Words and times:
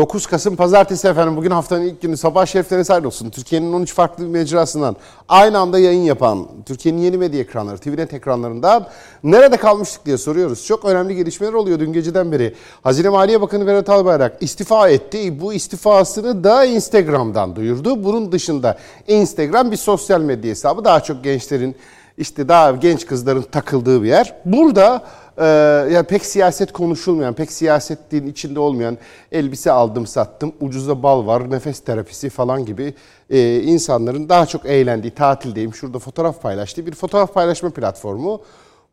9 0.00 0.26
Kasım 0.26 0.56
Pazartesi 0.56 1.08
efendim 1.08 1.36
bugün 1.36 1.50
haftanın 1.50 1.82
ilk 1.82 2.02
günü 2.02 2.16
sabah 2.16 2.46
şeriflerine 2.46 2.84
sahip 2.84 3.06
olsun. 3.06 3.30
Türkiye'nin 3.30 3.72
13 3.72 3.94
farklı 3.94 4.24
mecrasından 4.24 4.96
aynı 5.28 5.58
anda 5.58 5.78
yayın 5.78 6.02
yapan 6.02 6.48
Türkiye'nin 6.66 7.00
yeni 7.00 7.18
medya 7.18 7.40
ekranları, 7.40 7.78
TVNet 7.78 8.14
ekranlarından 8.14 8.86
nerede 9.24 9.56
kalmıştık 9.56 10.06
diye 10.06 10.18
soruyoruz. 10.18 10.66
Çok 10.66 10.84
önemli 10.84 11.16
gelişmeler 11.16 11.52
oluyor 11.52 11.80
dün 11.80 11.92
geceden 11.92 12.32
beri. 12.32 12.54
Hazine 12.82 13.08
Maliye 13.08 13.40
Bakanı 13.40 13.66
Berat 13.66 13.88
Albayrak 13.88 14.36
istifa 14.40 14.88
etti. 14.88 15.40
Bu 15.40 15.52
istifasını 15.52 16.44
da 16.44 16.64
Instagram'dan 16.64 17.56
duyurdu. 17.56 18.04
Bunun 18.04 18.32
dışında 18.32 18.78
Instagram 19.08 19.70
bir 19.70 19.76
sosyal 19.76 20.20
medya 20.20 20.50
hesabı 20.50 20.84
daha 20.84 21.00
çok 21.00 21.24
gençlerin 21.24 21.76
işte 22.18 22.48
daha 22.48 22.70
genç 22.70 23.06
kızların 23.06 23.42
takıldığı 23.42 24.02
bir 24.02 24.08
yer. 24.08 24.34
Burada 24.44 25.02
e, 25.40 25.44
yani 25.92 26.06
pek 26.06 26.24
siyaset 26.26 26.72
konuşulmayan, 26.72 27.34
pek 27.34 27.52
siyasetin 27.52 28.26
içinde 28.26 28.60
olmayan 28.60 28.98
elbise 29.32 29.72
aldım 29.72 30.06
sattım, 30.06 30.52
ucuza 30.60 31.02
bal 31.02 31.26
var, 31.26 31.50
nefes 31.50 31.80
terapisi 31.80 32.30
falan 32.30 32.64
gibi 32.64 32.94
e, 33.30 33.62
insanların 33.62 34.28
daha 34.28 34.46
çok 34.46 34.66
eğlendiği, 34.66 35.14
tatildeyim, 35.14 35.74
şurada 35.74 35.98
fotoğraf 35.98 36.42
paylaştığı 36.42 36.86
bir 36.86 36.94
fotoğraf 36.94 37.34
paylaşma 37.34 37.70
platformu. 37.70 38.40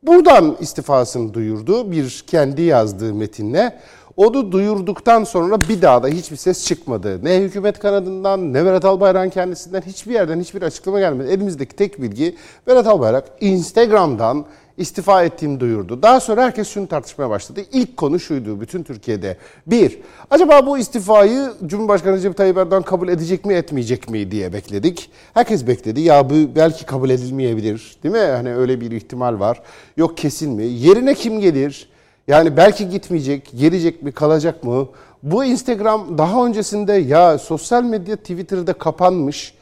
Buradan 0.03 0.57
istifasını 0.59 1.33
duyurdu 1.33 1.91
bir 1.91 2.23
kendi 2.27 2.61
yazdığı 2.61 3.13
metinle. 3.13 3.79
Onu 4.17 4.51
duyurduktan 4.51 5.23
sonra 5.23 5.61
bir 5.61 5.81
daha 5.81 6.03
da 6.03 6.07
hiçbir 6.07 6.35
ses 6.35 6.65
çıkmadı. 6.65 7.25
Ne 7.25 7.39
hükümet 7.39 7.79
kanadından 7.79 8.53
ne 8.53 8.65
Berat 8.65 8.85
Albayrak'ın 8.85 9.29
kendisinden 9.29 9.81
hiçbir 9.81 10.13
yerden 10.13 10.39
hiçbir 10.39 10.61
açıklama 10.61 10.99
gelmedi. 10.99 11.29
Elimizdeki 11.29 11.75
tek 11.75 12.01
bilgi 12.01 12.35
Berat 12.67 12.87
Albayrak 12.87 13.25
Instagram'dan 13.41 14.45
istifa 14.77 15.23
ettiğini 15.23 15.59
duyurdu. 15.59 16.01
Daha 16.01 16.19
sonra 16.19 16.43
herkes 16.43 16.69
şunu 16.69 16.87
tartışmaya 16.87 17.29
başladı. 17.29 17.61
İlk 17.71 17.97
konu 17.97 18.19
şuydu 18.19 18.61
bütün 18.61 18.83
Türkiye'de. 18.83 19.37
Bir, 19.67 19.99
acaba 20.29 20.65
bu 20.65 20.77
istifayı 20.77 21.51
Cumhurbaşkanı 21.65 22.15
Recep 22.15 22.37
Tayyip 22.37 22.57
Erdoğan 22.57 22.83
kabul 22.83 23.07
edecek 23.07 23.45
mi 23.45 23.53
etmeyecek 23.53 24.09
mi 24.09 24.31
diye 24.31 24.53
bekledik. 24.53 25.09
Herkes 25.33 25.67
bekledi. 25.67 26.01
Ya 26.01 26.29
bu 26.29 26.33
belki 26.55 26.85
kabul 26.85 27.09
edilmeyebilir 27.09 27.97
değil 28.03 28.15
mi? 28.15 28.31
Hani 28.31 28.55
öyle 28.55 28.81
bir 28.81 28.91
ihtimal 28.91 29.39
var. 29.39 29.61
Yok 29.97 30.17
kesin 30.17 30.51
mi? 30.51 30.63
Yerine 30.63 31.13
kim 31.13 31.39
gelir? 31.39 31.89
Yani 32.27 32.57
belki 32.57 32.89
gitmeyecek, 32.89 33.51
gelecek 33.55 34.03
mi, 34.03 34.11
kalacak 34.11 34.63
mı? 34.63 34.87
Bu 35.23 35.45
Instagram 35.45 36.17
daha 36.17 36.45
öncesinde 36.45 36.93
ya 36.93 37.37
sosyal 37.37 37.83
medya 37.83 38.15
Twitter'da 38.15 38.73
kapanmış. 38.73 39.53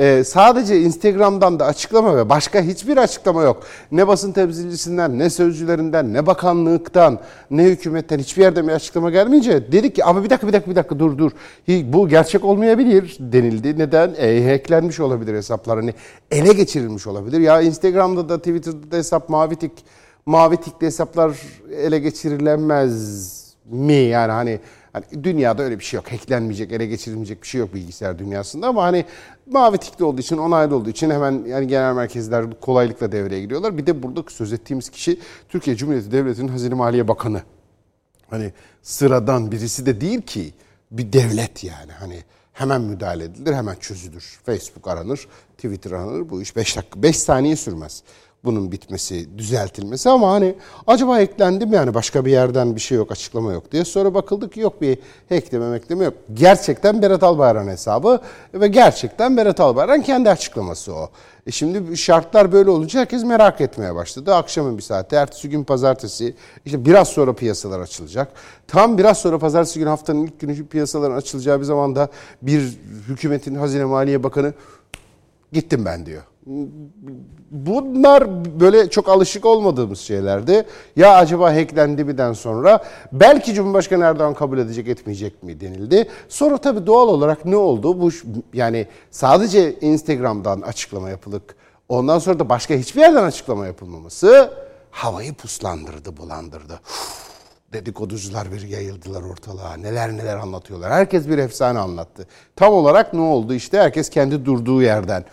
Ee, 0.00 0.24
sadece 0.24 0.80
Instagram'dan 0.80 1.58
da 1.58 1.66
açıklama 1.66 2.16
ve 2.16 2.28
başka 2.28 2.60
hiçbir 2.60 2.96
açıklama 2.96 3.42
yok. 3.42 3.62
Ne 3.92 4.08
basın 4.08 4.32
temsilcisinden, 4.32 5.18
ne 5.18 5.30
sözcülerinden, 5.30 6.14
ne 6.14 6.26
bakanlıktan, 6.26 7.20
ne 7.50 7.64
hükümetten 7.64 8.18
hiçbir 8.18 8.42
yerden 8.42 8.68
bir 8.68 8.72
açıklama 8.72 9.10
gelmeyince 9.10 9.72
dedik 9.72 9.94
ki 9.96 10.04
ama 10.04 10.24
bir 10.24 10.30
dakika 10.30 10.48
bir 10.48 10.52
dakika 10.52 10.70
bir 10.70 10.76
dakika 10.76 10.98
dur 10.98 11.18
dur. 11.18 11.30
Bu 11.68 12.08
gerçek 12.08 12.44
olmayabilir 12.44 13.16
denildi. 13.20 13.78
Neden? 13.78 14.14
E, 14.18 14.52
hacklenmiş 14.52 15.00
olabilir 15.00 15.34
hesaplar. 15.34 15.78
Hani 15.78 15.94
ele 16.30 16.52
geçirilmiş 16.52 17.06
olabilir. 17.06 17.40
Ya 17.40 17.60
Instagram'da 17.60 18.28
da 18.28 18.38
Twitter'da 18.38 18.90
da 18.90 18.96
hesap 18.96 19.28
mavi 19.28 19.56
tik 19.56 19.72
mavi 20.26 20.56
tikli 20.56 20.86
hesaplar 20.86 21.36
ele 21.76 21.98
geçirilemez 21.98 23.54
mi? 23.70 23.92
Yani 23.92 24.32
hani, 24.32 24.60
hani 25.10 25.24
dünyada 25.24 25.62
öyle 25.62 25.78
bir 25.78 25.84
şey 25.84 25.98
yok. 25.98 26.12
Hacklenmeyecek, 26.12 26.72
ele 26.72 26.86
geçirilmeyecek 26.86 27.42
bir 27.42 27.46
şey 27.46 27.60
yok 27.60 27.74
bilgisayar 27.74 28.18
dünyasında 28.18 28.66
ama 28.66 28.82
hani 28.82 29.04
mavi 29.50 29.78
tikli 29.78 30.04
olduğu 30.04 30.20
için, 30.20 30.38
onaylı 30.38 30.76
olduğu 30.76 30.90
için 30.90 31.10
hemen 31.10 31.44
yani 31.46 31.66
genel 31.66 31.94
merkezler 31.94 32.60
kolaylıkla 32.60 33.12
devreye 33.12 33.40
giriyorlar. 33.40 33.78
Bir 33.78 33.86
de 33.86 34.02
burada 34.02 34.22
söz 34.28 34.52
ettiğimiz 34.52 34.90
kişi 34.90 35.18
Türkiye 35.48 35.76
Cumhuriyeti 35.76 36.12
Devleti'nin 36.12 36.48
Hazine 36.48 36.74
Maliye 36.74 37.08
Bakanı. 37.08 37.42
Hani 38.30 38.52
sıradan 38.82 39.52
birisi 39.52 39.86
de 39.86 40.00
değil 40.00 40.22
ki 40.22 40.54
bir 40.90 41.12
devlet 41.12 41.64
yani 41.64 41.92
hani 41.92 42.24
hemen 42.52 42.80
müdahale 42.80 43.24
edilir, 43.24 43.54
hemen 43.54 43.74
çözülür. 43.74 44.40
Facebook 44.46 44.88
aranır, 44.88 45.28
Twitter 45.56 45.90
aranır. 45.90 46.30
Bu 46.30 46.42
iş 46.42 46.56
5 46.56 46.76
dakika, 46.76 47.02
5 47.02 47.18
saniye 47.18 47.56
sürmez 47.56 48.02
bunun 48.44 48.72
bitmesi, 48.72 49.38
düzeltilmesi 49.38 50.10
ama 50.10 50.32
hani 50.32 50.54
acaba 50.86 51.20
eklendi 51.20 51.66
mi 51.66 51.74
yani 51.74 51.94
başka 51.94 52.24
bir 52.24 52.30
yerden 52.30 52.76
bir 52.76 52.80
şey 52.80 52.98
yok, 52.98 53.12
açıklama 53.12 53.52
yok 53.52 53.72
diye. 53.72 53.84
Sonra 53.84 54.14
bakıldı 54.14 54.50
ki 54.50 54.60
yok 54.60 54.82
bir 54.82 54.98
hackleme 55.28 55.70
mekleme 55.70 56.04
yok. 56.04 56.14
Gerçekten 56.34 57.02
Berat 57.02 57.22
Albayrak'ın 57.22 57.68
hesabı 57.68 58.20
ve 58.54 58.68
gerçekten 58.68 59.36
Berat 59.36 59.60
Albayrak'ın 59.60 60.02
kendi 60.02 60.30
açıklaması 60.30 60.94
o. 60.94 61.10
E 61.46 61.50
şimdi 61.50 61.96
şartlar 61.96 62.52
böyle 62.52 62.70
olunca 62.70 63.00
herkes 63.00 63.24
merak 63.24 63.60
etmeye 63.60 63.94
başladı. 63.94 64.34
Akşamın 64.34 64.76
bir 64.78 64.82
saati, 64.82 65.16
ertesi 65.16 65.50
gün 65.50 65.64
pazartesi, 65.64 66.34
işte 66.64 66.84
biraz 66.84 67.08
sonra 67.08 67.32
piyasalar 67.32 67.80
açılacak. 67.80 68.32
Tam 68.66 68.98
biraz 68.98 69.18
sonra 69.18 69.38
pazartesi 69.38 69.78
günü 69.78 69.88
haftanın 69.88 70.26
ilk 70.26 70.40
günü 70.40 70.66
piyasaların 70.66 71.16
açılacağı 71.16 71.60
bir 71.60 71.64
zamanda 71.64 72.08
bir 72.42 72.78
hükümetin 73.08 73.54
Hazine 73.54 73.84
Maliye 73.84 74.22
Bakanı 74.22 74.54
gittim 75.52 75.84
ben 75.84 76.06
diyor 76.06 76.22
bunlar 77.50 78.44
böyle 78.60 78.90
çok 78.90 79.08
alışık 79.08 79.44
olmadığımız 79.44 79.98
şeylerdi. 80.00 80.64
Ya 80.96 81.14
acaba 81.14 81.54
hacklendi 81.54 82.04
mi'den 82.04 82.32
sonra 82.32 82.84
belki 83.12 83.54
Cumhurbaşkanı 83.54 84.04
Erdoğan 84.04 84.34
kabul 84.34 84.58
edecek 84.58 84.88
etmeyecek 84.88 85.42
mi 85.42 85.60
denildi. 85.60 86.08
Sonra 86.28 86.58
tabii 86.58 86.86
doğal 86.86 87.08
olarak 87.08 87.44
ne 87.44 87.56
oldu? 87.56 88.00
Bu 88.00 88.10
yani 88.52 88.86
sadece 89.10 89.74
Instagram'dan 89.80 90.60
açıklama 90.60 91.10
yapılık 91.10 91.56
ondan 91.88 92.18
sonra 92.18 92.38
da 92.38 92.48
başka 92.48 92.74
hiçbir 92.74 93.00
yerden 93.00 93.24
açıklama 93.24 93.66
yapılmaması 93.66 94.52
havayı 94.90 95.34
puslandırdı, 95.34 96.16
bulandırdı. 96.16 96.80
Dedikoducular 97.72 98.52
bir 98.52 98.68
yayıldılar 98.68 99.22
ortalığa. 99.22 99.76
Neler 99.76 100.12
neler 100.12 100.36
anlatıyorlar. 100.36 100.92
Herkes 100.92 101.28
bir 101.28 101.38
efsane 101.38 101.78
anlattı. 101.78 102.26
Tam 102.56 102.72
olarak 102.72 103.14
ne 103.14 103.20
oldu? 103.20 103.54
İşte 103.54 103.78
herkes 103.78 104.10
kendi 104.10 104.44
durduğu 104.44 104.82
yerden 104.82 105.24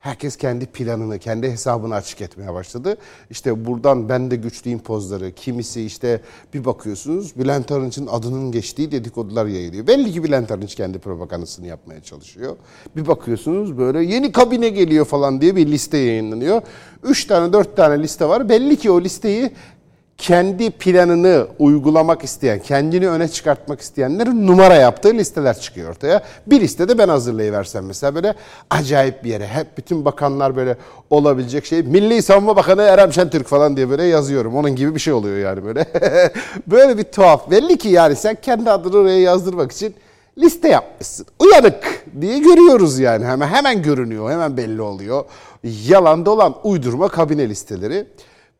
Herkes 0.00 0.36
kendi 0.36 0.66
planını, 0.66 1.18
kendi 1.18 1.50
hesabını 1.50 1.94
açık 1.94 2.20
etmeye 2.20 2.54
başladı. 2.54 2.96
İşte 3.30 3.64
buradan 3.64 4.08
ben 4.08 4.30
de 4.30 4.36
güçlüyüm 4.36 4.78
pozları. 4.78 5.32
Kimisi 5.32 5.82
işte 5.82 6.20
bir 6.54 6.64
bakıyorsunuz 6.64 7.36
Bülent 7.36 7.72
Arınç'ın 7.72 8.06
adının 8.06 8.52
geçtiği 8.52 8.92
dedikodular 8.92 9.46
yayılıyor. 9.46 9.86
Belli 9.86 10.12
ki 10.12 10.24
Bülent 10.24 10.50
Arınç 10.50 10.74
kendi 10.74 10.98
propagandasını 10.98 11.66
yapmaya 11.66 12.02
çalışıyor. 12.02 12.56
Bir 12.96 13.06
bakıyorsunuz 13.06 13.78
böyle 13.78 14.02
yeni 14.04 14.32
kabine 14.32 14.68
geliyor 14.68 15.04
falan 15.04 15.40
diye 15.40 15.56
bir 15.56 15.66
liste 15.66 15.98
yayınlanıyor. 15.98 16.62
Üç 17.02 17.24
tane 17.24 17.52
dört 17.52 17.76
tane 17.76 18.02
liste 18.02 18.24
var. 18.24 18.48
Belli 18.48 18.76
ki 18.76 18.90
o 18.90 19.00
listeyi 19.00 19.50
kendi 20.20 20.70
planını 20.70 21.46
uygulamak 21.58 22.24
isteyen, 22.24 22.58
kendini 22.58 23.08
öne 23.08 23.28
çıkartmak 23.28 23.80
isteyenlerin 23.80 24.46
numara 24.46 24.74
yaptığı 24.74 25.14
listeler 25.14 25.60
çıkıyor 25.60 25.90
ortaya. 25.90 26.22
Bir 26.46 26.60
listede 26.60 26.98
ben 26.98 27.08
hazırlayıversem 27.08 27.84
mesela 27.86 28.14
böyle 28.14 28.34
acayip 28.70 29.24
bir 29.24 29.30
yere 29.30 29.46
hep 29.46 29.78
bütün 29.78 30.04
bakanlar 30.04 30.56
böyle 30.56 30.76
olabilecek 31.10 31.66
şey. 31.66 31.82
Milli 31.82 32.22
Savunma 32.22 32.56
Bakanı 32.56 32.82
Erem 32.82 33.12
Şentürk 33.12 33.46
falan 33.46 33.76
diye 33.76 33.90
böyle 33.90 34.04
yazıyorum. 34.04 34.56
Onun 34.56 34.76
gibi 34.76 34.94
bir 34.94 35.00
şey 35.00 35.12
oluyor 35.12 35.38
yani 35.38 35.64
böyle. 35.64 35.86
böyle 36.66 36.98
bir 36.98 37.04
tuhaf. 37.04 37.50
Belli 37.50 37.78
ki 37.78 37.88
yani 37.88 38.16
sen 38.16 38.36
kendi 38.42 38.70
adını 38.70 38.96
oraya 38.96 39.20
yazdırmak 39.20 39.72
için 39.72 39.94
liste 40.38 40.68
yapmışsın. 40.68 41.26
Uyanık 41.38 42.04
diye 42.20 42.38
görüyoruz 42.38 42.98
yani 42.98 43.24
hemen 43.24 43.48
hemen 43.48 43.82
görünüyor, 43.82 44.30
hemen 44.30 44.56
belli 44.56 44.82
oluyor. 44.82 45.24
Yalan 45.88 46.26
dolan 46.26 46.54
uydurma 46.64 47.08
kabine 47.08 47.48
listeleri. 47.48 48.06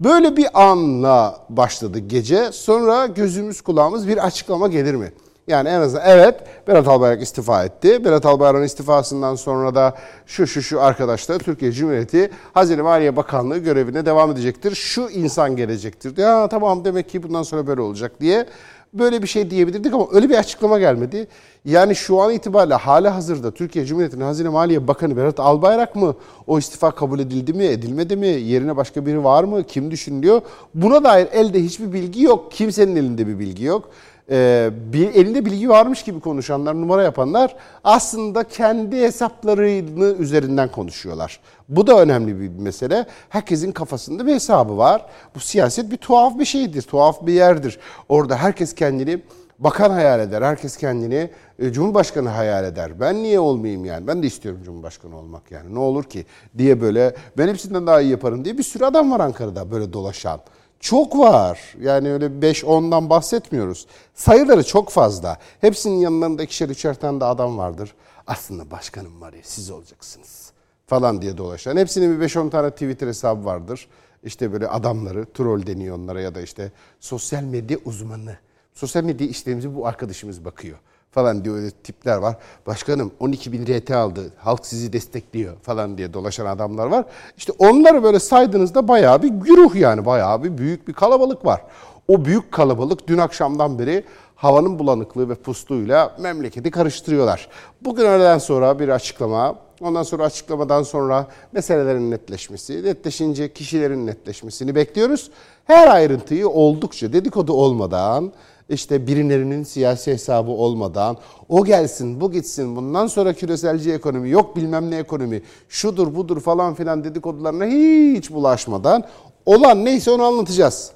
Böyle 0.01 0.37
bir 0.37 0.63
anla 0.71 1.37
başladı 1.49 1.99
gece. 1.99 2.53
Sonra 2.53 3.07
gözümüz 3.07 3.61
kulağımız 3.61 4.09
bir 4.09 4.27
açıklama 4.27 4.69
gelir 4.69 4.95
mi? 4.95 5.13
Yani 5.49 5.69
en 5.69 5.81
azından 5.81 6.05
evet 6.07 6.35
Berat 6.69 6.89
Albayrak 6.89 7.23
istifa 7.23 7.65
etti. 7.65 8.05
Berat 8.05 8.27
Albayrak'ın 8.27 8.65
istifasından 8.65 9.35
sonra 9.35 9.75
da 9.75 9.95
şu 10.27 10.47
şu 10.47 10.63
şu 10.63 10.81
arkadaşlar 10.81 11.39
Türkiye 11.39 11.73
Cumhuriyeti 11.73 12.31
Hazine 12.55 12.83
Maliye 12.83 13.17
Bakanlığı 13.17 13.59
görevine 13.59 14.07
devam 14.07 14.31
edecektir. 14.31 14.75
Şu 14.75 15.09
insan 15.09 15.57
gelecektir. 15.57 16.17
Ya 16.17 16.49
tamam 16.49 16.85
demek 16.85 17.09
ki 17.09 17.23
bundan 17.23 17.43
sonra 17.43 17.67
böyle 17.67 17.81
olacak 17.81 18.13
diye 18.21 18.47
böyle 18.95 19.23
bir 19.23 19.27
şey 19.27 19.51
diyebilirdik 19.51 19.95
ama 19.95 20.07
öyle 20.13 20.29
bir 20.29 20.35
açıklama 20.35 20.79
gelmedi. 20.79 21.29
Yani 21.65 21.97
şu 21.97 22.21
an 22.21 22.33
itibariyle 22.33 22.75
hala 22.75 23.15
hazırda 23.15 23.51
Türkiye 23.51 23.87
Cumhuriyeti'nin 23.87 24.25
Hazine 24.25 24.49
Maliye 24.49 24.89
Bakanı 24.89 25.17
Berat 25.17 25.41
Albayrak 25.41 25.97
mı? 25.97 26.15
O 26.47 26.59
istifa 26.59 26.91
kabul 26.91 27.21
edildi 27.21 27.53
mi, 27.53 27.65
edilmedi 27.65 28.17
mi? 28.17 28.27
Yerine 28.27 28.77
başka 28.77 29.07
biri 29.07 29.25
var 29.25 29.45
mı? 29.45 29.65
Kim 29.65 29.91
düşünülüyor? 29.91 30.41
Buna 30.75 31.05
dair 31.05 31.29
elde 31.33 31.63
hiçbir 31.63 31.93
bilgi 31.93 32.23
yok. 32.23 32.53
Kimsenin 32.53 32.97
elinde 32.97 33.27
bir 33.27 33.39
bilgi 33.39 33.65
yok 33.65 33.91
e, 34.31 34.71
bir, 34.93 35.15
elinde 35.15 35.45
bilgi 35.45 35.69
varmış 35.69 36.03
gibi 36.03 36.21
konuşanlar, 36.21 36.75
numara 36.75 37.03
yapanlar 37.03 37.57
aslında 37.85 38.45
kendi 38.45 38.97
hesaplarını 38.97 40.17
üzerinden 40.19 40.71
konuşuyorlar. 40.71 41.41
Bu 41.69 41.87
da 41.87 42.01
önemli 42.01 42.41
bir 42.41 42.49
mesele. 42.49 43.07
Herkesin 43.29 43.73
kafasında 43.73 44.27
bir 44.27 44.35
hesabı 44.35 44.79
var. 44.79 45.07
Bu 45.35 45.41
siyaset 45.41 45.91
bir 45.91 45.97
tuhaf 45.97 46.39
bir 46.39 46.45
şeydir, 46.45 46.83
tuhaf 46.83 47.27
bir 47.27 47.33
yerdir. 47.33 47.79
Orada 48.09 48.37
herkes 48.37 48.75
kendini 48.75 49.23
bakan 49.59 49.91
hayal 49.91 50.21
eder, 50.21 50.43
herkes 50.43 50.77
kendini 50.77 51.31
e, 51.59 51.73
cumhurbaşkanı 51.73 52.29
hayal 52.29 52.65
eder. 52.65 53.01
Ben 53.01 53.23
niye 53.23 53.41
olmayayım 53.41 53.85
yani? 53.85 54.07
Ben 54.07 54.23
de 54.23 54.27
istiyorum 54.27 54.61
cumhurbaşkanı 54.65 55.17
olmak 55.19 55.51
yani. 55.51 55.75
Ne 55.75 55.79
olur 55.79 56.05
ki 56.05 56.27
diye 56.59 56.81
böyle 56.81 57.15
ben 57.39 57.49
hepsinden 57.49 57.87
daha 57.87 58.01
iyi 58.01 58.11
yaparım 58.11 58.45
diye 58.45 58.59
bir 58.59 58.63
sürü 58.63 58.85
adam 58.85 59.11
var 59.11 59.21
Ankara'da 59.21 59.71
böyle 59.71 59.93
dolaşan. 59.93 60.41
Çok 60.81 61.19
var. 61.19 61.61
Yani 61.81 62.13
öyle 62.13 62.27
5-10'dan 62.27 63.11
bahsetmiyoruz. 63.11 63.87
Sayıları 64.15 64.65
çok 64.65 64.91
fazla. 64.91 65.39
Hepsinin 65.61 65.97
yanlarında 65.99 66.43
ikişer 66.43 66.69
üçer 66.69 66.95
tane 66.95 67.21
de 67.21 67.25
adam 67.25 67.59
vardır. 67.59 67.95
Aslında 68.27 68.71
başkanım 68.71 69.21
var 69.21 69.33
ya 69.33 69.41
siz 69.43 69.71
olacaksınız 69.71 70.53
falan 70.87 71.23
diye 71.23 71.39
dolaşan. 71.39 71.77
Hepsinin 71.77 72.21
bir 72.21 72.29
5-10 72.29 72.51
tane 72.51 72.71
Twitter 72.71 73.07
hesabı 73.07 73.45
vardır. 73.45 73.89
İşte 74.25 74.53
böyle 74.53 74.69
adamları, 74.69 75.27
troll 75.35 75.67
deniyor 75.67 75.97
onlara 75.97 76.21
ya 76.21 76.35
da 76.35 76.41
işte 76.41 76.73
sosyal 77.01 77.43
medya 77.43 77.79
uzmanı. 77.85 78.37
Sosyal 78.75 79.05
medya 79.05 79.27
işlerimizi 79.27 79.77
bu 79.77 79.87
arkadaşımız 79.87 80.45
bakıyor 80.45 80.79
falan 81.11 81.45
diyor 81.45 81.57
öyle 81.57 81.71
tipler 81.71 82.17
var. 82.17 82.37
Başkanım 82.67 83.13
12 83.21 83.53
bin 83.53 83.67
RT 83.67 83.91
aldı 83.91 84.33
halk 84.39 84.67
sizi 84.67 84.93
destekliyor 84.93 85.57
falan 85.63 85.99
diye 85.99 86.15
dolaşan 86.15 86.47
adamlar 86.47 86.87
var. 86.87 87.05
İşte 87.37 87.53
onları 87.59 88.03
böyle 88.03 88.21
saydığınızda 88.21 88.89
bayağı 88.89 89.23
bir 89.23 89.29
güruh 89.29 89.75
yani 89.75 90.07
bayağı 90.07 90.45
bir 90.45 90.59
büyük 90.59 90.89
bir 90.89 90.93
kalabalık 90.93 91.45
var. 91.45 91.63
O 92.09 92.25
büyük 92.25 92.53
kalabalık 92.53 93.09
dün 93.09 93.19
akşamdan 93.19 93.79
beri 93.79 94.05
havanın 94.37 94.79
bulanıklığı 94.79 95.29
ve 95.29 95.35
pusluğuyla 95.35 96.17
memleketi 96.21 96.71
karıştırıyorlar. 96.71 97.49
Bugün 97.83 98.05
öğleden 98.05 98.39
sonra 98.39 98.79
bir 98.79 98.89
açıklama, 98.89 99.55
ondan 99.81 100.03
sonra 100.03 100.25
açıklamadan 100.25 100.83
sonra 100.83 101.27
meselelerin 101.53 102.11
netleşmesi, 102.11 102.85
netleşince 102.85 103.53
kişilerin 103.53 104.07
netleşmesini 104.07 104.75
bekliyoruz. 104.75 105.31
Her 105.65 105.89
ayrıntıyı 105.89 106.49
oldukça 106.49 107.13
dedikodu 107.13 107.53
olmadan, 107.53 108.33
işte 108.71 109.07
birilerinin 109.07 109.63
siyasi 109.63 110.13
hesabı 110.13 110.51
olmadan 110.51 111.17
o 111.49 111.65
gelsin 111.65 112.21
bu 112.21 112.33
gitsin 112.33 112.77
bundan 112.77 113.07
sonra 113.07 113.33
küreselci 113.33 113.93
ekonomi 113.93 114.31
yok 114.31 114.57
bilmem 114.57 114.91
ne 114.91 114.99
ekonomi 114.99 115.43
şudur 115.69 116.15
budur 116.15 116.41
falan 116.41 116.75
filan 116.75 117.05
dedikodularına 117.05 117.65
hiç 117.65 118.31
bulaşmadan 118.31 119.05
olan 119.47 119.85
neyse 119.85 120.11
onu 120.11 120.23
anlatacağız. 120.25 120.91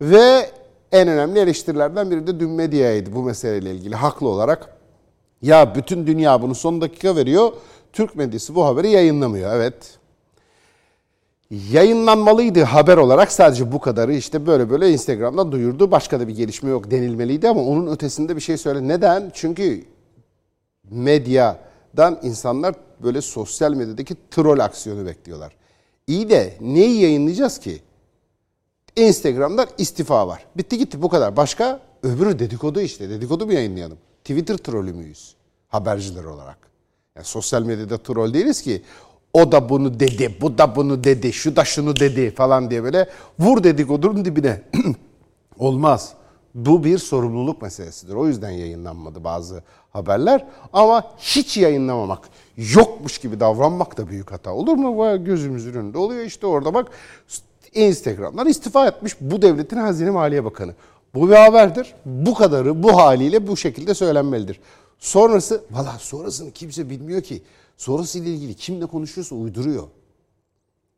Ve 0.00 0.50
en 0.92 1.08
önemli 1.08 1.38
eleştirilerden 1.38 2.10
biri 2.10 2.26
de 2.26 2.40
dün 2.40 2.50
medyaydı 2.50 3.14
bu 3.14 3.22
meseleyle 3.22 3.70
ilgili 3.70 3.96
haklı 3.96 4.28
olarak. 4.28 4.76
Ya 5.42 5.74
bütün 5.74 6.06
dünya 6.06 6.42
bunu 6.42 6.54
son 6.54 6.80
dakika 6.80 7.16
veriyor. 7.16 7.52
Türk 7.92 8.16
medyası 8.16 8.54
bu 8.54 8.64
haberi 8.64 8.90
yayınlamıyor. 8.90 9.56
Evet 9.56 9.97
yayınlanmalıydı 11.50 12.62
haber 12.62 12.96
olarak 12.96 13.32
sadece 13.32 13.72
bu 13.72 13.80
kadarı 13.80 14.14
işte 14.14 14.46
böyle 14.46 14.70
böyle 14.70 14.90
Instagram'da 14.90 15.52
duyurdu. 15.52 15.90
Başka 15.90 16.20
da 16.20 16.28
bir 16.28 16.36
gelişme 16.36 16.70
yok 16.70 16.90
denilmeliydi 16.90 17.48
ama 17.48 17.60
onun 17.60 17.86
ötesinde 17.86 18.36
bir 18.36 18.40
şey 18.40 18.56
söyle. 18.56 18.88
Neden? 18.88 19.30
Çünkü 19.34 19.84
medyadan 20.90 22.18
insanlar 22.22 22.74
böyle 23.02 23.20
sosyal 23.20 23.74
medyadaki 23.74 24.16
troll 24.30 24.58
aksiyonu 24.58 25.06
bekliyorlar. 25.06 25.52
İyi 26.06 26.30
de 26.30 26.54
neyi 26.60 27.00
yayınlayacağız 27.00 27.58
ki? 27.58 27.80
Instagram'dan 28.96 29.68
istifa 29.78 30.28
var. 30.28 30.46
Bitti 30.56 30.78
gitti 30.78 31.02
bu 31.02 31.08
kadar. 31.08 31.36
Başka? 31.36 31.80
Öbürü 32.02 32.38
dedikodu 32.38 32.80
işte. 32.80 33.10
Dedikodu 33.10 33.46
mu 33.46 33.52
yayınlayalım? 33.52 33.98
Twitter 34.24 34.56
trollü 34.56 34.92
müyüz? 34.92 35.34
Haberciler 35.68 36.24
olarak. 36.24 36.58
Yani 37.16 37.26
sosyal 37.26 37.62
medyada 37.62 37.98
troll 37.98 38.34
değiliz 38.34 38.62
ki 38.62 38.82
o 39.42 39.52
da 39.52 39.68
bunu 39.68 40.00
dedi, 40.00 40.36
bu 40.40 40.58
da 40.58 40.76
bunu 40.76 41.04
dedi, 41.04 41.32
şu 41.32 41.56
da 41.56 41.64
şunu 41.64 41.96
dedi 41.96 42.30
falan 42.30 42.70
diye 42.70 42.82
böyle 42.82 43.08
vur 43.38 43.64
dedikodunun 43.64 44.24
dibine. 44.24 44.62
Olmaz. 45.58 46.12
Bu 46.54 46.84
bir 46.84 46.98
sorumluluk 46.98 47.62
meselesidir. 47.62 48.14
O 48.14 48.26
yüzden 48.26 48.50
yayınlanmadı 48.50 49.24
bazı 49.24 49.62
haberler. 49.90 50.46
Ama 50.72 51.02
hiç 51.18 51.56
yayınlamamak, 51.56 52.28
yokmuş 52.56 53.18
gibi 53.18 53.40
davranmak 53.40 53.98
da 53.98 54.08
büyük 54.08 54.32
hata. 54.32 54.52
Olur 54.52 54.74
mu? 54.74 55.24
Gözümüzün 55.24 55.74
önünde 55.74 55.98
oluyor 55.98 56.24
işte 56.24 56.46
orada 56.46 56.74
bak. 56.74 56.86
Instagram'dan 57.74 58.48
istifa 58.48 58.86
etmiş 58.86 59.16
bu 59.20 59.42
devletin 59.42 59.76
Hazine 59.76 60.10
Maliye 60.10 60.44
Bakanı. 60.44 60.74
Bu 61.14 61.28
bir 61.28 61.34
haberdir. 61.34 61.94
Bu 62.04 62.34
kadarı 62.34 62.82
bu 62.82 62.96
haliyle 62.96 63.46
bu 63.46 63.56
şekilde 63.56 63.94
söylenmelidir. 63.94 64.60
Sonrası, 64.98 65.62
valla 65.70 65.96
sonrasını 65.98 66.50
kimse 66.50 66.90
bilmiyor 66.90 67.22
ki. 67.22 67.42
Sonrası 67.78 68.18
ile 68.18 68.34
ilgili 68.34 68.54
kimle 68.54 68.86
konuşuyorsa 68.86 69.34
uyduruyor. 69.34 69.88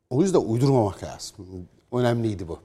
O 0.09 0.21
yüzden 0.21 0.39
uydurmamak 0.39 1.03
lazım. 1.03 1.35
Önemliydi 1.91 2.47
bu. 2.47 2.59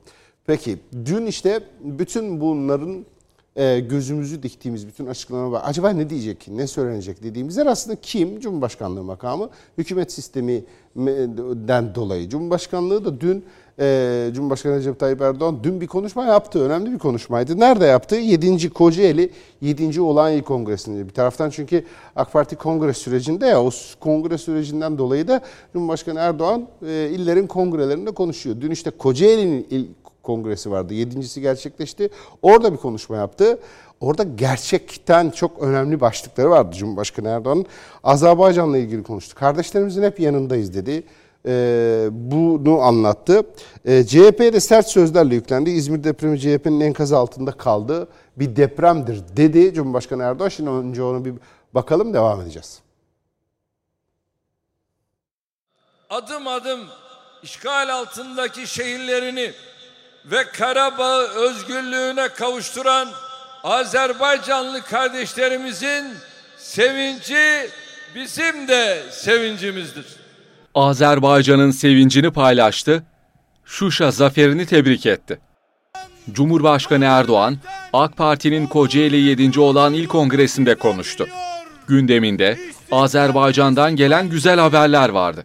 Peki 0.46 0.78
dün 1.04 1.26
işte 1.26 1.64
bütün 1.80 2.40
bunların 2.40 3.06
e, 3.56 3.80
gözümüzü 3.80 4.42
diktiğimiz 4.42 4.86
bütün 4.86 5.06
açıklamalar 5.06 5.48
var. 5.48 5.62
Acaba 5.64 5.90
ne 5.90 6.10
diyecek, 6.10 6.48
ne 6.48 6.66
söylenecek 6.66 7.22
dediğimizde 7.22 7.70
aslında 7.70 7.96
kim? 8.02 8.40
Cumhurbaşkanlığı 8.40 9.02
makamı 9.02 9.48
hükümet 9.78 10.12
sisteminden 10.12 11.94
dolayı. 11.94 12.28
Cumhurbaşkanlığı 12.28 13.04
da 13.04 13.20
dün 13.20 13.44
e, 13.80 14.30
Cumhurbaşkanı 14.34 14.76
Recep 14.76 15.00
Tayyip 15.00 15.20
Erdoğan 15.20 15.58
dün 15.62 15.80
bir 15.80 15.86
konuşma 15.86 16.24
yaptı. 16.24 16.64
Önemli 16.64 16.92
bir 16.92 16.98
konuşmaydı. 16.98 17.60
Nerede 17.60 17.86
yaptı? 17.86 18.16
7. 18.16 18.70
Kocaeli 18.70 19.30
7. 19.60 20.00
Olağan 20.00 20.32
İl 20.32 20.42
Kongresi'nde. 20.42 21.08
Bir 21.08 21.12
taraftan 21.14 21.50
çünkü 21.50 21.84
AK 22.16 22.32
Parti 22.32 22.56
kongre 22.56 22.92
sürecinde 22.92 23.46
ya 23.46 23.62
o 23.62 23.70
kongre 24.00 24.38
sürecinden 24.38 24.98
dolayı 24.98 25.28
da 25.28 25.40
Cumhurbaşkanı 25.72 26.18
Erdoğan 26.18 26.68
e, 26.86 27.10
illerin 27.12 27.46
kongrelerinde 27.46 28.10
konuşuyor. 28.10 28.56
Dün 28.60 28.70
işte 28.70 28.90
Kocaeli'nin 28.90 29.66
il 29.70 29.86
kongresi 30.26 30.70
vardı. 30.70 30.94
Yedincisi 30.94 31.40
gerçekleşti. 31.40 32.08
Orada 32.42 32.72
bir 32.72 32.78
konuşma 32.78 33.16
yaptı. 33.16 33.58
Orada 34.00 34.22
gerçekten 34.22 35.30
çok 35.30 35.62
önemli 35.62 36.00
başlıkları 36.00 36.50
vardı 36.50 36.76
Cumhurbaşkanı 36.76 37.28
Erdoğan'ın. 37.28 37.66
Azerbaycan'la 38.04 38.78
ilgili 38.78 39.02
konuştu. 39.02 39.34
Kardeşlerimizin 39.34 40.02
hep 40.02 40.20
yanındayız 40.20 40.74
dedi 40.74 41.02
e, 41.46 42.08
bunu 42.12 42.80
anlattı. 42.80 43.42
E, 43.84 44.06
CHP'ye 44.06 44.60
sert 44.60 44.88
sözlerle 44.88 45.34
yüklendi. 45.34 45.70
İzmir 45.70 46.04
depremi 46.04 46.40
CHP'nin 46.40 46.80
enkazı 46.80 47.16
altında 47.16 47.52
kaldı. 47.52 48.08
Bir 48.36 48.56
depremdir 48.56 49.22
dedi 49.36 49.74
Cumhurbaşkanı 49.74 50.22
Erdoğan. 50.22 50.48
Şimdi 50.48 50.70
önce 50.70 51.02
onu 51.02 51.24
bir 51.24 51.34
bakalım 51.74 52.14
devam 52.14 52.40
edeceğiz. 52.40 52.80
Adım 56.10 56.48
adım 56.48 56.80
işgal 57.42 57.88
altındaki 57.88 58.66
şehirlerini 58.66 59.52
ve 60.30 60.44
Karabağ 60.52 61.22
özgürlüğüne 61.22 62.28
kavuşturan 62.28 63.08
Azerbaycanlı 63.64 64.82
kardeşlerimizin 64.82 66.04
sevinci 66.58 67.70
bizim 68.14 68.68
de 68.68 69.02
sevincimizdir. 69.10 70.06
Azerbaycan'ın 70.74 71.70
sevincini 71.70 72.30
paylaştı, 72.30 73.02
Şuşa 73.64 74.10
zaferini 74.10 74.66
tebrik 74.66 75.06
etti. 75.06 75.38
Cumhurbaşkanı 76.32 77.04
Erdoğan, 77.04 77.58
AK 77.92 78.16
Parti'nin 78.16 78.66
Kocaeli 78.66 79.16
7. 79.16 79.60
olan 79.60 79.94
il 79.94 80.06
kongresinde 80.06 80.74
konuştu. 80.74 81.26
Gündeminde 81.88 82.58
Azerbaycan'dan 82.92 83.96
gelen 83.96 84.28
güzel 84.28 84.60
haberler 84.60 85.08
vardı. 85.08 85.44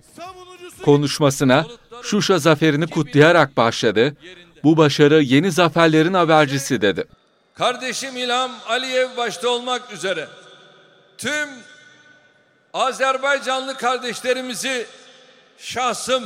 Konuşmasına 0.85 1.65
Şuşa 2.03 2.39
zaferini 2.39 2.87
kutlayarak 2.87 3.57
başladı. 3.57 4.15
Bu 4.63 4.77
başarı 4.77 5.21
yeni 5.21 5.51
zaferlerin 5.51 6.13
habercisi 6.13 6.81
dedi. 6.81 7.05
Kardeşim 7.53 8.17
İlham 8.17 8.51
Aliyev 8.67 9.17
başta 9.17 9.49
olmak 9.49 9.93
üzere 9.93 10.27
tüm 11.17 11.49
Azerbaycanlı 12.73 13.77
kardeşlerimizi 13.77 14.85
şahsım, 15.57 16.23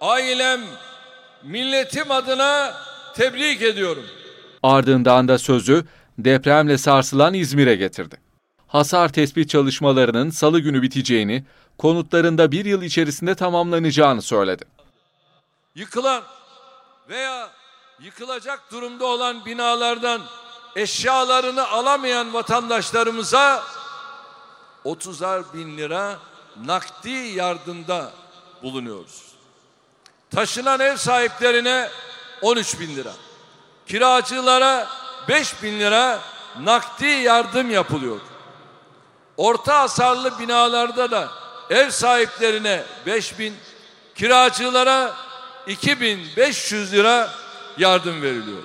ailem, 0.00 0.60
milletim 1.42 2.10
adına 2.10 2.74
tebrik 3.14 3.62
ediyorum. 3.62 4.04
Ardından 4.62 5.28
da 5.28 5.38
sözü 5.38 5.84
depremle 6.18 6.78
sarsılan 6.78 7.34
İzmir'e 7.34 7.76
getirdi. 7.76 8.16
Hasar 8.66 9.12
tespit 9.12 9.50
çalışmalarının 9.50 10.30
salı 10.30 10.60
günü 10.60 10.82
biteceğini, 10.82 11.44
konutlarında 11.78 12.52
bir 12.52 12.64
yıl 12.64 12.82
içerisinde 12.82 13.34
tamamlanacağını 13.34 14.22
söyledi. 14.22 14.64
Yıkılan 15.74 16.22
veya 17.10 17.50
yıkılacak 18.00 18.72
durumda 18.72 19.06
olan 19.06 19.44
binalardan 19.44 20.22
eşyalarını 20.76 21.68
alamayan 21.68 22.34
vatandaşlarımıza 22.34 23.64
30'ar 24.84 25.42
bin 25.54 25.78
lira 25.78 26.18
nakdi 26.64 27.10
yardımda 27.10 28.12
bulunuyoruz. 28.62 29.22
Taşınan 30.30 30.80
ev 30.80 30.96
sahiplerine 30.96 31.90
13 32.42 32.80
bin 32.80 32.96
lira, 32.96 33.12
kiracılara 33.86 34.88
5 35.28 35.62
bin 35.62 35.80
lira 35.80 36.20
nakdi 36.60 37.06
yardım 37.06 37.70
yapılıyor. 37.70 38.20
Orta 39.36 39.78
hasarlı 39.78 40.38
binalarda 40.38 41.10
da 41.10 41.28
ev 41.70 41.90
sahiplerine 41.90 42.84
5 43.06 43.38
bin, 43.38 43.56
kiracılara 44.14 45.14
2500 45.66 46.92
lira 46.92 47.30
yardım 47.78 48.22
veriliyor. 48.22 48.62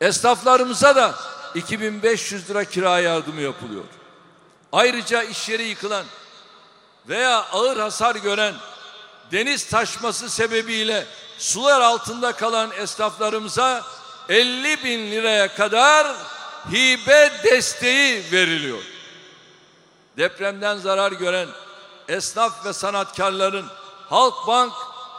Esnaflarımıza 0.00 0.96
da 0.96 1.14
2500 1.54 2.50
lira 2.50 2.64
kira 2.64 3.00
yardımı 3.00 3.40
yapılıyor. 3.40 3.84
Ayrıca 4.72 5.22
iş 5.22 5.48
yeri 5.48 5.62
yıkılan 5.62 6.04
veya 7.08 7.46
ağır 7.52 7.76
hasar 7.76 8.16
gören 8.16 8.54
deniz 9.32 9.66
taşması 9.68 10.30
sebebiyle 10.30 11.06
sular 11.38 11.80
altında 11.80 12.32
kalan 12.32 12.70
esnaflarımıza 12.70 13.84
50 14.28 14.84
bin 14.84 15.10
liraya 15.10 15.54
kadar 15.54 16.06
hibe 16.72 17.32
desteği 17.44 18.32
veriliyor. 18.32 18.82
Depremden 20.16 20.76
zarar 20.76 21.12
gören 21.12 21.48
esnaf 22.08 22.66
ve 22.66 22.72
sanatkarların 22.72 23.66
Halkbank 24.10 24.72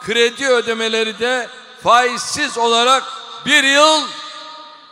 kredi 0.05 0.47
ödemeleri 0.47 1.19
de 1.19 1.47
faizsiz 1.83 2.57
olarak 2.57 3.03
bir 3.45 3.63
yıl 3.63 4.01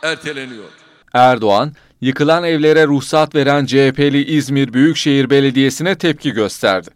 erteleniyor. 0.02 0.68
Erdoğan, 1.14 1.74
yıkılan 2.00 2.44
evlere 2.44 2.86
ruhsat 2.86 3.34
veren 3.34 3.66
CHP'li 3.66 4.24
İzmir 4.24 4.72
Büyükşehir 4.72 5.30
Belediyesi'ne 5.30 5.98
tepki 5.98 6.32
gösterdi. 6.32 6.90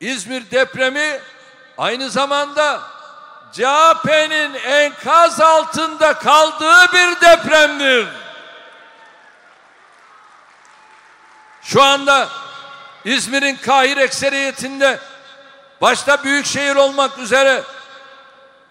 İzmir 0.00 0.42
depremi 0.50 1.18
aynı 1.78 2.10
zamanda 2.10 2.80
CHP'nin 3.52 4.54
enkaz 4.54 5.40
altında 5.40 6.12
kaldığı 6.12 6.92
bir 6.92 7.20
depremdir. 7.26 8.06
Şu 11.62 11.82
anda 11.82 12.28
İzmir'in 13.04 13.56
Kahir 13.56 13.96
ekseriyetinde 13.96 14.98
başta 15.80 16.24
büyük 16.24 16.46
şehir 16.46 16.76
olmak 16.76 17.18
üzere 17.18 17.64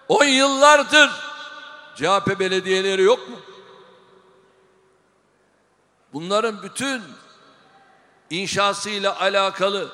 on 0.08 0.24
yıllardır 0.24 1.10
CHP 1.96 2.38
belediyeleri 2.40 3.02
yok 3.02 3.28
mu? 3.28 3.36
Bunların 6.12 6.62
bütün 6.62 7.02
inşasıyla 8.30 9.20
alakalı 9.20 9.92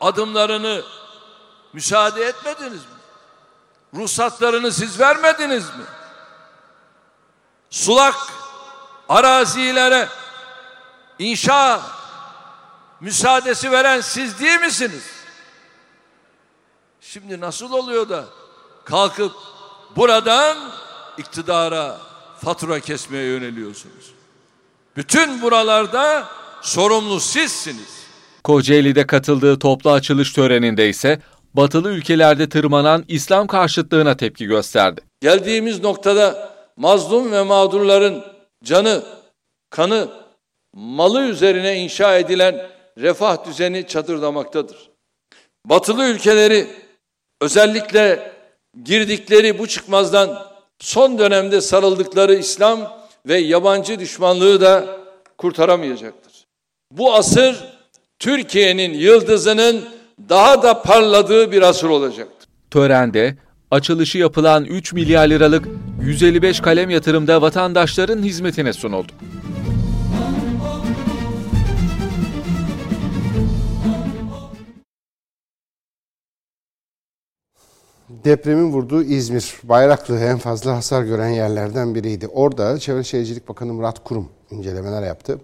adımlarını 0.00 0.82
müsaade 1.72 2.24
etmediniz 2.24 2.72
mi? 2.72 2.94
Ruhsatlarını 3.94 4.72
siz 4.72 5.00
vermediniz 5.00 5.64
mi? 5.64 5.84
Sulak 7.70 8.14
arazilere 9.08 10.08
inşa 11.18 11.80
müsaadesi 13.00 13.72
veren 13.72 14.00
siz 14.00 14.40
değil 14.40 14.60
misiniz? 14.60 15.13
Şimdi 17.14 17.40
nasıl 17.40 17.72
oluyor 17.72 18.08
da 18.08 18.24
kalkıp 18.84 19.32
buradan 19.96 20.56
iktidara 21.18 21.98
fatura 22.40 22.80
kesmeye 22.80 23.24
yöneliyorsunuz? 23.24 24.12
Bütün 24.96 25.42
buralarda 25.42 26.28
sorumlu 26.62 27.20
sizsiniz. 27.20 28.06
Kocaeli'de 28.44 29.06
katıldığı 29.06 29.58
toplu 29.58 29.90
açılış 29.90 30.32
töreninde 30.32 30.88
ise 30.88 31.20
batılı 31.54 31.90
ülkelerde 31.90 32.48
tırmanan 32.48 33.04
İslam 33.08 33.46
karşıtlığına 33.46 34.16
tepki 34.16 34.46
gösterdi. 34.46 35.00
Geldiğimiz 35.20 35.82
noktada 35.82 36.56
mazlum 36.76 37.32
ve 37.32 37.42
mağdurların 37.42 38.24
canı, 38.64 39.02
kanı, 39.70 40.08
malı 40.72 41.22
üzerine 41.22 41.76
inşa 41.76 42.18
edilen 42.18 42.70
refah 42.98 43.46
düzeni 43.46 43.86
çadırdamaktadır. 43.86 44.90
Batılı 45.66 46.04
ülkeleri 46.04 46.83
özellikle 47.44 48.32
girdikleri 48.84 49.58
bu 49.58 49.66
çıkmazdan 49.66 50.38
son 50.78 51.18
dönemde 51.18 51.60
sarıldıkları 51.60 52.34
İslam 52.34 52.92
ve 53.26 53.38
yabancı 53.38 53.98
düşmanlığı 53.98 54.60
da 54.60 54.86
kurtaramayacaktır. 55.38 56.32
Bu 56.90 57.14
asır 57.14 57.64
Türkiye'nin 58.18 58.94
yıldızının 58.94 59.84
daha 60.28 60.62
da 60.62 60.82
parladığı 60.82 61.52
bir 61.52 61.62
asır 61.62 61.88
olacaktır. 61.88 62.48
Törende 62.70 63.36
açılışı 63.70 64.18
yapılan 64.18 64.64
3 64.64 64.92
milyar 64.92 65.28
liralık 65.28 65.68
155 66.02 66.60
kalem 66.60 66.90
yatırımda 66.90 67.42
vatandaşların 67.42 68.22
hizmetine 68.22 68.72
sunuldu. 68.72 69.12
Depremin 78.22 78.72
vurduğu 78.72 79.02
İzmir, 79.02 79.54
Bayraklı 79.64 80.18
en 80.20 80.38
fazla 80.38 80.76
hasar 80.76 81.02
gören 81.02 81.28
yerlerden 81.28 81.94
biriydi. 81.94 82.28
Orada 82.28 82.78
Çevre 82.78 83.04
Şehircilik 83.04 83.48
Bakanı 83.48 83.72
Murat 83.72 84.04
Kurum 84.04 84.28
incelemeler 84.50 85.02
yaptı. 85.02 85.38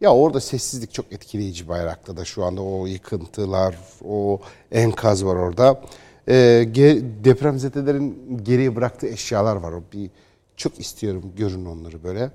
Ya 0.00 0.14
orada 0.14 0.40
sessizlik 0.40 0.92
çok 0.92 1.12
etkileyici 1.12 1.68
Bayraklı'da 1.68 2.24
şu 2.24 2.44
anda 2.44 2.62
o 2.62 2.86
yıkıntılar, 2.86 3.78
o 4.04 4.40
enkaz 4.72 5.24
var 5.24 5.36
orada. 5.36 5.80
Ee, 6.28 6.34
ge- 6.72 7.24
depremzedelerin 7.24 8.38
geriye 8.42 8.76
bıraktığı 8.76 9.06
eşyalar 9.06 9.56
var. 9.56 9.74
Bir 9.92 10.10
çok 10.56 10.80
istiyorum 10.80 11.22
görün 11.36 11.64
onları 11.64 12.04
böyle. 12.04 12.30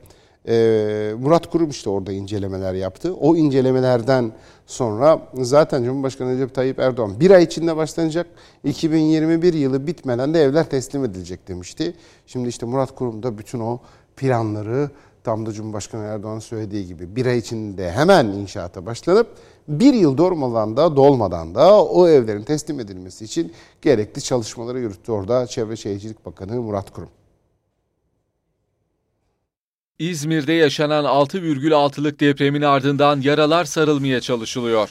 Ee, 0.47 1.13
Murat 1.19 1.49
Kurum 1.49 1.69
işte 1.69 1.89
orada 1.89 2.11
incelemeler 2.11 2.73
yaptı. 2.73 3.15
O 3.15 3.35
incelemelerden 3.35 4.31
sonra 4.65 5.21
zaten 5.33 5.83
Cumhurbaşkanı 5.83 6.33
Recep 6.33 6.55
Tayyip 6.55 6.79
Erdoğan 6.79 7.19
bir 7.19 7.31
ay 7.31 7.43
içinde 7.43 7.77
başlanacak 7.77 8.27
2021 8.63 9.53
yılı 9.53 9.87
bitmeden 9.87 10.33
de 10.33 10.41
evler 10.41 10.69
teslim 10.69 11.05
edilecek 11.05 11.47
demişti. 11.47 11.93
Şimdi 12.27 12.49
işte 12.49 12.65
Murat 12.65 12.95
Kurum 12.95 13.23
da 13.23 13.37
bütün 13.37 13.59
o 13.59 13.79
planları 14.17 14.89
tam 15.23 15.45
da 15.45 15.51
Cumhurbaşkanı 15.51 16.03
Erdoğan 16.03 16.39
söylediği 16.39 16.87
gibi 16.87 17.15
bir 17.15 17.25
ay 17.25 17.37
içinde 17.37 17.91
hemen 17.91 18.25
inşaata 18.25 18.85
başlanıp 18.85 19.27
bir 19.67 19.93
yıl 19.93 20.17
dolmadan 20.17 20.77
da 20.77 20.95
dolmadan 20.95 21.55
da 21.55 21.83
o 21.83 22.07
evlerin 22.07 22.43
teslim 22.43 22.79
edilmesi 22.79 23.25
için 23.25 23.53
gerekli 23.81 24.21
çalışmaları 24.21 24.79
yürüttü 24.79 25.11
orada 25.11 25.47
Çevre 25.47 25.75
Şehircilik 25.75 26.25
Bakanı 26.25 26.61
Murat 26.61 26.91
Kurum. 26.91 27.09
İzmir'de 29.99 30.53
yaşanan 30.53 31.05
6,6'lık 31.05 32.19
depremin 32.19 32.61
ardından 32.61 33.21
yaralar 33.21 33.65
sarılmaya 33.65 34.21
çalışılıyor. 34.21 34.89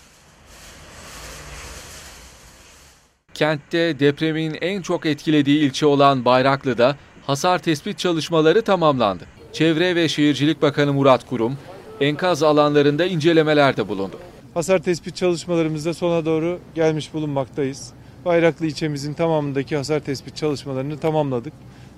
Kentte 3.35 3.99
depremin 3.99 4.57
en 4.61 4.83
çok 4.83 5.07
etkilediği 5.07 5.59
ilçe 5.61 5.87
olan 5.87 6.25
Bayraklı'da 6.25 6.97
hasar 7.27 7.59
tespit 7.59 7.99
çalışmaları 7.99 8.63
tamamlandı. 8.63 9.25
Çevre 9.53 9.97
ve 9.97 10.09
Şehircilik 10.09 10.63
Bakanı 10.63 10.93
Murat 10.93 11.27
Kurum, 11.27 11.59
enkaz 12.01 12.43
alanlarında 12.43 13.07
incelemelerde 13.07 13.89
bulundu. 13.89 14.19
Hasar 14.55 14.79
tespit 14.79 15.17
çalışmalarımızda 15.17 15.95
sona 15.95 16.25
doğru 16.25 16.59
gelmiş 16.75 17.15
bulunmaktayız. 17.15 17.93
Bayraklı 18.25 18.67
ilçemizin 18.67 19.15
tamamındaki 19.15 19.77
hasar 19.77 20.01
tespit 20.01 20.37
çalışmalarını 20.37 20.99
tamamladık 20.99 21.53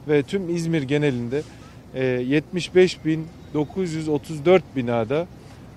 ve 0.08 0.22
tüm 0.22 0.56
İzmir 0.56 0.82
genelinde 0.82 1.42
e, 1.96 2.04
75.934 2.04 4.60
binada 4.76 5.26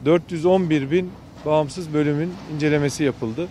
411 0.06 0.92
bin 0.92 1.12
bağımsız 1.46 1.94
bölümün 1.94 2.34
incelemesi 2.56 3.04
yapıldı. 3.04 3.48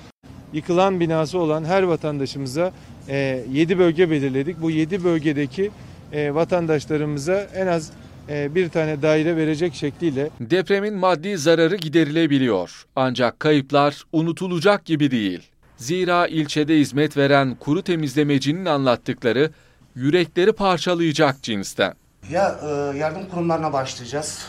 Yıkılan 0.53 1.01
binası 1.01 1.39
olan 1.39 1.65
her 1.65 1.83
vatandaşımıza 1.83 2.73
7 3.09 3.79
bölge 3.79 4.11
belirledik. 4.11 4.63
Bu 4.63 4.71
7 4.71 5.05
bölgedeki 5.05 5.71
e, 6.13 6.35
vatandaşlarımıza 6.35 7.47
en 7.55 7.67
az 7.67 7.93
e, 8.29 8.55
bir 8.55 8.69
tane 8.69 9.03
daire 9.03 9.37
verecek 9.37 9.75
şekliyle 9.75 10.31
Depremin 10.41 10.95
maddi 10.95 11.39
zararı 11.39 11.77
giderilebiliyor. 11.77 12.85
Ancak 12.97 13.41
kayıplar 13.41 14.03
unutulacak 14.13 14.85
gibi 14.85 15.11
değil. 15.11 15.43
Zira 15.77 16.27
ilçede 16.27 16.79
hizmet 16.79 17.17
veren 17.17 17.55
kuru 17.55 17.83
temizlemecinin 17.83 18.65
anlattıkları 18.65 19.51
yürekleri 19.95 20.53
parçalayacak 20.53 21.43
cinsten. 21.43 21.95
Ya 22.31 22.61
e, 22.63 22.99
yardım 22.99 23.29
kurumlarına 23.29 23.73
başlayacağız 23.73 24.47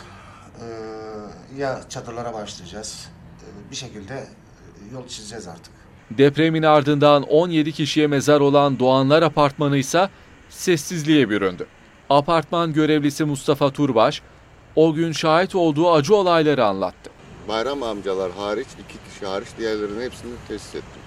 e, 0.60 0.66
ya 1.60 1.80
çadırlara 1.88 2.34
başlayacağız. 2.34 3.08
E, 3.42 3.70
bir 3.70 3.76
şekilde 3.76 4.14
e, 4.14 4.94
yol 4.94 5.08
çizeceğiz 5.08 5.48
artık. 5.48 5.72
Depremin 6.10 6.62
ardından 6.62 7.22
17 7.22 7.72
kişiye 7.72 8.06
mezar 8.06 8.40
olan 8.40 8.78
Doğanlar 8.78 9.22
Apartmanı 9.22 9.76
ise 9.76 10.08
sessizliğe 10.48 11.30
büründü. 11.30 11.66
Apartman 12.10 12.72
görevlisi 12.72 13.24
Mustafa 13.24 13.70
Turbaş, 13.70 14.22
o 14.76 14.94
gün 14.94 15.12
şahit 15.12 15.54
olduğu 15.54 15.92
acı 15.92 16.14
olayları 16.14 16.64
anlattı. 16.64 17.10
Bayram 17.48 17.82
amcalar 17.82 18.32
hariç, 18.32 18.68
iki 18.72 19.10
kişi 19.10 19.26
hariç 19.26 19.48
diğerlerinin 19.58 20.04
hepsini 20.04 20.32
tesis 20.48 20.74
ettim. 20.74 21.02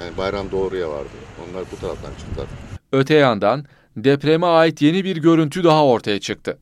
Yani 0.00 0.16
bayram 0.16 0.50
doğruya 0.50 0.90
vardı. 0.90 1.08
Onlar 1.38 1.64
bu 1.72 1.80
taraftan 1.80 2.10
çıktılar. 2.18 2.46
Öte 2.92 3.14
yandan 3.14 3.64
depreme 3.96 4.46
ait 4.46 4.82
yeni 4.82 5.04
bir 5.04 5.16
görüntü 5.16 5.64
daha 5.64 5.86
ortaya 5.86 6.20
çıktı. 6.20 6.58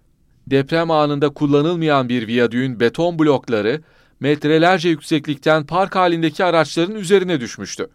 Deprem 0.46 0.90
anında 0.90 1.28
kullanılmayan 1.28 2.08
bir 2.08 2.26
viyadüğün 2.26 2.80
beton 2.80 3.18
blokları 3.18 3.82
metrelerce 4.20 4.88
yükseklikten 4.88 5.66
park 5.66 5.96
halindeki 5.96 6.44
araçların 6.44 6.94
üzerine 6.94 7.40
düşmüştü. 7.40 7.88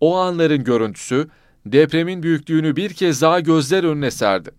O 0.00 0.16
anların 0.16 0.64
görüntüsü 0.64 1.28
depremin 1.66 2.22
büyüklüğünü 2.22 2.76
bir 2.76 2.90
kez 2.90 3.22
daha 3.22 3.40
gözler 3.40 3.84
önüne 3.84 4.10
serdi. 4.10 4.50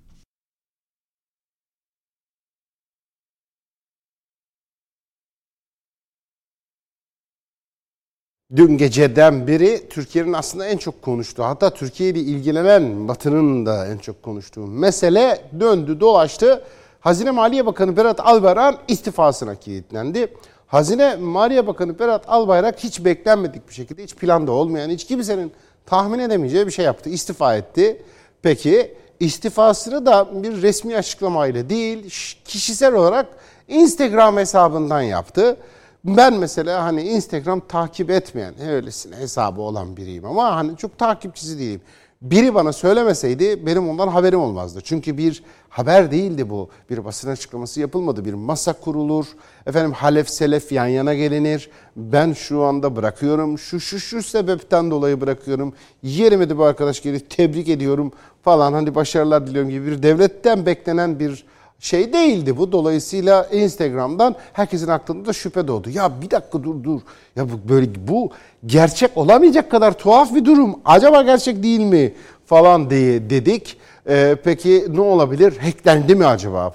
Dün 8.56 8.78
geceden 8.78 9.48
beri 9.48 9.90
Türkiye'nin 9.90 10.34
aslında 10.34 10.66
en 10.66 10.78
çok 10.78 11.02
konuştuğu 11.02 11.44
hatta 11.44 11.70
Türkiye 11.70 12.10
ile 12.10 12.20
ilgilenen 12.20 13.08
Batı'nın 13.08 13.66
da 13.66 13.88
en 13.88 13.98
çok 13.98 14.24
konuştuğu 14.24 14.68
mesele 14.68 15.42
döndü 15.60 16.00
dolaştı. 16.00 16.64
Hazine 17.00 17.32
Maliye 17.32 17.66
Bakanı 17.66 17.98
Berat 17.98 18.20
Albayrak'ın 18.20 18.80
istifasına 18.88 19.56
kilitlendi. 19.56 20.34
Hazine 20.68 21.16
Maliye 21.16 21.68
Bakanı 21.68 22.00
Berat 22.00 22.24
Albayrak 22.28 22.80
hiç 22.80 23.06
beklenmedik 23.06 23.70
bir 23.70 23.74
şekilde 23.74 24.04
hiç 24.04 24.16
planda 24.16 24.52
olmayan 24.52 24.90
hiç 24.90 25.08
kimsenin 25.08 25.52
tahmin 25.86 26.20
edemeyeceği 26.20 26.68
bir 26.68 26.72
şey 26.72 26.86
yaptı. 26.86 27.10
İstifa 27.10 27.56
etti. 27.56 28.02
Peki 28.42 28.96
istifasını 29.20 30.06
da 30.06 30.44
bir 30.44 30.62
resmi 30.62 30.98
açıklamayla 30.98 31.70
değil 31.70 32.04
kişisel 32.46 32.94
olarak 32.94 33.26
Instagram 33.68 34.38
hesabından 34.38 35.02
yaptı. 35.02 35.58
Ben 36.06 36.34
mesela 36.34 36.84
hani 36.84 37.04
Instagram 37.04 37.60
takip 37.60 38.10
etmeyen, 38.10 38.62
öylesine 38.62 39.16
hesabı 39.16 39.62
olan 39.62 39.98
biriyim 39.98 40.26
ama 40.26 40.56
hani 40.56 40.78
çok 40.78 40.98
takipçisi 40.98 41.60
değilim. 41.60 41.82
Biri 42.22 42.56
bana 42.56 42.74
söylemeseydi 42.74 43.66
benim 43.66 43.90
ondan 43.90 44.08
haberim 44.08 44.40
olmazdı. 44.40 44.82
Çünkü 44.84 45.18
bir 45.18 45.44
haber 45.70 46.12
değildi 46.12 46.50
bu. 46.50 46.70
Bir 46.90 47.06
basın 47.06 47.30
açıklaması 47.30 47.80
yapılmadı. 47.80 48.26
Bir 48.26 48.34
masa 48.34 48.74
kurulur. 48.74 49.26
Efendim 49.66 49.92
halef 49.92 50.30
selef 50.30 50.72
yan 50.72 50.88
yana 50.88 51.14
gelinir. 51.14 51.70
Ben 51.96 52.34
şu 52.34 52.64
anda 52.64 52.96
bırakıyorum. 52.96 53.60
Şu 53.60 53.80
şu 53.80 54.00
şu 54.00 54.24
sebepten 54.24 54.92
dolayı 54.92 55.22
bırakıyorum. 55.22 55.74
Yerime 56.04 56.50
de 56.50 56.58
bu 56.58 56.64
arkadaş 56.64 57.02
geri 57.02 57.20
tebrik 57.20 57.70
ediyorum 57.70 58.12
falan. 58.44 58.74
Hani 58.74 58.96
başarılar 58.96 59.48
diliyorum 59.48 59.70
gibi 59.70 59.86
bir 59.86 60.04
devletten 60.04 60.66
beklenen 60.66 61.20
bir 61.20 61.46
şey 61.80 62.14
değildi 62.14 62.58
bu. 62.58 62.72
Dolayısıyla 62.72 63.44
Instagram'dan 63.44 64.36
herkesin 64.54 64.88
aklında 64.88 65.26
da 65.26 65.34
şüphe 65.34 65.68
doğdu. 65.68 65.90
Ya 65.90 66.22
bir 66.22 66.32
dakika 66.32 66.64
dur 66.64 66.84
dur. 66.84 67.02
Ya 67.36 67.46
bu 67.50 67.70
böyle 67.70 68.08
bu 68.08 68.30
gerçek 68.66 69.18
olamayacak 69.18 69.72
kadar 69.72 69.98
tuhaf 69.98 70.36
bir 70.36 70.46
durum. 70.46 70.80
Acaba 70.86 71.22
gerçek 71.22 71.64
değil 71.64 71.80
mi 71.80 72.14
falan 72.46 72.90
diye 72.90 73.30
dedik. 73.30 73.78
Ee, 74.10 74.36
peki 74.44 74.86
ne 74.90 75.02
olabilir? 75.02 75.58
Hacklendi 75.58 76.16
mi 76.16 76.26
acaba? 76.26 76.74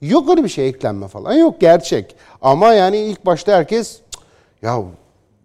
Yok 0.00 0.30
öyle 0.30 0.44
bir 0.44 0.48
şey 0.48 0.68
eklenme 0.68 1.08
falan. 1.08 1.32
Yok 1.32 1.60
gerçek. 1.60 2.16
Ama 2.42 2.72
yani 2.72 2.96
ilk 2.96 3.26
başta 3.26 3.52
herkes 3.52 4.00
ya 4.62 4.82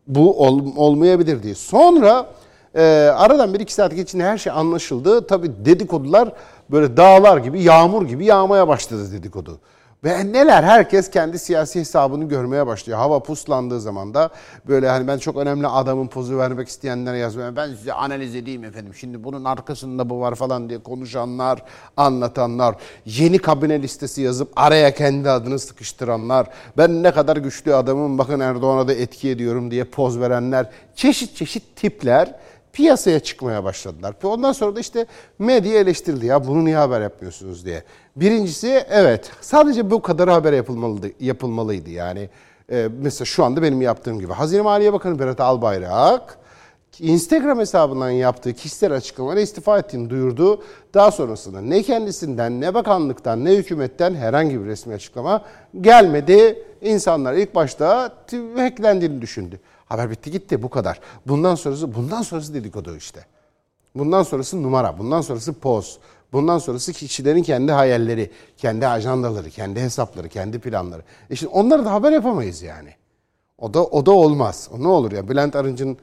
bu 0.08 0.46
ol, 0.46 0.62
olmayabilir 0.75 1.44
diye. 1.44 1.56
Sonra 1.56 2.30
e, 2.75 2.82
aradan 3.16 3.54
bir 3.54 3.60
iki 3.60 3.74
saat 3.74 3.96
geçince 3.96 4.24
her 4.25 4.38
şey 4.38 4.54
anlaşıldı. 4.54 5.28
Tabii 5.28 5.51
dedikodular 5.66 6.34
böyle 6.72 6.98
dağlar 6.98 7.38
gibi, 7.38 7.64
yağmur 7.64 8.08
gibi 8.08 8.26
yağmaya 8.26 8.68
başladı 8.68 9.12
dedikodu. 9.12 9.60
Ve 10.04 10.34
neler 10.34 10.64
herkes 10.64 11.10
kendi 11.10 11.40
siyasi 11.40 11.80
hesabını 11.80 12.26
görmeye 12.26 12.68
başlıyor. 12.68 13.00
Hava 13.00 13.24
puslandığı 13.24 13.82
zaman 13.82 14.14
da 14.14 14.30
böyle 14.68 14.90
hani 14.90 15.08
ben 15.08 15.18
çok 15.18 15.38
önemli 15.38 15.68
adamın 15.68 16.08
pozu 16.08 16.38
vermek 16.38 16.68
isteyenlere 16.68 17.18
yazmaya 17.18 17.56
ben 17.56 17.68
size 17.68 17.94
analiz 17.94 18.36
edeyim 18.36 18.64
efendim. 18.64 18.94
Şimdi 18.96 19.24
bunun 19.24 19.44
arkasında 19.44 20.10
bu 20.10 20.20
var 20.20 20.36
falan 20.36 20.70
diye 20.70 20.84
konuşanlar, 20.84 21.64
anlatanlar, 21.98 22.76
yeni 23.06 23.38
kabine 23.38 23.82
listesi 23.82 24.22
yazıp 24.22 24.52
araya 24.56 24.94
kendi 24.94 25.30
adını 25.30 25.60
sıkıştıranlar, 25.60 26.48
ben 26.78 27.04
ne 27.04 27.12
kadar 27.12 27.38
güçlü 27.38 27.76
adamım 27.76 28.18
bakın 28.18 28.40
Erdoğan'a 28.40 28.88
da 28.88 28.94
etki 28.94 29.30
ediyorum 29.30 29.72
diye 29.72 29.84
poz 29.84 30.20
verenler, 30.20 30.70
çeşit 30.96 31.36
çeşit 31.36 31.76
tipler 31.76 32.36
piyasaya 32.74 33.20
çıkmaya 33.20 33.64
başladılar. 33.64 34.16
Ondan 34.24 34.52
sonra 34.52 34.76
da 34.76 34.80
işte 34.80 35.06
medya 35.39 35.80
eleştirildi 35.80 36.26
ya 36.26 36.48
bunu 36.48 36.65
niye 36.65 36.78
haber 36.78 37.02
yapmıyorsunuz 37.02 37.65
diye. 37.65 37.84
Birincisi 38.15 38.86
evet 38.89 39.32
sadece 39.41 39.91
bu 39.91 40.02
kadar 40.02 40.30
haber 40.30 40.54
yapılmalıydı, 40.54 41.12
yapılmalıydı 41.20 41.89
yani. 41.89 42.30
E, 42.72 42.89
mesela 43.02 43.26
şu 43.26 43.43
anda 43.46 43.62
benim 43.62 43.82
yaptığım 43.82 44.20
gibi. 44.20 44.34
Hazine 44.34 44.62
Maliye 44.62 44.93
Bakanı 44.93 45.20
Berat 45.20 45.41
Albayrak 45.41 46.39
Instagram 47.00 47.60
hesabından 47.60 48.10
yaptığı 48.10 48.54
kişisel 48.54 48.93
açıklamaları 48.93 49.41
istifa 49.41 49.80
ettiğini 49.80 50.10
duyurdu. 50.10 50.63
Daha 50.93 51.12
sonrasında 51.12 51.62
ne 51.62 51.84
kendisinden 51.84 52.62
ne 52.62 52.74
bakanlıktan 52.74 53.46
ne 53.46 53.56
hükümetten 53.56 54.15
herhangi 54.15 54.62
bir 54.62 54.65
resmi 54.65 54.93
açıklama 54.93 55.41
gelmedi. 55.82 56.63
İnsanlar 56.82 57.34
ilk 57.34 57.56
başta 57.56 58.13
hacklendiğini 58.56 59.22
düşündü. 59.22 59.60
Haber 59.89 60.10
bitti 60.10 60.32
gitti 60.32 60.63
bu 60.63 60.69
kadar. 60.69 60.99
Bundan 61.28 61.56
sonrası 61.56 61.95
bundan 61.95 62.21
sonrası 62.21 62.54
dedikodu 62.54 62.95
işte. 62.95 63.25
Bundan 63.95 64.23
sonrası 64.23 64.63
numara, 64.63 64.99
bundan 64.99 65.21
sonrası 65.21 65.54
poz. 65.54 65.99
Bundan 66.34 66.58
sonrası 66.58 66.93
kişilerin 66.93 67.43
kendi 67.43 67.71
hayalleri, 67.71 68.32
kendi 68.58 68.88
ajandaları, 68.88 69.49
kendi 69.49 69.80
hesapları, 69.80 70.30
kendi 70.30 70.60
planları. 70.60 71.02
E 71.30 71.36
şimdi 71.36 71.54
onları 71.54 71.86
da 71.86 71.91
haber 71.91 72.12
yapamayız 72.12 72.62
yani. 72.62 72.89
O 73.58 73.73
da 73.73 73.84
o 73.84 74.06
da 74.06 74.12
olmaz. 74.12 74.69
O 74.73 74.84
ne 74.84 74.88
olur 74.88 75.12
ya 75.12 75.30
Bülent 75.30 75.56
Arınç'ın 75.56 75.97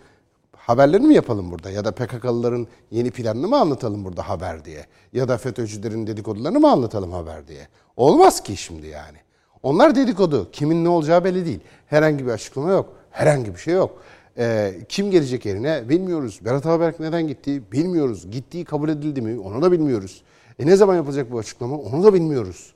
haberlerini 0.56 1.06
mi 1.06 1.14
yapalım 1.14 1.50
burada 1.50 1.70
ya 1.70 1.84
da 1.84 1.92
PKK'lıların 1.92 2.66
yeni 2.90 3.10
planını 3.10 3.48
mı 3.48 3.60
anlatalım 3.60 4.04
burada 4.04 4.28
haber 4.28 4.64
diye 4.64 4.86
ya 5.12 5.28
da 5.28 5.38
FETÖ'cülerin 5.38 6.06
dedikodularını 6.06 6.60
mı 6.60 6.70
anlatalım 6.70 7.12
haber 7.12 7.48
diye. 7.48 7.68
Olmaz 7.96 8.42
ki 8.42 8.56
şimdi 8.56 8.86
yani. 8.86 9.18
Onlar 9.62 9.94
dedikodu. 9.94 10.50
Kimin 10.52 10.84
ne 10.84 10.88
olacağı 10.88 11.24
belli 11.24 11.46
değil. 11.46 11.60
Herhangi 11.86 12.26
bir 12.26 12.30
açıklama 12.30 12.70
yok. 12.70 12.92
Herhangi 13.16 13.54
bir 13.54 13.58
şey 13.58 13.74
yok. 13.74 14.02
Ee, 14.38 14.74
kim 14.88 15.10
gelecek 15.10 15.46
yerine 15.46 15.88
bilmiyoruz. 15.88 16.40
Berat 16.44 16.66
Albayrak 16.66 17.00
neden 17.00 17.28
gitti 17.28 17.62
bilmiyoruz. 17.72 18.30
Gittiği 18.30 18.64
kabul 18.64 18.88
edildi 18.88 19.22
mi 19.22 19.40
onu 19.40 19.62
da 19.62 19.72
bilmiyoruz. 19.72 20.22
E 20.58 20.66
ne 20.66 20.76
zaman 20.76 20.96
yapılacak 20.96 21.32
bu 21.32 21.38
açıklama 21.38 21.76
onu 21.76 22.04
da 22.04 22.14
bilmiyoruz. 22.14 22.74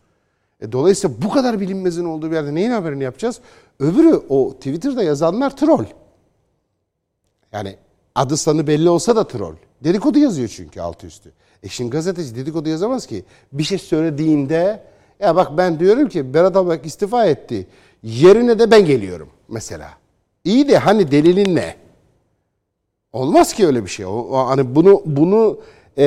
E, 0.60 0.72
dolayısıyla 0.72 1.16
bu 1.22 1.30
kadar 1.30 1.60
bilinmezin 1.60 2.04
olduğu 2.04 2.30
bir 2.30 2.36
yerde 2.36 2.54
neyin 2.54 2.70
haberini 2.70 3.04
yapacağız? 3.04 3.40
Öbürü 3.80 4.22
o 4.28 4.54
Twitter'da 4.54 5.02
yazanlar 5.02 5.56
troll. 5.56 5.84
Yani 7.52 7.76
adı 8.14 8.36
sanı 8.36 8.66
belli 8.66 8.90
olsa 8.90 9.16
da 9.16 9.28
troll. 9.28 9.54
Dedikodu 9.84 10.18
yazıyor 10.18 10.48
çünkü 10.48 10.80
altı 10.80 11.06
üstü. 11.06 11.32
E 11.62 11.68
şimdi 11.68 11.90
gazeteci 11.90 12.36
dedikodu 12.36 12.68
yazamaz 12.68 13.06
ki. 13.06 13.24
Bir 13.52 13.62
şey 13.62 13.78
söylediğinde 13.78 14.82
ya 15.20 15.36
bak 15.36 15.56
ben 15.56 15.80
diyorum 15.80 16.08
ki 16.08 16.34
Berat 16.34 16.56
Albayrak 16.56 16.86
istifa 16.86 17.26
etti. 17.26 17.66
Yerine 18.02 18.58
de 18.58 18.70
ben 18.70 18.84
geliyorum 18.84 19.28
mesela. 19.48 20.00
İyi 20.44 20.68
de 20.68 20.78
hani 20.78 21.10
delilin 21.10 21.56
ne? 21.56 21.76
Olmaz 23.12 23.52
ki 23.52 23.66
öyle 23.66 23.84
bir 23.84 23.90
şey. 23.90 24.06
O, 24.06 24.32
hani 24.32 24.74
bunu 24.74 25.02
bunu 25.06 25.60
e, 25.98 26.04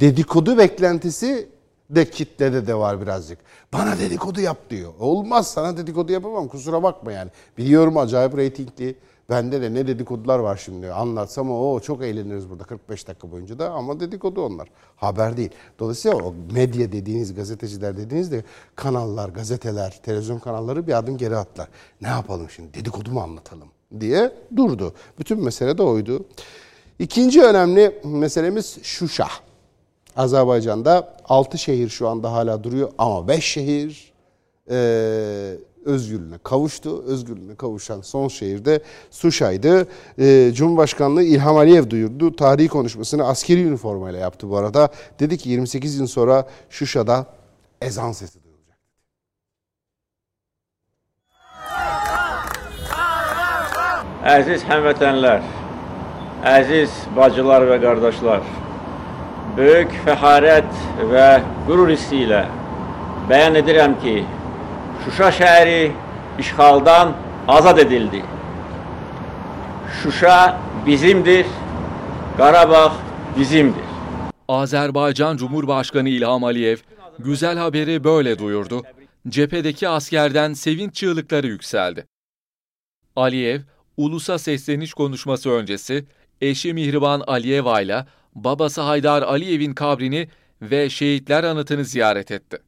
dedikodu 0.00 0.58
beklentisi 0.58 1.48
de 1.90 2.10
kitlede 2.10 2.66
de 2.66 2.74
var 2.74 3.00
birazcık. 3.00 3.38
Bana 3.72 3.98
dedikodu 3.98 4.40
yap 4.40 4.70
diyor. 4.70 4.92
Olmaz 4.98 5.46
sana 5.50 5.76
dedikodu 5.76 6.12
yapamam 6.12 6.48
kusura 6.48 6.82
bakma 6.82 7.12
yani. 7.12 7.30
Biliyorum 7.58 7.96
acayip 7.96 8.36
reytingli. 8.36 8.96
Bende 9.30 9.62
de 9.62 9.74
ne 9.74 9.86
dedikodular 9.86 10.38
var 10.38 10.56
şimdi. 10.64 10.92
Anlatsam 10.92 11.50
o 11.50 11.80
çok 11.80 12.02
eğleniriz 12.02 12.50
burada 12.50 12.64
45 12.64 13.08
dakika 13.08 13.30
boyunca 13.30 13.58
da 13.58 13.70
ama 13.70 14.00
dedikodu 14.00 14.42
onlar. 14.42 14.68
Haber 14.96 15.36
değil. 15.36 15.50
Dolayısıyla 15.78 16.16
o 16.16 16.34
medya 16.52 16.92
dediğiniz, 16.92 17.34
gazeteciler 17.34 17.96
dediğiniz 17.96 18.32
de 18.32 18.44
kanallar, 18.76 19.28
gazeteler, 19.28 20.00
televizyon 20.02 20.38
kanalları 20.38 20.86
bir 20.86 20.98
adım 20.98 21.16
geri 21.16 21.36
atlar. 21.36 21.68
Ne 22.00 22.08
yapalım 22.08 22.50
şimdi 22.50 22.74
dedikodu 22.74 23.10
mu 23.10 23.20
anlatalım 23.20 23.68
diye 24.00 24.32
durdu. 24.56 24.94
Bütün 25.18 25.44
mesele 25.44 25.78
de 25.78 25.82
oydu. 25.82 26.24
İkinci 26.98 27.42
önemli 27.42 28.00
meselemiz 28.04 28.78
Şuşa. 28.82 29.26
Azerbaycan'da 30.16 31.16
6 31.24 31.58
şehir 31.58 31.88
şu 31.88 32.08
anda 32.08 32.32
hala 32.32 32.64
duruyor 32.64 32.92
ama 32.98 33.28
5 33.28 33.44
şehir 33.44 34.12
e, 34.70 35.56
özgürlüğüne 35.84 36.38
kavuştu. 36.42 37.02
Özgürlüğüne 37.06 37.54
kavuşan 37.54 38.00
son 38.00 38.28
şehirde 38.28 38.82
Suşa'ydı. 39.10 39.86
E, 40.18 40.52
Cumhurbaşkanlığı 40.54 41.22
İlham 41.22 41.56
Aliyev 41.56 41.90
duyurdu. 41.90 42.36
Tarihi 42.36 42.68
konuşmasını 42.68 43.26
askeri 43.26 43.62
üniformayla 43.62 44.20
yaptı 44.20 44.50
bu 44.50 44.56
arada. 44.56 44.88
Dedi 45.20 45.38
ki 45.38 45.48
28 45.48 45.98
yıl 45.98 46.06
sonra 46.06 46.46
Şuşa'da 46.70 47.26
ezan 47.80 48.12
sesi 48.12 48.38
duyulacak. 48.44 48.78
Əziz 54.24 54.64
həmvətənlər, 54.64 55.42
əziz 56.48 56.90
bacılar 57.16 57.66
və 57.68 57.80
qardaşlar, 57.82 58.44
böyük 59.56 59.92
fəxarət 60.06 60.70
və 61.12 61.28
qürur 61.66 61.92
hissi 61.92 62.24
ilə 62.24 62.44
edirəm 63.30 64.00
ki, 64.02 64.24
Şuşa 65.04 65.28
şəhəri 65.28 65.92
işğaldan 66.38 67.16
azad 67.48 67.78
edildi. 67.78 68.22
Şuşa 70.02 70.60
bizimdir, 70.86 71.46
Qarabağ 72.36 72.92
bizimdir. 73.38 73.84
Azerbaycan 74.48 75.36
Cumhurbaşkanı 75.36 76.08
İlham 76.08 76.44
Aliyev 76.44 76.76
güzel 77.18 77.58
haberi 77.58 78.04
böyle 78.04 78.38
duyurdu. 78.38 78.82
Cephedeki 79.28 79.88
askerden 79.88 80.52
sevinç 80.52 80.94
çığlıkları 80.94 81.46
yükseldi. 81.46 82.06
Aliyev, 83.16 83.60
ulusa 83.96 84.38
sesleniş 84.38 84.94
konuşması 84.94 85.50
öncesi 85.50 86.04
eşi 86.40 86.74
Mihriban 86.74 87.22
Aliyeva 87.26 87.80
ile 87.80 88.06
babası 88.34 88.80
Haydar 88.80 89.22
Aliyev'in 89.22 89.72
kabrini 89.72 90.28
ve 90.62 90.90
şehitler 90.90 91.44
anıtını 91.44 91.84
ziyaret 91.84 92.30
etti. 92.30 92.58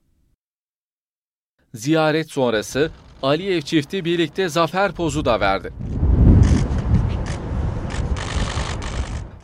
Ziyaret 1.74 2.31
sonrası 2.31 2.90
Aliyev 3.22 3.61
çifti 3.61 4.05
birlikte 4.05 4.48
zafer 4.48 4.92
pozu 4.92 5.24
da 5.24 5.40
verdi. 5.40 5.72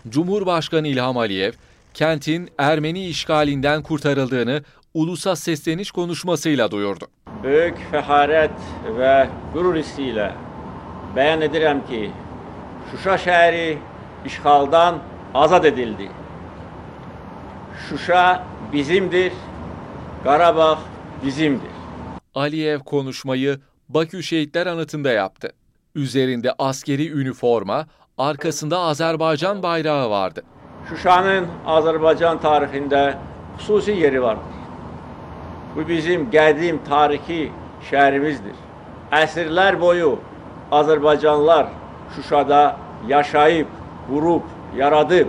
Cumhurbaşkanı 0.09 0.89
İlham 0.89 1.19
Aliyev, 1.19 1.53
kentin 1.95 2.51
Ermeni 2.59 3.07
işgalinden 3.07 3.83
kurtarıldığını 3.83 4.63
ulusa 4.95 5.37
sesleniş 5.37 5.91
konuşmasıyla 5.91 6.71
duyurdu. 6.71 7.07
Böyük 7.43 7.79
fəxarət 7.93 8.59
və 8.99 9.15
qürur 9.55 9.77
hissi 9.81 10.13
ilə 10.13 10.29
bəyan 11.17 11.43
edirəm 11.49 11.81
ki, 11.89 12.11
Şuşa 12.91 13.17
şəhəri 13.25 13.79
işğaldan 14.27 14.99
azad 15.35 15.65
edildi. 15.65 16.09
Şuşa 17.89 18.45
bizimdir, 18.73 19.33
Qarabağ 20.25 20.79
bizimdir. 21.25 21.72
Aliyev 22.35 22.79
konuşmayı 22.79 23.61
Bakü 23.89 24.23
Şehitler 24.23 24.67
Anıtı'nda 24.67 25.11
yaptı. 25.11 25.53
Üzerinde 25.95 26.53
askeri 26.59 27.13
üniforma, 27.21 27.87
arkasında 28.19 28.79
Azerbaycan 28.79 29.63
bayrağı 29.63 30.11
vardı. 30.11 30.43
Şuşanın 30.89 31.47
Azərbaycan 31.67 32.41
tarixində 32.43 33.15
xüsusi 33.59 33.93
yeri 33.93 34.23
vardır. 34.23 34.57
Bu 35.77 35.89
bizim 35.89 36.25
qədim 36.33 36.81
tarixi 36.89 37.53
şəhərimizdir. 37.91 38.57
Əsrlər 39.13 39.81
boyu 39.81 40.19
Azərbaycanlılar 40.71 41.67
Şuşada 42.17 42.77
yaşayıb, 43.09 43.67
qurub, 44.09 44.43
yaradıb. 44.77 45.29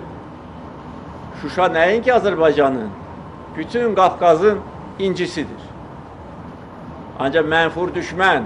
Şuşa 1.41 1.65
nəinki 1.65 2.11
Azərbaycanın, 2.11 2.89
bütün 3.57 3.95
Qafqazın 3.95 4.59
incisidir. 4.99 5.62
Ancaq 7.19 7.45
mənfur 7.45 7.91
düşmən 7.93 8.43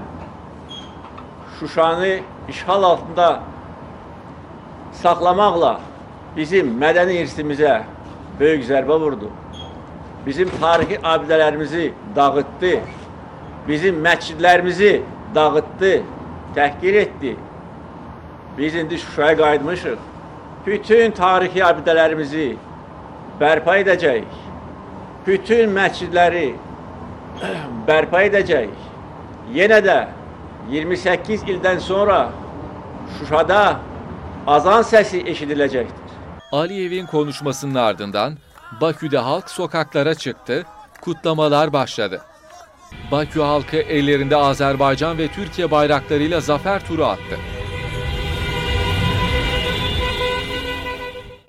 Şuşanı 1.60 2.19
işğal 2.49 2.84
altında 2.84 3.39
saxlamaqla 5.01 5.80
bizim 6.36 6.73
mədəni 6.82 7.15
irsimizə 7.23 7.77
böyük 8.39 8.65
zərbə 8.67 8.99
vurdu. 8.99 9.32
Bizim 10.25 10.49
tarixi 10.62 10.99
abidələrimizi 11.03 11.91
dağıtdı. 12.15 12.73
Bizim 13.67 14.03
məscidlərimizi 14.06 15.01
dağıtdı, 15.36 16.03
təhqir 16.56 16.95
etdi. 17.03 17.36
Biz 18.58 18.75
indi 18.75 18.97
Şuşaya 18.97 19.38
qayıtmışıq. 19.38 19.97
Bütün 20.65 21.12
tarixi 21.12 21.63
abidələrimizi 21.63 22.47
bərpa 23.39 23.80
edəcəyik. 23.82 24.32
Bütün 25.27 25.69
məscidləri 25.75 26.56
bərpa 27.88 28.23
edəcəyik. 28.28 28.76
Yenə 29.54 29.80
də 29.84 29.97
28 30.71 31.43
ildən 31.43 31.80
sonra 31.80 32.32
Şuşada 33.19 33.80
azan 34.47 34.84
səsi 34.84 35.23
eşidiləcəkdir. 35.32 36.08
Aliyev'in 36.52 37.06
konuşmasının 37.06 37.76
ardından 37.76 38.38
Bakü'de 38.82 39.17
halk 39.17 39.50
sokaklara 39.50 40.15
çıktı, 40.15 40.65
kutlamalar 41.02 41.73
başladı. 41.73 42.21
Bakü 43.12 43.41
halkı 43.41 43.78
ellerinde 43.78 44.36
Azerbaycan 44.36 45.17
ve 45.17 45.28
Türkiye 45.28 45.71
bayraklarıyla 45.71 46.39
zafer 46.39 46.88
turu 46.88 47.06
attı. 47.06 47.38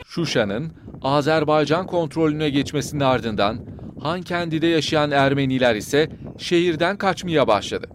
Şuşa'nın 0.07 0.72
Azerbaycan 1.03 1.87
kontrolüne 1.87 2.51
geçmesinin 2.51 3.01
ardından 3.01 3.59
Hankendi'de 4.02 4.66
yaşayan 4.66 5.11
Ermeniler 5.11 5.74
ise 5.76 6.08
şehirden 6.38 6.96
kaçmaya 6.96 7.46
başladı. 7.46 7.87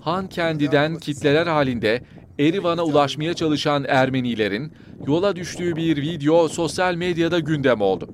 Hankendi'den 0.00 0.96
kitleler 0.96 1.46
halinde 1.46 2.02
Erivan'a 2.38 2.84
ulaşmaya 2.84 3.34
çalışan 3.34 3.84
Ermenilerin 3.88 4.72
yola 5.06 5.36
düştüğü 5.36 5.76
bir 5.76 5.96
video 5.96 6.48
sosyal 6.48 6.94
medyada 6.94 7.38
gündem 7.38 7.80
oldu. 7.80 8.08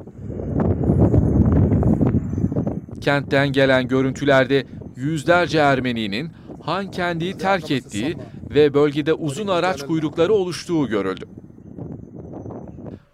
Kentten 3.00 3.52
gelen 3.52 3.88
görüntülerde 3.88 4.66
yüzlerce 4.96 5.58
Ermeninin 5.58 6.30
Hankendi'yi 6.62 7.38
terk 7.38 7.70
ettiği 7.70 8.16
ve 8.50 8.74
bölgede 8.74 9.14
uzun 9.14 9.48
araç 9.48 9.82
kuyrukları 9.82 10.32
oluştuğu 10.32 10.88
görüldü. 10.88 11.24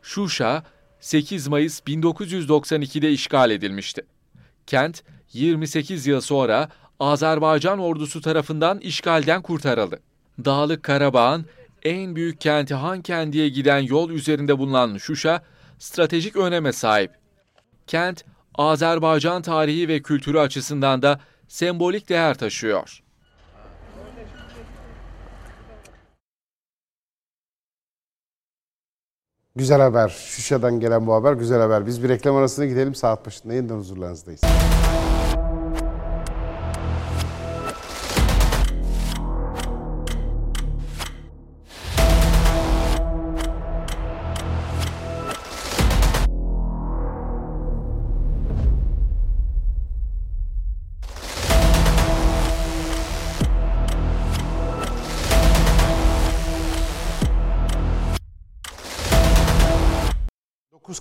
Şuşa 0.02 0.62
8 1.00 1.48
Mayıs 1.48 1.80
1992'de 1.80 3.12
işgal 3.12 3.50
edilmişti. 3.50 4.02
Kent 4.66 5.02
28 5.32 6.06
yıl 6.06 6.20
sonra 6.20 6.68
Azerbaycan 7.00 7.78
ordusu 7.78 8.20
tarafından 8.20 8.78
işgalden 8.78 9.42
kurtarıldı. 9.42 10.00
Dağlık 10.44 10.82
Karabağ'ın 10.82 11.46
en 11.82 12.16
büyük 12.16 12.40
kenti 12.40 12.74
Hankendi'ye 12.74 13.48
giden 13.48 13.78
yol 13.78 14.10
üzerinde 14.10 14.58
bulunan 14.58 14.98
Şuşa 14.98 15.42
stratejik 15.78 16.36
öneme 16.36 16.72
sahip. 16.72 17.10
Kent 17.86 18.24
Azerbaycan 18.54 19.42
tarihi 19.42 19.88
ve 19.88 20.02
kültürü 20.02 20.38
açısından 20.38 21.02
da 21.02 21.20
sembolik 21.48 22.08
değer 22.08 22.34
taşıyor. 22.38 23.02
Güzel 29.56 29.80
haber. 29.80 30.08
Şuşa'dan 30.08 30.80
gelen 30.80 31.06
bu 31.06 31.14
haber 31.14 31.32
güzel 31.32 31.60
haber. 31.60 31.86
Biz 31.86 32.02
bir 32.02 32.08
reklam 32.08 32.36
arasına 32.36 32.64
gidelim. 32.66 32.94
Saat 32.94 33.26
başında 33.26 33.54
yeniden 33.54 33.74
huzurlarınızdayız. 33.74 34.40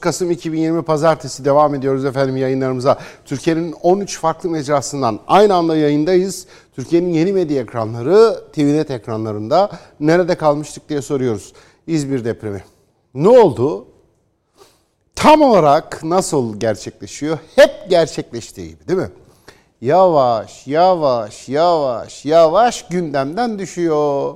Kasım 0.05 0.31
2020 0.31 0.83
Pazartesi 0.83 1.45
devam 1.45 1.75
ediyoruz 1.75 2.05
efendim 2.05 2.37
yayınlarımıza. 2.37 2.99
Türkiye'nin 3.25 3.71
13 3.71 4.19
farklı 4.19 4.49
mecrasından 4.49 5.19
aynı 5.27 5.55
anda 5.55 5.77
yayındayız. 5.77 6.47
Türkiye'nin 6.75 7.13
yeni 7.13 7.33
medya 7.33 7.61
ekranları, 7.61 8.43
TVNet 8.53 8.91
ekranlarında 8.91 9.69
nerede 9.99 10.35
kalmıştık 10.35 10.89
diye 10.89 11.01
soruyoruz. 11.01 11.53
İzmir 11.87 12.25
depremi. 12.25 12.63
Ne 13.15 13.29
oldu? 13.29 13.87
Tam 15.15 15.41
olarak 15.41 16.03
nasıl 16.03 16.59
gerçekleşiyor? 16.59 17.37
Hep 17.55 17.71
gerçekleştiği 17.89 18.69
gibi 18.69 18.87
değil 18.87 18.99
mi? 18.99 19.09
Yavaş, 19.81 20.67
yavaş, 20.67 21.49
yavaş, 21.49 22.25
yavaş 22.25 22.87
gündemden 22.87 23.59
düşüyor. 23.59 24.35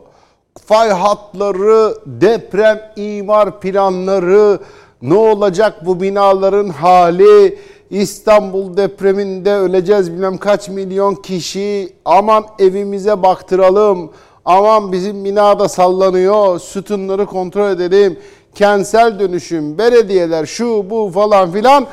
Fay 0.66 0.90
hatları, 0.90 1.96
deprem 2.06 2.92
imar 2.96 3.60
planları, 3.60 4.60
ne 5.02 5.14
olacak 5.14 5.86
bu 5.86 6.02
binaların 6.02 6.70
hali? 6.70 7.60
İstanbul 7.90 8.78
depreminde 8.78 9.54
öleceğiz 9.54 10.12
bilmem 10.14 10.38
kaç 10.38 10.70
milyon 10.70 11.16
kişi. 11.16 11.94
Aman 12.06 12.46
evimize 12.60 13.24
baktıralım. 13.24 14.12
Aman 14.46 14.92
bizim 14.92 15.26
binada 15.26 15.70
sallanıyor. 15.70 16.60
Sütunları 16.60 17.26
kontrol 17.26 17.70
edelim. 17.72 18.20
Kentsel 18.56 19.20
dönüşüm, 19.20 19.78
belediyeler 19.78 20.46
şu 20.46 20.90
bu 20.90 21.12
falan 21.14 21.52
filan 21.52 21.88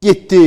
gitti. 0.00 0.40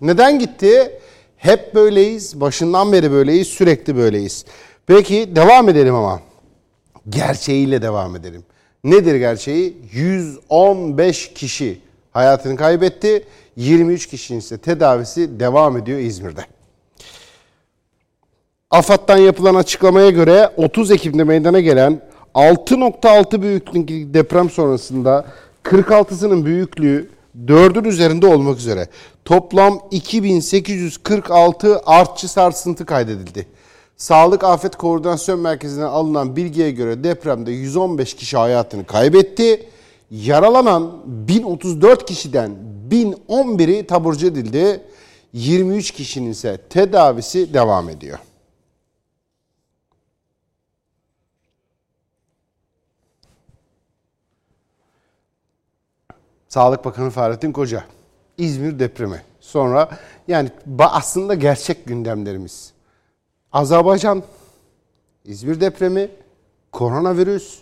Neden 0.00 0.38
gitti? 0.38 0.98
Hep 1.36 1.74
böyleyiz. 1.74 2.40
Başından 2.40 2.92
beri 2.92 3.12
böyleyiz. 3.12 3.48
Sürekli 3.48 3.96
böyleyiz. 3.96 4.44
Peki 4.86 5.36
devam 5.36 5.68
edelim 5.68 5.94
ama. 5.94 6.20
Gerçeğiyle 7.08 7.82
devam 7.82 8.16
edelim. 8.16 8.44
Nedir 8.84 9.14
gerçeği? 9.14 9.76
115 9.92 11.32
kişi 11.34 11.80
hayatını 12.12 12.56
kaybetti. 12.56 13.24
23 13.56 14.06
kişinin 14.06 14.38
ise 14.38 14.58
tedavisi 14.58 15.40
devam 15.40 15.76
ediyor 15.76 15.98
İzmir'de. 15.98 16.40
AFAD'dan 18.70 19.16
yapılan 19.18 19.54
açıklamaya 19.54 20.10
göre 20.10 20.50
30 20.56 20.90
Ekim'de 20.90 21.24
meydana 21.24 21.60
gelen 21.60 22.00
6.6 22.34 23.42
büyüklüğündeki 23.42 24.14
deprem 24.14 24.50
sonrasında 24.50 25.24
46'sının 25.64 26.44
büyüklüğü 26.44 27.08
4'ün 27.46 27.84
üzerinde 27.84 28.26
olmak 28.26 28.58
üzere 28.58 28.88
toplam 29.24 29.80
2846 29.90 31.80
artçı 31.86 32.28
sarsıntı 32.28 32.86
kaydedildi. 32.86 33.46
Sağlık 33.96 34.44
Afet 34.44 34.76
Koordinasyon 34.76 35.40
Merkezi'ne 35.40 35.84
alınan 35.84 36.36
bilgiye 36.36 36.70
göre 36.70 37.04
depremde 37.04 37.52
115 37.52 38.14
kişi 38.14 38.36
hayatını 38.36 38.86
kaybetti. 38.86 39.68
Yaralanan 40.10 41.02
1034 41.06 42.06
kişiden 42.06 42.56
1011'i 42.90 43.86
taburcu 43.86 44.26
edildi. 44.26 44.82
23 45.32 45.90
kişinin 45.90 46.30
ise 46.30 46.56
tedavisi 46.70 47.54
devam 47.54 47.88
ediyor. 47.88 48.18
Sağlık 56.48 56.84
Bakanı 56.84 57.10
Fahrettin 57.10 57.52
Koca. 57.52 57.84
İzmir 58.38 58.78
depremi. 58.78 59.22
Sonra 59.40 59.90
yani 60.28 60.50
aslında 60.78 61.34
gerçek 61.34 61.86
gündemlerimiz. 61.86 62.73
Azerbaycan, 63.54 64.22
İzmir 65.24 65.60
depremi, 65.60 66.10
koronavirüs, 66.72 67.58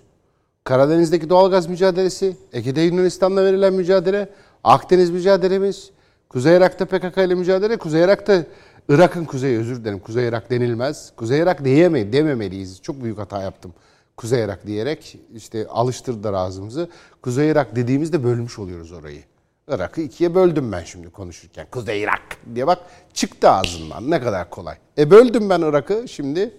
Karadeniz'deki 0.64 1.30
doğalgaz 1.30 1.66
mücadelesi, 1.66 2.36
Ege'de 2.52 2.80
Yunanistan'la 2.80 3.44
verilen 3.44 3.72
mücadele, 3.72 4.28
Akdeniz 4.64 5.10
mücadelemiz, 5.10 5.90
Kuzey 6.28 6.56
Irak'ta 6.56 6.84
PKK 6.84 7.18
ile 7.18 7.34
mücadele, 7.34 7.76
Kuzey 7.76 8.02
Irak'ta 8.02 8.44
Irak'ın 8.88 9.24
kuzeyi 9.24 9.58
özür 9.58 9.80
dilerim. 9.80 9.98
Kuzey 9.98 10.28
Irak 10.28 10.50
denilmez. 10.50 11.12
Kuzey 11.16 11.40
Irak 11.40 11.64
diyemeyiz, 11.64 12.12
dememeliyiz. 12.12 12.82
Çok 12.82 13.02
büyük 13.02 13.18
hata 13.18 13.42
yaptım. 13.42 13.72
Kuzey 14.16 14.44
Irak 14.44 14.66
diyerek 14.66 15.18
işte 15.34 15.66
alıştırdılar 15.66 16.32
ağzımızı. 16.32 16.88
Kuzey 17.22 17.50
Irak 17.50 17.76
dediğimizde 17.76 18.24
bölmüş 18.24 18.58
oluyoruz 18.58 18.92
orayı. 18.92 19.22
Irak'ı 19.68 20.00
ikiye 20.00 20.34
böldüm 20.34 20.72
ben 20.72 20.84
şimdi 20.84 21.10
konuşurken. 21.10 21.66
Kuzey 21.70 22.02
Irak 22.02 22.22
diye 22.54 22.66
bak 22.66 22.78
çıktı 23.14 23.50
ağzından 23.50 24.10
ne 24.10 24.20
kadar 24.20 24.50
kolay. 24.50 24.76
E 24.98 25.10
böldüm 25.10 25.50
ben 25.50 25.60
Irak'ı 25.60 26.04
şimdi. 26.08 26.54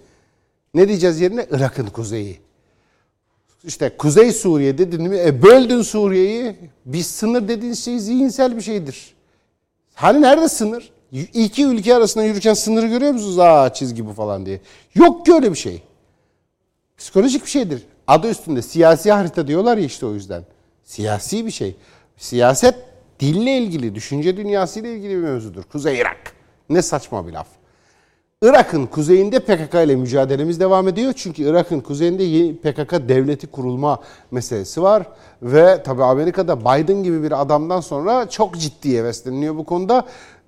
Ne 0.74 0.88
diyeceğiz 0.88 1.22
yerine? 1.22 1.48
Irak'ın 1.52 1.86
kuzeyi. 1.86 2.40
İşte 3.64 3.98
Kuzey 3.98 4.32
Suriye 4.32 4.78
dedin 4.78 5.02
mi? 5.02 5.18
E 5.18 5.44
böldün 5.44 5.82
Suriye'yi. 5.82 6.56
Bir 6.86 7.02
sınır 7.02 7.48
dediğin 7.48 7.74
şey 7.74 8.00
zihinsel 8.00 8.56
bir 8.58 8.62
şeydir. 8.62 9.14
Hani 9.94 10.22
nerede 10.22 10.50
sınır? 10.50 10.92
İki 11.12 11.66
ülke 11.66 11.96
arasında 11.96 12.24
yürürken 12.24 12.54
sınırı 12.54 12.88
görüyor 12.88 13.12
musunuz? 13.12 13.40
Aa 13.40 13.74
çizgi 13.74 14.06
bu 14.08 14.14
falan 14.14 14.46
diye. 14.46 14.62
Yok 14.96 15.26
ki 15.26 15.34
öyle 15.34 15.52
bir 15.52 15.58
şey. 15.58 15.84
Psikolojik 16.98 17.46
bir 17.46 17.50
şeydir. 17.50 17.84
Adı 18.08 18.30
üstünde 18.30 18.62
siyasi 18.62 19.12
harita 19.12 19.48
diyorlar 19.48 19.78
ya 19.78 19.86
işte 19.86 20.06
o 20.06 20.14
yüzden. 20.14 20.44
Siyasi 20.84 21.46
bir 21.46 21.52
şey. 21.52 21.76
Siyaset 22.18 22.76
dille 23.24 23.58
ilgili, 23.58 23.96
düşünce 23.96 24.38
dünyasıyla 24.38 24.90
ilgili 24.90 25.10
bir 25.10 25.22
mevzudur. 25.24 25.64
Kuzey 25.64 25.98
Irak. 25.98 26.34
Ne 26.70 26.82
saçma 26.82 27.28
bir 27.28 27.34
laf. 27.34 27.48
Irak'ın 28.42 28.86
kuzeyinde 28.86 29.40
PKK 29.40 29.74
ile 29.74 29.96
mücadelemiz 29.96 30.60
devam 30.60 30.88
ediyor. 30.88 31.14
Çünkü 31.16 31.44
Irak'ın 31.44 31.80
kuzeyinde 31.80 32.56
PKK 32.56 33.10
devleti 33.10 33.48
kurulma 33.48 34.00
meselesi 34.32 34.82
var. 34.82 35.04
Ve 35.42 35.84
tabii 35.84 36.04
Amerika'da 36.04 36.60
Biden 36.60 37.04
gibi 37.04 37.24
bir 37.24 37.42
adamdan 37.42 37.82
sonra 37.82 38.30
çok 38.30 38.58
ciddi 38.58 38.98
hevesleniliyor 38.98 39.56
bu 39.56 39.66
konuda. 39.66 40.06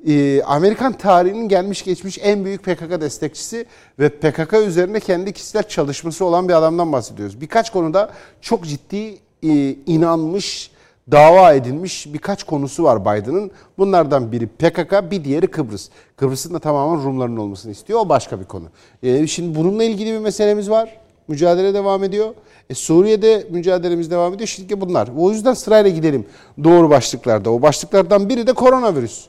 Ee, 0.08 0.42
Amerikan 0.44 0.94
tarihinin 0.94 1.48
gelmiş 1.48 1.84
geçmiş 1.84 2.20
en 2.22 2.46
büyük 2.46 2.64
PKK 2.64 3.02
destekçisi 3.02 3.66
ve 4.00 4.10
PKK 4.10 4.54
üzerine 4.54 5.00
kendi 5.00 5.34
kişisel 5.34 5.64
çalışması 5.64 6.26
olan 6.26 6.50
bir 6.50 6.54
adamdan 6.54 6.92
bahsediyoruz. 6.92 7.42
Birkaç 7.42 7.72
konuda 7.72 8.12
çok 8.42 8.66
ciddi 8.66 9.18
e, 9.44 9.76
inanmış, 9.86 10.72
dava 11.12 11.54
edilmiş 11.54 12.14
birkaç 12.14 12.44
konusu 12.44 12.84
var 12.84 13.02
Biden'ın. 13.02 13.52
Bunlardan 13.78 14.32
biri 14.32 14.48
PKK, 14.48 15.12
bir 15.12 15.24
diğeri 15.24 15.48
Kıbrıs. 15.48 15.90
Kıbrıs'ın 16.18 16.54
da 16.54 16.60
tamamen 16.60 17.04
Rumların 17.04 17.38
olmasını 17.38 17.72
istiyor. 17.72 18.00
O 18.00 18.10
başka 18.10 18.40
bir 18.40 18.46
konu. 18.46 18.66
Ee, 19.04 19.28
şimdi 19.28 19.60
bununla 19.60 19.84
ilgili 19.84 20.14
bir 20.14 20.20
meselemiz 20.20 20.70
var. 20.70 20.98
Mücadele 21.28 21.74
devam 21.74 22.04
ediyor. 22.04 22.34
E, 22.70 22.74
Suriye'de 22.74 23.48
mücadelemiz 23.50 24.12
devam 24.12 24.34
ediyor. 24.34 24.48
Şimdi 24.48 24.82
bunlar. 24.82 25.10
O 25.18 25.32
yüzden 25.32 25.54
sırayla 25.54 25.90
gidelim 25.90 26.26
doğru 26.64 26.90
başlıklarda. 26.90 27.50
O 27.50 27.62
başlıklardan 27.62 28.30
biri 28.30 28.48
de 28.48 28.54
koronavirüs. 28.54 29.26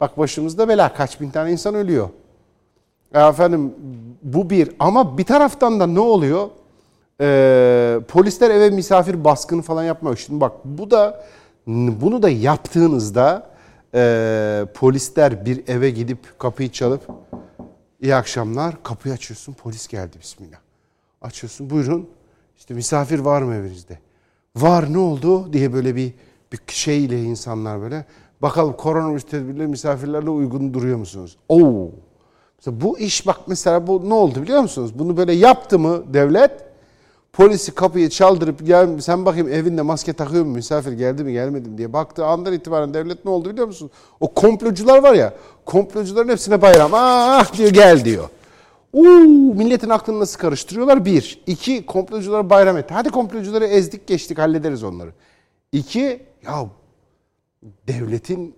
Bak 0.00 0.18
başımızda 0.18 0.68
bela. 0.68 0.92
Kaç 0.92 1.20
bin 1.20 1.30
tane 1.30 1.52
insan 1.52 1.74
ölüyor. 1.74 2.08
Ya 3.14 3.28
efendim 3.28 3.74
bu 4.22 4.50
bir. 4.50 4.70
Ama 4.78 5.18
bir 5.18 5.24
taraftan 5.24 5.80
da 5.80 5.86
ne 5.86 6.00
oluyor? 6.00 6.48
Ee, 7.20 8.00
polisler 8.08 8.50
eve 8.50 8.70
misafir 8.70 9.24
baskını 9.24 9.62
falan 9.62 9.84
yapmıyor. 9.84 10.16
Şimdi 10.16 10.40
bak 10.40 10.52
bu 10.64 10.90
da 10.90 11.24
bunu 11.66 12.22
da 12.22 12.28
yaptığınızda 12.28 13.50
e, 13.94 14.66
polisler 14.74 15.46
bir 15.46 15.68
eve 15.68 15.90
gidip 15.90 16.38
kapıyı 16.38 16.72
çalıp 16.72 17.00
iyi 18.00 18.14
akşamlar 18.14 18.82
kapıyı 18.82 19.14
açıyorsun 19.14 19.52
polis 19.52 19.88
geldi 19.88 20.16
bismillah. 20.20 20.58
Açıyorsun 21.22 21.70
buyurun 21.70 22.08
işte 22.56 22.74
misafir 22.74 23.18
var 23.18 23.42
mı 23.42 23.54
evinizde? 23.54 23.98
Var 24.56 24.92
ne 24.92 24.98
oldu 24.98 25.52
diye 25.52 25.72
böyle 25.72 25.96
bir, 25.96 26.12
bir 26.52 26.58
şeyle 26.66 27.22
insanlar 27.22 27.80
böyle 27.80 28.04
bakalım 28.42 28.76
koronavirüs 28.76 29.24
tedbirleri 29.24 29.66
misafirlerle 29.66 30.30
uygun 30.30 30.74
duruyor 30.74 30.96
musunuz? 30.96 31.36
Oo. 31.48 31.90
Mesela 32.58 32.80
bu 32.80 32.98
iş 32.98 33.26
bak 33.26 33.40
mesela 33.46 33.86
bu 33.86 34.08
ne 34.08 34.14
oldu 34.14 34.42
biliyor 34.42 34.60
musunuz? 34.60 34.98
Bunu 34.98 35.16
böyle 35.16 35.32
yaptı 35.32 35.78
mı 35.78 36.14
devlet? 36.14 36.73
Polisi 37.36 37.74
kapıyı 37.74 38.10
çaldırıp 38.10 38.66
gel 38.66 39.00
sen 39.00 39.26
bakayım 39.26 39.48
evinde 39.48 39.82
maske 39.82 40.12
takıyor 40.12 40.44
mu 40.44 40.52
misafir 40.52 40.92
geldi 40.92 41.24
mi 41.24 41.32
gelmedi 41.32 41.68
mi 41.68 41.78
diye 41.78 41.92
baktığı 41.92 42.26
andan 42.26 42.52
itibaren 42.52 42.94
devlet 42.94 43.24
ne 43.24 43.30
oldu 43.30 43.50
biliyor 43.50 43.66
musun? 43.66 43.90
O 44.20 44.34
komplocular 44.34 45.02
var 45.02 45.14
ya 45.14 45.34
komplocuların 45.64 46.28
hepsine 46.28 46.62
bayram 46.62 46.90
ah 46.94 47.52
diyor 47.52 47.70
gel 47.70 48.04
diyor. 48.04 48.28
Uuu 48.92 49.54
milletin 49.54 49.88
aklını 49.88 50.20
nasıl 50.20 50.38
karıştırıyorlar? 50.38 51.04
Bir. 51.04 51.42
iki 51.46 51.86
komploculara 51.86 52.50
bayram 52.50 52.76
etti. 52.76 52.94
Hadi 52.94 53.10
komplocuları 53.10 53.66
ezdik 53.66 54.06
geçtik 54.06 54.38
hallederiz 54.38 54.84
onları. 54.84 55.10
İki 55.72 56.22
ya 56.46 56.66
devletin 57.88 58.54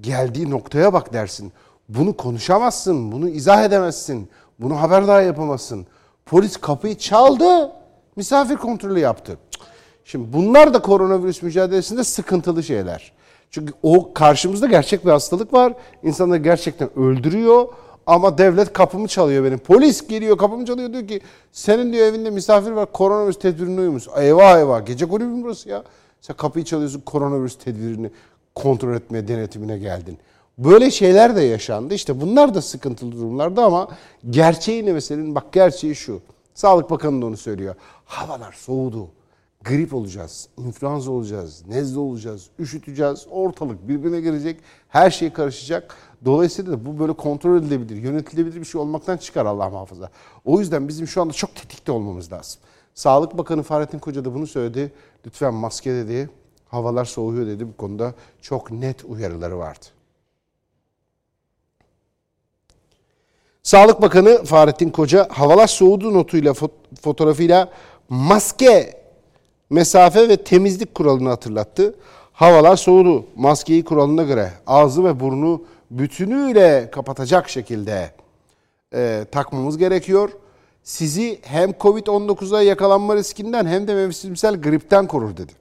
geldiği 0.00 0.50
noktaya 0.50 0.92
bak 0.92 1.12
dersin. 1.12 1.52
Bunu 1.88 2.16
konuşamazsın, 2.16 3.12
bunu 3.12 3.28
izah 3.28 3.64
edemezsin, 3.64 4.28
bunu 4.58 4.80
haberdar 4.80 5.22
yapamazsın. 5.22 5.86
Polis 6.26 6.56
kapıyı 6.56 6.98
çaldı, 6.98 7.72
misafir 8.16 8.56
kontrolü 8.56 9.00
yaptı. 9.00 9.38
Şimdi 10.04 10.32
bunlar 10.32 10.74
da 10.74 10.82
koronavirüs 10.82 11.42
mücadelesinde 11.42 12.04
sıkıntılı 12.04 12.62
şeyler. 12.62 13.12
Çünkü 13.50 13.72
o 13.82 14.14
karşımızda 14.14 14.66
gerçek 14.66 15.06
bir 15.06 15.10
hastalık 15.10 15.52
var. 15.52 15.72
İnsanları 16.02 16.38
gerçekten 16.38 16.98
öldürüyor. 16.98 17.68
Ama 18.06 18.38
devlet 18.38 18.72
kapımı 18.72 19.08
çalıyor 19.08 19.44
benim. 19.44 19.58
Polis 19.58 20.06
geliyor 20.06 20.38
kapımı 20.38 20.66
çalıyor 20.66 20.92
diyor 20.92 21.08
ki 21.08 21.20
senin 21.52 21.92
diyor 21.92 22.06
evinde 22.06 22.30
misafir 22.30 22.70
var 22.70 22.92
koronavirüs 22.92 23.38
tedbirine 23.38 23.80
uymuş. 23.80 24.08
Eyvah 24.16 24.58
eyvah 24.58 24.86
gece 24.86 25.08
kulübü 25.08 25.42
burası 25.42 25.68
ya? 25.68 25.82
Sen 26.20 26.36
kapıyı 26.36 26.64
çalıyorsun 26.64 27.00
koronavirüs 27.00 27.58
tedbirini 27.58 28.10
kontrol 28.54 28.94
etmeye 28.94 29.28
denetimine 29.28 29.78
geldin. 29.78 30.18
Böyle 30.58 30.90
şeyler 30.90 31.36
de 31.36 31.40
yaşandı. 31.40 31.94
İşte 31.94 32.20
bunlar 32.20 32.54
da 32.54 32.62
sıkıntılı 32.62 33.12
durumlardı 33.12 33.60
ama 33.60 33.88
gerçeği 34.30 34.86
ne 34.86 34.92
meselenin? 34.92 35.34
Bak 35.34 35.52
gerçeği 35.52 35.94
şu. 35.94 36.20
Sağlık 36.54 36.90
Bakanı 36.90 37.22
da 37.22 37.26
onu 37.26 37.36
söylüyor. 37.36 37.74
Havalar 38.04 38.52
soğudu. 38.52 39.08
Grip 39.64 39.94
olacağız, 39.94 40.48
influenza 40.58 41.10
olacağız, 41.10 41.66
nezle 41.66 41.98
olacağız, 41.98 42.46
üşüteceğiz, 42.58 43.26
ortalık 43.30 43.88
birbirine 43.88 44.20
girecek, 44.20 44.60
her 44.88 45.10
şey 45.10 45.32
karışacak. 45.32 45.96
Dolayısıyla 46.24 46.72
da 46.72 46.86
bu 46.86 46.98
böyle 46.98 47.12
kontrol 47.12 47.58
edilebilir, 47.58 47.96
yönetilebilir 47.96 48.60
bir 48.60 48.64
şey 48.64 48.80
olmaktan 48.80 49.16
çıkar 49.16 49.46
Allah 49.46 49.70
muhafaza. 49.70 50.10
O 50.44 50.60
yüzden 50.60 50.88
bizim 50.88 51.06
şu 51.06 51.22
anda 51.22 51.32
çok 51.32 51.54
tetikte 51.54 51.92
olmamız 51.92 52.32
lazım. 52.32 52.60
Sağlık 52.94 53.38
Bakanı 53.38 53.62
Fahrettin 53.62 53.98
Koca 53.98 54.24
da 54.24 54.34
bunu 54.34 54.46
söyledi. 54.46 54.92
Lütfen 55.26 55.54
maske 55.54 55.94
dedi, 55.94 56.30
havalar 56.68 57.04
soğuyor 57.04 57.46
dedi. 57.46 57.68
Bu 57.68 57.76
konuda 57.76 58.14
çok 58.40 58.70
net 58.70 59.04
uyarıları 59.04 59.58
vardı. 59.58 59.86
Sağlık 63.62 64.02
Bakanı 64.02 64.44
Fahrettin 64.44 64.90
Koca 64.90 65.28
havalar 65.30 65.66
soğudu 65.66 66.14
notuyla 66.14 66.52
fot- 66.52 66.96
fotoğrafıyla 67.02 67.68
maske, 68.08 69.02
mesafe 69.70 70.28
ve 70.28 70.36
temizlik 70.36 70.94
kuralını 70.94 71.28
hatırlattı. 71.28 71.94
Havalar 72.32 72.76
soğudu. 72.76 73.24
Maskeyi 73.36 73.84
kuralına 73.84 74.22
göre 74.22 74.52
ağzı 74.66 75.04
ve 75.04 75.20
burnu 75.20 75.62
bütünüyle 75.90 76.90
kapatacak 76.92 77.48
şekilde 77.48 78.10
e, 78.94 79.24
takmamız 79.32 79.78
gerekiyor. 79.78 80.30
Sizi 80.82 81.38
hem 81.42 81.70
Covid-19'a 81.70 82.62
yakalanma 82.62 83.16
riskinden 83.16 83.66
hem 83.66 83.88
de 83.88 83.94
mevsimsel 83.94 84.60
gripten 84.60 85.06
korur 85.06 85.36
dedi. 85.36 85.52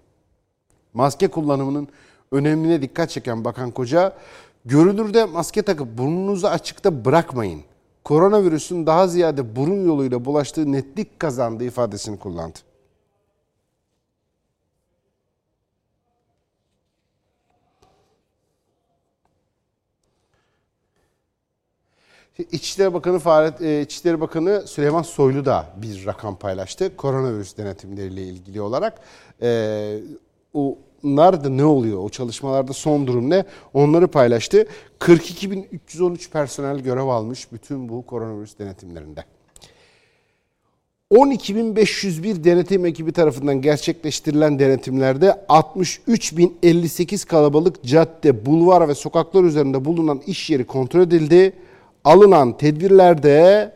Maske 0.93 1.27
kullanımının 1.27 1.87
önemine 2.31 2.81
dikkat 2.81 3.09
çeken 3.09 3.45
Bakan 3.45 3.71
Koca, 3.71 4.13
görünürde 4.65 5.25
maske 5.25 5.61
takıp 5.61 5.97
burnunuzu 5.97 6.47
açıkta 6.47 7.05
bırakmayın. 7.05 7.63
Koronavirüsün 8.03 8.85
daha 8.85 9.07
ziyade 9.07 9.55
burun 9.55 9.85
yoluyla 9.85 10.25
bulaştığı 10.25 10.71
netlik 10.71 11.19
kazandığı 11.19 11.63
ifadesini 11.63 12.19
kullandı. 12.19 12.59
İçişleri 22.51 22.93
Bakanı 22.93 23.19
Fahret, 23.19 23.61
e, 23.61 23.81
İçişleri 23.81 24.21
Bakanı 24.21 24.67
Süleyman 24.67 25.01
Soylu 25.01 25.45
da 25.45 25.65
bir 25.77 26.05
rakam 26.05 26.35
paylaştı. 26.35 26.97
Koronavirüs 26.97 27.57
denetimleriyle 27.57 28.23
ilgili 28.23 28.61
olarak. 28.61 28.99
E, 29.41 29.99
onlar 30.53 30.90
da 31.03 31.49
ne 31.49 31.65
oluyor? 31.65 32.03
O 32.03 32.09
çalışmalarda 32.09 32.73
son 32.73 33.07
durum 33.07 33.29
ne? 33.29 33.45
Onları 33.73 34.07
paylaştı. 34.07 34.67
42.313 34.99 36.29
personel 36.31 36.79
görev 36.79 37.07
almış 37.07 37.51
bütün 37.51 37.89
bu 37.89 38.05
koronavirüs 38.05 38.59
denetimlerinde. 38.59 39.25
12.501 41.11 42.43
denetim 42.43 42.85
ekibi 42.85 43.11
tarafından 43.11 43.61
gerçekleştirilen 43.61 44.59
denetimlerde 44.59 45.45
63.058 45.49 47.27
kalabalık 47.27 47.83
cadde, 47.83 48.45
bulvar 48.45 48.87
ve 48.87 48.95
sokaklar 48.95 49.43
üzerinde 49.43 49.85
bulunan 49.85 50.21
iş 50.27 50.49
yeri 50.49 50.63
kontrol 50.63 51.01
edildi. 51.01 51.53
Alınan 52.03 52.57
tedbirlerde 52.57 53.71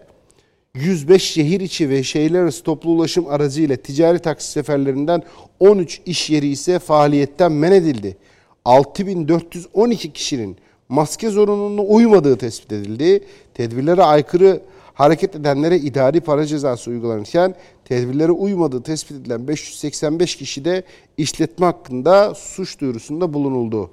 105 0.76 1.24
şehir 1.24 1.60
içi 1.60 1.90
ve 1.90 2.04
şehirler 2.04 2.40
arası 2.40 2.64
toplu 2.64 2.90
ulaşım 2.90 3.28
aracı 3.28 3.78
ticari 3.78 4.20
taksi 4.20 4.52
seferlerinden 4.52 5.24
13 5.60 6.02
iş 6.06 6.30
yeri 6.30 6.48
ise 6.48 6.80
faaliyetten 6.80 7.52
men 7.52 7.72
edildi. 7.72 8.18
6412 8.66 10.14
kişinin 10.14 10.58
maske 10.90 11.30
zorunluluğuna 11.30 11.82
uymadığı 11.82 12.38
tespit 12.38 12.72
edildi. 12.72 13.24
Tedbirlere 13.54 14.04
aykırı 14.04 14.62
hareket 14.94 15.36
edenlere 15.36 15.78
idari 15.78 16.22
para 16.22 16.46
cezası 16.46 16.92
uygulanırken 16.92 17.56
tedbirlere 17.86 18.32
uymadığı 18.32 18.84
tespit 18.84 19.18
edilen 19.18 19.48
585 19.48 20.36
kişi 20.36 20.66
de 20.66 20.84
işletme 21.18 21.66
hakkında 21.66 22.36
suç 22.36 22.80
duyurusunda 22.80 23.34
bulunuldu. 23.34 23.90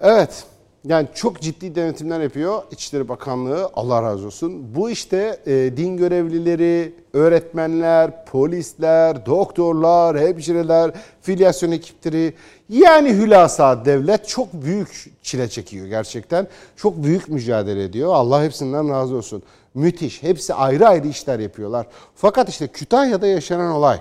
Evet. 0.00 0.44
Yani 0.84 1.08
çok 1.14 1.40
ciddi 1.40 1.74
denetimler 1.74 2.20
yapıyor 2.20 2.62
İçişleri 2.70 3.08
Bakanlığı. 3.08 3.70
Allah 3.74 4.02
razı 4.02 4.26
olsun. 4.26 4.74
Bu 4.74 4.90
işte 4.90 5.40
e, 5.46 5.52
din 5.76 5.96
görevlileri, 5.96 6.94
öğretmenler, 7.12 8.26
polisler, 8.26 9.26
doktorlar, 9.26 10.18
hemşireler, 10.20 10.90
filyasyon 11.22 11.70
ekipleri 11.70 12.34
yani 12.68 13.10
hülasa 13.10 13.84
devlet 13.84 14.28
çok 14.28 14.52
büyük 14.52 15.12
çile 15.22 15.48
çekiyor 15.48 15.86
gerçekten. 15.86 16.48
Çok 16.76 17.02
büyük 17.02 17.28
mücadele 17.28 17.84
ediyor. 17.84 18.14
Allah 18.14 18.44
hepsinden 18.44 18.88
razı 18.88 19.14
olsun. 19.14 19.42
Müthiş. 19.74 20.22
Hepsi 20.22 20.54
ayrı 20.54 20.88
ayrı 20.88 21.08
işler 21.08 21.38
yapıyorlar. 21.38 21.86
Fakat 22.14 22.48
işte 22.48 22.68
Kütahya'da 22.68 23.26
yaşanan 23.26 23.72
olay. 23.72 24.00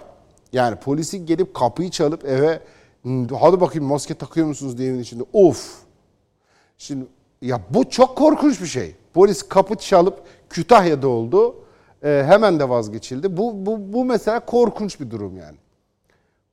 Yani 0.53 0.75
polisin 0.75 1.25
gelip 1.25 1.53
kapıyı 1.53 1.89
çalıp 1.89 2.25
eve 2.25 2.59
hadi 3.39 3.61
bakayım 3.61 3.87
maske 3.87 4.13
takıyor 4.13 4.47
musunuz 4.47 4.77
diye 4.77 4.99
içinde. 4.99 5.23
Of 5.33 5.88
Şimdi 6.79 7.05
ya 7.41 7.61
bu 7.69 7.89
çok 7.89 8.17
korkunç 8.17 8.61
bir 8.61 8.65
şey. 8.65 8.95
Polis 9.13 9.43
kapı 9.43 9.75
çalıp 9.75 10.23
Kütahya'da 10.49 11.07
oldu. 11.07 11.55
Ee, 12.03 12.23
hemen 12.27 12.59
de 12.59 12.69
vazgeçildi. 12.69 13.37
Bu, 13.37 13.65
bu, 13.65 13.93
bu 13.93 14.05
mesela 14.05 14.45
korkunç 14.45 14.99
bir 14.99 15.11
durum 15.11 15.37
yani. 15.37 15.57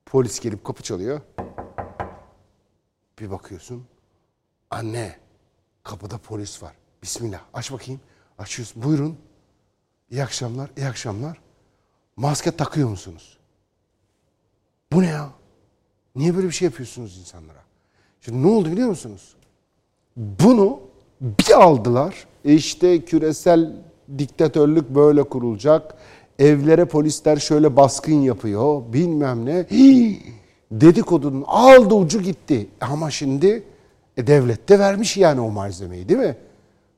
Polis 0.07 0.41
gelip 0.41 0.65
kapı 0.65 0.83
çalıyor. 0.83 1.21
Bir 3.21 3.31
bakıyorsun. 3.31 3.85
Anne 4.71 5.17
kapıda 5.83 6.19
polis 6.19 6.63
var. 6.63 6.73
Bismillah 7.03 7.41
aç 7.55 7.73
bakayım. 7.73 8.01
Açıyorsun. 8.39 8.83
Buyurun. 8.83 9.19
İyi 10.11 10.23
akşamlar. 10.23 10.71
iyi 10.77 10.87
akşamlar. 10.87 11.41
Maske 12.17 12.51
takıyor 12.51 12.89
musunuz? 12.89 13.39
Bu 14.93 15.03
ne 15.03 15.07
ya? 15.07 15.31
Niye 16.15 16.37
böyle 16.37 16.47
bir 16.47 16.53
şey 16.53 16.67
yapıyorsunuz 16.67 17.19
insanlara? 17.19 17.63
Şimdi 18.21 18.43
ne 18.43 18.47
oldu 18.47 18.73
biliyor 18.73 18.89
musunuz? 18.89 19.37
Bunu 20.17 20.81
bir 21.21 21.63
aldılar. 21.63 22.27
E 22.45 22.55
işte 22.55 23.05
küresel 23.05 23.73
diktatörlük 24.19 24.91
böyle 24.91 25.23
kurulacak. 25.23 25.95
Evlere 26.39 26.85
polisler 26.85 27.37
şöyle 27.37 27.77
baskın 27.77 28.21
yapıyor. 28.23 28.83
Bilmem 28.93 29.47
ne. 29.47 29.67
Hii, 29.71 30.23
dedikodunun 30.71 31.45
aldı 31.47 31.95
ucu 31.95 32.23
gitti. 32.23 32.69
Ama 32.81 33.11
şimdi 33.11 33.63
e, 34.17 34.27
devlet 34.27 34.69
de 34.69 34.79
vermiş 34.79 35.17
yani 35.17 35.41
o 35.41 35.51
malzemeyi 35.51 36.09
değil 36.09 36.21
mi? 36.21 36.37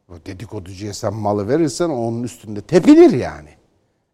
O 0.08 0.12
dedikoducuya 0.26 0.94
sen 0.94 1.14
malı 1.14 1.48
verirsen 1.48 1.88
onun 1.88 2.22
üstünde 2.22 2.60
tepilir 2.60 3.12
yani. 3.12 3.48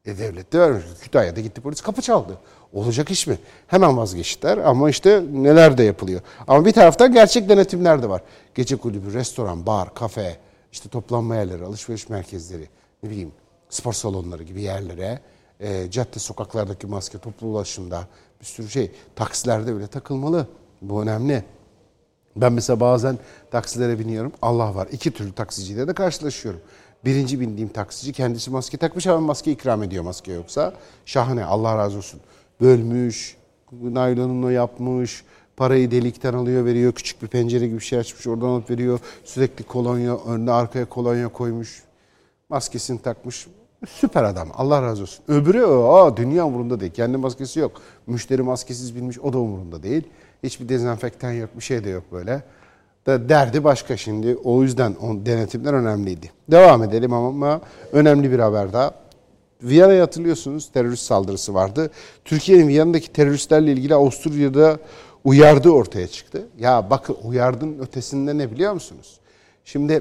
E 0.05 0.19
devlet 0.19 0.53
de 0.53 0.61
vermiş. 0.61 0.85
Kütahya'da 1.01 1.41
gitti 1.41 1.61
polis 1.61 1.81
kapı 1.81 2.03
çaldı. 2.03 2.39
Olacak 2.75 3.11
iş 3.11 3.27
mi? 3.27 3.39
Hemen 3.67 3.97
vazgeçtiler 3.97 4.59
ama 4.59 4.91
işte 4.91 5.23
neler 5.33 5.79
de 5.79 5.83
yapılıyor. 5.83 6.21
Ama 6.49 6.65
bir 6.65 6.73
taraftan 6.73 7.13
gerçek 7.13 7.49
denetimler 7.49 8.03
de 8.03 8.09
var. 8.09 8.23
Gece 8.55 8.77
kulübü, 8.77 9.15
restoran, 9.15 9.67
bar, 9.67 9.95
kafe, 9.95 10.37
işte 10.73 10.89
toplanma 10.89 11.37
yerleri, 11.37 11.65
alışveriş 11.65 12.09
merkezleri, 12.09 12.69
ne 13.03 13.11
bileyim 13.11 13.33
spor 13.69 13.93
salonları 13.93 14.43
gibi 14.43 14.63
yerlere, 14.63 15.21
e, 15.61 15.91
cadde 15.91 16.19
sokaklardaki 16.19 16.87
maske, 16.87 17.19
toplu 17.19 17.47
ulaşımda 17.47 18.09
bir 18.41 18.47
sürü 18.47 18.71
şey, 18.71 18.91
taksilerde 19.17 19.77
bile 19.77 19.87
takılmalı. 19.87 20.47
Bu 20.83 21.03
önemli. 21.03 21.45
Ben 22.37 22.53
mesela 22.53 22.81
bazen 22.81 23.19
taksilere 23.51 23.99
biniyorum. 23.99 24.33
Allah 24.43 24.75
var. 24.75 24.89
iki 24.93 25.11
türlü 25.11 25.33
taksiciyle 25.33 25.89
de 25.89 25.95
karşılaşıyorum. 25.95 26.61
Birinci 27.05 27.41
bindiğim 27.41 27.69
taksici 27.69 28.13
kendisi 28.13 28.51
maske 28.51 28.77
takmış 28.77 29.07
ama 29.07 29.21
maske 29.21 29.53
ikram 29.53 29.83
ediyor 29.83 30.05
maske 30.05 30.33
yoksa. 30.33 30.75
Şahane 31.07 31.45
Allah 31.45 31.79
razı 31.79 31.97
olsun. 31.97 32.21
Bölmüş, 32.61 33.37
naylonunu 33.83 34.53
yapmış, 34.53 35.25
parayı 35.57 35.91
delikten 35.91 36.35
alıyor 36.35 36.65
veriyor. 36.65 36.93
Küçük 36.93 37.23
bir 37.23 37.29
pencere 37.29 37.67
gibi 37.67 37.79
bir 37.79 37.85
şey 37.85 37.99
açmış 37.99 38.27
oradan 38.27 38.47
alıp 38.47 38.71
veriyor. 38.71 39.01
Sürekli 39.25 39.65
kolonya, 39.65 40.17
önüne 40.17 40.51
arkaya 40.51 40.85
kolonya 40.85 41.29
koymuş. 41.29 41.83
Maskesini 42.49 43.03
takmış. 43.03 43.47
Süper 43.89 44.25
adam. 44.25 44.49
Allah 44.55 44.83
razı 44.83 45.03
olsun. 45.03 45.25
Öbürü 45.29 45.65
aa, 45.65 46.17
dünya 46.17 46.47
umurunda 46.47 46.81
değil. 46.81 46.93
Kendi 46.93 47.17
maskesi 47.17 47.61
yok. 47.61 47.83
Müşteri 48.07 48.43
maskesiz 48.43 48.97
binmiş 48.97 49.19
o 49.19 49.33
da 49.33 49.39
umurunda 49.39 49.83
değil. 49.83 50.09
Hiçbir 50.43 50.69
dezenfektan 50.69 51.33
yok. 51.33 51.51
Bir 51.57 51.63
şey 51.63 51.85
de 51.85 51.91
yok 51.91 52.05
böyle. 52.13 52.43
Da 53.07 53.29
derdi 53.29 53.65
başka 53.65 53.97
şimdi. 53.97 54.37
O 54.45 54.63
yüzden 54.63 54.97
o 55.03 55.27
denetimler 55.27 55.73
önemliydi. 55.73 56.31
Devam 56.51 56.83
edelim 56.83 57.13
ama 57.13 57.61
önemli 57.93 58.33
bir 58.33 58.39
haber 58.39 58.73
daha. 58.73 58.95
Viyana'ya 59.65 60.03
hatırlıyorsunuz 60.03 60.69
terörist 60.69 61.03
saldırısı 61.03 61.55
vardı. 61.55 61.91
Türkiye'nin 62.25 62.69
Viyana'daki 62.69 63.13
teröristlerle 63.13 63.73
ilgili 63.73 63.95
Avusturya'da 63.95 64.79
uyardığı 65.25 65.71
ortaya 65.71 66.07
çıktı. 66.09 66.47
Ya 66.59 66.91
bakın 66.91 67.17
uyardın 67.23 67.79
ötesinde 67.79 68.39
ne 68.39 68.53
biliyor 68.53 68.73
musunuz? 68.73 69.21
Şimdi 69.65 70.01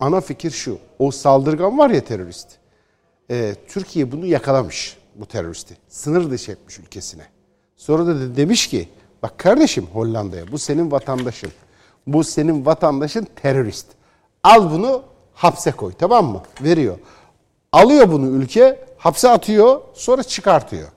ana 0.00 0.20
fikir 0.20 0.50
şu. 0.50 0.78
O 0.98 1.10
saldırgan 1.10 1.78
var 1.78 1.90
ya 1.90 2.04
terörist. 2.04 2.48
Ee, 3.30 3.54
Türkiye 3.68 4.12
bunu 4.12 4.26
yakalamış 4.26 4.96
bu 5.14 5.26
teröristi. 5.26 5.76
Sınır 5.88 6.30
dışı 6.30 6.52
etmiş 6.52 6.78
ülkesine. 6.78 7.22
Sonra 7.76 8.06
da 8.06 8.20
de 8.20 8.36
demiş 8.36 8.66
ki 8.66 8.88
bak 9.22 9.38
kardeşim 9.38 9.86
Hollanda'ya 9.92 10.52
bu 10.52 10.58
senin 10.58 10.90
vatandaşın. 10.90 11.50
Bu 12.06 12.24
senin 12.24 12.66
vatandaşın 12.66 13.26
terörist. 13.42 13.86
Al 14.42 14.70
bunu 14.70 15.02
hapse 15.34 15.70
koy 15.70 15.92
tamam 15.98 16.26
mı? 16.26 16.42
Veriyor. 16.60 16.98
Alıyor 17.72 18.12
bunu 18.12 18.26
ülke 18.26 18.84
hapse 19.02 19.28
atıyor 19.28 19.80
sonra 19.94 20.22
çıkartıyor. 20.22 20.88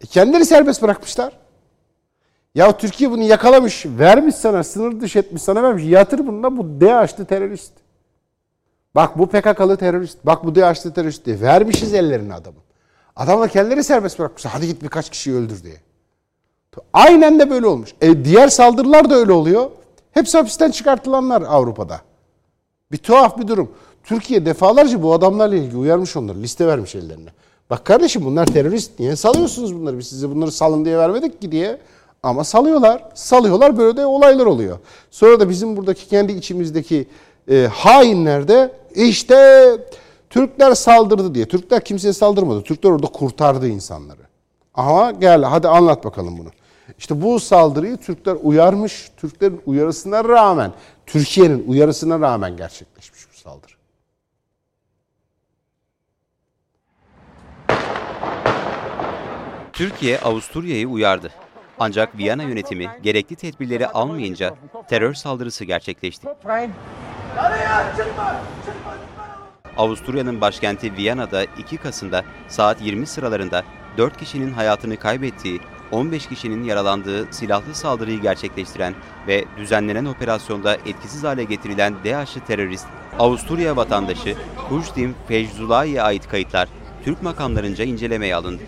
E 0.00 0.06
kendileri 0.06 0.46
serbest 0.46 0.82
bırakmışlar. 0.82 1.38
Ya 2.54 2.76
Türkiye 2.76 3.10
bunu 3.10 3.22
yakalamış, 3.22 3.86
vermiş 3.86 4.34
sana, 4.34 4.64
sınır 4.64 5.00
dışı 5.00 5.18
etmiş 5.18 5.42
sana 5.42 5.62
vermiş. 5.62 5.84
Yatır 5.86 6.26
bunu 6.26 6.42
da 6.42 6.56
bu 6.56 6.80
DAEŞ'li 6.80 7.24
terörist. 7.24 7.72
Bak 8.94 9.18
bu 9.18 9.26
PKK'lı 9.26 9.76
terörist, 9.76 10.18
bak 10.24 10.44
bu 10.44 10.54
DAEŞ'li 10.54 10.94
terörist 10.94 11.26
diye. 11.26 11.40
Vermişiz 11.40 11.94
ellerine 11.94 12.34
adamı. 12.34 12.58
Adamla 13.16 13.48
kendileri 13.48 13.84
serbest 13.84 14.18
bırakmış. 14.18 14.44
Hadi 14.44 14.66
git 14.66 14.82
birkaç 14.82 15.10
kişiyi 15.10 15.34
öldür 15.34 15.62
diye. 15.62 15.76
Aynen 16.92 17.38
de 17.38 17.50
böyle 17.50 17.66
olmuş. 17.66 17.94
E 18.00 18.24
diğer 18.24 18.48
saldırılar 18.48 19.10
da 19.10 19.14
öyle 19.14 19.32
oluyor. 19.32 19.70
Hepsi 20.12 20.38
hapisten 20.38 20.70
çıkartılanlar 20.70 21.42
Avrupa'da. 21.42 22.00
Bir 22.92 22.98
tuhaf 22.98 23.38
bir 23.38 23.48
durum. 23.48 23.74
Türkiye 24.04 24.46
defalarca 24.46 25.02
bu 25.02 25.12
adamlarla 25.12 25.56
ilgili 25.56 25.76
uyarmış 25.76 26.16
onları. 26.16 26.42
Liste 26.42 26.66
vermiş 26.66 26.94
ellerine. 26.94 27.30
Bak 27.70 27.84
kardeşim 27.84 28.24
bunlar 28.24 28.46
terörist. 28.46 28.98
Niye 28.98 29.16
salıyorsunuz 29.16 29.74
bunları? 29.74 29.98
Biz 29.98 30.06
size 30.06 30.30
bunları 30.30 30.52
salın 30.52 30.84
diye 30.84 30.98
vermedik 30.98 31.40
ki 31.40 31.52
diye. 31.52 31.78
Ama 32.22 32.44
salıyorlar. 32.44 33.02
Salıyorlar 33.14 33.78
böyle 33.78 33.96
de 33.96 34.06
olaylar 34.06 34.46
oluyor. 34.46 34.78
Sonra 35.10 35.40
da 35.40 35.48
bizim 35.48 35.76
buradaki 35.76 36.08
kendi 36.08 36.32
içimizdeki 36.32 37.08
e, 37.50 37.68
hainler 37.72 38.70
işte 38.94 39.64
Türkler 40.30 40.74
saldırdı 40.74 41.34
diye. 41.34 41.48
Türkler 41.48 41.84
kimseye 41.84 42.12
saldırmadı. 42.12 42.62
Türkler 42.62 42.90
orada 42.90 43.06
kurtardı 43.06 43.68
insanları. 43.68 44.20
Ama 44.74 45.10
gel 45.10 45.42
hadi 45.42 45.68
anlat 45.68 46.04
bakalım 46.04 46.38
bunu. 46.38 46.48
İşte 46.98 47.22
bu 47.22 47.40
saldırıyı 47.40 47.96
Türkler 47.96 48.36
uyarmış. 48.42 49.10
Türklerin 49.16 49.60
uyarısına 49.66 50.24
rağmen, 50.24 50.72
Türkiye'nin 51.06 51.68
uyarısına 51.68 52.20
rağmen 52.20 52.56
gerçekleşmiş 52.56 53.20
bu 53.32 53.38
saldırı. 53.38 53.73
Türkiye 59.74 60.18
Avusturya'yı 60.18 60.88
uyardı. 60.88 61.30
Ancak 61.78 62.18
Viyana 62.18 62.42
yönetimi 62.42 62.86
gerekli 63.02 63.36
tedbirleri 63.36 63.86
almayınca 63.88 64.54
terör 64.88 65.14
saldırısı 65.14 65.64
gerçekleşti. 65.64 66.28
Avusturya'nın 69.76 70.40
başkenti 70.40 70.96
Viyana'da 70.96 71.44
2 71.44 71.76
Kasım'da 71.76 72.24
saat 72.48 72.82
20 72.82 73.06
sıralarında 73.06 73.62
4 73.98 74.16
kişinin 74.16 74.52
hayatını 74.52 74.96
kaybettiği, 74.96 75.60
15 75.92 76.26
kişinin 76.26 76.64
yaralandığı 76.64 77.32
silahlı 77.32 77.74
saldırıyı 77.74 78.20
gerçekleştiren 78.20 78.94
ve 79.28 79.44
düzenlenen 79.56 80.04
operasyonda 80.04 80.74
etkisiz 80.74 81.24
hale 81.24 81.44
getirilen 81.44 81.94
DAEŞ'li 82.04 82.40
terörist 82.40 82.86
Avusturya 83.18 83.76
vatandaşı 83.76 84.36
Kujdim 84.68 85.14
Feyzulahi'ye 85.28 86.02
ait 86.02 86.28
kayıtlar 86.28 86.68
Türk 87.04 87.22
makamlarınca 87.22 87.84
incelemeye 87.84 88.36
alındı. 88.36 88.62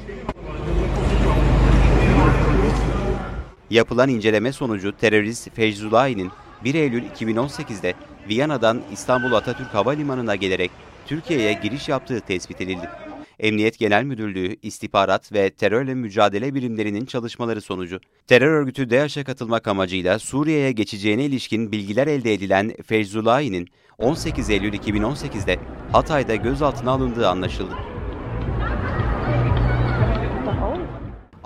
Yapılan 3.70 4.08
inceleme 4.08 4.52
sonucu 4.52 4.96
terörist 4.96 5.54
Feyzulahi'nin 5.54 6.30
1 6.64 6.74
Eylül 6.74 7.02
2018'de 7.02 7.94
Viyana'dan 8.28 8.82
İstanbul 8.92 9.32
Atatürk 9.32 9.74
Havalimanı'na 9.74 10.36
gelerek 10.36 10.70
Türkiye'ye 11.06 11.52
giriş 11.52 11.88
yaptığı 11.88 12.20
tespit 12.20 12.60
edildi. 12.60 12.90
Emniyet 13.38 13.78
Genel 13.78 14.04
Müdürlüğü, 14.04 14.56
İstihbarat 14.62 15.32
ve 15.32 15.50
Terörle 15.50 15.94
Mücadele 15.94 16.54
Birimlerinin 16.54 17.06
çalışmaları 17.06 17.60
sonucu 17.60 18.00
terör 18.26 18.50
örgütü 18.50 18.90
DAEŞ'e 18.90 19.24
katılmak 19.24 19.68
amacıyla 19.68 20.18
Suriye'ye 20.18 20.72
geçeceğine 20.72 21.24
ilişkin 21.24 21.72
bilgiler 21.72 22.06
elde 22.06 22.34
edilen 22.34 22.72
Feyzulahi'nin 22.86 23.68
18 23.98 24.50
Eylül 24.50 24.72
2018'de 24.74 25.58
Hatay'da 25.92 26.34
gözaltına 26.34 26.90
alındığı 26.90 27.28
anlaşıldı. 27.28 27.95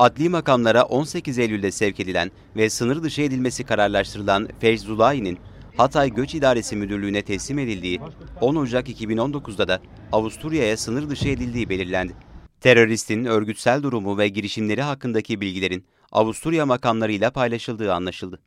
Adli 0.00 0.28
makamlara 0.28 0.84
18 0.84 1.38
Eylül'de 1.38 1.70
sevk 1.70 2.00
edilen 2.00 2.30
ve 2.56 2.70
sınır 2.70 3.02
dışı 3.02 3.22
edilmesi 3.22 3.64
kararlaştırılan 3.64 4.48
Feyzulahi'nin 4.60 5.38
Hatay 5.76 6.10
Göç 6.10 6.34
İdaresi 6.34 6.76
Müdürlüğü'ne 6.76 7.22
teslim 7.22 7.58
edildiği 7.58 8.00
10 8.40 8.56
Ocak 8.56 8.88
2019'da 8.88 9.68
da 9.68 9.80
Avusturya'ya 10.12 10.76
sınır 10.76 11.10
dışı 11.10 11.28
edildiği 11.28 11.68
belirlendi. 11.68 12.12
Teröristin 12.60 13.24
örgütsel 13.24 13.82
durumu 13.82 14.18
ve 14.18 14.28
girişimleri 14.28 14.82
hakkındaki 14.82 15.40
bilgilerin 15.40 15.84
Avusturya 16.12 16.66
makamlarıyla 16.66 17.30
paylaşıldığı 17.30 17.94
anlaşıldı. 17.94 18.40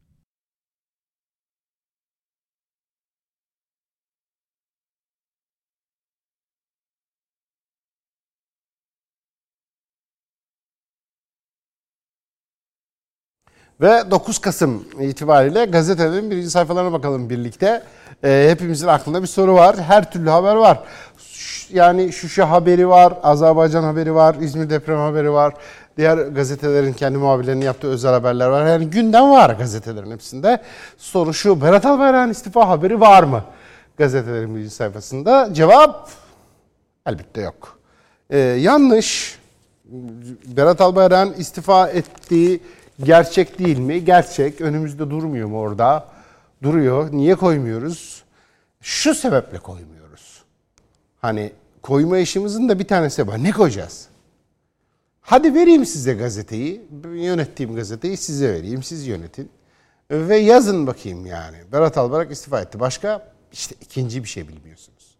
Ve 13.82 14.12
9 14.12 14.40
Kasım 14.40 14.86
itibariyle 15.00 15.66
gazetelerin 15.66 16.32
birinci 16.32 16.50
sayfalarına 16.50 16.92
bakalım 16.92 17.30
birlikte. 17.30 17.84
Ee, 18.24 18.48
hepimizin 18.50 18.88
aklında 18.88 19.22
bir 19.22 19.28
soru 19.28 19.54
var. 19.54 19.76
Her 19.78 20.12
türlü 20.12 20.30
haber 20.30 20.56
var. 20.56 20.80
Yani 21.70 22.14
Şuşa 22.14 22.50
haberi 22.50 22.90
var, 22.90 23.14
Azerbaycan 23.24 23.84
haberi 23.84 24.16
var, 24.16 24.36
İzmir 24.36 24.70
deprem 24.70 24.98
haberi 24.98 25.32
var. 25.32 25.54
Diğer 25.98 26.18
gazetelerin 26.18 26.94
kendi 26.94 27.18
muhabirlerinin 27.18 27.66
yaptığı 27.66 27.88
özel 27.88 28.12
haberler 28.12 28.48
var. 28.48 28.68
Yani 28.68 28.90
gündem 28.90 29.30
var 29.30 29.50
gazetelerin 29.50 30.12
hepsinde. 30.12 30.62
Soru 30.98 31.34
şu, 31.34 31.62
Berat 31.62 31.86
Albayrak'ın 31.86 32.32
istifa 32.32 32.70
haberi 32.70 33.00
var 33.00 33.24
mı? 33.24 33.44
Gazetelerin 33.98 34.56
birinci 34.56 34.70
sayfasında. 34.70 35.50
Cevap 35.54 36.10
elbette 37.06 37.42
yok. 37.42 37.78
Ee, 38.30 38.38
yanlış. 38.40 39.40
Berat 40.46 40.82
Albayrak'ın 40.82 41.34
istifa 41.34 41.88
ettiği 41.88 42.62
gerçek 43.04 43.60
değil 43.60 43.78
mi? 43.78 44.06
Gerçek. 44.06 44.62
Önümüzde 44.62 45.10
durmuyor 45.10 45.48
mu 45.48 45.60
orada? 45.60 46.08
Duruyor. 46.64 47.12
Niye 47.12 47.36
koymuyoruz? 47.36 48.24
Şu 48.82 49.16
sebeple 49.16 49.60
koymuyoruz. 49.60 50.44
Hani 51.22 51.52
koyma 51.82 52.18
işimizin 52.18 52.70
de 52.70 52.80
bir 52.80 52.88
tanesi 52.88 53.28
var. 53.28 53.44
Ne 53.44 53.52
koyacağız? 53.52 54.08
Hadi 55.22 55.54
vereyim 55.54 55.86
size 55.86 56.14
gazeteyi. 56.14 56.82
Yönettiğim 57.14 57.76
gazeteyi 57.76 58.18
size 58.18 58.54
vereyim. 58.54 58.84
Siz 58.84 59.08
yönetin. 59.08 59.50
Ve 60.12 60.38
yazın 60.38 60.88
bakayım 60.88 61.26
yani. 61.26 61.58
Berat 61.72 61.98
Albayrak 61.98 62.32
istifa 62.32 62.62
etti. 62.62 62.80
Başka? 62.80 63.34
İşte 63.52 63.76
ikinci 63.82 64.24
bir 64.24 64.30
şey 64.30 64.48
bilmiyorsunuz. 64.48 65.16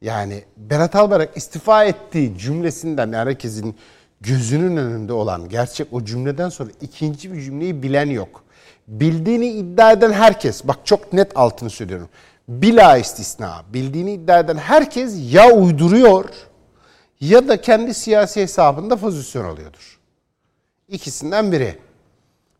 Yani 0.00 0.44
Berat 0.56 0.96
Albayrak 0.96 1.36
istifa 1.36 1.84
ettiği 1.84 2.38
cümlesinden 2.38 3.12
herkesin 3.12 3.76
gözünün 4.22 4.76
önünde 4.76 5.12
olan 5.12 5.48
gerçek 5.48 5.92
o 5.92 6.04
cümleden 6.04 6.48
sonra 6.48 6.70
ikinci 6.80 7.32
bir 7.32 7.40
cümleyi 7.40 7.82
bilen 7.82 8.10
yok. 8.10 8.44
Bildiğini 8.88 9.46
iddia 9.46 9.92
eden 9.92 10.12
herkes, 10.12 10.64
bak 10.64 10.78
çok 10.84 11.12
net 11.12 11.36
altını 11.36 11.70
söylüyorum. 11.70 12.08
Bila 12.48 12.96
istisna, 12.96 13.62
bildiğini 13.74 14.12
iddia 14.12 14.38
eden 14.38 14.56
herkes 14.56 15.32
ya 15.32 15.52
uyduruyor 15.52 16.24
ya 17.20 17.48
da 17.48 17.60
kendi 17.60 17.94
siyasi 17.94 18.40
hesabında 18.40 18.96
pozisyon 18.96 19.44
alıyordur. 19.44 19.98
İkisinden 20.88 21.52
biri. 21.52 21.78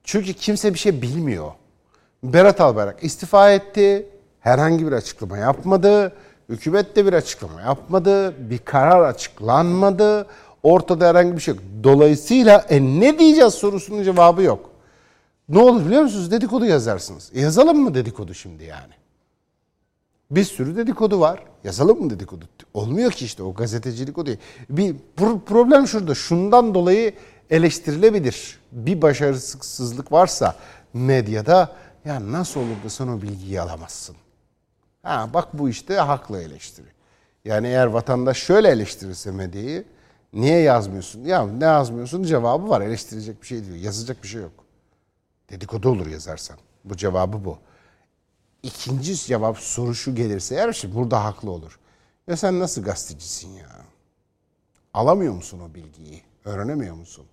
Çünkü 0.04 0.32
kimse 0.32 0.74
bir 0.74 0.78
şey 0.78 1.02
bilmiyor. 1.02 1.52
Berat 2.22 2.60
Albayrak 2.60 3.04
istifa 3.04 3.50
etti. 3.50 4.06
Herhangi 4.40 4.86
bir 4.86 4.92
açıklama 4.92 5.38
yapmadı. 5.38 6.12
Hükümet 6.48 6.96
de 6.96 7.06
bir 7.06 7.12
açıklama 7.12 7.60
yapmadı. 7.60 8.34
Bir 8.50 8.58
karar 8.58 9.02
açıklanmadı. 9.02 10.26
Ortada 10.62 11.08
herhangi 11.08 11.36
bir 11.36 11.40
şey 11.40 11.54
yok. 11.54 11.62
Dolayısıyla 11.84 12.58
e, 12.58 12.80
ne 12.80 13.18
diyeceğiz 13.18 13.54
sorusunun 13.54 14.02
cevabı 14.02 14.42
yok. 14.42 14.70
Ne 15.48 15.58
olur 15.58 15.86
biliyor 15.86 16.02
musunuz? 16.02 16.30
Dedikodu 16.30 16.64
yazarsınız. 16.64 17.30
E, 17.34 17.40
yazalım 17.40 17.78
mı 17.78 17.94
dedikodu 17.94 18.34
şimdi 18.34 18.64
yani? 18.64 18.92
Bir 20.30 20.44
sürü 20.44 20.76
dedikodu 20.76 21.20
var. 21.20 21.42
Yazalım 21.64 22.04
mı 22.04 22.10
dedikodu? 22.10 22.44
Olmuyor 22.74 23.10
ki 23.12 23.24
işte 23.24 23.42
o 23.42 23.54
gazetecilik 23.54 24.18
o 24.18 24.26
değil. 24.26 24.38
Bir 24.70 24.94
pro- 25.16 25.40
problem 25.40 25.86
şurada. 25.86 26.14
Şundan 26.14 26.74
dolayı 26.74 27.14
eleştirilebilir. 27.50 28.58
Bir 28.72 29.02
başarısızlık 29.02 30.12
varsa 30.12 30.56
medyada 30.94 31.76
ya 32.04 32.32
nasıl 32.32 32.60
olur 32.60 32.84
da 32.84 32.90
sen 32.90 33.08
o 33.08 33.22
bilgiyi 33.22 33.60
alamazsın? 33.60 34.16
Ha 35.02 35.30
bak 35.34 35.48
bu 35.52 35.68
işte 35.68 35.94
haklı 35.94 36.42
eleştiri. 36.42 36.86
Yani 37.44 37.66
eğer 37.66 37.86
vatandaş 37.86 38.36
şöyle 38.38 38.68
eleştirirse 38.68 39.30
medyayı 39.30 39.84
niye 40.32 40.58
yazmıyorsun? 40.58 41.24
Ya 41.24 41.46
ne 41.46 41.64
yazmıyorsun 41.64 42.22
cevabı 42.22 42.68
var. 42.68 42.80
Eleştirecek 42.80 43.42
bir 43.42 43.46
şey 43.46 43.64
diyor. 43.64 43.76
Yazacak 43.76 44.22
bir 44.22 44.28
şey 44.28 44.42
yok. 44.42 44.52
Dedikodu 45.50 45.88
olur 45.88 46.06
yazarsan. 46.06 46.56
Bu 46.84 46.96
cevabı 46.96 47.44
bu. 47.44 47.58
İkinci 48.62 49.16
cevap 49.16 49.58
soru 49.58 49.94
şu 49.94 50.14
gelirse 50.14 50.54
eğer 50.54 50.72
şimdi 50.72 50.94
burada 50.94 51.24
haklı 51.24 51.50
olur. 51.50 51.78
Ya 52.26 52.36
sen 52.36 52.60
nasıl 52.60 52.82
gazetecisin 52.82 53.50
ya? 53.50 53.68
Alamıyor 54.94 55.34
musun 55.34 55.60
o 55.70 55.74
bilgiyi? 55.74 56.22
Öğrenemiyor 56.44 56.94
musun? 56.94 57.24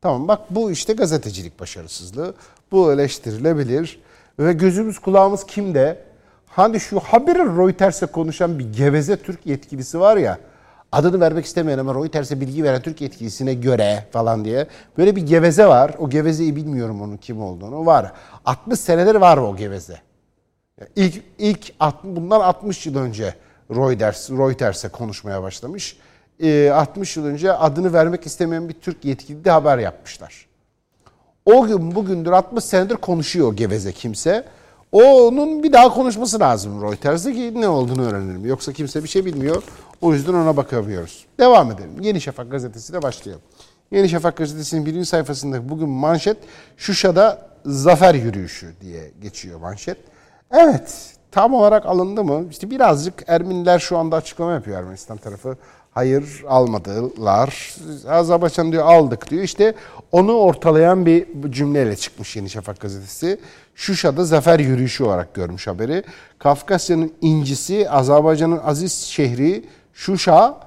Tamam 0.00 0.28
bak 0.28 0.40
bu 0.50 0.70
işte 0.70 0.92
gazetecilik 0.92 1.60
başarısızlığı. 1.60 2.34
Bu 2.72 2.92
eleştirilebilir. 2.92 4.00
Ve 4.38 4.52
gözümüz 4.52 4.98
kulağımız 4.98 5.46
kimde? 5.46 6.04
Hani 6.46 6.80
şu 6.80 7.00
haberi 7.00 7.38
Reuters'e 7.38 8.06
konuşan 8.06 8.58
bir 8.58 8.72
geveze 8.72 9.22
Türk 9.22 9.46
yetkilisi 9.46 10.00
var 10.00 10.16
ya. 10.16 10.38
Adını 10.92 11.20
vermek 11.20 11.44
istemeyen 11.44 11.78
ama 11.78 11.94
Reuters'e 11.94 12.40
bilgi 12.40 12.64
veren 12.64 12.82
Türk 12.82 13.00
yetkilisine 13.00 13.54
göre 13.54 14.04
falan 14.12 14.44
diye. 14.44 14.66
Böyle 14.98 15.16
bir 15.16 15.26
geveze 15.26 15.66
var. 15.66 15.94
O 15.98 16.10
gevezeyi 16.10 16.56
bilmiyorum 16.56 17.02
onun 17.02 17.16
kim 17.16 17.42
olduğunu. 17.42 17.86
Var. 17.86 18.12
60 18.44 18.80
senedir 18.80 19.14
var 19.14 19.36
o 19.36 19.56
geveze. 19.56 19.96
İlk, 20.96 21.22
ilk 21.38 21.72
at- 21.80 22.04
bundan 22.04 22.40
60 22.40 22.86
yıl 22.86 22.96
önce 22.96 23.34
Reuters, 23.70 24.30
Reuters'e 24.30 24.88
konuşmaya 24.88 25.42
başlamış. 25.42 25.96
Ee, 26.42 26.70
60 26.70 27.16
yıl 27.16 27.26
önce 27.26 27.52
adını 27.52 27.92
vermek 27.92 28.26
istemeyen 28.26 28.68
bir 28.68 28.74
Türk 28.74 29.04
yetkili 29.04 29.44
de 29.44 29.50
haber 29.50 29.78
yapmışlar. 29.78 30.46
O 31.44 31.66
gün 31.66 31.94
bugündür 31.94 32.32
60 32.32 32.64
senedir 32.64 32.96
konuşuyor 32.96 33.56
geveze 33.56 33.92
kimse. 33.92 34.44
Onun 34.92 35.62
bir 35.62 35.72
daha 35.72 35.94
konuşması 35.94 36.40
lazım 36.40 36.82
Reuters'te 36.82 37.32
ki 37.32 37.60
ne 37.60 37.68
olduğunu 37.68 38.02
öğrenelim. 38.02 38.46
Yoksa 38.46 38.72
kimse 38.72 39.02
bir 39.02 39.08
şey 39.08 39.24
bilmiyor. 39.24 39.62
O 40.00 40.14
yüzden 40.14 40.34
ona 40.34 40.56
bakamıyoruz. 40.56 41.26
Devam 41.40 41.72
edelim. 41.72 41.90
Yeni 42.00 42.20
Şafak 42.20 42.50
gazetesiyle 42.50 43.02
başlayalım. 43.02 43.42
Yeni 43.90 44.08
Şafak 44.08 44.36
gazetesinin 44.36 44.86
birinci 44.86 45.06
sayfasında 45.06 45.68
bugün 45.68 45.88
manşet 45.88 46.36
Şuşa'da 46.76 47.46
zafer 47.66 48.14
yürüyüşü 48.14 48.74
diye 48.80 49.10
geçiyor 49.22 49.60
manşet. 49.60 49.96
Evet 50.50 51.14
tam 51.30 51.54
olarak 51.54 51.86
alındı 51.86 52.24
mı? 52.24 52.44
İşte 52.50 52.70
birazcık 52.70 53.24
Ermeniler 53.26 53.78
şu 53.78 53.98
anda 53.98 54.16
açıklama 54.16 54.52
yapıyor 54.52 54.78
Ermenistan 54.78 55.16
tarafı. 55.16 55.56
Hayır 55.90 56.44
almadılar. 56.48 57.74
Azerbaycan 58.08 58.72
diyor 58.72 58.84
aldık 58.84 59.30
diyor. 59.30 59.42
İşte 59.42 59.74
onu 60.12 60.32
ortalayan 60.32 61.06
bir 61.06 61.26
cümleyle 61.50 61.96
çıkmış 61.96 62.36
Yeni 62.36 62.50
Şafak 62.50 62.80
gazetesi. 62.80 63.40
Şuşa'da 63.80 64.24
zafer 64.24 64.58
yürüyüşü 64.58 65.04
olarak 65.04 65.34
görmüş 65.34 65.66
haberi. 65.66 66.02
Kafkasya'nın 66.38 67.12
incisi 67.20 67.90
Azerbaycan'ın 67.90 68.60
aziz 68.64 68.92
şehri 68.92 69.64
Şuşa 69.92 70.60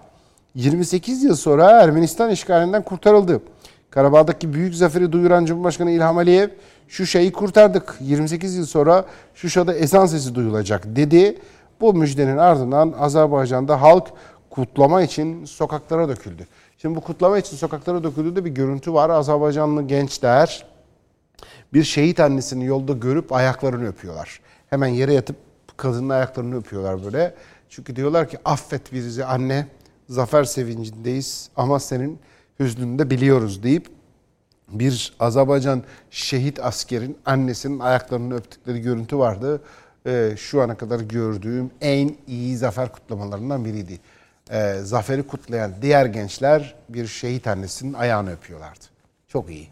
28 0.56 1.24
yıl 1.24 1.36
sonra 1.36 1.72
Ermenistan 1.72 2.30
işgalinden 2.30 2.84
kurtarıldı. 2.84 3.42
Karabağ'daki 3.90 4.54
büyük 4.54 4.76
zaferi 4.76 5.12
duyuran 5.12 5.46
Cumhurbaşkanı 5.46 5.92
İlham 5.92 6.18
Aliyev 6.18 6.50
Şuşa'yı 6.88 7.32
kurtardık. 7.32 7.96
28 8.02 8.56
yıl 8.56 8.66
sonra 8.66 9.06
Şuşa'da 9.36 9.74
ezan 9.74 10.06
sesi 10.06 10.36
duyulacak 10.36 10.96
dedi. 10.96 11.38
Bu 11.82 11.94
müjdenin 11.94 12.38
ardından 12.38 12.94
Azerbaycan'da 13.00 13.82
halk 13.82 14.08
kutlama 14.50 15.02
için 15.02 15.46
sokaklara 15.46 16.10
döküldü. 16.10 16.48
Şimdi 16.78 16.96
bu 16.96 17.02
kutlama 17.02 17.38
için 17.38 17.58
sokaklara 17.58 18.04
döküldüğü 18.04 18.46
bir 18.46 18.52
görüntü 18.52 18.94
var. 18.94 19.10
Azerbaycanlı 19.10 19.88
gençler 19.88 20.73
bir 21.74 21.84
şehit 21.84 22.20
annesini 22.20 22.66
yolda 22.66 22.94
görüp 22.94 23.32
ayaklarını 23.32 23.88
öpüyorlar. 23.88 24.40
Hemen 24.70 24.88
yere 24.88 25.14
yatıp 25.14 25.36
kadının 25.78 26.10
ayaklarını 26.10 26.58
öpüyorlar 26.58 27.04
böyle. 27.06 27.36
Çünkü 27.70 27.96
diyorlar 27.96 28.30
ki 28.30 28.38
affet 28.46 28.94
bizi 28.94 29.26
anne 29.26 29.68
zafer 30.10 30.44
sevincindeyiz 30.44 31.50
ama 31.56 31.80
senin 31.80 32.20
hüznünü 32.60 33.00
de 33.00 33.10
biliyoruz 33.10 33.64
deyip 33.64 33.88
bir 34.70 35.16
Azerbaycan 35.20 35.84
şehit 36.12 36.60
askerin 36.60 37.18
annesinin 37.26 37.80
ayaklarını 37.80 38.36
öptükleri 38.36 38.82
görüntü 38.82 39.18
vardı. 39.18 39.62
Ee, 40.06 40.34
şu 40.38 40.62
ana 40.62 40.78
kadar 40.78 41.00
gördüğüm 41.00 41.72
en 41.82 42.16
iyi 42.28 42.58
zafer 42.58 42.92
kutlamalarından 42.92 43.66
biriydi. 43.66 44.00
Ee, 44.52 44.78
zaferi 44.84 45.28
kutlayan 45.28 45.72
diğer 45.82 46.06
gençler 46.06 46.76
bir 46.90 47.08
şehit 47.08 47.48
annesinin 47.48 47.94
ayağını 47.94 48.32
öpüyorlardı. 48.32 48.86
Çok 49.28 49.50
iyi. 49.50 49.70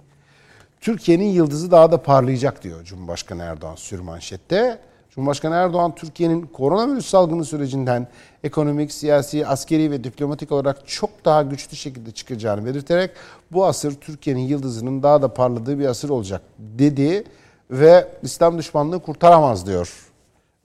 Türkiye'nin 0.81 1.25
yıldızı 1.25 1.71
daha 1.71 1.91
da 1.91 2.03
parlayacak 2.03 2.63
diyor 2.63 2.83
Cumhurbaşkanı 2.83 3.43
Erdoğan 3.43 3.75
sürmanşette. 3.75 4.79
Cumhurbaşkanı 5.09 5.55
Erdoğan 5.55 5.95
Türkiye'nin 5.95 6.41
koronavirüs 6.41 7.05
salgını 7.05 7.45
sürecinden 7.45 8.07
ekonomik, 8.43 8.91
siyasi, 8.91 9.47
askeri 9.47 9.91
ve 9.91 10.03
diplomatik 10.03 10.51
olarak 10.51 10.87
çok 10.87 11.25
daha 11.25 11.41
güçlü 11.41 11.77
şekilde 11.77 12.11
çıkacağını 12.11 12.65
belirterek 12.65 13.11
bu 13.51 13.65
asır 13.65 13.95
Türkiye'nin 13.95 14.41
yıldızının 14.41 15.03
daha 15.03 15.21
da 15.21 15.33
parladığı 15.33 15.79
bir 15.79 15.85
asır 15.85 16.09
olacak 16.09 16.41
dedi 16.59 17.23
ve 17.71 18.07
İslam 18.23 18.57
düşmanlığı 18.57 18.99
kurtaramaz 18.99 19.67
diyor 19.67 19.93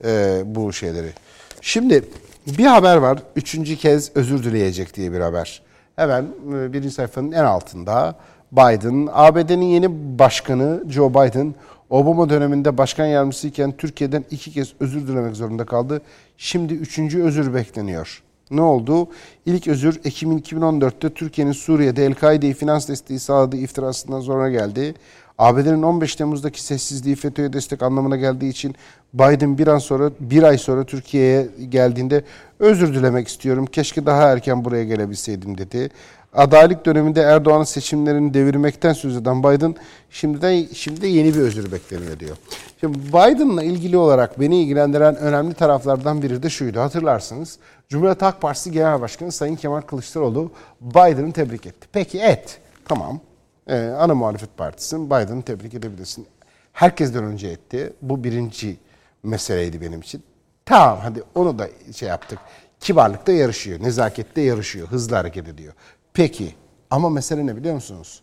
e, 0.05 0.43
bu 0.45 0.73
şeyleri. 0.73 1.13
Şimdi 1.61 2.05
bir 2.47 2.67
haber 2.67 2.97
var. 2.97 3.19
Üçüncü 3.37 3.77
kez 3.77 4.17
özür 4.17 4.45
dileyecek 4.45 4.97
diye 4.97 5.13
bir 5.13 5.21
haber. 5.21 5.63
Hemen 5.97 6.27
e, 6.53 6.73
birinci 6.73 6.91
sayfanın 6.91 7.33
en 7.33 7.45
altında 7.45 8.17
Biden, 8.53 9.09
ABD'nin 9.13 9.67
yeni 9.67 10.19
başkanı 10.19 10.83
Joe 10.89 11.11
Biden, 11.11 11.55
Obama 11.91 12.31
döneminde 12.31 12.79
başkan 12.79 13.07
yardımcısıyken 13.07 13.73
Türkiye'den 13.73 14.25
iki 14.31 14.53
kez 14.53 14.73
özür 14.81 15.09
dilemek 15.09 15.37
zorunda 15.37 15.67
kaldı. 15.67 16.01
Şimdi 16.37 16.75
üçüncü 16.75 17.23
özür 17.23 17.55
bekleniyor. 17.55 18.23
Ne 18.51 18.61
oldu? 18.61 19.09
İlk 19.47 19.69
özür 19.69 20.01
Ekim 20.05 20.39
2014'te 20.39 21.11
Türkiye'nin 21.11 21.53
Suriye'de 21.53 22.07
El-Kaide'yi 22.07 22.55
finans 22.55 22.89
desteği 22.89 23.19
sağladığı 23.19 23.57
iftirasından 23.57 24.21
sonra 24.21 24.51
geldi. 24.51 24.95
ABD'nin 25.39 25.83
15 25.83 26.17
Temmuz'daki 26.17 26.63
sessizliği 26.63 27.17
FETÖ'ye 27.17 27.53
destek 27.53 27.83
anlamına 27.83 28.17
geldiği 28.17 28.51
için 28.51 28.75
Biden 29.15 29.59
bir 29.59 29.67
an 29.67 29.79
sonra 29.79 30.11
bir 30.21 30.43
ay 30.43 30.59
sonra 30.59 30.85
Türkiye'ye 30.85 31.49
geldiğinde 31.69 32.25
özür 32.59 32.95
dilemek 32.95 33.29
istiyorum. 33.29 33.67
Keşke 33.67 34.07
daha 34.07 34.23
erken 34.23 34.65
buraya 34.65 34.85
gelebilseydim 34.85 35.59
dedi. 35.59 35.91
Adaylık 36.37 36.87
döneminde 36.87 37.21
Erdoğan'ın 37.21 37.65
seçimlerini 37.65 38.35
devirmekten 38.35 38.93
söz 38.93 39.17
eden 39.17 39.43
Biden 39.43 39.75
şimdi 40.11 40.43
de, 40.43 40.75
şimdi 40.75 41.07
yeni 41.07 41.35
bir 41.35 41.41
özür 41.41 41.73
bekleniyor 41.73 42.21
diyor. 42.21 42.37
Şimdi 42.81 42.99
Biden'la 42.99 43.63
ilgili 43.63 43.97
olarak 43.97 44.41
beni 44.41 44.63
ilgilendiren 44.63 45.17
önemli 45.17 45.55
taraflardan 45.55 46.23
biri 46.23 46.43
de 46.43 46.51
şuydu 46.51 46.81
hatırlarsınız. 46.81 47.59
Cumhuriyet 47.89 48.23
Halk 48.23 48.41
Partisi 48.41 48.73
Genel 48.73 49.01
Başkanı 49.01 49.33
Sayın 49.33 49.57
Kemal 49.57 49.81
Kılıçdaroğlu 49.81 50.51
Biden'ı 50.81 51.33
tebrik 51.33 51.67
etti. 51.67 51.89
Peki 51.93 52.19
et. 52.19 52.59
Tamam. 52.85 53.21
Ee, 53.69 53.77
ana 53.99 54.15
muhalefet 54.15 54.57
partisin 54.57 55.07
Biden'ı 55.07 55.43
tebrik 55.43 55.75
edebilirsin. 55.75 56.27
Herkesten 56.73 57.25
önce 57.25 57.49
etti. 57.49 57.93
Bu 58.03 58.25
birinci 58.25 58.77
meseleydi 59.23 59.81
benim 59.81 60.01
için. 60.01 60.23
Tamam 60.65 60.99
hadi 61.03 61.23
onu 61.35 61.59
da 61.59 61.69
şey 61.97 62.09
yaptık. 62.09 62.39
Kibarlıkta 62.81 63.33
yarışıyor, 63.33 63.83
nezakette 63.83 64.41
yarışıyor, 64.41 64.89
hızlı 64.89 65.17
hareket 65.17 65.49
ediyor. 65.49 65.73
Peki 66.17 66.55
ama 66.91 67.11
mesele 67.11 67.47
ne 67.47 67.57
biliyor 67.57 67.75
musunuz? 67.75 68.23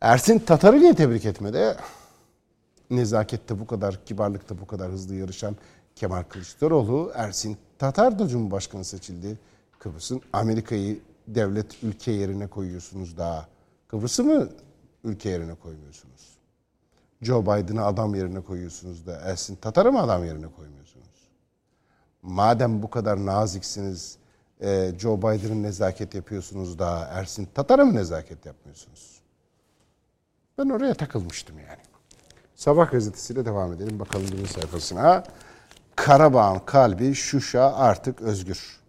Ersin 0.00 0.38
Tatar'ı 0.38 0.80
niye 0.80 0.94
tebrik 0.94 1.24
etmedi? 1.24 1.76
Nezakette 2.90 3.60
bu 3.60 3.66
kadar, 3.66 4.04
kibarlıkta 4.04 4.58
bu 4.58 4.66
kadar 4.66 4.92
hızlı 4.92 5.14
yarışan 5.14 5.56
Kemal 5.94 6.22
Kılıçdaroğlu, 6.22 7.12
Ersin 7.14 7.56
Tatar 7.78 8.18
da 8.18 8.28
Cumhurbaşkanı 8.28 8.84
seçildi. 8.84 9.38
Kıbrıs'ın 9.78 10.22
Amerika'yı 10.32 11.00
devlet 11.28 11.84
ülke 11.84 12.12
yerine 12.12 12.46
koyuyorsunuz 12.46 13.18
daha. 13.18 13.48
Kıbrıs'ı 13.88 14.24
mı 14.24 14.48
ülke 15.04 15.28
yerine 15.28 15.54
koymuyorsunuz? 15.54 16.36
Joe 17.22 17.42
Biden'ı 17.42 17.84
adam 17.84 18.14
yerine 18.14 18.40
koyuyorsunuz 18.40 19.06
da 19.06 19.16
Ersin 19.16 19.56
Tatar'ı 19.56 19.92
mı 19.92 20.02
adam 20.02 20.24
yerine 20.24 20.46
koymuyorsunuz? 20.56 21.28
Madem 22.22 22.82
bu 22.82 22.90
kadar 22.90 23.26
naziksiniz, 23.26 24.18
e, 24.60 24.92
Joe 24.98 25.18
Biden'ın 25.18 25.62
nezaket 25.62 26.14
yapıyorsunuz 26.14 26.78
da 26.78 27.08
Ersin 27.12 27.48
Tatar'a 27.54 27.84
mı 27.84 27.94
nezaket 27.94 28.46
yapmıyorsunuz? 28.46 29.20
Ben 30.58 30.68
oraya 30.68 30.94
takılmıştım 30.94 31.58
yani. 31.58 31.80
Sabah 32.54 32.90
gazetesiyle 32.90 33.44
devam 33.44 33.72
edelim. 33.72 34.00
Bakalım 34.00 34.26
birinci 34.26 34.52
sayfasına. 34.52 35.24
Karabağ'ın 35.96 36.58
kalbi 36.58 37.14
Şuşa 37.14 37.74
artık 37.74 38.22
özgür 38.22 38.80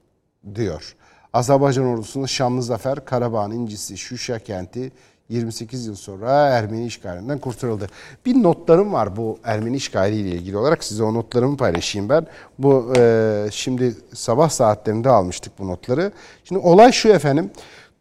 diyor. 0.56 0.96
Azerbaycan 1.34 1.86
ordusunun 1.86 2.26
şanlı 2.26 2.64
zafer 2.64 3.06
Karabağ'ın 3.06 3.52
incisi 3.52 3.98
Şuşa 3.98 4.40
kenti 4.40 4.92
28 5.30 5.88
yıl 5.88 5.96
sonra 5.96 6.32
Ermeni 6.32 6.86
işgalinden 6.86 7.38
kurtarıldı. 7.38 7.88
Bir 8.26 8.44
notlarım 8.44 8.94
var 8.94 9.16
bu 9.16 9.40
Ermeni 9.44 9.76
işgaliyle 9.76 10.30
ilgili 10.30 10.58
olarak 10.58 10.84
size 10.84 11.04
o 11.04 11.14
notlarımı 11.14 11.58
paylaşayım 11.58 12.10
ben. 12.10 12.28
Bu 12.60 12.94
e, 12.98 13.48
şimdi 13.52 13.96
sabah 14.14 14.50
saatlerinde 14.50 15.10
almıştık 15.10 15.60
bu 15.60 15.68
notları. 15.68 16.12
Şimdi 16.44 16.62
olay 16.62 16.92
şu 16.92 17.10
efendim. 17.10 17.52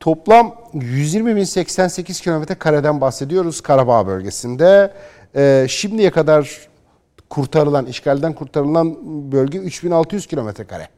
Toplam 0.00 0.54
120.088 0.74 2.22
kilometre 2.22 2.54
kareden 2.54 3.00
bahsediyoruz 3.00 3.60
Karabağ 3.60 4.06
bölgesinde. 4.06 4.92
E, 5.36 5.66
şimdiye 5.68 6.10
kadar 6.10 6.68
kurtarılan, 7.30 7.86
işgalden 7.86 8.32
kurtarılan 8.32 8.96
bölge 9.32 9.58
3600 9.58 10.26
kilometre 10.26 10.64
kare. 10.64 10.88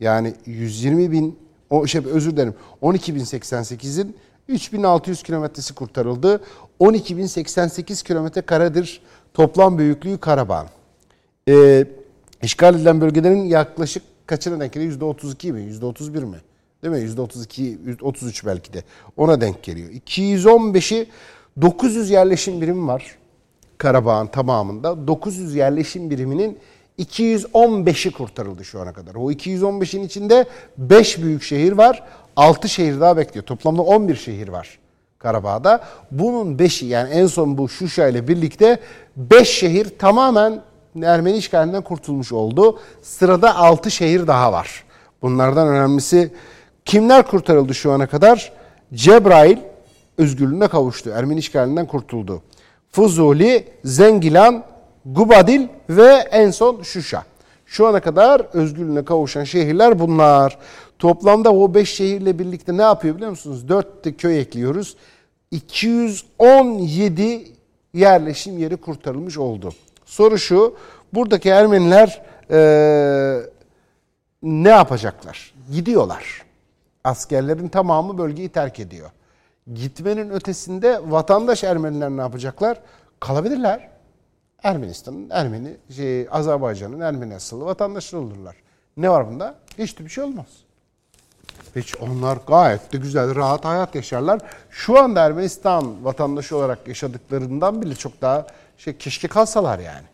Yani 0.00 0.34
120 0.46 1.10
bin, 1.12 1.38
o 1.70 1.86
şey 1.86 2.02
özür 2.06 2.32
dilerim 2.32 2.54
12.088'in 2.82 4.16
3600 4.48 5.22
kilometresi 5.22 5.74
kurtarıldı. 5.74 6.40
12.088 6.80 8.04
kilometre 8.04 8.40
karedir 8.40 9.00
toplam 9.34 9.78
büyüklüğü 9.78 10.18
Karabağ. 10.18 10.66
Ee, 11.48 11.84
işgal 12.42 12.74
edilen 12.74 13.00
bölgelerin 13.00 13.44
yaklaşık 13.44 14.02
kaçına 14.26 14.60
denk 14.60 14.72
geliyor? 14.72 14.92
%32 14.92 15.52
mi? 15.52 15.60
%31 15.60 16.24
mi? 16.24 16.36
Değil 16.82 16.94
mi? 16.94 17.22
%32, 17.22 18.02
33 18.02 18.46
belki 18.46 18.72
de. 18.72 18.82
Ona 19.16 19.40
denk 19.40 19.62
geliyor. 19.62 19.90
215'i 19.90 21.08
900 21.60 22.10
yerleşim 22.10 22.60
birimi 22.60 22.86
var. 22.86 23.16
Karabağ'ın 23.78 24.26
tamamında. 24.26 25.06
900 25.06 25.54
yerleşim 25.54 26.10
biriminin 26.10 26.58
215'i 26.98 28.10
kurtarıldı 28.10 28.64
şu 28.64 28.80
ana 28.80 28.92
kadar. 28.92 29.14
O 29.14 29.32
215'in 29.32 30.02
içinde 30.02 30.46
5 30.78 31.22
büyük 31.22 31.42
şehir 31.42 31.72
var. 31.72 32.02
6 32.36 32.68
şehir 32.68 33.00
daha 33.00 33.16
bekliyor. 33.16 33.46
Toplamda 33.46 33.82
11 33.82 34.16
şehir 34.16 34.48
var 34.48 34.78
Karabağ'da. 35.18 35.80
Bunun 36.10 36.56
5'i 36.58 36.86
yani 36.86 37.10
en 37.10 37.26
son 37.26 37.58
bu 37.58 37.68
Şuşa 37.68 38.08
ile 38.08 38.28
birlikte 38.28 38.80
5 39.16 39.48
şehir 39.48 39.98
tamamen 39.98 40.62
Ermeni 41.02 41.36
işgalinden 41.36 41.82
kurtulmuş 41.82 42.32
oldu. 42.32 42.78
Sırada 43.02 43.56
6 43.56 43.90
şehir 43.90 44.26
daha 44.26 44.52
var. 44.52 44.84
Bunlardan 45.22 45.68
önemlisi 45.68 46.32
kimler 46.84 47.26
kurtarıldı 47.26 47.74
şu 47.74 47.92
ana 47.92 48.06
kadar? 48.06 48.52
Cebrail 48.94 49.58
özgürlüğüne 50.18 50.68
kavuştu. 50.68 51.10
Ermeni 51.10 51.38
işgalinden 51.38 51.86
kurtuldu. 51.86 52.42
Fuzuli, 52.92 53.68
Zengilan, 53.84 54.64
Gubadil 55.04 55.68
ve 55.88 56.12
en 56.30 56.50
son 56.50 56.82
Şuşa. 56.82 57.22
Şu 57.66 57.86
ana 57.86 58.00
kadar 58.00 58.40
özgürlüğüne 58.52 59.04
kavuşan 59.04 59.44
şehirler 59.44 59.98
bunlar. 59.98 60.58
Toplamda 61.02 61.52
o 61.52 61.74
5 61.74 61.94
şehirle 61.94 62.38
birlikte 62.38 62.76
ne 62.76 62.82
yapıyor 62.82 63.14
biliyor 63.14 63.30
musunuz? 63.30 63.68
4 63.68 64.04
de 64.04 64.12
köy 64.12 64.40
ekliyoruz. 64.40 64.96
217 65.50 67.52
yerleşim 67.94 68.58
yeri 68.58 68.76
kurtarılmış 68.76 69.38
oldu. 69.38 69.72
Soru 70.04 70.38
şu, 70.38 70.76
buradaki 71.12 71.48
Ermeniler 71.48 72.22
ee, 72.50 73.40
ne 74.42 74.68
yapacaklar? 74.68 75.54
Gidiyorlar. 75.72 76.42
Askerlerin 77.04 77.68
tamamı 77.68 78.18
bölgeyi 78.18 78.48
terk 78.48 78.80
ediyor. 78.80 79.10
Gitmenin 79.74 80.30
ötesinde 80.30 81.00
vatandaş 81.06 81.64
Ermeniler 81.64 82.10
ne 82.10 82.20
yapacaklar? 82.20 82.80
Kalabilirler. 83.20 83.88
Ermenistan'ın 84.62 85.30
Ermeni, 85.30 85.76
şey, 85.96 86.28
Azerbaycan'ın 86.30 87.00
Ermeni 87.00 87.34
asıllı 87.34 87.64
vatandaşları 87.64 88.22
olurlar. 88.22 88.56
Ne 88.96 89.10
var 89.10 89.30
bunda? 89.30 89.54
Hiçbir 89.78 90.08
şey 90.08 90.24
olmaz. 90.24 90.46
Hiç 91.76 91.96
onlar 91.96 92.38
gayet 92.46 92.92
de 92.92 92.96
güzel, 92.96 93.34
rahat 93.34 93.64
hayat 93.64 93.94
yaşarlar. 93.94 94.40
Şu 94.70 94.98
anda 94.98 95.20
Ermenistan 95.20 96.04
vatandaşı 96.04 96.56
olarak 96.56 96.88
yaşadıklarından 96.88 97.82
bile 97.82 97.94
çok 97.94 98.22
daha 98.22 98.46
şey 98.78 98.96
keşke 98.96 99.28
kalsalar 99.28 99.78
yani. 99.78 100.06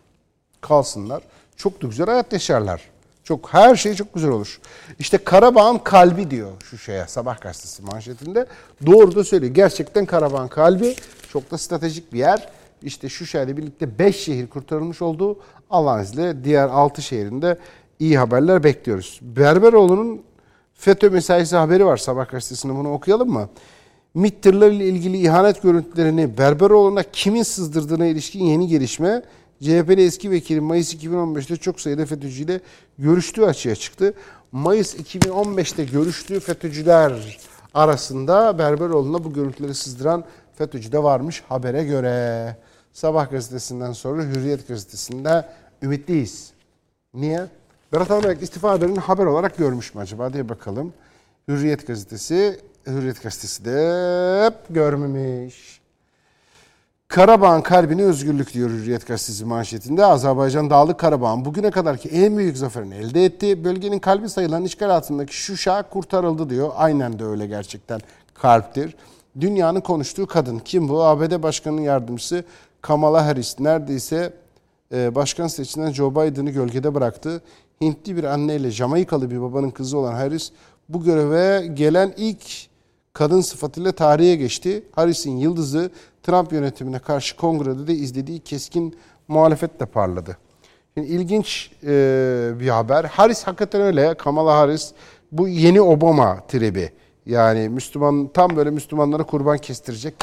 Kalsınlar. 0.60 1.22
Çok 1.56 1.82
da 1.82 1.86
güzel 1.86 2.06
hayat 2.06 2.32
yaşarlar. 2.32 2.82
Çok 3.24 3.54
her 3.54 3.76
şey 3.76 3.94
çok 3.94 4.14
güzel 4.14 4.30
olur. 4.30 4.60
İşte 4.98 5.18
Karabağ'ın 5.18 5.78
kalbi 5.78 6.30
diyor 6.30 6.50
şu 6.62 6.78
şeye 6.78 7.06
Sabah 7.06 7.40
gazetesi 7.40 7.82
manşetinde. 7.82 8.46
Doğru 8.86 9.14
da 9.14 9.24
söylüyor. 9.24 9.54
Gerçekten 9.54 10.06
Karabağ'ın 10.06 10.48
kalbi 10.48 10.96
çok 11.32 11.50
da 11.50 11.58
stratejik 11.58 12.12
bir 12.12 12.18
yer. 12.18 12.48
İşte 12.82 13.08
şu 13.08 13.26
şehirle 13.26 13.56
birlikte 13.56 13.98
5 13.98 14.16
şehir 14.16 14.46
kurtarılmış 14.46 15.02
oldu. 15.02 15.38
Allah'ın 15.70 16.02
izniyle 16.02 16.44
diğer 16.44 16.68
6 16.68 17.02
şehrinde 17.02 17.58
iyi 17.98 18.18
haberler 18.18 18.64
bekliyoruz. 18.64 19.20
Berberoğlu'nun 19.22 20.22
FETÖ 20.78 21.10
mesaisi 21.10 21.56
haberi 21.56 21.86
var 21.86 21.96
Sabah 21.96 22.30
gazetesinde 22.30 22.74
bunu 22.74 22.92
okuyalım 22.92 23.30
mı? 23.30 23.48
MİT 24.14 24.42
tırlarıyla 24.42 24.84
ilgili 24.84 25.16
ihanet 25.16 25.62
görüntülerini 25.62 26.38
Berberoğlu'na 26.38 27.02
kimin 27.02 27.42
sızdırdığına 27.42 28.06
ilişkin 28.06 28.44
yeni 28.44 28.68
gelişme 28.68 29.22
CHP'li 29.62 30.04
eski 30.04 30.30
vekili 30.30 30.60
Mayıs 30.60 30.94
2015'te 30.94 31.56
çok 31.56 31.80
sayıda 31.80 32.06
FETÖ'cüyle 32.06 32.60
görüştüğü 32.98 33.44
açığa 33.44 33.74
çıktı. 33.74 34.14
Mayıs 34.52 34.94
2015'te 34.94 35.84
görüştüğü 35.84 36.40
FETÖ'cüler 36.40 37.38
arasında 37.74 38.58
Berberoğlu'na 38.58 39.24
bu 39.24 39.32
görüntüleri 39.32 39.74
sızdıran 39.74 40.24
FETÖ'cü 40.58 40.92
de 40.92 41.02
varmış 41.02 41.42
habere 41.48 41.84
göre. 41.84 42.56
Sabah 42.92 43.30
gazetesinden 43.30 43.92
sonra 43.92 44.22
Hürriyet 44.22 44.68
gazetesinde 44.68 45.48
ümitliyiz. 45.82 46.50
Niye? 47.14 47.46
Berat 47.92 48.10
Albayrak 48.10 48.42
istifa 48.42 48.70
haberini 48.70 48.98
haber 48.98 49.26
olarak 49.26 49.56
görmüş 49.56 49.94
mü 49.94 50.00
acaba 50.00 50.32
diye 50.32 50.48
bakalım. 50.48 50.92
Hürriyet 51.48 51.86
gazetesi, 51.86 52.60
Hürriyet 52.86 53.22
gazetesi 53.22 53.64
de 53.64 54.44
hep 54.44 54.54
görmemiş. 54.70 55.80
Karabağ'ın 57.08 57.60
kalbine 57.60 58.04
özgürlük 58.04 58.54
diyor 58.54 58.70
Hürriyet 58.70 59.06
gazetesi 59.06 59.44
manşetinde. 59.44 60.04
Azerbaycan 60.04 60.70
Dağlık 60.70 60.98
Karabağ'ın 60.98 61.44
bugüne 61.44 61.70
kadarki 61.70 62.08
en 62.08 62.36
büyük 62.36 62.56
zaferini 62.56 62.94
elde 62.94 63.24
etti. 63.24 63.64
Bölgenin 63.64 63.98
kalbi 63.98 64.28
sayılan 64.28 64.64
işgal 64.64 64.90
altındaki 64.90 65.34
Şuşa 65.34 65.82
kurtarıldı 65.82 66.50
diyor. 66.50 66.70
Aynen 66.76 67.18
de 67.18 67.24
öyle 67.24 67.46
gerçekten 67.46 68.00
kalptir. 68.34 68.96
Dünyanın 69.40 69.80
konuştuğu 69.80 70.26
kadın 70.26 70.58
kim 70.58 70.88
bu? 70.88 71.04
ABD 71.04 71.42
Başkanı'nın 71.42 71.82
yardımcısı 71.82 72.44
Kamala 72.82 73.26
Harris. 73.26 73.60
Neredeyse 73.60 74.32
e, 74.92 75.14
başkan 75.14 75.46
seçilen 75.46 75.92
Joe 75.92 76.10
Biden'ı 76.10 76.50
gölgede 76.50 76.94
bıraktı. 76.94 77.42
Hintli 77.80 78.16
bir 78.16 78.24
anneyle 78.24 78.70
Jamaikalı 78.70 79.30
bir 79.30 79.40
babanın 79.40 79.70
kızı 79.70 79.98
olan 79.98 80.12
Harris 80.12 80.52
bu 80.88 81.04
göreve 81.04 81.66
gelen 81.66 82.14
ilk 82.16 82.68
kadın 83.12 83.40
sıfatıyla 83.40 83.92
tarihe 83.92 84.36
geçti. 84.36 84.84
Harris'in 84.92 85.36
yıldızı 85.36 85.90
Trump 86.22 86.52
yönetimine 86.52 86.98
karşı 86.98 87.36
kongrede 87.36 87.86
de 87.86 87.94
izlediği 87.94 88.40
keskin 88.40 88.96
muhalefetle 89.28 89.86
parladı. 89.86 90.36
Şimdi 90.94 91.08
ilginç 91.08 91.70
e, 91.82 92.50
bir 92.60 92.68
haber. 92.68 93.04
Harris 93.04 93.42
hakikaten 93.46 93.80
öyle. 93.80 94.14
Kamala 94.14 94.56
Harris 94.56 94.92
bu 95.32 95.48
yeni 95.48 95.80
Obama 95.80 96.46
tribi. 96.48 96.92
Yani 97.26 97.68
Müslüman 97.68 98.28
tam 98.34 98.56
böyle 98.56 98.70
Müslümanlara 98.70 99.22
kurban 99.22 99.58
kestirecek 99.58 100.14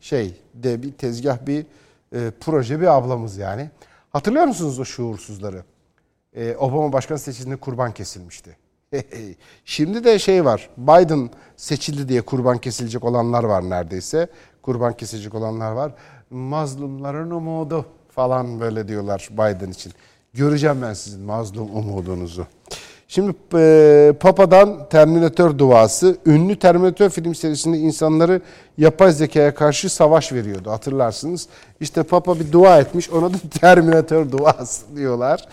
şey 0.00 0.34
de 0.54 0.82
bir 0.82 0.92
tezgah 0.92 1.46
bir 1.46 1.66
e, 2.14 2.30
proje 2.40 2.80
bir 2.80 2.96
ablamız 2.96 3.36
yani. 3.36 3.70
Hatırlıyor 4.10 4.44
musunuz 4.44 4.78
o 4.78 4.84
şuursuzları? 4.84 5.64
E, 6.36 6.56
Obama 6.56 6.92
başkan 6.92 7.16
seçildiğinde 7.16 7.60
kurban 7.60 7.92
kesilmişti. 7.92 8.56
Şimdi 9.64 10.04
de 10.04 10.18
şey 10.18 10.44
var. 10.44 10.70
Biden 10.76 11.30
seçildi 11.56 12.08
diye 12.08 12.22
kurban 12.22 12.58
kesilecek 12.58 13.04
olanlar 13.04 13.44
var 13.44 13.70
neredeyse. 13.70 14.28
Kurban 14.62 14.96
kesilecek 14.96 15.34
olanlar 15.34 15.72
var. 15.72 15.92
Mazlumların 16.30 17.30
umudu 17.30 17.86
falan 18.08 18.60
böyle 18.60 18.88
diyorlar 18.88 19.28
Biden 19.32 19.70
için. 19.70 19.92
Göreceğim 20.32 20.82
ben 20.82 20.92
sizin 20.92 21.20
mazlum 21.20 21.76
umudunuzu. 21.76 22.46
Şimdi 23.08 23.34
e, 23.54 24.12
Papa'dan 24.20 24.88
Terminator 24.88 25.58
duası. 25.58 26.16
Ünlü 26.26 26.58
Terminator 26.58 27.10
film 27.10 27.34
serisinde 27.34 27.78
insanları 27.78 28.40
yapay 28.78 29.12
zekaya 29.12 29.54
karşı 29.54 29.90
savaş 29.90 30.32
veriyordu 30.32 30.70
hatırlarsınız. 30.70 31.46
İşte 31.80 32.02
Papa 32.02 32.40
bir 32.40 32.52
dua 32.52 32.80
etmiş 32.80 33.10
ona 33.10 33.32
da 33.32 33.36
Terminator 33.60 34.30
duası 34.30 34.96
diyorlar. 34.96 35.48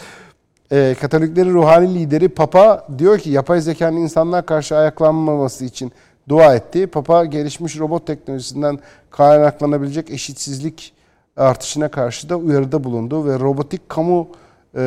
E, 0.72 0.95
Katoliklerin 1.01 1.53
ruhani 1.53 1.95
lideri 1.95 2.30
Papa 2.30 2.88
diyor 2.97 3.20
ki 3.20 3.30
yapay 3.30 3.61
zekanın 3.61 3.97
insanlar 3.97 4.45
karşı 4.45 4.78
ayaklanmaması 4.78 5.65
için 5.65 5.91
dua 6.30 6.55
etti. 6.55 6.88
Papa 6.88 7.26
gelişmiş 7.26 7.80
robot 7.80 8.07
teknolojisinden 8.07 8.80
kaynaklanabilecek 9.11 10.11
eşitsizlik 10.11 10.93
artışına 11.38 11.91
karşı 11.91 12.30
da 12.30 12.36
uyarıda 12.36 12.84
bulundu 12.84 13.26
ve 13.26 13.39
robotik 13.39 13.89
kamu 13.89 14.28
e, 14.76 14.82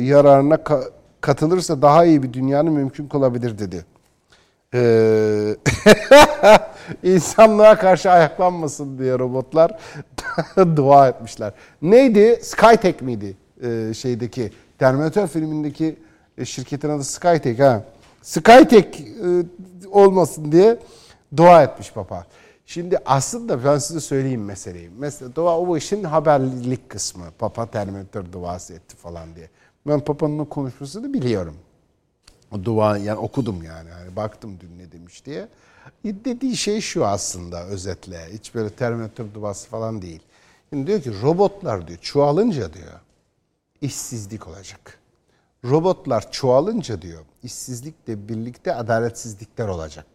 yararına 0.00 0.54
ka- 0.54 0.90
katılırsa 1.20 1.82
daha 1.82 2.04
iyi 2.04 2.22
bir 2.22 2.32
dünyanın 2.32 2.72
mümkün 2.72 3.08
kılabilir 3.08 3.58
dedi. 3.58 3.84
Ee, 4.74 5.56
insanlığa 7.02 7.78
karşı 7.78 8.10
ayaklanmasın 8.10 8.98
diye 8.98 9.18
robotlar 9.18 9.78
dua 10.76 11.08
etmişler. 11.08 11.52
Neydi? 11.82 12.38
Skytek 12.42 13.02
miydi? 13.02 13.36
Ee, 13.64 13.94
şeydeki 13.94 14.52
Terminator 14.82 15.26
filmindeki 15.26 15.96
e, 16.38 16.44
şirketin 16.44 16.88
adı 16.88 17.04
Skytek 17.04 17.60
ha. 17.60 17.84
Skytek 18.22 19.00
e, 19.00 19.44
olmasın 19.90 20.52
diye 20.52 20.78
dua 21.36 21.62
etmiş 21.62 21.92
papa. 21.92 22.26
Şimdi 22.66 22.98
aslında 23.06 23.64
ben 23.64 23.78
size 23.78 24.00
söyleyeyim 24.00 24.44
meseleyi. 24.44 24.90
Mesela 24.98 25.34
dua 25.34 25.58
o 25.58 25.76
işin 25.76 26.04
haberlilik 26.04 26.90
kısmı. 26.90 27.24
Papa 27.38 27.66
Terminator 27.66 28.32
duası 28.32 28.74
etti 28.74 28.96
falan 28.96 29.36
diye. 29.36 29.50
Ben 29.86 30.00
Papa'nın 30.00 30.38
o 30.38 30.48
konuşmasını 30.48 31.14
biliyorum. 31.14 31.56
O 32.52 32.64
dua 32.64 32.98
yani 32.98 33.18
okudum 33.18 33.62
yani. 33.62 33.88
yani 33.88 34.16
baktım 34.16 34.58
dün 34.60 34.78
ne 34.78 34.92
demiş 34.92 35.26
diye. 35.26 35.48
E, 36.04 36.24
dediği 36.24 36.56
şey 36.56 36.80
şu 36.80 37.06
aslında 37.06 37.66
özetle. 37.66 38.18
Hiç 38.32 38.54
böyle 38.54 38.70
Terminator 38.70 39.24
duası 39.34 39.68
falan 39.68 40.02
değil. 40.02 40.22
Şimdi 40.70 40.86
diyor 40.86 41.02
ki 41.02 41.10
robotlar 41.22 41.88
diyor 41.88 41.98
çoğalınca 41.98 42.72
diyor 42.72 42.92
işsizlik 43.82 44.48
olacak. 44.48 44.98
Robotlar 45.64 46.32
çoğalınca 46.32 47.02
diyor 47.02 47.24
işsizlikle 47.42 48.28
birlikte 48.28 48.74
adaletsizlikler 48.74 49.68
olacak. 49.68 50.06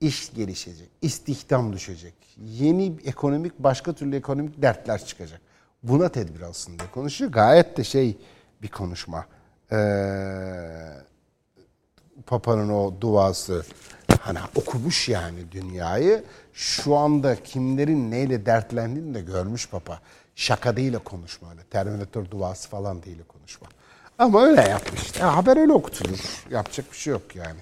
İş 0.00 0.34
gelişecek, 0.34 0.90
istihdam 1.02 1.72
düşecek. 1.72 2.14
Yeni 2.36 2.96
ekonomik 3.04 3.58
başka 3.58 3.92
türlü 3.92 4.16
ekonomik 4.16 4.62
dertler 4.62 5.04
çıkacak. 5.04 5.40
Buna 5.82 6.08
tedbir 6.08 6.40
alsın 6.40 6.78
diye 6.78 6.90
konuşuyor. 6.90 7.32
Gayet 7.32 7.76
de 7.76 7.84
şey 7.84 8.18
bir 8.62 8.68
konuşma. 8.68 9.26
Ee, 9.72 9.76
Papa'nın 12.26 12.68
o 12.68 12.94
duası 13.00 13.64
hani 14.20 14.38
okumuş 14.54 15.08
yani 15.08 15.52
dünyayı. 15.52 16.24
Şu 16.52 16.96
anda 16.96 17.42
kimlerin 17.42 18.10
neyle 18.10 18.46
dertlendiğini 18.46 19.14
de 19.14 19.20
görmüş 19.20 19.68
Papa. 19.68 20.00
Şaka 20.34 20.76
değil 20.76 20.98
konuşma 21.04 21.50
öyle. 21.50 21.62
Terminator 21.62 22.30
duası 22.30 22.68
falan 22.68 23.02
değil 23.02 23.18
konuşma. 23.28 23.68
Ama 24.18 24.42
öyle 24.42 24.60
yapmış. 24.60 25.16
Ya, 25.20 25.36
haber 25.36 25.56
öyle 25.56 25.72
okutulur. 25.72 26.44
Yapacak 26.50 26.92
bir 26.92 26.96
şey 26.96 27.10
yok 27.10 27.36
yani. 27.36 27.60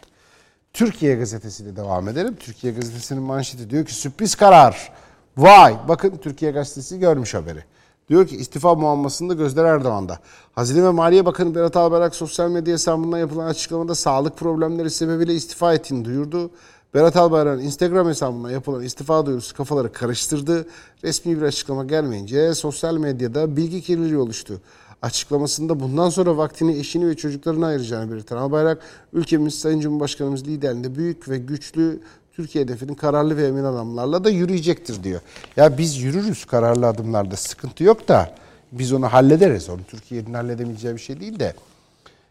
Türkiye 0.73 1.17
gazetesiyle 1.17 1.77
devam 1.77 2.09
edelim. 2.09 2.37
Türkiye 2.41 2.73
gazetesinin 2.73 3.23
manşeti 3.23 3.71
diyor 3.71 3.87
ki 3.87 3.95
sürpriz 3.95 4.35
karar. 4.35 4.93
Vay 5.37 5.77
bakın 5.89 6.17
Türkiye 6.17 6.51
gazetesi 6.51 6.99
görmüş 6.99 7.35
haberi. 7.35 7.65
Diyor 8.09 8.27
ki 8.27 8.37
istifa 8.37 8.75
muammasında 8.75 9.35
gözler 9.35 9.65
Erdoğan'da. 9.65 10.19
Hazine 10.53 10.85
ve 10.85 10.91
Maliye 10.91 11.27
Bakanı 11.27 11.55
Berat 11.55 11.77
Albayrak 11.77 12.15
sosyal 12.15 12.51
medya 12.51 12.75
hesabından 12.75 13.19
yapılan 13.19 13.47
açıklamada 13.47 13.95
sağlık 13.95 14.37
problemleri 14.37 14.91
sebebiyle 14.91 15.35
istifa 15.35 15.75
ettiğini 15.75 16.05
duyurdu. 16.05 16.51
Berat 16.95 17.17
Albayrak'ın 17.17 17.63
Instagram 17.63 18.09
hesabından 18.09 18.51
yapılan 18.51 18.83
istifa 18.83 19.27
duyurusu 19.27 19.57
kafaları 19.57 19.93
karıştırdı. 19.93 20.67
Resmi 21.05 21.37
bir 21.37 21.43
açıklama 21.43 21.85
gelmeyince 21.85 22.55
sosyal 22.55 22.97
medyada 22.97 23.57
bilgi 23.57 23.83
kirliliği 23.83 24.19
oluştu. 24.19 24.61
Açıklamasında 25.03 25.81
bundan 25.81 26.11
sonra 26.11 26.37
vaktini 26.37 26.79
eşini 26.79 27.09
ve 27.09 27.17
çocuklarına 27.17 27.67
ayıracağını 27.67 28.13
belirten 28.13 28.37
Albayrak, 28.37 28.83
ülkemiz 29.13 29.59
Sayın 29.59 29.81
Cumhurbaşkanımız 29.81 30.47
liderliğinde 30.47 30.97
büyük 30.97 31.29
ve 31.29 31.39
güçlü 31.39 32.01
Türkiye 32.33 32.65
hedefinin 32.65 32.95
kararlı 32.95 33.37
ve 33.37 33.47
emin 33.47 33.65
adımlarla 33.65 34.25
da 34.25 34.31
yürüyecektir 34.31 35.05
diyor. 35.05 35.21
Ya 35.57 35.79
biz 35.79 35.99
yürürüz 35.99 36.45
kararlı 36.45 36.87
adımlarda 36.87 37.37
sıkıntı 37.37 37.85
yok 37.85 38.09
da 38.09 38.35
biz 38.73 38.93
onu 38.93 39.13
hallederiz. 39.13 39.69
Onu 39.69 39.81
Türkiye'nin 39.89 40.35
halledemeyeceği 40.35 40.95
bir 40.95 41.01
şey 41.01 41.21
değil 41.21 41.41
de. 41.41 41.55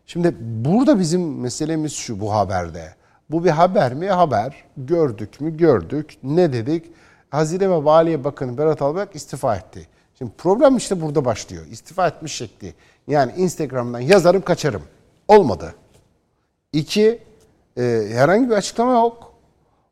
Şimdi 0.08 0.36
burada 0.40 1.00
bizim 1.00 1.40
meselemiz 1.40 1.94
şu 1.94 2.20
bu 2.20 2.34
haberde. 2.34 2.96
Bu 3.30 3.44
bir 3.44 3.50
haber 3.50 3.94
mi? 3.94 4.08
Haber. 4.08 4.64
Gördük 4.78 5.42
mü? 5.42 5.58
Gördük. 5.58 6.18
Ne 6.24 6.54
dedik? 6.54 6.86
Hazine 7.30 7.70
ve 7.70 7.80
Maliye 7.80 8.24
Bakanı 8.24 8.58
Berat 8.58 8.82
Albayrak 8.82 9.16
istifa 9.16 9.56
etti. 9.56 9.88
Şimdi 10.18 10.32
problem 10.38 10.78
işte 10.78 11.02
burada 11.02 11.26
başlıyor. 11.26 11.66
İstifa 11.72 12.08
etmiş 12.08 12.34
şekli. 12.34 12.74
Yani 13.08 13.32
Instagram'dan 13.38 14.00
yazarım 14.00 14.42
kaçarım. 14.42 14.84
Olmadı. 15.28 15.76
İki, 16.74 17.20
e, 17.78 18.04
herhangi 18.14 18.50
bir 18.50 18.56
açıklama 18.56 18.92
yok. 18.92 19.34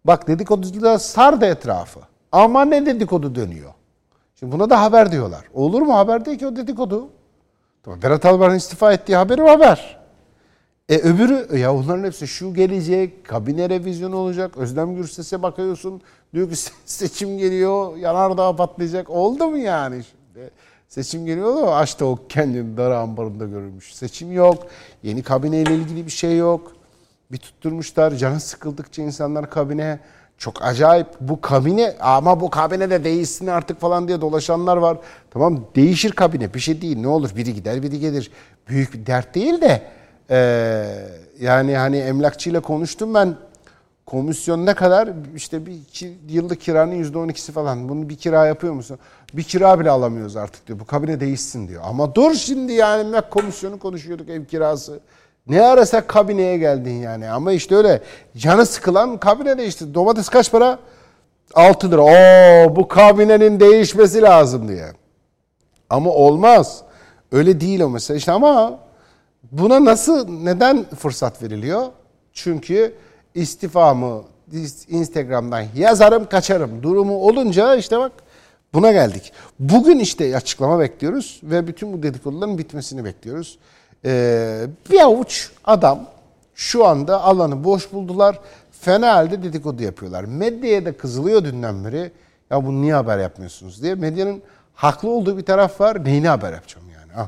Bak 0.05 0.27
dedikoduda 0.27 0.99
sardı 0.99 1.45
etrafı. 1.45 1.99
Ama 2.31 2.65
ne 2.65 2.85
dedikodu 2.85 3.35
dönüyor. 3.35 3.73
Şimdi 4.39 4.51
buna 4.51 4.69
da 4.69 4.81
haber 4.81 5.11
diyorlar. 5.11 5.45
Olur 5.53 5.81
mu 5.81 5.97
haber 5.97 6.25
değil 6.25 6.39
ki 6.39 6.47
o 6.47 6.55
dedikodu. 6.55 7.09
Tamam, 7.83 8.01
Berat 8.01 8.25
Albayrak'ın 8.25 8.57
istifa 8.57 8.93
ettiği 8.93 9.15
haberi 9.15 9.41
haber. 9.41 10.04
E 10.89 10.97
öbürü 10.97 11.57
ya 11.57 11.75
onların 11.75 12.03
hepsi 12.03 12.27
şu 12.27 12.53
gelecek, 12.53 13.25
kabine 13.25 13.69
revizyonu 13.69 14.15
olacak. 14.15 14.57
Özlem 14.57 14.95
Gürses'e 14.95 15.43
bakıyorsun. 15.43 16.01
Diyor 16.33 16.49
ki 16.49 16.55
seçim 16.85 17.37
geliyor, 17.37 17.97
yanardağ 17.97 18.55
patlayacak. 18.55 19.09
Oldu 19.09 19.47
mu 19.47 19.57
yani 19.57 20.03
şimdi? 20.03 20.49
Seçim 20.87 21.25
geliyor 21.25 21.55
da 21.55 21.75
açtı 21.75 22.05
o 22.05 22.19
kendini 22.29 22.77
dar 22.77 22.91
ambarında 22.91 23.45
görülmüş. 23.45 23.95
Seçim 23.95 24.31
yok. 24.31 24.67
Yeni 25.03 25.23
kabineyle 25.23 25.75
ilgili 25.75 26.05
bir 26.05 26.11
şey 26.11 26.37
yok. 26.37 26.71
Bir 27.31 27.37
tutturmuşlar. 27.37 28.11
Canı 28.11 28.39
sıkıldıkça 28.39 29.01
insanlar 29.01 29.49
kabine 29.49 29.99
çok 30.37 30.65
acayip 30.65 31.07
bu 31.21 31.41
kabine 31.41 31.95
ama 31.99 32.39
bu 32.39 32.49
kabine 32.49 32.89
de 32.89 33.03
değişsin 33.03 33.47
artık 33.47 33.81
falan 33.81 34.07
diye 34.07 34.21
dolaşanlar 34.21 34.77
var. 34.77 34.97
Tamam 35.31 35.65
değişir 35.75 36.11
kabine 36.11 36.53
bir 36.53 36.59
şey 36.59 36.81
değil 36.81 36.97
ne 36.97 37.07
olur 37.07 37.35
biri 37.35 37.53
gider 37.53 37.83
biri 37.83 37.99
gelir. 37.99 38.31
Büyük 38.67 38.93
bir 38.93 39.05
dert 39.05 39.35
değil 39.35 39.61
de 39.61 39.81
ee, 40.29 40.85
yani 41.39 41.77
hani 41.77 41.97
emlakçıyla 41.97 42.59
konuştum 42.59 43.13
ben 43.13 43.35
komisyon 44.05 44.65
ne 44.65 44.73
kadar 44.73 45.09
işte 45.35 45.65
bir 45.65 45.71
iki 45.71 46.17
yıllık 46.29 46.61
kiranın 46.61 46.95
yüzde 46.95 47.17
on 47.17 47.27
ikisi 47.27 47.51
falan 47.51 47.89
bunu 47.89 48.09
bir 48.09 48.17
kira 48.17 48.45
yapıyor 48.45 48.73
musun? 48.73 48.99
Bir 49.33 49.43
kira 49.43 49.79
bile 49.79 49.89
alamıyoruz 49.89 50.35
artık 50.35 50.67
diyor 50.67 50.79
bu 50.79 50.85
kabine 50.85 51.19
değişsin 51.19 51.67
diyor. 51.67 51.83
Ama 51.85 52.15
dur 52.15 52.33
şimdi 52.33 52.73
yani 52.73 53.01
emlak 53.01 53.31
komisyonu 53.31 53.79
konuşuyorduk 53.79 54.29
ev 54.29 54.45
kirası. 54.45 54.99
Ne 55.47 55.61
arasa 55.61 56.07
kabineye 56.07 56.57
geldin 56.57 56.93
yani. 56.93 57.29
Ama 57.29 57.51
işte 57.51 57.75
öyle 57.75 58.01
canı 58.37 58.65
sıkılan 58.65 59.17
kabine 59.17 59.57
değişti. 59.57 59.93
Domates 59.93 60.29
kaç 60.29 60.51
para? 60.51 60.79
6 61.55 61.91
lira. 61.91 62.01
Oo 62.01 62.75
bu 62.75 62.87
kabinenin 62.87 63.59
değişmesi 63.59 64.21
lazım 64.21 64.67
diye. 64.67 64.85
Ama 65.89 66.09
olmaz. 66.09 66.81
Öyle 67.31 67.61
değil 67.61 67.79
o 67.79 67.89
mesela. 67.89 68.17
İşte 68.17 68.31
ama 68.31 68.79
buna 69.57 69.85
nasıl, 69.85 70.29
neden 70.29 70.83
fırsat 70.83 71.43
veriliyor? 71.43 71.87
Çünkü 72.33 72.93
istifamı 73.35 74.23
Instagram'dan 74.87 75.65
yazarım 75.75 76.29
kaçarım 76.29 76.83
durumu 76.83 77.15
olunca 77.15 77.75
işte 77.75 77.99
bak 77.99 78.11
buna 78.73 78.91
geldik. 78.91 79.33
Bugün 79.59 79.99
işte 79.99 80.37
açıklama 80.37 80.79
bekliyoruz 80.79 81.39
ve 81.43 81.67
bütün 81.67 81.93
bu 81.93 82.03
dedikoduların 82.03 82.57
bitmesini 82.57 83.05
bekliyoruz. 83.05 83.59
Ee, 84.05 84.65
bir 84.91 84.99
avuç 84.99 85.51
adam 85.63 86.05
şu 86.55 86.85
anda 86.85 87.21
alanı 87.21 87.63
boş 87.63 87.93
buldular. 87.93 88.39
Fena 88.71 89.13
halde 89.13 89.43
dedikodu 89.43 89.83
yapıyorlar. 89.83 90.23
Medyaya 90.23 90.85
da 90.85 90.97
kızılıyor 90.97 91.43
dünden 91.43 91.85
beri. 91.85 92.11
Ya 92.49 92.65
bunu 92.65 92.81
niye 92.81 92.93
haber 92.93 93.17
yapmıyorsunuz 93.17 93.83
diye. 93.83 93.95
Medyanın 93.95 94.41
haklı 94.73 95.09
olduğu 95.09 95.37
bir 95.37 95.45
taraf 95.45 95.81
var. 95.81 96.05
Neyini 96.05 96.27
haber 96.27 96.53
yapacağım 96.53 96.87
yani? 96.89 97.21
Al. 97.21 97.27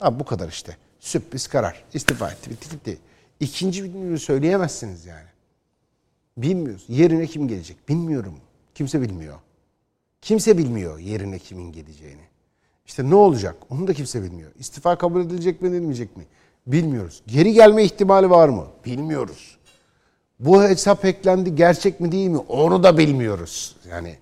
Ha, 0.00 0.20
bu 0.20 0.24
kadar 0.24 0.48
işte. 0.48 0.76
Sürpriz 1.06 1.46
karar. 1.46 1.84
İstifa 1.94 2.30
etti. 2.30 2.50
Bitti 2.50 2.70
gitti. 2.70 2.98
İkinci 3.40 3.94
bir 3.94 4.18
söyleyemezsiniz 4.18 5.06
yani. 5.06 5.28
Bilmiyoruz. 6.36 6.84
Yerine 6.88 7.26
kim 7.26 7.48
gelecek? 7.48 7.88
Bilmiyorum. 7.88 8.34
Kimse 8.74 9.00
bilmiyor. 9.00 9.34
Kimse 10.22 10.58
bilmiyor 10.58 10.98
yerine 10.98 11.38
kimin 11.38 11.72
geleceğini. 11.72 12.22
İşte 12.86 13.10
ne 13.10 13.14
olacak? 13.14 13.56
Onu 13.70 13.86
da 13.86 13.94
kimse 13.94 14.22
bilmiyor. 14.22 14.50
İstifa 14.58 14.98
kabul 14.98 15.20
edilecek 15.20 15.62
mi 15.62 15.68
edilmeyecek 15.68 16.16
mi? 16.16 16.24
Bilmiyoruz. 16.66 17.22
Geri 17.26 17.52
gelme 17.52 17.84
ihtimali 17.84 18.30
var 18.30 18.48
mı? 18.48 18.66
Bilmiyoruz. 18.84 19.58
Bu 20.40 20.62
hesap 20.62 21.04
eklendi 21.04 21.54
gerçek 21.54 22.00
mi 22.00 22.12
değil 22.12 22.28
mi? 22.28 22.38
Onu 22.38 22.82
da 22.82 22.98
bilmiyoruz. 22.98 23.76
Yani 23.90 24.16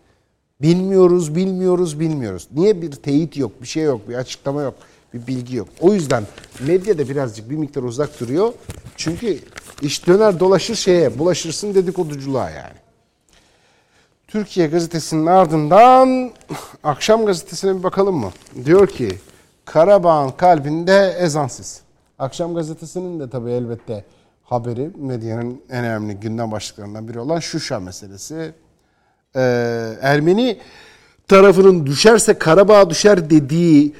bilmiyoruz, 0.63 1.35
bilmiyoruz, 1.35 2.01
bilmiyoruz. 2.01 2.49
Niye 2.55 2.83
bir 2.83 2.93
teyit 2.93 3.37
yok, 3.37 3.63
bir 3.63 3.67
şey 3.67 3.83
yok, 3.85 4.09
bir 4.09 4.15
açıklama 4.15 4.63
yok, 4.63 4.75
bir 5.15 5.27
bilgi 5.27 5.57
yok. 5.57 5.69
O 5.81 5.95
yüzden 5.95 6.25
medya 6.61 6.99
da 6.99 7.09
birazcık 7.09 7.51
bir 7.51 7.57
miktar 7.57 7.83
uzak 7.83 8.21
duruyor. 8.21 8.53
Çünkü 8.97 9.39
iş 9.83 10.07
döner 10.07 10.41
dolaşır 10.41 10.75
şeye, 10.75 11.19
bulaşırsın 11.19 11.75
dedikoduculuğa 11.75 12.51
yani. 12.51 12.75
Türkiye 14.29 14.67
gazetesinin 14.67 15.27
ardından 15.27 16.33
akşam 16.85 17.27
gazetesine 17.27 17.79
bir 17.79 17.83
bakalım 17.83 18.17
mı? 18.17 18.33
Diyor 18.65 18.87
ki 18.87 19.19
Karabağ'ın 19.65 20.31
kalbinde 20.31 21.17
ezansız. 21.21 21.81
Akşam 22.19 22.55
gazetesinin 22.55 23.21
de 23.21 23.31
tabii 23.31 23.51
elbette 23.51 24.05
haberi 24.45 24.91
medyanın 24.97 25.61
en 25.71 25.85
önemli 25.85 26.15
gündem 26.15 26.53
başlıklarından 26.53 27.09
biri 27.09 27.21
olan 27.21 27.41
Şuşa 27.41 27.81
meselesi. 27.81 28.53
Ee, 29.37 29.41
Ermeni 30.01 30.59
tarafının 31.29 31.87
düşerse 31.87 32.39
Karabağ 32.39 32.91
düşer 32.91 33.31
dediği 33.31 33.95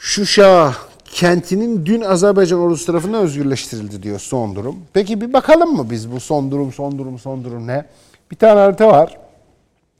Şuşa 0.00 0.74
kentinin 1.04 1.86
dün 1.86 2.00
Azerbaycan 2.00 2.60
ordusu 2.60 2.86
tarafından 2.86 3.22
özgürleştirildi 3.22 4.02
diyor 4.02 4.18
son 4.18 4.54
durum. 4.54 4.76
Peki 4.92 5.20
bir 5.20 5.32
bakalım 5.32 5.76
mı 5.76 5.90
biz 5.90 6.12
bu 6.12 6.20
son 6.20 6.50
durum, 6.50 6.72
son 6.72 6.98
durum, 6.98 7.18
son 7.18 7.44
durum 7.44 7.66
ne? 7.66 7.84
Bir 8.30 8.36
tane 8.36 8.60
harita 8.60 8.88
var 8.88 9.18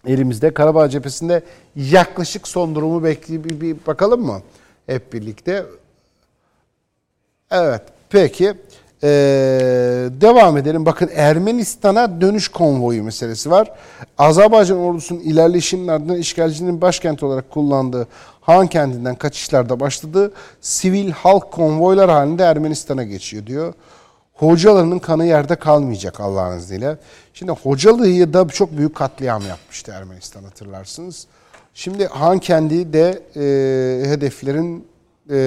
elimizde. 0.07 0.55
Karabağ 0.55 0.89
cephesinde 0.89 1.43
yaklaşık 1.77 2.49
son 2.49 2.75
durumu 2.75 3.05
bekleyip 3.05 3.45
bir, 3.45 3.61
bir 3.61 3.77
bakalım 3.87 4.27
mı? 4.27 4.43
Hep 4.87 5.13
birlikte. 5.13 5.67
Evet 7.51 7.83
peki. 8.11 8.55
Ee, 9.03 9.09
devam 10.21 10.57
edelim. 10.57 10.87
Bakın 10.87 11.11
Ermenistan'a 11.15 12.21
dönüş 12.21 12.49
konvoyu 12.49 13.03
meselesi 13.03 13.51
var. 13.51 13.73
Azerbaycan 14.19 14.79
ordusunun 14.79 15.21
ilerleyişinin 15.21 15.89
ardından 15.89 16.17
işgalcinin 16.17 16.81
başkent 16.81 17.23
olarak 17.23 17.51
kullandığı 17.51 18.09
Han 18.49 18.67
kentinden 18.67 19.15
kaçışlarda 19.15 19.81
başladı. 19.81 20.33
Sivil 20.61 21.11
halk 21.11 21.53
konvoylar 21.53 22.11
halinde 22.11 22.43
Ermenistan'a 22.43 23.03
geçiyor 23.05 23.47
diyor. 23.47 23.75
Hocalarının 24.35 24.99
kanı 24.99 25.27
yerde 25.27 25.57
kalmayacak 25.57 26.21
Allah'ın 26.21 26.59
izniyle. 26.59 26.97
Şimdi 27.35 27.53
Hocalı'yı 27.53 28.33
da 28.33 28.49
çok 28.49 28.77
büyük 28.77 28.95
katliam 28.95 29.43
yapmıştı 29.47 29.93
Ermenistan 29.93 30.45
hatırlarsınız. 30.45 31.27
Şimdi 31.75 32.07
Han 32.07 32.39
kendi 32.39 32.93
de 32.93 33.23
e, 33.37 34.11
hedeflerin 34.11 34.87
e, 35.31 35.37
e, 35.37 35.39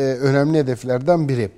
önemli 0.00 0.58
hedeflerden 0.58 1.28
biri. 1.28 1.50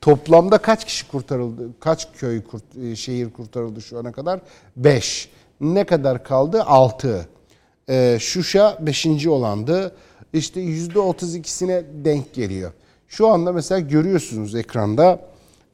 Toplamda 0.00 0.58
kaç 0.58 0.84
kişi 0.84 1.08
kurtarıldı? 1.08 1.62
Kaç 1.80 2.08
köy 2.18 2.44
kurt, 2.44 2.76
e, 2.82 2.96
şehir 2.96 3.30
kurtarıldı 3.30 3.82
şu 3.82 3.98
ana 3.98 4.12
kadar? 4.12 4.40
5. 4.76 5.28
Ne 5.60 5.84
kadar 5.84 6.24
kaldı? 6.24 6.62
6. 6.62 7.28
E, 7.88 8.16
Şuşa 8.20 8.78
5. 8.80 9.26
olandı. 9.26 9.92
İşte 10.32 10.60
%32'sine 10.60 11.82
denk 12.04 12.34
geliyor. 12.34 12.72
Şu 13.08 13.28
anda 13.28 13.52
mesela 13.52 13.80
görüyorsunuz 13.80 14.54
ekranda 14.54 15.20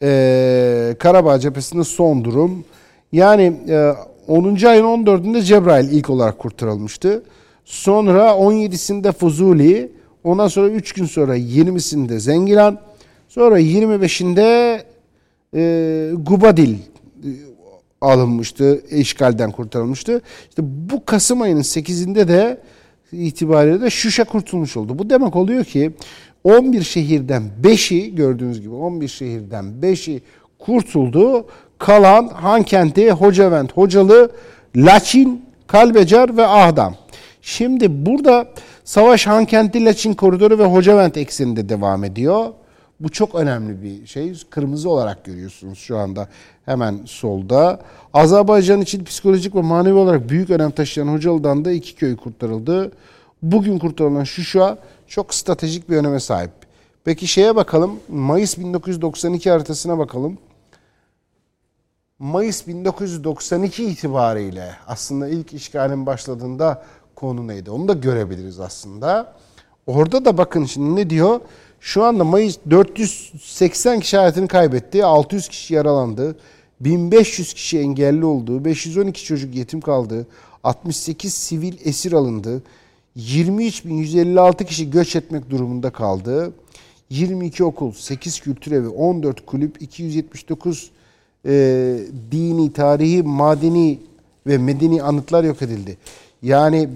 e, 0.02 0.96
Karabağ 0.98 1.38
cephesinde 1.38 1.84
son 1.84 2.24
durum. 2.24 2.64
Yani 3.12 3.60
e, 3.68 3.92
10. 4.28 4.44
ayın 4.64 4.84
14'ünde 4.84 5.42
Cebrail 5.42 5.90
ilk 5.90 6.10
olarak 6.10 6.38
kurtarılmıştı. 6.38 7.22
Sonra 7.64 8.28
17'sinde 8.30 9.12
Fuzuli, 9.12 9.92
ondan 10.24 10.48
sonra 10.48 10.68
3 10.68 10.92
gün 10.92 11.04
sonra 11.04 11.36
20'sinde 11.36 12.18
Zengilan, 12.18 12.78
sonra 13.28 13.60
25'inde 13.60 14.80
e, 15.54 16.10
Gubadil 16.14 16.76
alınmıştı, 18.00 18.82
işgalden 18.90 19.50
kurtarılmıştı. 19.50 20.20
İşte 20.48 20.62
bu 20.64 21.04
Kasım 21.04 21.42
ayının 21.42 21.62
8'inde 21.62 22.28
de 22.28 22.60
itibariyle 23.12 23.80
de 23.80 23.90
Şuşa 23.90 24.24
kurtulmuş 24.24 24.76
oldu. 24.76 24.98
Bu 24.98 25.10
demek 25.10 25.36
oluyor 25.36 25.64
ki 25.64 25.92
11 26.44 26.82
şehirden 26.82 27.42
5'i 27.62 28.14
gördüğünüz 28.14 28.60
gibi 28.60 28.74
11 28.74 29.08
şehirden 29.08 29.64
5'i 29.82 30.22
kurtuldu. 30.58 31.46
Kalan 31.78 32.28
Hankenti, 32.28 33.10
Hocavent, 33.10 33.72
Hocalı, 33.72 34.30
Laçin, 34.76 35.44
Kalbecar 35.66 36.36
ve 36.36 36.46
Ahdam. 36.46 36.94
Şimdi 37.42 38.06
burada 38.06 38.48
savaş 38.84 39.26
Hankenti, 39.26 39.84
Laçin 39.84 40.14
koridoru 40.14 40.58
ve 40.58 40.64
Hocavent 40.64 41.16
ekseninde 41.16 41.68
devam 41.68 42.04
ediyor. 42.04 42.46
Bu 43.02 43.08
çok 43.08 43.34
önemli 43.34 43.82
bir 43.82 44.06
şey. 44.06 44.34
Kırmızı 44.50 44.90
olarak 44.90 45.24
görüyorsunuz 45.24 45.78
şu 45.78 45.98
anda 45.98 46.28
hemen 46.64 47.00
solda. 47.04 47.80
Azerbaycan 48.14 48.80
için 48.80 49.04
psikolojik 49.04 49.54
ve 49.54 49.60
manevi 49.60 49.94
olarak 49.94 50.28
büyük 50.28 50.50
önem 50.50 50.70
taşıyan 50.70 51.08
Hocalı'dan 51.08 51.64
da 51.64 51.72
iki 51.72 51.94
köy 51.94 52.16
kurtarıldı. 52.16 52.92
Bugün 53.42 53.78
kurtarılan 53.78 54.24
Şuşa 54.24 54.78
çok 55.06 55.34
stratejik 55.34 55.90
bir 55.90 55.96
öneme 55.96 56.20
sahip. 56.20 56.50
Peki 57.04 57.26
şeye 57.26 57.56
bakalım. 57.56 58.00
Mayıs 58.08 58.58
1992 58.58 59.50
haritasına 59.50 59.98
bakalım. 59.98 60.38
Mayıs 62.18 62.66
1992 62.66 63.84
itibariyle 63.84 64.70
aslında 64.86 65.28
ilk 65.28 65.52
işgalin 65.52 66.06
başladığında 66.06 66.84
konu 67.14 67.48
neydi? 67.48 67.70
Onu 67.70 67.88
da 67.88 67.92
görebiliriz 67.92 68.60
aslında. 68.60 69.34
Orada 69.86 70.24
da 70.24 70.38
bakın 70.38 70.64
şimdi 70.64 70.96
ne 70.96 71.10
diyor? 71.10 71.40
Şu 71.82 72.04
anda 72.04 72.24
Mayıs 72.24 72.58
480 72.70 74.00
kişi 74.00 74.16
hayatını 74.16 74.48
kaybetti, 74.48 75.04
600 75.04 75.48
kişi 75.48 75.74
yaralandı, 75.74 76.36
1500 76.80 77.54
kişi 77.54 77.78
engelli 77.78 78.24
oldu, 78.24 78.64
512 78.64 79.24
çocuk 79.24 79.54
yetim 79.54 79.80
kaldı, 79.80 80.26
68 80.64 81.34
sivil 81.34 81.74
esir 81.84 82.12
alındı, 82.12 82.62
23.156 83.16 84.64
kişi 84.64 84.90
göç 84.90 85.16
etmek 85.16 85.50
durumunda 85.50 85.90
kaldı. 85.90 86.52
22 87.10 87.64
okul, 87.64 87.92
8 87.92 88.40
kültür 88.40 88.72
evi, 88.72 88.88
14 88.88 89.46
kulüp, 89.46 89.82
279 89.82 90.90
e, 91.46 91.50
dini, 92.30 92.72
tarihi, 92.72 93.22
madeni 93.22 93.98
ve 94.46 94.58
medeni 94.58 95.02
anıtlar 95.02 95.44
yok 95.44 95.62
edildi. 95.62 95.96
Yani 96.42 96.88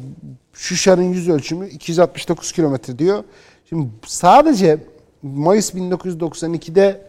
Şuşa'nın 0.53 1.13
yüz 1.13 1.29
ölçümü 1.29 1.69
269 1.69 2.53
kilometre 2.53 2.99
diyor. 2.99 3.25
Şimdi 3.69 3.89
sadece 4.07 4.79
Mayıs 5.23 5.75
1992'de 5.75 7.01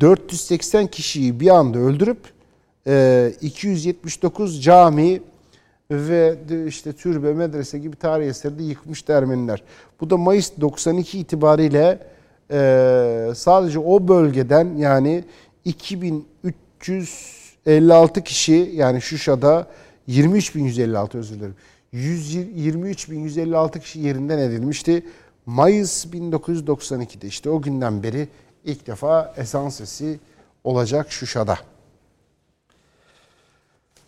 480 0.00 0.86
kişiyi 0.86 1.40
bir 1.40 1.48
anda 1.48 1.78
öldürüp 1.78 2.18
e, 2.86 3.32
279 3.40 4.64
cami 4.64 5.20
ve 5.90 6.36
işte 6.66 6.92
türbe, 6.92 7.32
medrese 7.32 7.78
gibi 7.78 7.96
tarih 7.96 8.26
eseri 8.26 8.58
de 8.58 8.62
yıkmıştı 8.62 9.12
Ermeniler. 9.12 9.62
Bu 10.00 10.10
da 10.10 10.16
Mayıs 10.16 10.52
92 10.60 11.18
itibariyle 11.18 11.98
e, 12.50 13.30
sadece 13.34 13.78
o 13.78 14.08
bölgeden 14.08 14.76
yani 14.76 15.24
2356 15.64 18.22
kişi 18.22 18.70
yani 18.74 19.02
Şuşa'da 19.02 19.66
23.156 20.08 21.18
özür 21.18 21.36
dilerim. 21.36 21.56
123.156 21.94 23.80
kişi 23.80 24.00
yerinden 24.00 24.38
edilmişti. 24.38 25.02
Mayıs 25.48 26.06
1992'de 26.06 27.26
işte 27.26 27.50
o 27.50 27.62
günden 27.62 28.02
beri 28.02 28.28
ilk 28.64 28.86
defa 28.86 29.34
ezan 29.36 29.68
sesi 29.68 30.20
olacak 30.64 31.12
Şuşa'da. 31.12 31.58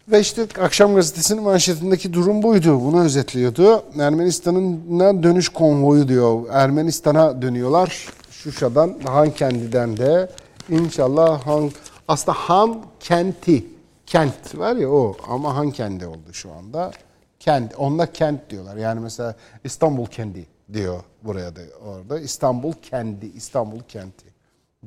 Ve 0.09 0.21
işte 0.21 0.47
akşam 0.61 0.95
gazetesinin 0.95 1.43
manşetindeki 1.43 2.13
durum 2.13 2.43
buydu. 2.43 2.81
Bunu 2.81 3.05
özetliyordu. 3.05 3.85
Ermenistan'ın 3.99 5.23
dönüş 5.23 5.49
konvoyu 5.49 6.09
diyor. 6.09 6.43
Ermenistan'a 6.51 7.43
dönüyorlar. 7.43 8.09
Şuşa'dan, 8.31 8.95
Han 9.05 9.31
kendiden 9.31 9.97
de. 9.97 10.31
İnşallah 10.69 11.47
Han, 11.47 11.71
aslında 12.09 12.39
Han 12.39 12.83
kenti, 13.01 13.67
kent 14.07 14.59
var 14.59 14.77
ya 14.77 14.91
o 14.91 15.17
ama 15.29 15.57
Han 15.57 15.71
kendi 15.71 16.07
oldu 16.07 16.33
şu 16.33 16.53
anda. 16.53 16.91
Kent, 17.39 17.75
onlar 17.79 18.13
kent 18.13 18.51
diyorlar. 18.51 18.77
Yani 18.77 19.01
mesela 19.01 19.35
İstanbul 19.65 20.07
kendi 20.07 20.47
diyor 20.75 21.01
buraya 21.23 21.57
da 21.57 21.61
orada. 21.85 22.21
İstanbul 22.21 22.73
kendi, 22.83 23.27
İstanbul 23.27 23.81
kenti 23.89 24.27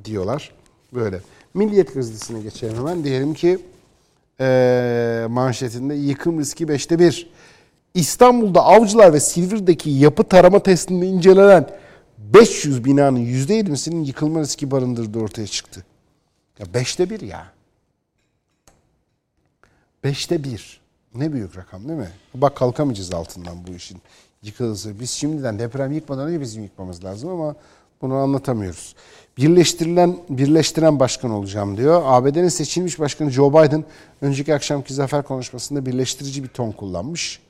diyorlar. 0.04 0.52
Böyle. 0.92 1.20
Milliyet 1.54 1.94
gazetesine 1.94 2.40
geçelim 2.40 2.76
hemen. 2.76 3.04
Diyelim 3.04 3.34
ki 3.34 3.58
e, 4.40 5.26
manşetinde 5.28 5.94
yıkım 5.94 6.40
riski 6.40 6.64
5'te 6.64 6.98
1. 6.98 7.30
İstanbul'da 7.94 8.64
Avcılar 8.64 9.12
ve 9.12 9.20
Silivri'deki 9.20 9.90
yapı 9.90 10.24
tarama 10.24 10.62
testinde 10.62 11.06
incelenen 11.06 11.68
500 12.18 12.84
binanın 12.84 13.18
%20'sinin 13.18 14.04
yıkılma 14.04 14.40
riski 14.40 14.70
barındırdığı 14.70 15.18
ortaya 15.18 15.46
çıktı. 15.46 15.84
Ya 16.58 16.66
5'te 16.66 17.10
1 17.10 17.20
ya. 17.20 17.52
5'te 20.04 20.44
1. 20.44 20.80
Ne 21.14 21.32
büyük 21.32 21.56
rakam 21.56 21.88
değil 21.88 21.98
mi? 21.98 22.10
Bak 22.34 22.56
kalkamayacağız 22.56 23.14
altından 23.14 23.66
bu 23.66 23.70
işin 23.70 23.98
yıkılırsa. 24.46 24.90
Biz 25.00 25.10
şimdiden 25.10 25.58
deprem 25.58 25.92
yıkmadan 25.92 26.28
önce 26.28 26.40
bizim 26.40 26.62
yıkmamız 26.62 27.04
lazım 27.04 27.30
ama 27.30 27.54
bunu 28.02 28.14
anlatamıyoruz. 28.14 28.94
Birleştirilen, 29.36 30.16
birleştiren 30.28 31.00
başkan 31.00 31.30
olacağım 31.30 31.76
diyor. 31.76 32.02
ABD'nin 32.04 32.48
seçilmiş 32.48 32.98
başkanı 32.98 33.30
Joe 33.30 33.50
Biden 33.50 33.84
önceki 34.20 34.54
akşamki 34.54 34.94
zafer 34.94 35.22
konuşmasında 35.22 35.86
birleştirici 35.86 36.42
bir 36.42 36.48
ton 36.48 36.72
kullanmış. 36.72 37.40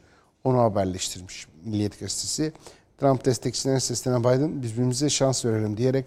Onu 0.44 0.58
haberleştirmiş 0.58 1.46
Milliyet 1.64 2.00
Gazetesi. 2.00 2.52
Trump 3.00 3.24
destekçilerine 3.24 3.80
seslenen 3.80 4.20
Biden 4.24 4.62
birbirimize 4.62 5.10
şans 5.10 5.44
verelim 5.44 5.76
diyerek 5.76 6.04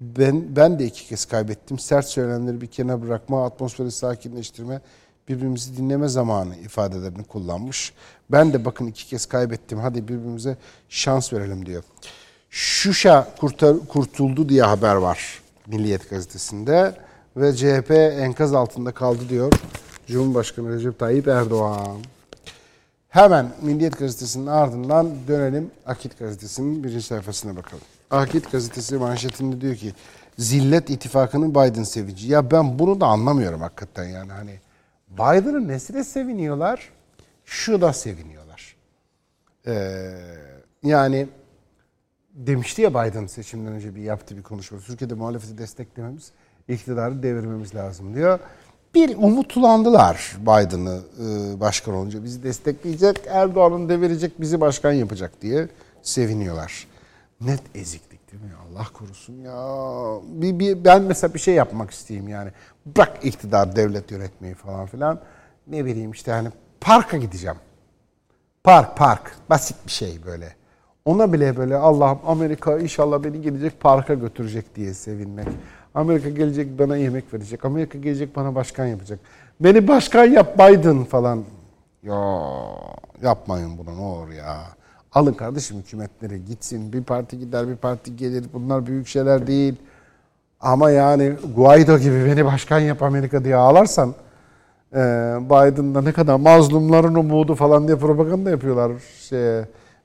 ben, 0.00 0.56
ben 0.56 0.78
de 0.78 0.84
iki 0.84 1.06
kez 1.06 1.24
kaybettim. 1.24 1.78
Sert 1.78 2.06
söylemleri 2.06 2.60
bir 2.60 2.66
kenara 2.66 3.02
bırakma, 3.02 3.46
atmosferi 3.46 3.90
sakinleştirme, 3.90 4.80
birbirimizi 5.28 5.76
dinleme 5.76 6.08
zamanı 6.08 6.56
ifadelerini 6.56 7.24
kullanmış. 7.24 7.92
Ben 8.30 8.52
de 8.52 8.64
bakın 8.64 8.86
iki 8.86 9.06
kez 9.06 9.26
kaybettim. 9.26 9.78
Hadi 9.78 10.08
birbirimize 10.08 10.56
şans 10.88 11.32
verelim 11.32 11.66
diyor. 11.66 11.82
Şuşa 12.50 13.28
kurtar, 13.40 13.76
kurtuldu 13.88 14.48
diye 14.48 14.62
haber 14.62 14.94
var 14.94 15.42
Milliyet 15.66 16.10
gazetesinde 16.10 16.94
ve 17.36 17.56
CHP 17.56 17.90
enkaz 18.20 18.54
altında 18.54 18.92
kaldı 18.92 19.28
diyor 19.28 19.52
Cumhurbaşkanı 20.06 20.74
Recep 20.74 20.98
Tayyip 20.98 21.28
Erdoğan. 21.28 21.98
Hemen 23.08 23.48
Milliyet 23.62 23.98
gazetesinin 23.98 24.46
ardından 24.46 25.10
dönelim 25.28 25.70
Akit 25.86 26.18
gazetesinin 26.18 26.84
birinci 26.84 27.02
sayfasına 27.02 27.56
bakalım. 27.56 27.84
Akit 28.10 28.52
gazetesi 28.52 28.96
manşetinde 28.96 29.60
diyor 29.60 29.76
ki 29.76 29.92
zillet 30.38 30.90
ittifakının 30.90 31.50
Biden 31.50 31.82
sevinci. 31.82 32.28
Ya 32.28 32.50
ben 32.50 32.78
bunu 32.78 33.00
da 33.00 33.06
anlamıyorum 33.06 33.60
hakikaten 33.60 34.04
yani 34.04 34.32
hani 34.32 34.58
Biden'ın 35.12 35.68
nesine 35.68 36.04
seviniyorlar? 36.04 36.90
Şu 37.44 37.80
da 37.80 37.92
seviniyorlar. 37.92 38.76
Ee, 39.66 40.12
yani 40.82 41.28
demişti 42.34 42.82
ya 42.82 42.90
Biden 42.90 43.26
seçimden 43.26 43.72
önce 43.72 43.94
bir 43.94 44.02
yaptığı 44.02 44.36
bir 44.36 44.42
konuşma. 44.42 44.78
Türkiye'de 44.78 45.14
muhalefeti 45.14 45.58
desteklememiz, 45.58 46.32
iktidarı 46.68 47.22
devirmemiz 47.22 47.74
lazım 47.74 48.14
diyor. 48.14 48.38
Bir 48.94 49.16
umutlandılar 49.16 50.36
Biden'ı 50.40 51.00
e, 51.20 51.60
başkan 51.60 51.94
olunca. 51.94 52.24
Bizi 52.24 52.42
destekleyecek, 52.42 53.16
Erdoğan'ın 53.26 53.88
devirecek, 53.88 54.40
bizi 54.40 54.60
başkan 54.60 54.92
yapacak 54.92 55.42
diye 55.42 55.68
seviniyorlar. 56.02 56.86
Net 57.40 57.62
eziklik 57.74 58.11
değil 58.32 58.42
mi? 58.42 58.50
Allah 58.68 58.86
korusun 58.92 59.34
ya. 59.34 59.56
Bir, 60.42 60.58
bir, 60.58 60.84
ben 60.84 61.02
mesela 61.02 61.34
bir 61.34 61.38
şey 61.38 61.54
yapmak 61.54 61.90
isteyeyim 61.90 62.28
yani. 62.28 62.50
Bırak 62.86 63.18
iktidar, 63.22 63.76
devlet 63.76 64.10
yönetmeyi 64.10 64.54
falan 64.54 64.86
filan. 64.86 65.20
Ne 65.66 65.84
bileyim 65.84 66.10
işte 66.10 66.32
hani 66.32 66.48
parka 66.80 67.16
gideceğim. 67.16 67.56
Park, 68.64 68.96
park. 68.96 69.36
Basit 69.50 69.76
bir 69.86 69.90
şey 69.90 70.24
böyle. 70.26 70.54
Ona 71.04 71.32
bile 71.32 71.56
böyle 71.56 71.76
Allah'ım 71.76 72.18
Amerika 72.26 72.78
inşallah 72.78 73.24
beni 73.24 73.40
gelecek 73.40 73.80
parka 73.80 74.14
götürecek 74.14 74.76
diye 74.76 74.94
sevinmek. 74.94 75.48
Amerika 75.94 76.28
gelecek 76.28 76.78
bana 76.78 76.96
yemek 76.96 77.34
verecek. 77.34 77.64
Amerika 77.64 77.98
gelecek 77.98 78.36
bana 78.36 78.54
başkan 78.54 78.86
yapacak. 78.86 79.18
Beni 79.60 79.88
başkan 79.88 80.24
yap 80.24 80.58
Biden 80.58 81.04
falan. 81.04 81.44
Ya 82.02 82.38
yapmayın 83.22 83.78
bunu 83.78 83.96
ne 83.96 84.00
olur 84.00 84.30
ya. 84.30 84.62
Alın 85.14 85.32
kardeşim 85.32 85.78
hükümetleri 85.78 86.44
gitsin. 86.44 86.92
Bir 86.92 87.04
parti 87.04 87.38
gider 87.38 87.68
bir 87.68 87.76
parti 87.76 88.16
gelir. 88.16 88.44
Bunlar 88.52 88.86
büyük 88.86 89.06
şeyler 89.06 89.46
değil. 89.46 89.74
Ama 90.60 90.90
yani 90.90 91.32
Guaido 91.56 91.98
gibi 91.98 92.26
beni 92.26 92.44
başkan 92.44 92.80
yap 92.80 93.02
Amerika 93.02 93.44
diye 93.44 93.56
ağlarsan 93.56 94.14
e, 94.92 94.98
Biden'da 95.40 96.02
ne 96.02 96.12
kadar 96.12 96.36
mazlumların 96.36 97.14
umudu 97.14 97.54
falan 97.54 97.88
diye 97.88 97.98
propaganda 97.98 98.50
yapıyorlar. 98.50 98.92
Şey, 99.28 99.60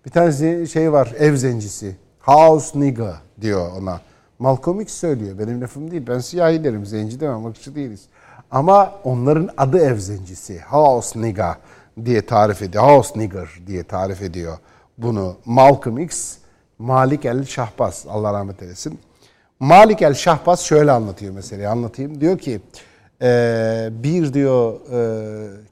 bir 0.05 0.11
tane 0.11 0.65
şey 0.65 0.91
var 0.91 1.13
ev 1.19 1.35
zencisi. 1.35 1.95
House 2.19 2.79
nigga 2.79 3.17
diyor 3.41 3.71
ona. 3.81 4.01
Malcolm 4.39 4.81
X 4.81 4.93
söylüyor. 4.93 5.39
Benim 5.39 5.61
lafım 5.61 5.91
değil. 5.91 6.03
Ben 6.07 6.19
siyahi 6.19 6.63
derim. 6.63 6.85
Zenci 6.85 7.19
demem. 7.19 7.43
Bakıcı 7.43 7.75
değiliz. 7.75 8.05
Ama 8.51 8.93
onların 9.03 9.49
adı 9.57 9.79
ev 9.79 9.97
zencisi. 9.97 10.61
House 10.61 11.21
nigga 11.21 11.57
diye 12.05 12.25
tarif 12.25 12.61
ediyor. 12.61 12.83
House 12.83 13.19
nigger 13.19 13.47
diye 13.67 13.83
tarif 13.83 14.21
ediyor 14.21 14.57
bunu 14.97 15.35
Malcolm 15.45 15.97
X. 15.97 16.37
Malik 16.79 17.25
el 17.25 17.45
Şahbaz. 17.45 18.05
Allah 18.09 18.33
rahmet 18.33 18.61
eylesin. 18.63 18.99
Malik 19.59 20.01
el 20.01 20.13
Şahbaz 20.13 20.59
şöyle 20.59 20.91
anlatıyor 20.91 21.33
mesela. 21.33 21.71
Anlatayım. 21.71 22.21
Diyor 22.21 22.37
ki 22.37 22.61
bir 24.03 24.33
diyor 24.33 24.79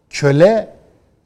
köle 0.09 0.75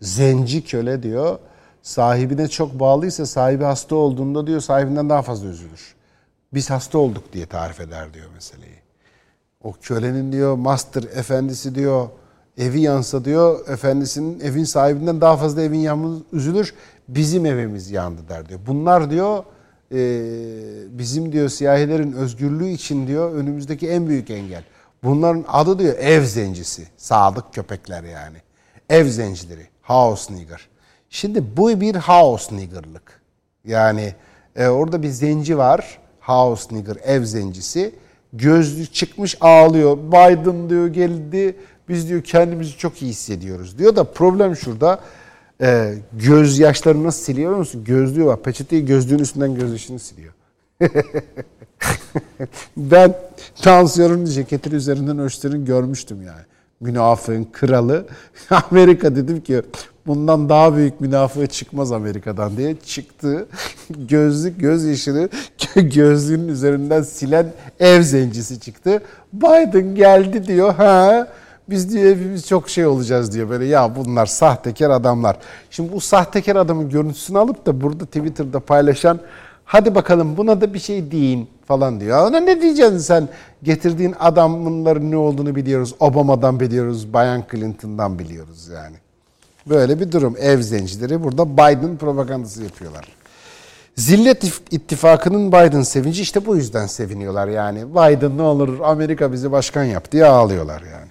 zenci 0.02 0.66
köle 0.66 1.04
diyor 1.04 1.40
sahibine 1.82 2.48
çok 2.48 2.80
bağlıysa 2.80 3.26
sahibi 3.26 3.64
hasta 3.64 3.96
olduğunda 3.96 4.48
diyor 4.48 4.60
sahibinden 4.60 5.10
daha 5.10 5.22
fazla 5.22 5.48
üzülür. 5.48 5.96
Biz 6.54 6.70
hasta 6.70 6.98
olduk 6.98 7.34
diye 7.34 7.46
tarif 7.46 7.80
eder 7.80 8.14
diyor 8.14 8.30
meseleyi. 8.34 8.80
O 9.64 9.74
kölenin 9.82 10.32
diyor 10.32 10.56
master 10.56 11.04
efendisi 11.04 11.76
diyor 11.76 12.08
evi 12.58 12.82
yansa 12.82 13.26
diyor 13.26 13.68
efendisinin 13.68 14.40
evin 14.40 14.64
sahibinden 14.64 15.22
daha 15.22 15.38
fazla 15.38 15.62
evin 15.62 15.80
yanması 15.80 16.24
üzülür. 16.34 16.74
Bizim 17.16 17.46
evimiz 17.46 17.92
yandı 17.92 18.22
der 18.30 18.50
diyor. 18.50 18.60
Bunlar 18.68 19.12
diyor 19.12 19.44
e, 19.92 19.98
bizim 20.98 21.32
diyor 21.32 21.50
siyahilerin 21.50 22.12
özgürlüğü 22.12 22.68
için 22.68 23.08
diyor 23.08 23.34
önümüzdeki 23.34 23.90
en 23.90 24.08
büyük 24.08 24.30
engel. 24.30 24.64
Bunların 25.04 25.46
adı 25.48 25.80
diyor 25.80 25.98
ev 25.98 26.24
zencisi. 26.24 26.88
Sadık 26.98 27.54
köpekler 27.54 28.04
yani. 28.04 28.38
Ev 28.90 29.08
zencileri. 29.08 29.68
House 29.82 30.36
nigger. 30.36 30.68
Şimdi 31.10 31.58
bu 31.58 31.82
bir 31.82 31.96
house 31.96 32.56
nigger'lık. 32.56 33.22
Yani 33.66 34.14
e, 34.56 34.68
orada 34.68 35.04
bir 35.04 35.10
zenci 35.10 35.58
var. 35.58 36.00
House 36.20 36.76
nigger, 36.76 36.98
ev 37.04 37.24
zencisi. 37.24 37.96
Gözlü 38.34 38.86
çıkmış 38.86 39.38
ağlıyor. 39.42 39.98
Biden 39.98 40.70
diyor 40.70 40.88
geldi. 40.88 41.56
Biz 41.90 42.10
diyor 42.10 42.24
kendimizi 42.24 42.78
çok 42.78 43.02
iyi 43.02 43.12
hissediyoruz 43.12 43.78
diyor 43.78 43.96
da 43.96 44.04
problem 44.04 44.56
şurada. 44.56 45.00
E, 45.62 45.96
göz 46.14 46.60
yaşlarını 46.60 47.04
nasıl 47.04 47.24
siliyor 47.24 47.56
musun? 47.56 47.84
Gözlüğü 47.84 48.26
var. 48.26 48.44
Peçeteyi 48.44 48.86
gözlüğün 48.86 49.20
üstünden 49.20 49.56
göz 49.56 49.72
yaşını 49.72 50.00
siliyor. 50.00 50.34
ben 52.78 53.14
tansiyonun 53.62 54.26
ceketinin 54.26 54.76
üzerinden 54.76 55.20
ölçtüğünü 55.20 55.66
görmüştüm 55.66 56.22
yani. 56.22 56.42
Münafığın 56.80 57.48
kralı. 57.52 58.06
Amerika 58.72 59.16
dedim 59.16 59.42
ki 59.42 59.62
bundan 60.08 60.50
daha 60.50 60.76
büyük 60.76 61.02
münafığı 61.02 61.48
çıkmaz 61.48 61.92
Amerika'dan 61.92 62.58
diye 62.58 62.76
çıktı. 62.86 63.48
Gözlük 63.90 64.60
göz 64.60 64.86
yaşını 64.86 65.30
gözlüğün 65.76 66.48
üzerinden 66.48 67.02
silen 67.02 67.54
ev 67.80 68.02
zencisi 68.02 68.60
çıktı. 68.60 69.04
Biden 69.34 69.96
geldi 69.96 70.48
diyor. 70.48 70.74
Ha 70.74 71.28
biz 71.70 71.94
diyor 71.94 72.16
hepimiz 72.16 72.48
çok 72.48 72.70
şey 72.70 72.86
olacağız 72.86 73.34
diyor 73.34 73.50
böyle 73.50 73.66
ya 73.66 73.96
bunlar 73.96 74.26
sahtekar 74.26 74.90
adamlar. 74.90 75.38
Şimdi 75.70 75.92
bu 75.94 76.02
sahtekar 76.02 76.56
adamın 76.56 76.90
görüntüsünü 76.90 77.38
alıp 77.38 77.66
da 77.66 77.82
burada 77.82 78.06
Twitter'da 78.06 78.60
paylaşan 78.60 79.20
hadi 79.66 79.96
bakalım 79.96 80.38
buna 80.38 80.62
da 80.62 80.74
bir 80.74 80.80
şey 80.80 81.12
deyin 81.12 81.50
falan 81.68 82.00
diyor. 82.00 82.30
Ona 82.30 82.40
ne 82.40 82.62
diyeceksin 82.62 82.98
sen? 82.98 83.30
Getirdiğin 83.64 84.16
adamların 84.20 85.12
ne 85.12 85.18
olduğunu 85.18 85.56
biliyoruz. 85.56 85.96
Obama'dan 86.00 86.60
biliyoruz, 86.60 87.14
Bayan 87.14 87.44
Clinton'dan 87.52 88.20
biliyoruz 88.20 88.68
yani. 88.68 88.96
Böyle 89.70 90.00
bir 90.00 90.12
durum. 90.12 90.36
Ev 90.40 90.62
zencileri 90.62 91.24
burada 91.24 91.54
Biden 91.54 91.98
propagandası 91.98 92.64
yapıyorlar. 92.64 93.06
Zillet 93.96 94.44
ittifakının 94.72 95.52
Biden 95.52 95.82
sevinci 95.82 96.22
işte 96.22 96.46
bu 96.46 96.56
yüzden 96.56 96.88
seviniyorlar 96.88 97.48
yani. 97.48 97.92
Biden 97.96 98.38
ne 98.38 98.42
olur 98.42 98.80
Amerika 98.84 99.32
bizi 99.32 99.52
başkan 99.52 99.84
yap 99.84 100.12
diye 100.12 100.26
ağlıyorlar 100.26 100.82
yani. 100.82 101.09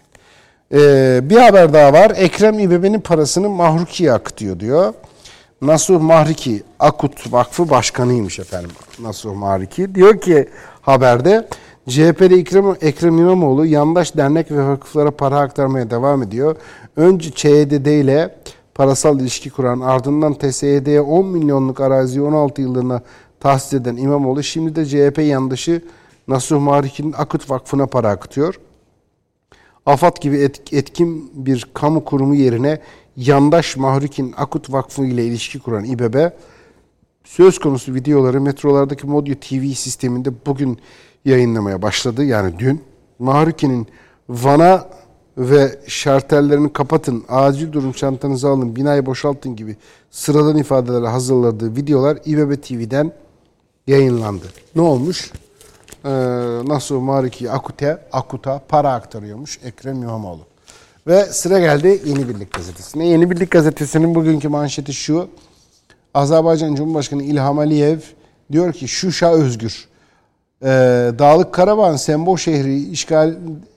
Ee, 0.74 1.20
bir 1.22 1.36
haber 1.36 1.72
daha 1.72 1.92
var. 1.92 2.12
Ekrem 2.16 2.58
İBB'nin 2.58 3.00
parasını 3.00 3.48
Mahruki'ye 3.48 4.12
akıtıyor 4.12 4.60
diyor. 4.60 4.94
Nasuh 5.62 6.00
Mahriki 6.00 6.62
Akut 6.78 7.32
Vakfı 7.32 7.70
Başkanıymış 7.70 8.38
efendim. 8.38 8.70
Nasuh 9.00 9.34
Mahriki. 9.34 9.94
Diyor 9.94 10.20
ki 10.20 10.48
haberde 10.80 11.48
CHP'de 11.88 12.34
Ekrem, 12.34 12.76
Ekrem 12.80 13.18
İmamoğlu 13.18 13.66
yandaş 13.66 14.16
dernek 14.16 14.50
ve 14.50 14.68
vakıflara 14.68 15.10
para 15.10 15.38
aktarmaya 15.38 15.90
devam 15.90 16.22
ediyor. 16.22 16.56
Önce 16.96 17.30
ÇEDD 17.30 17.86
ile 17.86 18.34
parasal 18.74 19.20
ilişki 19.20 19.50
kuran 19.50 19.80
ardından 19.80 20.34
TSED'ye 20.34 21.00
10 21.00 21.26
milyonluk 21.26 21.80
araziyi 21.80 22.22
16 22.22 22.62
yıllığına 22.62 23.02
tahsis 23.40 23.72
eden 23.72 23.96
İmamoğlu 23.96 24.42
şimdi 24.42 24.76
de 24.76 24.86
CHP 24.86 25.18
yandaşı 25.18 25.82
Nasuh 26.28 26.60
Mahriki'nin 26.60 27.12
Akut 27.12 27.50
Vakfı'na 27.50 27.86
para 27.86 28.08
akıtıyor. 28.08 28.54
AFAD 29.88 30.16
gibi 30.20 30.50
etkin 30.72 31.30
bir 31.34 31.66
kamu 31.74 32.04
kurumu 32.04 32.34
yerine 32.34 32.80
yandaş 33.16 33.76
Mahrikin 33.76 34.34
Akut 34.36 34.72
Vakfı 34.72 35.04
ile 35.04 35.24
ilişki 35.24 35.58
kuran 35.58 35.84
İBB, 35.84 36.30
söz 37.24 37.58
konusu 37.58 37.94
videoları 37.94 38.40
metrolardaki 38.40 39.06
Modyo 39.06 39.34
TV 39.34 39.72
sisteminde 39.74 40.30
bugün 40.46 40.78
yayınlamaya 41.24 41.82
başladı. 41.82 42.24
Yani 42.24 42.58
dün 42.58 42.80
Mahrikin'in 43.18 43.86
Van'a 44.28 44.88
ve 45.38 45.78
şartellerini 45.86 46.72
kapatın, 46.72 47.24
acil 47.28 47.72
durum 47.72 47.92
çantanızı 47.92 48.48
alın, 48.48 48.76
binayı 48.76 49.06
boşaltın 49.06 49.56
gibi 49.56 49.76
sıradan 50.10 50.58
ifadelerle 50.58 51.08
hazırladığı 51.08 51.76
videolar 51.76 52.18
İBB 52.24 52.62
TV'den 52.62 53.12
yayınlandı. 53.86 54.44
Ne 54.76 54.82
olmuş? 54.82 55.32
Ee, 56.08 56.10
Nasuh 56.68 57.00
Mariki 57.00 57.50
Akut'a 57.50 58.00
Akut'a 58.12 58.60
para 58.68 58.92
aktarıyormuş 58.92 59.60
Ekrem 59.64 60.02
İmamoğlu. 60.02 60.40
Ve 61.06 61.24
sıra 61.24 61.58
geldi 61.58 62.02
Yeni 62.04 62.28
Birlik 62.28 62.52
Gazetesi'ne. 62.52 63.08
Yeni 63.08 63.30
Birlik 63.30 63.50
Gazetesi'nin 63.50 64.14
bugünkü 64.14 64.48
manşeti 64.48 64.94
şu. 64.94 65.28
Azerbaycan 66.14 66.74
Cumhurbaşkanı 66.74 67.22
İlham 67.22 67.58
Aliyev 67.58 67.98
diyor 68.52 68.72
ki 68.72 68.88
Şuşa 68.88 69.32
özgür. 69.32 69.88
Ee, 70.62 70.66
Dağlık 71.18 71.54
Karabağ'ın 71.54 71.96
Sembol 71.96 72.36
şehri 72.36 72.82
işgal, 72.82 73.34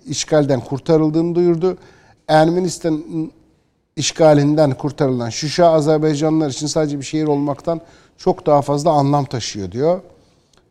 işgalden 0.07 0.59
kurtarıldığını 0.59 1.35
duyurdu. 1.35 1.77
Ermenistan 2.27 3.03
işgalinden 3.95 4.71
kurtarılan 4.71 5.29
Şuşa 5.29 5.71
Azerbaycanlılar 5.71 6.49
için 6.49 6.67
sadece 6.67 6.99
bir 6.99 7.05
şehir 7.05 7.27
olmaktan 7.27 7.81
çok 8.17 8.45
daha 8.45 8.61
fazla 8.61 8.91
anlam 8.91 9.25
taşıyor 9.25 9.71
diyor. 9.71 10.01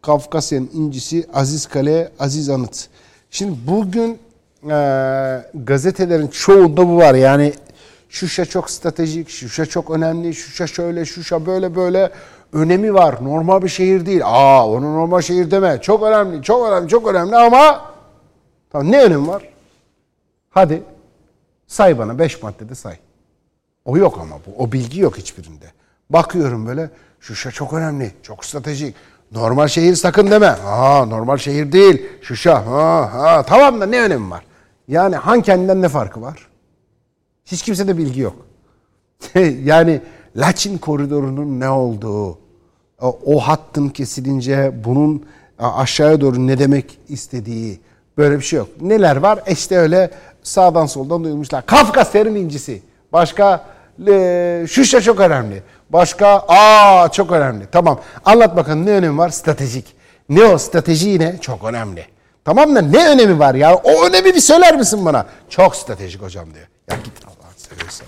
Kafkasya'nın 0.03 0.71
incisi 0.73 1.27
Aziz 1.35 1.67
Kale, 1.67 2.13
Aziz 2.19 2.51
Anıt. 2.51 2.89
Şimdi 3.31 3.59
bugün 3.67 4.19
e, 4.71 4.77
gazetelerin 5.55 6.29
çoğunda 6.29 6.89
bu 6.89 6.97
var. 6.97 7.15
Yani 7.15 7.53
Şuşa 8.09 8.45
çok 8.45 8.71
stratejik, 8.71 9.29
Şuşa 9.29 9.67
çok 9.67 9.91
önemli, 9.91 10.35
Şuşa 10.35 10.67
şöyle, 10.67 11.05
Şuşa 11.05 11.47
böyle 11.47 11.77
böyle 11.77 12.11
önemi 12.53 12.95
var. 12.95 13.25
Normal 13.25 13.63
bir 13.63 13.69
şehir 13.69 14.07
değil. 14.07 14.21
Aa 14.25 14.69
onu 14.69 14.95
normal 14.95 15.21
şehir 15.21 15.51
deme. 15.51 15.81
Çok 15.81 16.03
önemli, 16.03 16.43
çok 16.43 16.69
önemli, 16.69 16.89
çok 16.89 17.09
önemli 17.09 17.37
ama 17.37 17.93
tamam 18.71 18.93
ne 18.93 19.03
önemi 19.03 19.29
var? 19.29 19.49
Hadi 20.51 20.83
say 21.67 21.99
bana 21.99 22.19
beş 22.19 22.43
maddede 22.43 22.75
say. 22.75 22.97
O 23.85 23.97
yok 23.97 24.19
ama 24.23 24.37
bu. 24.47 24.63
O 24.65 24.73
bilgi 24.73 25.01
yok 25.01 25.19
hiçbirinde. 25.19 25.67
Bakıyorum 26.11 26.67
böyle 26.67 26.91
Şuşa 27.21 27.51
çok 27.51 27.73
önemli, 27.73 28.13
çok 28.23 28.45
stratejik. 28.45 28.95
Normal 29.33 29.69
şehir 29.69 29.95
sakın 29.95 30.31
deme. 30.31 30.47
Aa 30.67 31.05
normal 31.07 31.37
şehir 31.37 31.73
değil. 31.73 32.07
Şuşa. 32.23 32.67
Ha, 32.67 33.11
ha. 33.13 33.43
Tamam 33.43 33.81
da 33.81 33.87
ne 33.87 34.03
önemi 34.03 34.31
var? 34.31 34.45
Yani 34.89 35.17
Han 35.17 35.43
kendinden 35.43 35.83
ne 35.83 35.89
farkı 35.89 36.23
var? 36.23 36.49
Hiç 37.47 37.63
kimsede 37.63 37.99
bilgi 37.99 38.21
yok. 38.21 38.37
yani 39.65 40.01
Laçin 40.37 40.79
koridorunun 40.79 41.61
ne 41.61 41.69
olduğu, 41.69 42.39
o, 43.01 43.41
hattın 43.41 43.89
kesilince 43.89 44.73
bunun 44.85 45.27
aşağıya 45.59 46.21
doğru 46.21 46.47
ne 46.47 46.59
demek 46.59 46.99
istediği 47.09 47.81
böyle 48.19 48.39
bir 48.39 48.45
şey 48.45 48.59
yok. 48.59 48.69
Neler 48.81 49.17
var? 49.17 49.43
İşte 49.49 49.79
öyle 49.79 50.11
sağdan 50.43 50.87
soldan 50.87 51.25
duyulmuşlar. 51.25 51.67
Kafkasya'nın 51.67 52.35
incisi. 52.35 52.83
Başka 53.13 53.67
e, 54.09 54.65
Şuşa 54.69 55.01
çok 55.01 55.21
önemli. 55.21 55.63
Başka 55.91 56.45
aa 56.49 57.09
çok 57.13 57.33
önemli. 57.33 57.67
Tamam. 57.73 58.01
Anlat 58.25 58.57
bakalım 58.57 58.87
ne 58.87 58.91
önemi 58.91 59.19
var? 59.19 59.29
Stratejik. 59.29 59.87
Ne 60.29 60.45
o 60.45 60.59
strateji 60.59 61.09
yine 61.09 61.39
çok 61.41 61.65
önemli. 61.65 62.07
Tamam 62.45 62.75
da 62.75 62.81
ne 62.81 63.09
önemi 63.09 63.39
var 63.39 63.55
ya? 63.55 63.77
O 63.77 64.07
önemi 64.07 64.35
bir 64.35 64.41
söyler 64.41 64.77
misin 64.77 65.05
bana? 65.05 65.27
Çok 65.49 65.77
stratejik 65.77 66.23
hocam 66.23 66.55
diyor. 66.55 66.67
Ya 66.91 66.97
git 67.05 67.13
Allah'ını 67.25 67.57
seviyorsan. 67.57 68.07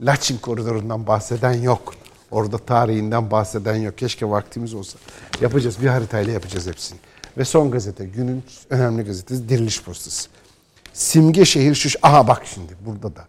Laçin 0.00 0.38
koridorundan 0.38 1.06
bahseden 1.06 1.52
yok. 1.52 1.94
Orada 2.30 2.58
tarihinden 2.58 3.30
bahseden 3.30 3.76
yok. 3.76 3.98
Keşke 3.98 4.30
vaktimiz 4.30 4.74
olsa. 4.74 4.98
Yapacağız. 5.40 5.82
Bir 5.82 5.86
haritayla 5.86 6.32
yapacağız 6.32 6.66
hepsini. 6.66 6.98
Ve 7.38 7.44
son 7.44 7.70
gazete. 7.70 8.04
Günün 8.04 8.44
önemli 8.70 9.02
gazetesi 9.02 9.48
Diriliş 9.48 9.82
Postası. 9.82 10.28
Simge 10.92 11.44
şehir 11.44 11.74
şu... 11.74 11.88
Aha 12.02 12.28
bak 12.28 12.42
şimdi 12.54 12.72
burada 12.86 13.16
da. 13.16 13.24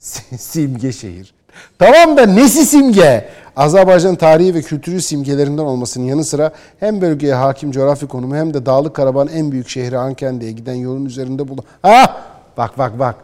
Simge 0.38 0.92
şehir. 0.92 1.34
Tamam 1.78 2.16
da 2.16 2.26
nesi 2.26 2.66
simge? 2.66 3.28
Azerbaycan 3.56 4.14
tarihi 4.16 4.54
ve 4.54 4.62
kültürü 4.62 5.02
simgelerinden 5.02 5.62
olmasının 5.62 6.04
yanı 6.04 6.24
sıra 6.24 6.52
hem 6.80 7.00
bölgeye 7.00 7.34
hakim 7.34 7.72
coğrafi 7.72 8.06
konumu 8.06 8.36
hem 8.36 8.54
de 8.54 8.66
Dağlık 8.66 8.96
Karabağ'ın 8.96 9.28
en 9.28 9.52
büyük 9.52 9.68
şehri 9.68 9.96
Hankendi'ye 9.96 10.52
giden 10.52 10.74
yolun 10.74 11.04
üzerinde 11.04 11.48
bulun. 11.48 11.64
Ha! 11.82 12.16
Bak 12.56 12.78
bak 12.78 12.98
bak. 12.98 13.14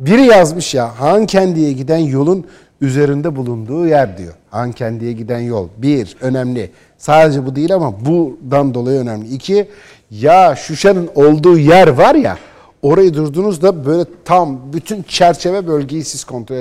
Biri 0.00 0.22
yazmış 0.22 0.74
ya 0.74 1.00
Hankendi'ye 1.00 1.72
giden 1.72 1.98
yolun 1.98 2.46
üzerinde 2.80 3.36
bulunduğu 3.36 3.86
yer 3.86 4.18
diyor. 4.18 4.34
Hankendi'ye 4.50 5.12
giden 5.12 5.40
yol. 5.40 5.68
Bir, 5.76 6.16
önemli. 6.20 6.70
Sadece 6.98 7.46
bu 7.46 7.56
değil 7.56 7.74
ama 7.74 7.94
buradan 8.06 8.74
dolayı 8.74 9.00
önemli. 9.00 9.28
İki, 9.28 9.68
ya 10.10 10.56
Şuşa'nın 10.56 11.10
olduğu 11.14 11.58
yer 11.58 11.88
var 11.88 12.14
ya 12.14 12.38
Orayı 12.82 13.14
durduğunuzda 13.14 13.86
böyle 13.86 14.04
tam 14.24 14.72
bütün 14.72 15.02
çerçeve 15.02 15.66
bölgeyi 15.66 16.04
siz 16.04 16.24
kontrol 16.24 16.56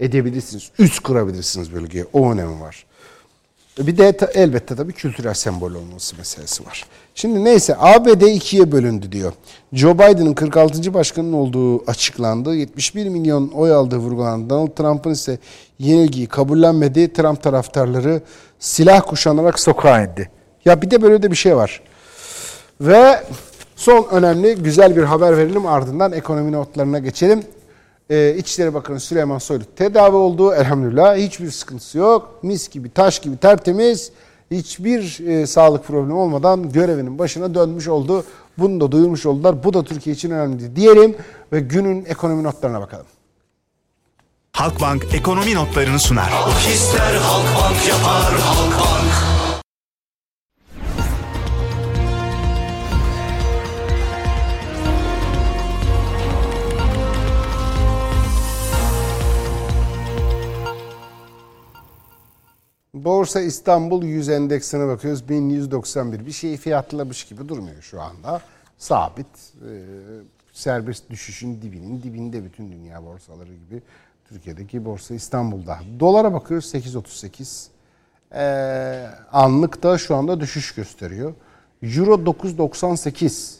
edebilirsiniz. 0.00 0.70
Üst 0.78 1.00
kurabilirsiniz 1.00 1.72
bölgeye. 1.72 2.06
O 2.12 2.32
önemi 2.32 2.60
var. 2.60 2.86
Bir 3.78 3.96
de 3.96 4.18
elbette 4.34 4.76
tabii 4.76 4.92
kültürel 4.92 5.34
sembol 5.34 5.74
olması 5.74 6.16
meselesi 6.16 6.66
var. 6.66 6.84
Şimdi 7.14 7.44
neyse 7.44 7.76
ABD 7.78 8.22
ikiye 8.22 8.72
bölündü 8.72 9.12
diyor. 9.12 9.32
Joe 9.72 9.94
Biden'ın 9.94 10.32
46. 10.32 10.94
başkanın 10.94 11.32
olduğu 11.32 11.90
açıklandı. 11.90 12.54
71 12.54 13.08
milyon 13.08 13.48
oy 13.48 13.72
aldığı 13.72 13.96
vurgulandı. 13.96 14.50
Donald 14.50 14.68
Trump'ın 14.68 15.10
ise 15.10 15.38
yenilgiyi 15.78 16.26
kabullenmedi. 16.26 17.12
Trump 17.12 17.42
taraftarları 17.42 18.22
silah 18.58 19.02
kuşanarak 19.06 19.60
sokağa 19.60 20.02
indi. 20.02 20.30
Ya 20.64 20.82
bir 20.82 20.90
de 20.90 21.02
böyle 21.02 21.22
de 21.22 21.30
bir 21.30 21.36
şey 21.36 21.56
var. 21.56 21.82
Ve 22.80 23.22
Son 23.80 24.06
önemli 24.10 24.54
güzel 24.54 24.96
bir 24.96 25.02
haber 25.02 25.36
verelim 25.36 25.66
ardından 25.66 26.12
ekonomi 26.12 26.52
notlarına 26.52 26.98
geçelim. 26.98 27.42
Ee, 28.10 28.34
İçişleri 28.38 28.74
Bakanı 28.74 29.00
Süleyman 29.00 29.38
Soylu 29.38 29.64
tedavi 29.76 30.16
oldu 30.16 30.54
elhamdülillah. 30.54 31.16
Hiçbir 31.16 31.50
sıkıntısı 31.50 31.98
yok. 31.98 32.38
Mis 32.42 32.68
gibi 32.68 32.90
taş 32.90 33.18
gibi 33.18 33.36
tertemiz. 33.36 34.12
Hiçbir 34.50 35.26
e, 35.26 35.46
sağlık 35.46 35.84
problemi 35.84 36.12
olmadan 36.14 36.72
görevinin 36.72 37.18
başına 37.18 37.54
dönmüş 37.54 37.88
oldu. 37.88 38.24
Bunu 38.58 38.80
da 38.80 38.92
duyurmuş 38.92 39.26
oldular. 39.26 39.64
Bu 39.64 39.74
da 39.74 39.84
Türkiye 39.84 40.16
için 40.16 40.30
önemli 40.30 40.76
diyelim 40.76 41.16
ve 41.52 41.60
günün 41.60 42.04
ekonomi 42.04 42.42
notlarına 42.42 42.80
bakalım. 42.80 43.06
Halkbank 44.52 45.14
ekonomi 45.14 45.54
notlarını 45.54 45.98
sunar. 45.98 46.30
Halk 46.30 46.74
ister 46.74 47.14
Halkbank 47.14 47.88
yapar 47.88 48.40
Halkbank. 48.40 49.29
Borsa 63.04 63.40
İstanbul 63.40 64.02
100 64.02 64.28
endeksine 64.28 64.86
bakıyoruz. 64.86 65.28
1191. 65.28 66.26
Bir 66.26 66.32
şeyi 66.32 66.56
fiyatlamış 66.56 67.24
gibi 67.24 67.48
durmuyor 67.48 67.82
şu 67.82 68.00
anda. 68.00 68.40
Sabit. 68.78 69.26
Ee, 69.26 69.82
serbest 70.52 71.10
düşüşün 71.10 71.62
dibinin 71.62 72.02
dibinde 72.02 72.44
bütün 72.44 72.72
dünya 72.72 73.04
borsaları 73.04 73.54
gibi. 73.54 73.82
Türkiye'deki 74.28 74.84
borsa 74.84 75.14
İstanbul'da. 75.14 75.78
Dolara 76.00 76.32
bakıyoruz 76.32 76.74
8.38. 76.74 77.66
Ee, 78.34 79.06
anlık 79.32 79.82
da 79.82 79.98
şu 79.98 80.16
anda 80.16 80.40
düşüş 80.40 80.74
gösteriyor. 80.74 81.34
Euro 81.82 82.14
9.98. 82.14 83.54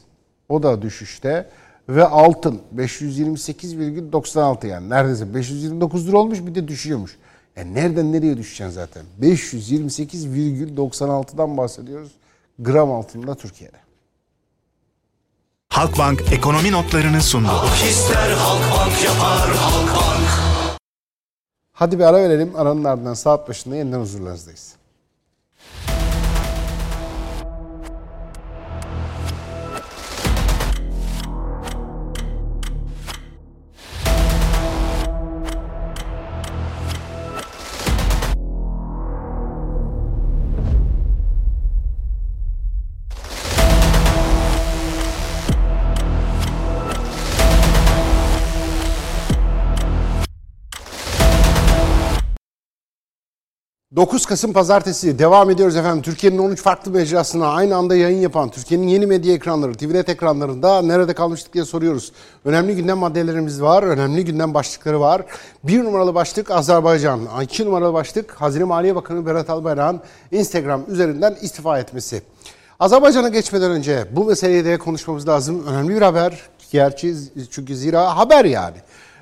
O 0.48 0.62
da 0.62 0.82
düşüşte. 0.82 1.50
Ve 1.88 2.04
altın 2.04 2.60
528,96 2.76 4.66
yani 4.66 4.90
neredeyse 4.90 5.34
529 5.34 6.08
lira 6.08 6.18
olmuş 6.18 6.46
bir 6.46 6.54
de 6.54 6.68
düşüyormuş. 6.68 7.18
Yani 7.60 7.74
nereden 7.74 8.12
nereye 8.12 8.36
düşeceksin 8.36 8.74
zaten? 8.74 9.02
528,96'dan 9.20 11.56
bahsediyoruz. 11.56 12.12
Gram 12.58 12.92
altında 12.92 13.34
Türkiye'de. 13.34 13.76
Halkbank 15.68 16.32
ekonomi 16.32 16.72
notlarını 16.72 17.22
sundu. 17.22 17.48
Hadi 21.72 21.98
bir 21.98 22.04
ara 22.04 22.16
verelim. 22.16 22.56
Aranın 22.56 22.84
ardından 22.84 23.14
saat 23.14 23.48
başında 23.48 23.76
yeniden 23.76 24.00
huzurlarınızdayız. 24.00 24.74
...9 54.00 54.26
Kasım 54.26 54.52
Pazartesi 54.52 55.18
devam 55.18 55.50
ediyoruz 55.50 55.76
efendim. 55.76 56.02
Türkiye'nin 56.02 56.38
13 56.38 56.62
farklı 56.62 56.90
mecrasına 56.90 57.48
aynı 57.48 57.76
anda 57.76 57.96
yayın 57.96 58.18
yapan... 58.18 58.48
...Türkiye'nin 58.48 58.88
yeni 58.88 59.06
medya 59.06 59.34
ekranları, 59.34 59.74
TVNet 59.74 60.08
ekranlarında... 60.08 60.82
...nerede 60.82 61.14
kalmıştık 61.14 61.54
diye 61.54 61.64
soruyoruz. 61.64 62.12
Önemli 62.44 62.76
gündem 62.76 62.98
maddelerimiz 62.98 63.62
var, 63.62 63.82
önemli 63.82 64.24
gündem 64.24 64.54
başlıkları 64.54 65.00
var. 65.00 65.22
Bir 65.64 65.84
numaralı 65.84 66.14
başlık 66.14 66.50
Azerbaycan, 66.50 67.20
iki 67.42 67.64
numaralı 67.64 67.92
başlık... 67.92 68.32
...Hazine 68.32 68.64
Maliye 68.64 68.94
Bakanı 68.94 69.26
Berat 69.26 69.50
Albayrak'ın 69.50 70.00
Instagram 70.32 70.82
üzerinden 70.88 71.36
istifa 71.42 71.78
etmesi. 71.78 72.22
Azerbaycan'a 72.80 73.28
geçmeden 73.28 73.70
önce 73.70 74.04
bu 74.10 74.24
meseleyi 74.24 74.64
de 74.64 74.78
konuşmamız 74.78 75.28
lazım. 75.28 75.66
Önemli 75.66 75.96
bir 75.96 76.02
haber. 76.02 76.40
Gerçi 76.72 77.14
çünkü 77.50 77.76
zira 77.76 78.16
haber 78.16 78.44
yani. 78.44 78.76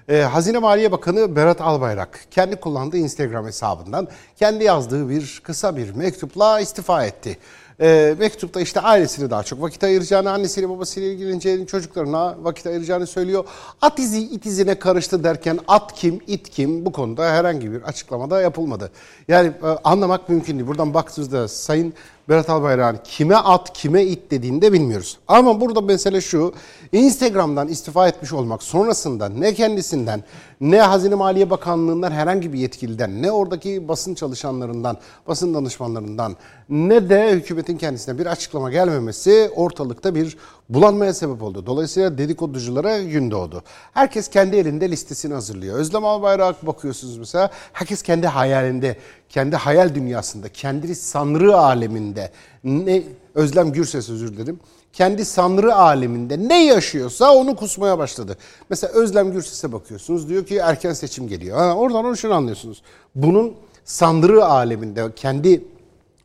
Ee, 0.09 0.21
Hazine 0.21 0.59
Maliye 0.59 0.93
Bakanı 0.93 1.37
Berat 1.37 1.61
Albayrak 1.61 2.21
kendi 2.31 2.57
kullandığı 2.57 2.97
Instagram 2.97 3.47
hesabından 3.47 4.09
kendi 4.37 4.65
yazdığı 4.65 5.09
bir 5.09 5.41
kısa 5.45 5.77
bir 5.77 5.95
mektupla 5.95 6.61
istifa 6.61 7.05
etti. 7.05 7.39
Ee, 7.81 8.15
mektupta 8.19 8.61
işte 8.61 8.81
ailesine 8.81 9.31
daha 9.31 9.43
çok 9.43 9.63
vakit 9.63 9.85
ayıracağını, 9.85 10.31
annesiyle 10.31 10.69
babasıyla 10.69 11.09
ilgileneceğini, 11.09 11.67
çocuklarına 11.67 12.37
vakit 12.43 12.67
ayıracağını 12.67 13.07
söylüyor. 13.07 13.45
At 13.83 13.99
izi 13.99 14.21
it 14.21 14.47
izine 14.47 14.79
karıştı 14.79 15.25
derken 15.25 15.59
at 15.69 15.95
kim, 15.95 16.21
it 16.27 16.51
kim 16.51 16.85
bu 16.85 16.93
konuda 16.93 17.31
herhangi 17.31 17.73
bir 17.73 17.83
açıklamada 17.83 18.41
yapılmadı. 18.41 18.91
Yani 19.29 19.49
e, 19.49 19.67
anlamak 19.85 20.29
mümkün 20.29 20.59
değil. 20.59 20.69
Buradan 20.69 20.95
baktığınızda 20.95 21.49
Sayın 21.49 21.95
Berat 22.29 22.51
Albayrak'ın 22.51 23.01
kime 23.05 23.37
at, 23.37 23.73
kime 23.73 24.05
it 24.05 24.31
dediğini 24.31 24.63
de 24.63 24.73
bilmiyoruz. 24.73 25.19
Ama 25.29 25.61
burada 25.61 25.81
mesele 25.81 26.21
şu, 26.21 26.55
Instagram'dan 26.93 27.69
istifa 27.69 28.09
etmiş 28.09 28.33
olmak 28.33 28.63
sonrasında 28.63 29.29
ne 29.29 29.55
kendisinden, 29.55 30.25
ne 30.61 30.81
Hazine 30.81 31.15
Maliye 31.15 31.51
Bakanlığı'ndan 31.51 32.11
herhangi 32.11 32.53
bir 32.53 32.59
yetkiliden, 32.59 33.23
ne 33.23 33.33
oradaki 33.33 33.89
basın 33.89 34.15
çalışanlarından, 34.15 34.97
basın 35.29 35.55
danışmanlarından, 35.55 36.37
ne 36.69 37.09
de 37.09 37.31
hükümetin 37.33 37.77
kendisine 37.77 38.19
bir 38.19 38.27
açıklama 38.27 38.71
gelmemesi 38.71 39.51
ortalıkta 39.57 40.15
bir 40.15 40.37
bulanmaya 40.69 41.15
sebep 41.15 41.43
oldu. 41.43 41.67
Dolayısıyla 41.67 42.19
dedikoduculara 42.19 43.03
gün 43.03 43.31
doğdu. 43.31 43.63
Herkes 43.95 44.29
kendi 44.29 44.57
elinde 44.57 44.91
listesini 44.91 45.35
hazırlıyor. 45.35 45.79
Özlem 45.79 46.05
Albayrak 46.05 46.67
bakıyorsunuz 46.67 47.19
mesela, 47.19 47.51
herkes 47.73 48.03
kendi 48.03 48.27
hayalinde, 48.27 48.97
kendi 49.29 49.57
hayal 49.57 49.95
dünyasında, 49.95 50.49
kendi 50.49 50.95
sanrı 50.95 51.57
aleminde, 51.57 52.33
ne 52.65 53.03
Özlem 53.35 53.73
Gürses 53.73 54.11
özür 54.11 54.37
dilerim 54.37 54.61
kendi 54.93 55.25
sanrı 55.25 55.75
aleminde 55.75 56.49
ne 56.49 56.65
yaşıyorsa 56.65 57.35
onu 57.35 57.57
kusmaya 57.57 57.99
başladı. 57.99 58.37
Mesela 58.71 58.93
Özlem 58.93 59.33
Gürses'e 59.33 59.73
bakıyorsunuz 59.73 60.29
diyor 60.29 60.47
ki 60.47 60.57
erken 60.57 60.93
seçim 60.93 61.29
geliyor. 61.29 61.59
Ha, 61.59 61.75
oradan 61.75 62.05
onu 62.05 62.17
şunu 62.17 62.35
anlıyorsunuz. 62.35 62.83
Bunun 63.15 63.55
sanrı 63.85 64.45
aleminde 64.45 65.13
kendi 65.17 65.65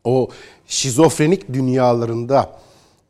o 0.03 0.29
şizofrenik 0.67 1.53
dünyalarında 1.53 2.59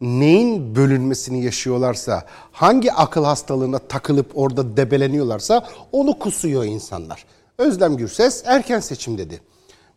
neyin 0.02 0.76
bölünmesini 0.76 1.44
yaşıyorlarsa, 1.44 2.26
hangi 2.52 2.94
akıl 2.94 3.24
hastalığına 3.24 3.80
takılıp 3.80 4.32
orada 4.36 4.78
debeleniyorlarsa 4.78 5.68
onu 5.92 6.20
kusuyor 6.20 6.64
insanlar. 6.64 7.26
Özlem 7.58 7.98
Gürses 7.98 8.44
erken 8.46 8.80
seçim 8.80 9.18
dedi. 9.18 9.42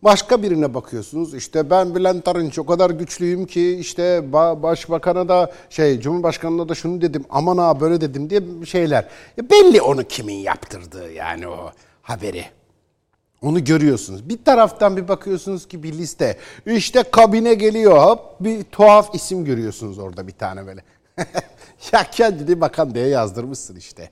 Başka 0.03 0.43
birine 0.43 0.75
bakıyorsunuz 0.75 1.35
işte 1.35 1.71
ben 1.71 1.95
Bülent 1.95 2.29
Arınç 2.29 2.59
o 2.59 2.67
kadar 2.67 2.91
güçlüyüm 2.91 3.47
ki 3.47 3.77
işte 3.77 4.33
başbakana 4.33 5.29
da 5.29 5.53
şey 5.71 6.01
cumhurbaşkanına 6.01 6.69
da 6.69 6.75
şunu 6.75 7.01
dedim 7.01 7.25
aman 7.31 7.59
ha 7.59 7.81
böyle 7.81 8.01
dedim 8.01 8.31
diye 8.31 8.43
şeyler. 8.67 9.09
Ya 9.37 9.51
belli 9.51 9.83
onu 9.83 10.05
kimin 10.05 10.35
yaptırdığı 10.35 11.13
yani 11.13 11.49
o 11.49 11.71
haberi. 12.03 12.45
Onu 13.43 13.65
görüyorsunuz. 13.65 14.29
Bir 14.29 14.45
taraftan 14.45 14.97
bir 14.97 15.09
bakıyorsunuz 15.09 15.69
ki 15.69 15.83
bir 15.83 15.93
liste. 15.93 16.39
İşte 16.67 17.03
kabine 17.03 17.55
geliyor 17.55 17.99
hop 17.99 18.21
bir 18.41 18.65
tuhaf 18.65 19.15
isim 19.15 19.45
görüyorsunuz 19.45 19.99
orada 19.99 20.29
bir 20.29 20.33
tane 20.33 20.67
böyle. 20.67 20.85
ya 21.93 22.11
kendini 22.11 22.61
bakan 22.61 22.95
diye 22.95 23.07
yazdırmışsın 23.07 23.77
işte. 23.77 24.11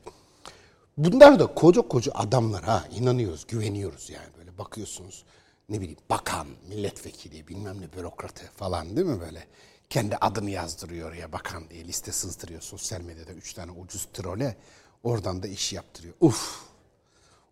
Bunlar 0.99 1.39
da 1.39 1.47
koca 1.47 1.83
koca 1.83 2.13
adamlar 2.13 2.65
ha 2.65 2.85
inanıyoruz 2.97 3.47
güveniyoruz 3.47 4.11
yani 4.11 4.27
böyle 4.39 4.59
bakıyorsunuz 4.59 5.25
ne 5.69 5.81
bileyim 5.81 5.99
bakan, 6.11 6.47
milletvekili, 6.69 7.49
bilmem 7.49 7.81
ne 7.81 7.93
bürokratı 7.93 8.45
falan 8.57 8.97
değil 8.97 9.07
mi 9.07 9.21
böyle? 9.21 9.47
Kendi 9.91 10.17
adını 10.17 10.51
yazdırıyor 10.51 11.15
ya 11.15 11.33
bakan 11.33 11.71
diye 11.71 11.85
liste 11.85 12.13
sızdırıyor 12.13 12.61
sosyal 12.61 13.01
medyada 13.01 13.33
üç 13.33 13.55
tane 13.55 13.71
ucuz 13.73 14.09
trole. 14.13 14.57
Oradan 15.03 15.43
da 15.43 15.47
iş 15.47 15.73
yaptırıyor. 15.73 16.15
Uf, 16.21 16.61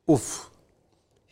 uf. 0.06 0.51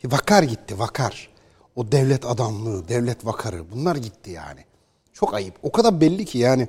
Vakar 0.05 0.43
gitti 0.43 0.79
vakar. 0.79 1.29
O 1.75 1.91
devlet 1.91 2.25
adamlığı, 2.25 2.87
devlet 2.87 3.25
vakarı 3.25 3.71
bunlar 3.71 3.95
gitti 3.95 4.31
yani. 4.31 4.65
Çok 5.13 5.33
ayıp. 5.33 5.55
O 5.63 5.71
kadar 5.71 6.01
belli 6.01 6.25
ki 6.25 6.37
yani 6.37 6.67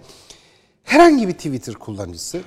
herhangi 0.82 1.28
bir 1.28 1.32
Twitter 1.32 1.74
kullanıcısı 1.74 2.42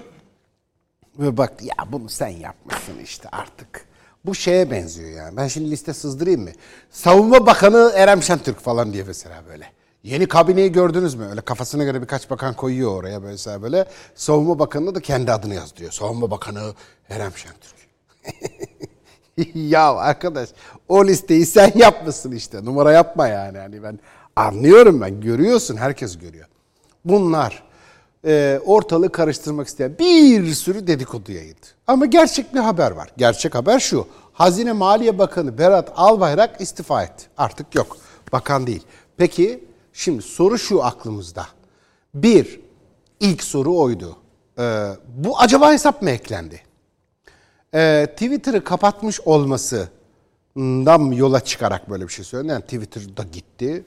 ve 1.20 1.38
bak 1.38 1.64
ya 1.64 1.76
bunu 1.92 2.10
sen 2.10 2.28
yapmışsın 2.28 3.00
işte 3.04 3.30
artık 3.30 3.86
bu 4.26 4.36
şeye 4.36 4.72
benziyor 4.72 5.10
yani. 5.10 5.38
Ben 5.38 5.48
şimdi 5.48 5.72
liste 5.72 5.94
sızdırayım 5.94 6.42
mı? 6.42 6.50
Savunma 6.92 7.46
Bakanı 7.46 7.92
Erem 7.96 8.24
Şentürk 8.24 8.60
falan 8.60 8.94
diye 8.94 9.04
mesela 9.04 9.44
böyle. 9.50 9.72
Yeni 10.04 10.28
kabineyi 10.28 10.72
gördünüz 10.72 11.16
mü? 11.16 11.28
Öyle 11.30 11.42
kafasına 11.42 11.84
göre 11.84 12.02
birkaç 12.02 12.30
bakan 12.30 12.54
koyuyor 12.54 12.92
oraya 12.92 13.20
mesela 13.20 13.62
böyle. 13.62 13.86
Savunma 14.16 14.60
Bakanı 14.60 14.96
da 14.96 15.00
kendi 15.00 15.32
adını 15.32 15.56
yazdırıyor. 15.56 15.92
Savunma 15.92 16.32
Bakanı 16.32 16.74
Erem 17.10 17.32
Şentürk. 17.38 17.76
ya 19.56 19.96
arkadaş 19.96 20.50
o 20.90 21.06
listeyi 21.06 21.46
sen 21.46 21.72
yapmışsın 21.76 22.32
işte. 22.32 22.66
Numara 22.66 22.92
yapma 22.92 23.28
yani. 23.28 23.58
Hani 23.58 23.84
ben 23.84 24.00
anlıyorum 24.36 25.02
ben. 25.02 25.22
Görüyorsun. 25.22 25.78
Herkes 25.78 26.18
görüyor. 26.18 26.48
Bunlar 27.06 27.64
e, 28.26 28.60
ortalığı 28.66 29.12
karıştırmak 29.12 29.68
isteyen 29.68 29.96
bir 30.00 30.54
sürü 30.54 30.88
dedikodu 30.88 31.32
yayıldı. 31.32 31.68
Ama 31.88 32.06
gerçek 32.06 32.54
bir 32.54 32.60
haber 32.60 32.92
var. 32.92 33.10
Gerçek 33.18 33.56
haber 33.56 33.80
şu. 33.80 34.08
Hazine 34.34 34.72
Maliye 34.72 35.18
Bakanı 35.18 35.58
Berat 35.58 35.92
Albayrak 35.96 36.62
istifa 36.62 37.04
etti. 37.04 37.26
Artık 37.38 37.76
yok. 37.76 37.98
Bakan 38.32 38.68
değil. 38.68 38.84
Peki 39.18 39.64
şimdi 39.94 40.22
soru 40.22 40.58
şu 40.58 40.84
aklımızda. 40.84 41.48
Bir, 42.14 42.60
ilk 43.20 43.44
soru 43.44 43.78
oydu. 43.78 44.18
Ee, 44.60 44.88
bu 45.16 45.40
acaba 45.40 45.72
hesap 45.72 46.02
mı 46.02 46.10
eklendi? 46.10 46.62
Ee, 47.76 48.08
Twitter'ı 48.12 48.64
kapatmış 48.64 49.22
olmasından 49.22 51.12
yola 51.12 51.40
çıkarak 51.40 51.90
böyle 51.90 52.08
bir 52.08 52.14
şey 52.14 52.26
söyledi. 52.26 52.52
Yani 52.52 52.62
Twitter'da 52.62 53.24
gitti 53.32 53.84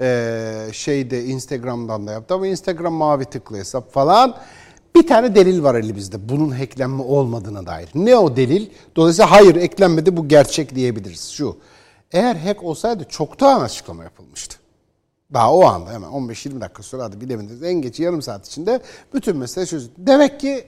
e, 0.00 0.68
şeyde 0.72 1.24
Instagram'dan 1.24 2.06
da 2.06 2.12
yaptı 2.12 2.34
ama 2.34 2.46
Instagram 2.46 2.94
mavi 2.94 3.24
tıklı 3.24 3.56
hesap 3.56 3.92
falan. 3.92 4.36
Bir 4.94 5.06
tane 5.06 5.34
delil 5.34 5.62
var 5.62 5.74
elimizde 5.74 6.28
bunun 6.28 6.50
hacklenme 6.50 7.02
olmadığına 7.02 7.66
dair. 7.66 7.88
Ne 7.94 8.16
o 8.16 8.36
delil? 8.36 8.70
Dolayısıyla 8.96 9.30
hayır 9.30 9.56
eklenmedi 9.56 10.16
bu 10.16 10.28
gerçek 10.28 10.74
diyebiliriz. 10.74 11.30
Şu 11.30 11.56
Eğer 12.12 12.36
hack 12.36 12.62
olsaydı 12.62 13.04
çoktan 13.08 13.60
açıklama 13.60 14.04
yapılmıştı. 14.04 14.56
Daha 15.32 15.54
o 15.54 15.64
anda 15.64 15.92
hemen 15.92 16.10
15-20 16.10 16.60
dakika 16.60 16.82
sonra 16.82 17.04
hadi 17.04 17.20
bilemediniz 17.20 17.62
en 17.62 17.74
geç 17.74 18.00
yarım 18.00 18.22
saat 18.22 18.46
içinde 18.46 18.80
bütün 19.14 19.36
mesele 19.36 19.66
çözüldü. 19.66 19.92
Demek 19.98 20.40
ki 20.40 20.64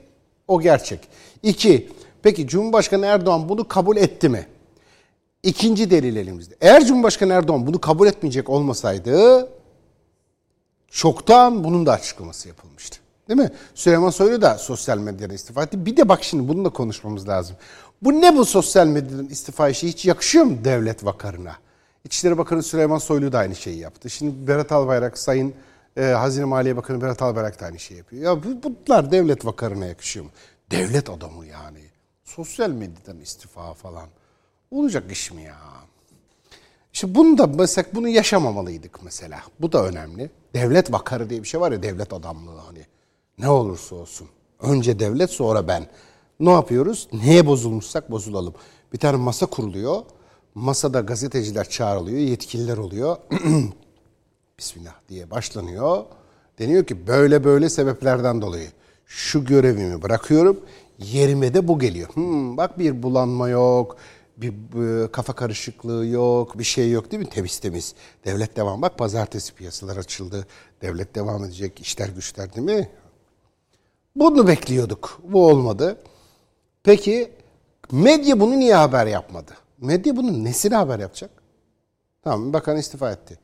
o 0.48 0.60
gerçek. 0.60 1.00
İki, 1.42 1.88
peki 2.24 2.48
Cumhurbaşkanı 2.48 3.06
Erdoğan 3.06 3.48
bunu 3.48 3.68
kabul 3.68 3.96
etti 3.96 4.28
mi? 4.28 4.46
İkinci 5.42 5.90
delil 5.90 6.16
elimizde. 6.16 6.54
Eğer 6.60 6.86
Cumhurbaşkanı 6.86 7.32
Erdoğan 7.32 7.66
bunu 7.66 7.80
kabul 7.80 8.06
etmeyecek 8.06 8.50
olmasaydı 8.50 9.48
çoktan 10.88 11.64
bunun 11.64 11.86
da 11.86 11.92
açıklaması 11.92 12.48
yapılmıştı. 12.48 12.98
Değil 13.28 13.40
mi? 13.40 13.50
Süleyman 13.74 14.10
Soylu 14.10 14.42
da 14.42 14.58
sosyal 14.58 14.98
medyadan 14.98 15.34
istifa 15.34 15.62
etti. 15.62 15.86
Bir 15.86 15.96
de 15.96 16.08
bak 16.08 16.24
şimdi 16.24 16.48
bunu 16.48 16.64
da 16.64 16.70
konuşmamız 16.70 17.28
lazım. 17.28 17.56
Bu 18.02 18.12
ne 18.12 18.36
bu 18.36 18.44
sosyal 18.44 18.86
medyadan 18.86 19.26
istifa 19.26 19.68
işi 19.68 19.88
hiç 19.88 20.04
yakışıyor 20.04 20.44
mu 20.44 20.58
devlet 20.64 21.04
vakarına? 21.04 21.56
İçişleri 22.04 22.38
Bakanı 22.38 22.62
Süleyman 22.62 22.98
Soylu 22.98 23.32
da 23.32 23.38
aynı 23.38 23.56
şeyi 23.56 23.78
yaptı. 23.78 24.10
Şimdi 24.10 24.48
Berat 24.48 24.72
Albayrak, 24.72 25.18
Sayın 25.18 25.54
e, 25.96 26.02
Hazine 26.02 26.44
Maliye 26.44 26.76
Bakanı 26.76 27.02
Berat 27.02 27.22
Albayrak 27.22 27.60
da 27.60 27.66
aynı 27.66 27.78
şeyi 27.78 27.98
yapıyor. 27.98 28.22
Ya 28.22 28.42
bu, 28.44 28.62
bunlar 28.62 29.10
devlet 29.10 29.44
vakarına 29.44 29.86
yakışıyor 29.86 30.24
mu? 30.24 30.30
Devlet 30.70 31.10
adamı 31.10 31.46
yani. 31.46 31.83
Sosyal 32.36 32.70
medyadan 32.70 33.20
istifa 33.20 33.74
falan. 33.74 34.08
Olacak 34.70 35.12
iş 35.12 35.32
mi 35.32 35.42
ya? 35.42 35.56
İşte 36.92 37.14
bunu 37.14 37.38
da 37.38 37.46
mesela 37.46 37.86
bunu 37.94 38.08
yaşamamalıydık 38.08 39.02
mesela. 39.02 39.40
Bu 39.60 39.72
da 39.72 39.84
önemli. 39.84 40.30
Devlet 40.54 40.92
vakarı 40.92 41.30
diye 41.30 41.42
bir 41.42 41.48
şey 41.48 41.60
var 41.60 41.72
ya 41.72 41.82
devlet 41.82 42.12
adamlığı 42.12 42.58
hani. 42.58 42.86
Ne 43.38 43.48
olursa 43.48 43.94
olsun. 43.94 44.28
Önce 44.60 44.98
devlet 44.98 45.30
sonra 45.30 45.68
ben. 45.68 45.86
Ne 46.40 46.50
yapıyoruz? 46.50 47.08
Neye 47.12 47.46
bozulmuşsak 47.46 48.10
bozulalım. 48.10 48.54
Bir 48.92 48.98
tane 48.98 49.16
masa 49.16 49.46
kuruluyor. 49.46 50.02
Masada 50.54 51.00
gazeteciler 51.00 51.68
çağrılıyor, 51.68 52.18
yetkililer 52.18 52.76
oluyor. 52.76 53.16
Bismillah 54.58 54.94
diye 55.08 55.30
başlanıyor. 55.30 56.04
Deniyor 56.58 56.84
ki 56.84 57.06
böyle 57.06 57.44
böyle 57.44 57.68
sebeplerden 57.68 58.42
dolayı 58.42 58.68
şu 59.06 59.44
görevimi 59.44 60.02
bırakıyorum. 60.02 60.60
Yerime 60.98 61.54
de 61.54 61.68
bu 61.68 61.78
geliyor. 61.78 62.08
Hmm, 62.08 62.56
bak 62.56 62.78
bir 62.78 63.02
bulanma 63.02 63.48
yok, 63.48 63.96
bir 64.36 64.52
e, 65.04 65.12
kafa 65.12 65.32
karışıklığı 65.32 66.06
yok, 66.06 66.58
bir 66.58 66.64
şey 66.64 66.90
yok 66.90 67.10
değil 67.10 67.22
mi? 67.22 67.28
Temiz 67.28 67.58
temiz. 67.58 67.94
Devlet 68.24 68.56
devam. 68.56 68.82
Bak 68.82 68.98
pazartesi 68.98 69.54
piyasalar 69.54 69.96
açıldı. 69.96 70.46
Devlet 70.82 71.14
devam 71.14 71.44
edecek. 71.44 71.80
işler 71.80 72.08
güçler 72.08 72.54
değil 72.54 72.66
mi? 72.66 72.88
Bunu 74.16 74.48
bekliyorduk. 74.48 75.20
Bu 75.28 75.46
olmadı. 75.46 75.98
Peki 76.82 77.32
medya 77.92 78.40
bunu 78.40 78.58
niye 78.58 78.74
haber 78.74 79.06
yapmadı? 79.06 79.52
Medya 79.78 80.16
bunun 80.16 80.44
nesini 80.44 80.74
haber 80.74 80.98
yapacak? 80.98 81.30
Tamam 82.22 82.52
bakan 82.52 82.76
istifa 82.76 83.10
etti. 83.12 83.38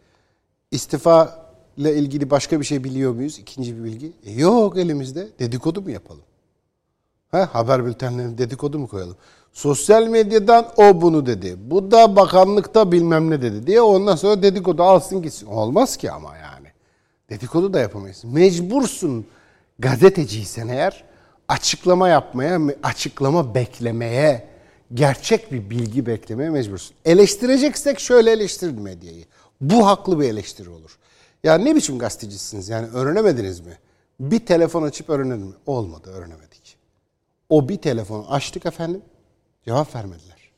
İstifa 0.70 1.46
ile 1.76 1.96
ilgili 1.96 2.30
başka 2.30 2.60
bir 2.60 2.64
şey 2.64 2.84
biliyor 2.84 3.12
muyuz? 3.12 3.38
İkinci 3.38 3.78
bir 3.78 3.84
bilgi. 3.84 4.12
E, 4.24 4.32
yok 4.32 4.78
elimizde. 4.78 5.28
Dedikodu 5.38 5.82
mu 5.82 5.90
yapalım? 5.90 6.22
Ha, 7.30 7.48
haber 7.52 7.86
bültenlerine 7.86 8.38
dedikodu 8.38 8.78
mu 8.78 8.88
koyalım? 8.88 9.16
Sosyal 9.52 10.06
medyadan 10.06 10.66
o 10.76 11.00
bunu 11.00 11.26
dedi. 11.26 11.56
Bu 11.60 11.90
da 11.90 12.16
bakanlıkta 12.16 12.92
bilmem 12.92 13.30
ne 13.30 13.42
dedi 13.42 13.66
diye 13.66 13.80
ondan 13.80 14.16
sonra 14.16 14.42
dedikodu 14.42 14.82
alsın 14.82 15.22
gitsin. 15.22 15.46
Olmaz 15.46 15.96
ki 15.96 16.10
ama 16.10 16.36
yani. 16.36 16.66
Dedikodu 17.30 17.72
da 17.72 17.80
yapamayız. 17.80 18.24
Mecbursun 18.24 19.26
gazeteciysen 19.78 20.68
eğer 20.68 21.04
açıklama 21.48 22.08
yapmaya, 22.08 22.60
açıklama 22.82 23.54
beklemeye, 23.54 24.48
gerçek 24.94 25.52
bir 25.52 25.70
bilgi 25.70 26.06
beklemeye 26.06 26.50
mecbursun. 26.50 26.96
Eleştireceksek 27.04 28.00
şöyle 28.00 28.30
eleştirin 28.30 28.82
medyayı. 28.82 29.24
Bu 29.60 29.86
haklı 29.86 30.20
bir 30.20 30.28
eleştiri 30.28 30.70
olur. 30.70 30.98
Ya 31.44 31.58
ne 31.58 31.76
biçim 31.76 31.98
gazetecisiniz 31.98 32.68
yani 32.68 32.86
öğrenemediniz 32.86 33.60
mi? 33.60 33.78
Bir 34.20 34.46
telefon 34.46 34.82
açıp 34.82 35.10
öğrenelim 35.10 35.46
mi? 35.46 35.54
Olmadı 35.66 36.10
öğrenemedik. 36.10 36.59
O 37.50 37.68
bir 37.68 37.76
telefonu 37.76 38.32
açtık 38.32 38.66
efendim 38.66 39.02
cevap 39.64 39.94
vermediler. 39.94 40.50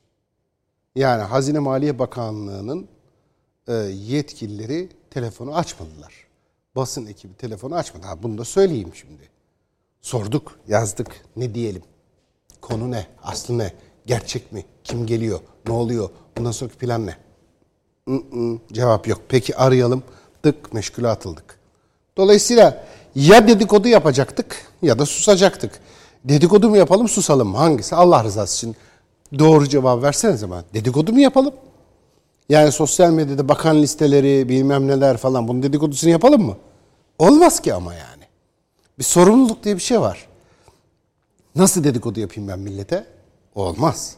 Yani 0.94 1.22
Hazine 1.22 1.58
Maliye 1.58 1.98
Bakanlığı'nın 1.98 2.88
e, 3.68 3.72
yetkilileri 3.92 4.88
telefonu 5.10 5.56
açmadılar. 5.56 6.14
Basın 6.76 7.06
ekibi 7.06 7.34
telefonu 7.34 7.74
açmadı. 7.74 8.06
Ha, 8.06 8.22
bunu 8.22 8.38
da 8.38 8.44
söyleyeyim 8.44 8.90
şimdi. 8.94 9.22
Sorduk, 10.00 10.58
yazdık. 10.68 11.24
Ne 11.36 11.54
diyelim? 11.54 11.82
Konu 12.60 12.90
ne? 12.90 13.06
Aslı 13.22 13.58
ne? 13.58 13.72
Gerçek 14.06 14.52
mi? 14.52 14.64
Kim 14.84 15.06
geliyor? 15.06 15.40
Ne 15.66 15.72
oluyor? 15.72 16.10
Bundan 16.36 16.50
sonraki 16.50 16.78
plan 16.78 17.06
ne? 17.06 17.16
I-ı, 18.08 18.58
cevap 18.72 19.08
yok. 19.08 19.20
Peki 19.28 19.56
arayalım. 19.56 20.02
Tık 20.42 20.72
meşgule 20.72 21.08
atıldık. 21.08 21.58
Dolayısıyla 22.16 22.86
ya 23.14 23.48
dedikodu 23.48 23.88
yapacaktık 23.88 24.72
ya 24.82 24.98
da 24.98 25.06
susacaktık. 25.06 25.80
Dedikodu 26.24 26.68
mu 26.70 26.76
yapalım 26.76 27.08
susalım 27.08 27.48
mı? 27.48 27.56
Hangisi? 27.56 27.96
Allah 27.96 28.24
rızası 28.24 28.56
için 28.56 28.76
doğru 29.38 29.68
cevap 29.68 30.02
versenize 30.02 30.50
bana. 30.50 30.64
Dedikodu 30.74 31.12
mu 31.12 31.20
yapalım? 31.20 31.54
Yani 32.48 32.72
sosyal 32.72 33.10
medyada 33.10 33.48
bakan 33.48 33.82
listeleri 33.82 34.48
bilmem 34.48 34.88
neler 34.88 35.16
falan 35.16 35.48
bunun 35.48 35.62
dedikodusunu 35.62 36.10
yapalım 36.10 36.42
mı? 36.42 36.56
Olmaz 37.18 37.60
ki 37.60 37.74
ama 37.74 37.94
yani. 37.94 38.22
Bir 38.98 39.04
sorumluluk 39.04 39.64
diye 39.64 39.74
bir 39.76 39.80
şey 39.80 40.00
var. 40.00 40.26
Nasıl 41.56 41.84
dedikodu 41.84 42.20
yapayım 42.20 42.48
ben 42.48 42.58
millete? 42.58 43.06
Olmaz. 43.54 44.16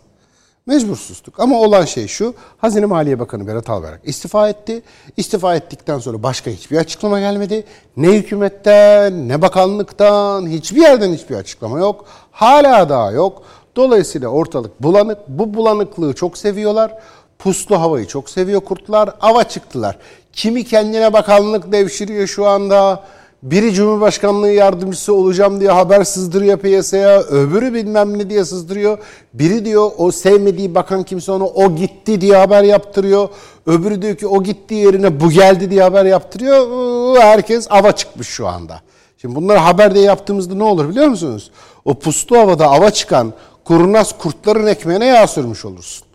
Mecbur. 0.66 0.98
Ama 1.38 1.60
olan 1.60 1.84
şey 1.84 2.06
şu. 2.06 2.34
Hazine 2.58 2.86
Maliye 2.86 3.18
Bakanı 3.18 3.46
Berat 3.46 3.70
Albayrak 3.70 4.00
istifa 4.04 4.48
etti. 4.48 4.82
İstifa 5.16 5.56
ettikten 5.56 5.98
sonra 5.98 6.22
başka 6.22 6.50
hiçbir 6.50 6.76
açıklama 6.76 7.20
gelmedi. 7.20 7.64
Ne 7.96 8.08
hükümetten, 8.08 9.28
ne 9.28 9.42
bakanlıktan, 9.42 10.46
hiçbir 10.46 10.80
yerden 10.80 11.12
hiçbir 11.12 11.34
açıklama 11.36 11.78
yok. 11.78 12.04
Hala 12.30 12.88
daha 12.88 13.10
yok. 13.10 13.42
Dolayısıyla 13.76 14.28
ortalık 14.28 14.82
bulanık. 14.82 15.18
Bu 15.28 15.54
bulanıklığı 15.54 16.14
çok 16.14 16.38
seviyorlar. 16.38 16.92
Puslu 17.38 17.80
havayı 17.80 18.06
çok 18.06 18.30
seviyor 18.30 18.60
kurtlar. 18.60 19.10
Ava 19.20 19.44
çıktılar. 19.44 19.98
Kimi 20.32 20.64
kendine 20.64 21.12
bakanlık 21.12 21.72
devşiriyor 21.72 22.26
şu 22.26 22.46
anda. 22.46 23.04
Biri 23.44 23.72
Cumhurbaşkanlığı 23.74 24.50
yardımcısı 24.50 25.14
olacağım 25.14 25.60
diye 25.60 25.70
haber 25.70 26.04
sızdırıyor 26.04 26.58
piyasaya. 26.58 27.20
Öbürü 27.20 27.74
bilmem 27.74 28.18
ne 28.18 28.30
diye 28.30 28.44
sızdırıyor. 28.44 28.98
Biri 29.34 29.64
diyor 29.64 29.90
o 29.98 30.10
sevmediği 30.10 30.74
bakan 30.74 31.02
kimse 31.02 31.32
onu 31.32 31.46
o 31.46 31.74
gitti 31.74 32.20
diye 32.20 32.36
haber 32.36 32.62
yaptırıyor. 32.62 33.28
Öbürü 33.66 34.02
diyor 34.02 34.16
ki 34.16 34.26
o 34.26 34.42
gitti 34.42 34.74
yerine 34.74 35.20
bu 35.20 35.30
geldi 35.30 35.70
diye 35.70 35.82
haber 35.82 36.04
yaptırıyor. 36.04 37.16
Herkes 37.16 37.66
ava 37.70 37.92
çıkmış 37.92 38.28
şu 38.28 38.46
anda. 38.46 38.80
Şimdi 39.18 39.34
bunları 39.34 39.58
haber 39.58 39.94
diye 39.94 40.04
yaptığımızda 40.04 40.54
ne 40.54 40.64
olur 40.64 40.88
biliyor 40.88 41.06
musunuz? 41.06 41.50
O 41.84 41.94
puslu 41.94 42.38
havada 42.38 42.66
ava 42.68 42.90
çıkan 42.90 43.32
kurnaz 43.64 44.18
kurtların 44.18 44.66
ekmeğine 44.66 45.06
yağ 45.06 45.26
sürmüş 45.26 45.64
olursun. 45.64 46.06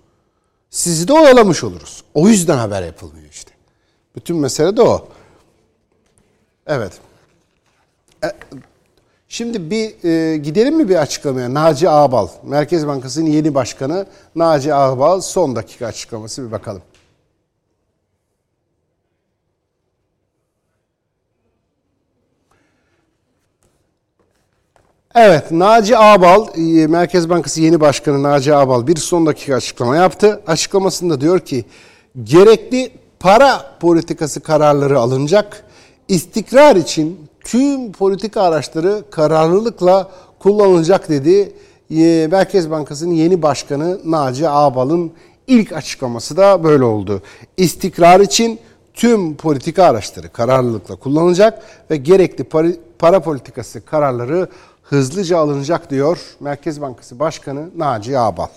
Sizi 0.70 1.08
de 1.08 1.14
oyalamış 1.14 1.64
oluruz. 1.64 2.04
O 2.14 2.28
yüzden 2.28 2.58
haber 2.58 2.84
yapılmıyor 2.84 3.30
işte. 3.32 3.52
Bütün 4.16 4.38
mesele 4.38 4.78
de 4.78 4.82
o. 4.82 5.08
Evet. 6.68 7.09
E, 8.24 8.28
şimdi 9.28 9.70
bir 9.70 10.04
e, 10.04 10.38
gidelim 10.38 10.76
mi 10.76 10.90
bir 10.90 10.96
açıklamaya? 10.96 11.54
Naci 11.54 11.90
Ağbal, 11.90 12.28
Merkez 12.44 12.88
Bankası'nın 12.88 13.30
yeni 13.30 13.56
başkanı 13.56 14.06
Naci 14.36 14.74
Ağbal 14.74 15.22
son 15.22 15.56
dakika 15.56 15.86
açıklaması 15.86 16.48
bir 16.48 16.52
bakalım. 16.52 16.82
Evet, 25.16 25.52
Naci 25.52 25.98
Ağbal, 25.98 26.48
e, 26.58 26.88
Merkez 26.88 27.30
Bankası 27.30 27.62
yeni 27.62 27.82
başkanı 27.82 28.24
Naci 28.24 28.56
Ağbal 28.56 28.88
bir 28.88 28.96
son 28.96 29.26
dakika 29.26 29.56
açıklama 29.56 29.96
yaptı. 29.96 30.42
Açıklamasında 30.48 31.22
diyor 31.22 31.40
ki, 31.40 31.66
gerekli 32.24 32.92
para 33.20 33.78
politikası 33.80 34.40
kararları 34.40 35.00
alınacak. 35.00 35.66
İstikrar 36.08 36.76
için 36.76 37.29
tüm 37.44 37.92
politika 37.92 38.42
araçları 38.42 39.04
kararlılıkla 39.12 40.12
kullanılacak 40.40 41.10
dedi. 41.10 41.54
Merkez 42.32 42.72
Bankası'nın 42.72 43.14
yeni 43.14 43.42
başkanı 43.42 44.00
Naci 44.06 44.50
Ağbal'ın 44.50 45.12
ilk 45.48 45.74
açıklaması 45.74 46.38
da 46.38 46.64
böyle 46.64 46.84
oldu. 46.84 47.22
İstikrar 47.58 48.20
için 48.20 48.60
tüm 48.94 49.38
politika 49.38 49.84
araçları 49.84 50.32
kararlılıkla 50.32 50.96
kullanılacak 50.96 51.64
ve 51.92 51.98
gerekli 51.98 52.44
para 53.00 53.20
politikası 53.20 53.86
kararları 53.86 54.50
hızlıca 54.84 55.38
alınacak 55.38 55.90
diyor 55.90 56.20
Merkez 56.40 56.82
Bankası 56.82 57.20
Başkanı 57.20 57.70
Naci 57.78 58.20
Ağbal. 58.20 58.48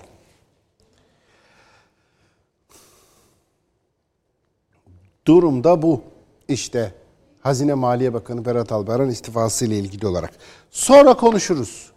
Durumda 5.27 5.83
bu. 5.83 6.01
İşte 6.49 6.95
Hazine 7.43 7.75
Maliye 7.75 8.15
Bakanı 8.15 8.45
Berat 8.45 8.73
Albayrak'ın 8.73 9.11
istifası 9.11 9.65
ile 9.65 9.79
ilgili 9.79 10.07
olarak. 10.07 10.31
Sonra 10.71 11.15
konuşuruz. 11.15 11.93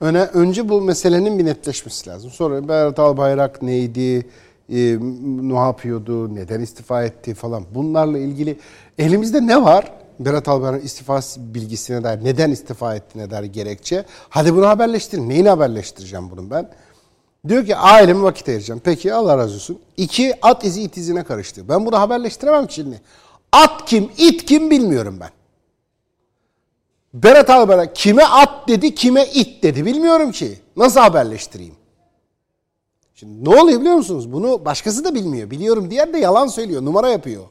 Öne, 0.00 0.22
önce 0.22 0.68
bu 0.68 0.80
meselenin 0.80 1.38
bir 1.38 1.44
netleşmesi 1.44 2.10
lazım. 2.10 2.30
Sonra 2.30 2.68
Berat 2.68 2.98
Albayrak 2.98 3.62
neydi? 3.62 4.26
e, 4.72 4.98
ne 5.24 5.58
yapıyordu, 5.58 6.34
neden 6.34 6.60
istifa 6.60 7.04
etti 7.04 7.34
falan 7.34 7.64
bunlarla 7.74 8.18
ilgili 8.18 8.58
elimizde 8.98 9.46
ne 9.46 9.62
var? 9.62 9.92
Berat 10.20 10.48
Albayrak'ın 10.48 10.86
istifa 10.86 11.20
bilgisine 11.36 12.04
dair 12.04 12.24
neden 12.24 12.50
istifa 12.50 12.94
ettiğine 12.94 13.30
dair 13.30 13.44
gerekçe. 13.44 14.04
Hadi 14.28 14.54
bunu 14.54 14.68
haberleştirin. 14.68 15.28
Neyini 15.28 15.48
haberleştireceğim 15.48 16.30
bunun 16.30 16.50
ben? 16.50 16.70
Diyor 17.48 17.66
ki 17.66 17.76
aileme 17.76 18.22
vakit 18.22 18.48
ayıracağım. 18.48 18.80
Peki 18.84 19.14
Allah 19.14 19.38
razı 19.38 19.54
olsun. 19.54 19.78
İki 19.96 20.34
at 20.42 20.64
izi 20.64 20.82
it 20.82 20.96
izine 20.96 21.24
karıştı. 21.24 21.68
Ben 21.68 21.86
bunu 21.86 21.98
haberleştiremem 21.98 22.70
şimdi. 22.70 23.00
At 23.52 23.88
kim, 23.88 24.10
it 24.18 24.44
kim 24.44 24.70
bilmiyorum 24.70 25.18
ben. 25.20 25.30
Berat 27.14 27.50
Albayrak 27.50 27.96
kime 27.96 28.24
at 28.24 28.68
dedi, 28.68 28.94
kime 28.94 29.26
it 29.26 29.62
dedi 29.62 29.86
bilmiyorum 29.86 30.32
ki. 30.32 30.58
Nasıl 30.76 31.00
haberleştireyim? 31.00 31.74
Şimdi 33.14 33.50
ne 33.50 33.60
oluyor 33.60 33.80
biliyor 33.80 33.96
musunuz? 33.96 34.32
Bunu 34.32 34.64
başkası 34.64 35.04
da 35.04 35.14
bilmiyor. 35.14 35.50
Biliyorum 35.50 35.90
diğer 35.90 36.12
de 36.12 36.18
yalan 36.18 36.46
söylüyor, 36.46 36.84
numara 36.84 37.08
yapıyor. 37.08 37.44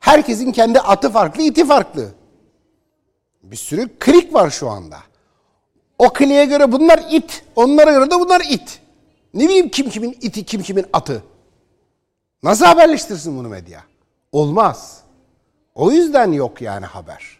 Herkesin 0.00 0.52
kendi 0.52 0.80
atı 0.80 1.10
farklı, 1.10 1.42
iti 1.42 1.66
farklı. 1.66 2.08
Bir 3.42 3.56
sürü 3.56 3.98
klik 3.98 4.34
var 4.34 4.50
şu 4.50 4.68
anda. 4.68 4.98
O 5.98 6.08
kliğe 6.12 6.44
göre 6.44 6.72
bunlar 6.72 7.04
it, 7.10 7.44
onlara 7.56 7.92
göre 7.92 8.10
de 8.10 8.14
bunlar 8.20 8.40
it. 8.50 8.80
Ne 9.34 9.44
bileyim 9.44 9.68
kim 9.68 9.90
kimin 9.90 10.18
iti, 10.20 10.44
kim 10.44 10.62
kimin 10.62 10.86
atı. 10.92 11.22
Nasıl 12.42 12.64
haberleştirsin 12.64 13.38
bunu 13.38 13.48
medya? 13.48 13.84
Olmaz. 14.32 15.00
O 15.76 15.90
yüzden 15.90 16.32
yok 16.32 16.62
yani 16.62 16.86
haber. 16.86 17.38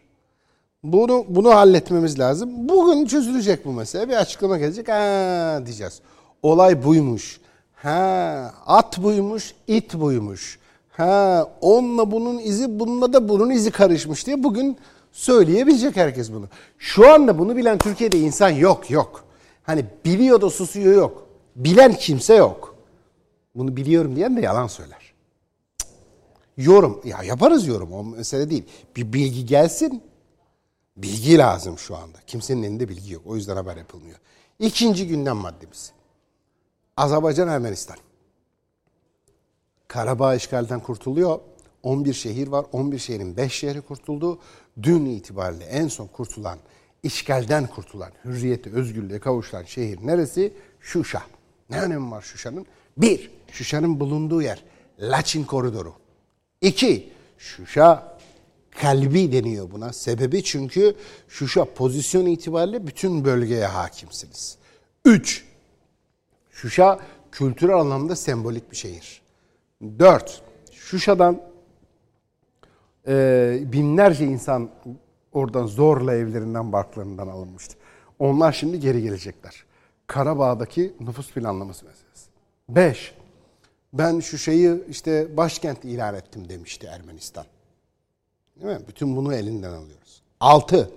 Bunu 0.83 1.25
bunu 1.29 1.55
halletmemiz 1.55 2.19
lazım. 2.19 2.51
Bugün 2.69 3.07
çözülecek 3.07 3.65
bu 3.65 3.73
mesele. 3.73 4.09
Bir 4.09 4.15
açıklama 4.15 4.59
gelecek. 4.59 4.89
Ha 4.89 5.63
diyeceğiz. 5.67 6.01
Olay 6.43 6.85
buymuş. 6.85 7.41
Ha 7.75 8.55
at 8.67 9.03
buymuş, 9.03 9.55
it 9.67 9.95
buymuş. 9.95 10.59
Ha 10.91 11.49
onunla 11.61 12.11
bunun 12.11 12.39
izi, 12.39 12.81
bununla 12.81 13.13
da 13.13 13.29
bunun 13.29 13.51
izi 13.51 13.71
karışmış 13.71 14.27
diye 14.27 14.43
bugün 14.43 14.77
söyleyebilecek 15.13 15.97
herkes 15.97 16.33
bunu. 16.33 16.49
Şu 16.79 17.13
anda 17.13 17.39
bunu 17.39 17.57
bilen 17.57 17.79
Türkiye'de 17.79 18.19
insan 18.19 18.51
yok 18.51 18.91
yok. 18.91 19.25
Hani 19.63 19.85
biliyor 20.05 20.41
da 20.41 20.51
susuyor 20.51 20.95
yok. 20.95 21.27
Bilen 21.57 21.95
kimse 21.95 22.35
yok. 22.35 22.75
Bunu 23.55 23.77
biliyorum 23.77 24.17
diyen 24.17 24.37
de 24.37 24.41
yalan 24.41 24.67
söyler. 24.67 25.06
Yorum 26.57 27.01
ya 27.05 27.23
yaparız 27.23 27.67
yorum 27.67 27.93
o 27.93 28.05
mesele 28.05 28.51
değil. 28.51 28.65
Bir 28.97 29.13
bilgi 29.13 29.47
gelsin. 29.47 30.03
Bilgi 30.97 31.39
lazım 31.39 31.79
şu 31.79 31.97
anda. 31.97 32.19
Kimsenin 32.27 32.63
elinde 32.63 32.89
bilgi 32.89 33.13
yok. 33.13 33.23
O 33.27 33.37
yüzden 33.37 33.57
haber 33.57 33.77
yapılmıyor. 33.77 34.19
İkinci 34.59 35.09
gündem 35.09 35.37
maddemiz. 35.37 35.93
Azerbaycan 36.97 37.49
Ermenistan. 37.49 37.97
Karabağ 39.89 40.35
işgalden 40.35 40.81
kurtuluyor. 40.81 41.41
11 41.83 42.15
şehir 42.15 42.49
var. 42.49 42.67
11 42.73 42.99
şehrin 42.99 43.37
5 43.37 43.53
şehri 43.53 43.81
kurtuldu. 43.81 44.39
Dün 44.83 45.05
itibariyle 45.05 45.65
en 45.65 45.89
son 45.89 46.07
kurtulan, 46.07 46.59
işgalden 47.03 47.67
kurtulan, 47.67 48.11
hürriyete, 48.25 48.71
özgürlüğe 48.71 49.19
kavuşulan 49.19 49.63
şehir 49.65 50.07
neresi? 50.07 50.53
Şuşa. 50.81 51.23
Ne 51.71 51.81
önemi 51.81 52.11
var 52.11 52.23
Şuşa'nın? 52.23 52.67
Bir, 52.97 53.31
Şuşa'nın 53.53 54.01
bulunduğu 54.01 54.43
yer. 54.43 54.65
Laçin 55.01 55.45
koridoru. 55.45 55.95
İki, 56.61 57.13
Şuşa 57.39 58.19
kalbi 58.71 59.33
deniyor 59.33 59.71
buna. 59.71 59.93
Sebebi 59.93 60.45
çünkü 60.45 60.97
Şuşa 61.29 61.65
pozisyon 61.65 62.27
itibariyle 62.27 62.87
bütün 62.87 63.25
bölgeye 63.25 63.67
hakimsiniz. 63.67 64.59
Üç, 65.05 65.45
Şuşa 66.51 67.01
kültürel 67.33 67.77
anlamda 67.77 68.17
sembolik 68.17 68.71
bir 68.71 68.77
şehir. 68.77 69.23
Dört, 69.99 70.43
Şuşa'dan 70.73 71.43
e, 73.09 73.59
binlerce 73.73 74.25
insan 74.25 74.71
oradan 75.33 75.67
zorla 75.67 76.15
evlerinden, 76.15 76.73
barklarından 76.73 77.29
alınmıştı. 77.29 77.75
Onlar 78.19 78.53
şimdi 78.53 78.81
geri 78.81 79.03
gelecekler. 79.03 79.65
Karabağ'daki 80.07 80.95
nüfus 81.01 81.33
planlaması 81.33 81.85
meselesi. 81.87 82.31
Beş, 82.69 83.15
ben 83.99 84.21
Şuşa'yı 84.21 84.85
işte 84.91 85.37
başkent 85.37 85.85
ilan 85.85 86.15
ettim 86.15 86.49
demişti 86.49 86.87
Ermenistan. 86.87 87.45
Değil 88.61 88.79
mi? 88.79 88.85
Bütün 88.89 89.17
bunu 89.17 89.35
elinden 89.35 89.71
alıyoruz. 89.71 90.23
Altı, 90.41 90.91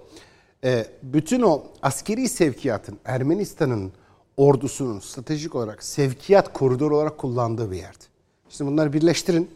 e, 0.63 0.85
bütün 1.03 1.41
o 1.41 1.63
askeri 1.81 2.29
sevkiyatın 2.29 2.99
Ermenistan'ın 3.05 3.91
ordusunun 4.37 4.99
stratejik 4.99 5.55
olarak 5.55 5.83
sevkiyat 5.83 6.53
koridoru 6.53 6.95
olarak 6.95 7.17
kullandığı 7.17 7.71
bir 7.71 7.77
yerdi. 7.77 8.03
İşte 8.49 8.65
bunları 8.65 8.93
birleştirin. 8.93 9.51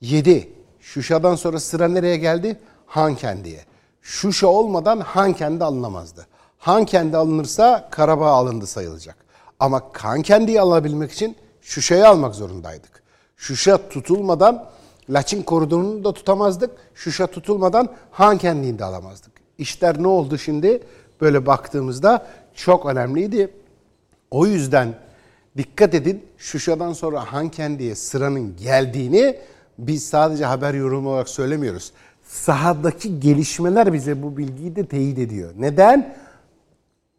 Yedi, 0.00 0.52
Şuşa'dan 0.80 1.34
sonra 1.34 1.60
sıra 1.60 1.88
nereye 1.88 2.16
geldi? 2.16 2.58
Hankendi'ye. 2.86 3.64
Şuşa 4.02 4.46
olmadan 4.46 5.00
Hankendi 5.00 5.64
alınamazdı. 5.64 6.26
Hankendi 6.58 7.16
alınırsa 7.16 7.88
Karabağ 7.90 8.30
alındı 8.30 8.66
sayılacak. 8.66 9.16
Ama 9.60 9.82
Hankendi'yi 9.92 10.60
alabilmek 10.60 11.12
için 11.12 11.36
Şuşa'yı 11.66 12.08
almak 12.08 12.34
zorundaydık. 12.34 13.02
Şuşa 13.36 13.88
tutulmadan 13.88 14.68
Laçin 15.10 15.42
koridorunu 15.42 16.04
da 16.04 16.12
tutamazdık. 16.12 16.70
Şuşa 16.94 17.26
tutulmadan 17.26 17.88
Hankendi'yi 18.10 18.78
de 18.78 18.84
alamazdık. 18.84 19.32
İşler 19.58 20.02
ne 20.02 20.06
oldu 20.06 20.38
şimdi? 20.38 20.82
Böyle 21.20 21.46
baktığımızda 21.46 22.26
çok 22.54 22.86
önemliydi. 22.86 23.50
O 24.30 24.46
yüzden 24.46 24.94
dikkat 25.56 25.94
edin 25.94 26.24
Şuşa'dan 26.38 26.92
sonra 26.92 27.32
Hankendi'ye 27.32 27.94
sıranın 27.94 28.56
geldiğini 28.56 29.38
biz 29.78 30.08
sadece 30.08 30.44
haber 30.44 30.74
yorumu 30.74 31.10
olarak 31.10 31.28
söylemiyoruz. 31.28 31.92
Sahadaki 32.22 33.20
gelişmeler 33.20 33.92
bize 33.92 34.22
bu 34.22 34.36
bilgiyi 34.36 34.76
de 34.76 34.86
teyit 34.86 35.18
ediyor. 35.18 35.52
Neden? 35.58 36.16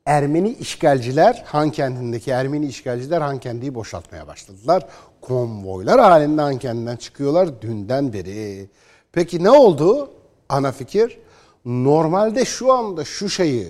Ermeni 0.07 0.49
işgalciler, 0.49 1.43
Han 1.45 1.71
kentindeki 1.71 2.31
Ermeni 2.31 2.65
işgalciler 2.65 3.21
Han 3.21 3.39
kentiyi 3.39 3.75
boşaltmaya 3.75 4.27
başladılar. 4.27 4.85
Konvoylar 5.21 5.99
halinde 5.99 6.41
Han 6.41 6.57
kentinden 6.57 6.95
çıkıyorlar 6.95 7.61
dünden 7.61 8.13
beri. 8.13 8.69
Peki 9.11 9.43
ne 9.43 9.49
oldu? 9.49 10.09
Ana 10.49 10.71
fikir. 10.71 11.17
Normalde 11.65 12.45
şu 12.45 12.73
anda 12.73 13.05
şu 13.05 13.29
şeyi 13.29 13.67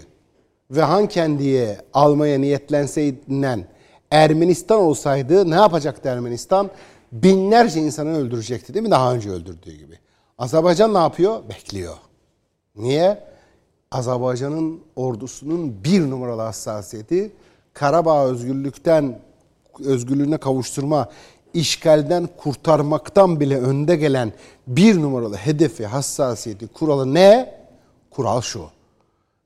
ve 0.72 0.82
Han 0.82 1.08
kendiye 1.08 1.78
almaya 1.94 2.40
niyetlenseydinden 2.40 3.66
Ermenistan 4.12 4.80
olsaydı 4.80 5.52
ne 5.52 5.56
yapacaktı 5.56 6.10
Ermenistan? 6.10 6.70
Binlerce 7.12 7.80
insanı 7.80 8.18
öldürecekti 8.18 8.74
değil 8.74 8.86
mi? 8.86 8.92
Daha 8.92 9.14
önce 9.14 9.30
öldürdüğü 9.30 9.72
gibi. 9.72 10.00
Azerbaycan 10.38 10.94
ne 10.94 10.98
yapıyor? 10.98 11.50
Bekliyor. 11.50 11.96
Niye? 12.76 13.37
Azerbaycan'ın 13.92 14.82
ordusunun 14.96 15.84
bir 15.84 16.10
numaralı 16.10 16.42
hassasiyeti 16.42 17.32
Karabağ 17.78 18.26
özgürlükten 18.26 19.20
özgürlüğüne 19.80 20.38
kavuşturma, 20.38 21.10
işgalden 21.54 22.30
kurtarmaktan 22.38 23.40
bile 23.40 23.58
önde 23.60 23.96
gelen 23.96 24.34
bir 24.68 25.02
numaralı 25.02 25.36
hedefi, 25.36 25.86
hassasiyeti, 25.86 26.68
kuralı 26.68 27.14
ne? 27.14 27.58
Kural 28.12 28.42
şu. 28.42 28.66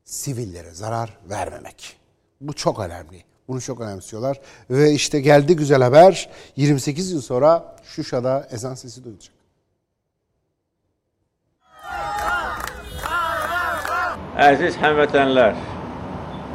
Sivillere 0.06 0.72
zarar 0.72 1.18
vermemek. 1.30 1.98
Bu 2.42 2.54
çok 2.54 2.80
önemli. 2.80 3.24
Bunu 3.48 3.62
çok 3.62 3.82
önemsiyorlar. 3.82 4.42
Ve 4.70 4.92
işte 4.92 5.22
geldi 5.22 5.56
güzel 5.56 5.82
haber. 5.82 6.30
28 6.56 7.12
yıl 7.12 7.22
sonra 7.22 7.76
Şuşa'da 7.84 8.48
ezan 8.52 8.76
sesi 8.76 9.04
duyulacak. 9.04 9.34
Əziz 14.40 14.78
həmvətənlər, 14.80 15.58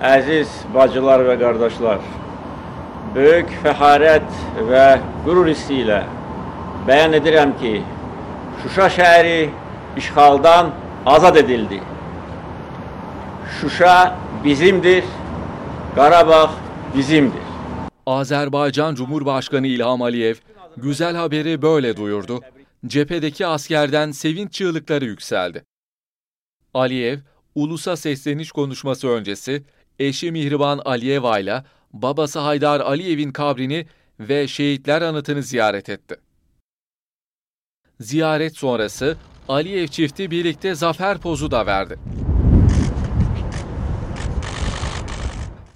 əziz 0.01 0.49
bacılar 0.73 1.21
və 1.27 1.35
qardaşlar, 1.37 2.01
böyük 3.13 3.53
fəxarət 3.61 4.31
və 4.71 4.85
qürur 5.27 5.51
hissi 5.51 5.83
ilə 5.83 5.99
bəyan 6.87 7.19
edirəm 7.21 7.53
ki, 7.61 7.83
Şuşa 8.63 8.87
şəhəri 8.97 9.51
işğaldan 9.97 10.73
azad 11.07 11.37
edildi. 11.37 11.81
Şuşa 13.61 14.17
bizimdir, 14.45 15.05
Qarabağ 15.95 16.51
bizimdir. 16.97 17.45
Azerbaycan 18.07 18.95
Cumhurbaşkanı 18.95 19.67
İlham 19.67 20.03
Aliyev 20.03 20.35
güzel 20.77 21.17
haberi 21.17 21.63
böyle 21.63 21.97
duyurdu. 21.97 22.41
Cephedeki 22.87 23.47
askerden 23.47 24.11
sevinç 24.11 24.53
çığlıkları 24.53 25.05
yükseldi. 25.05 25.65
Aliyev, 26.75 27.19
ulusa 27.57 27.97
sesleniş 27.97 28.53
konuşması 28.53 29.09
öncesi 29.09 29.63
eşi 29.99 30.33
Mihriban 30.33 30.79
Aliyeva 30.85 31.39
ile 31.39 31.65
babası 31.93 32.39
Haydar 32.39 32.81
Aliyev'in 32.81 33.33
kabrini 33.33 33.87
ve 34.21 34.49
şehitler 34.49 35.03
anıtını 35.03 35.43
ziyaret 35.43 35.89
etti. 35.89 36.17
Ziyaret 38.01 38.57
sonrası 38.57 39.17
Aliyev 39.49 39.87
çifti 39.87 40.31
birlikte 40.31 40.75
zafer 40.75 41.19
pozu 41.19 41.51
da 41.51 41.67
verdi. 41.67 41.99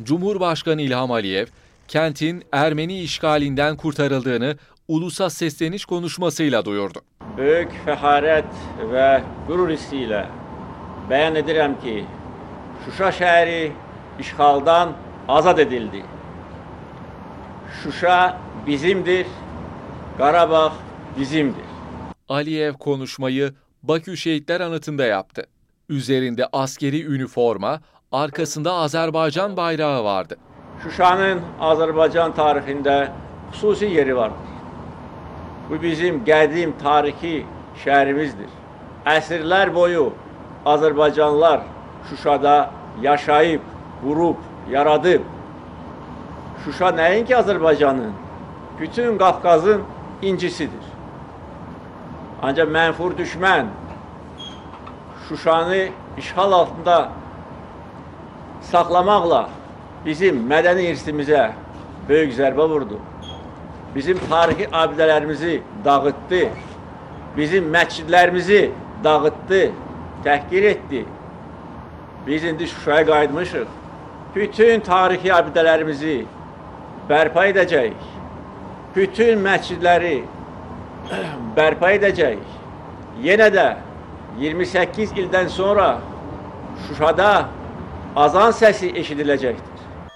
Cumhurbaşkanı 0.02 0.82
İlham 0.82 1.10
Aliyev, 1.10 1.46
kentin 1.88 2.44
Ermeni 2.52 3.00
işgalinden 3.00 3.76
kurtarıldığını, 3.76 4.56
ulusa 4.88 5.30
sesleniş 5.30 5.84
konuşmasıyla 5.84 6.64
duyurdu. 6.64 7.00
Büyük 7.36 7.72
fəxarət 7.86 8.52
və 8.92 9.22
qürur 9.46 9.70
hissi 9.70 9.96
ilə 9.96 10.39
bəyan 11.10 11.34
edirəm 11.42 11.74
ki, 11.82 12.04
Şuşa 12.84 13.08
şəhəri 13.18 13.72
işğaldan 14.20 14.92
azad 15.28 15.58
edildi. 15.58 16.02
Şuşa 17.82 18.36
bizimdir, 18.66 19.26
Qarabağ 20.18 20.72
bizimdir. 21.18 21.64
Aliyev 22.28 22.72
konuşmayı 22.72 23.54
Bakü 23.82 24.16
Şehitler 24.16 24.60
Anıtı'nda 24.60 25.04
yaptı. 25.04 25.46
Üzerinde 25.88 26.46
askeri 26.52 27.06
üniforma, 27.06 27.80
arkasında 28.12 28.72
Azerbaycan 28.72 29.56
bayrağı 29.56 30.04
vardı. 30.04 30.36
Şuşanın 30.82 31.40
Azərbaycan 31.60 32.32
tarixində 32.32 33.08
xüsusi 33.52 33.84
yeri 33.84 34.16
vardır. 34.16 34.50
Bu 35.70 35.82
bizim 35.82 36.24
qədim 36.24 36.72
tarixi 36.82 37.44
şəhərimizdir. 37.84 38.48
Əsrlər 39.06 39.74
boyu 39.74 40.12
Azərbaycanlılar 40.66 41.60
Şuşada 42.08 42.70
yaşayıb, 43.02 43.60
qurub, 44.02 44.36
yaradıb. 44.70 45.22
Şuşa 46.64 46.88
nəinki 46.88 47.34
Azərbaycanın, 47.34 48.12
bütün 48.80 49.18
Qafqazın 49.18 49.82
incisidir. 50.22 50.86
Ancaq 52.42 52.68
mənfur 52.68 53.16
düşmən 53.18 53.66
Şuşanı 55.28 55.88
işğal 56.18 56.52
altında 56.52 57.08
saxlamaqla 58.60 59.48
bizim 60.04 60.40
mədəni 60.50 60.88
irsimizə 60.92 61.50
böyük 62.08 62.32
zərbə 62.36 62.68
vurdu. 62.68 62.98
Bizim 63.94 64.18
tarixi 64.30 64.68
abidələrimizi 64.72 65.60
dağıtdı. 65.84 66.48
Bizim 67.36 67.72
məscidlərimizi 67.74 68.70
dağıtdı, 69.04 69.70
təhqir 70.24 70.62
etdi. 70.62 71.04
Biz 72.26 72.44
indi 72.44 72.66
Şuşaya 72.66 73.06
qayıtmışıq. 73.06 73.66
Bütün 74.34 74.80
tarixi 74.80 75.32
abidələrimizi 75.32 76.24
bərpa 77.10 77.46
edəcəyik. 77.50 78.02
Bütün 78.96 79.38
məscidləri 79.46 80.16
bərpa 81.56 81.94
edəcəyik. 81.98 82.46
Yenə 83.22 83.48
də 83.54 83.66
28 84.38 85.12
ildən 85.12 85.48
sonra 85.48 85.98
Şuşada 86.88 87.48
azan 88.16 88.52
səsi 88.52 88.92
eşidiləcəkdir. 88.94 89.70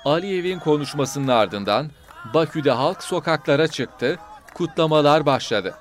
Aliyev'in 0.04 0.58
konuşmasının 0.58 1.28
ardından 1.28 1.90
Bakü'de 2.34 2.70
halk 2.70 3.02
sokaklara 3.02 3.68
çıktı, 3.68 4.18
kutlamalar 4.54 5.26
başladı. 5.26 5.74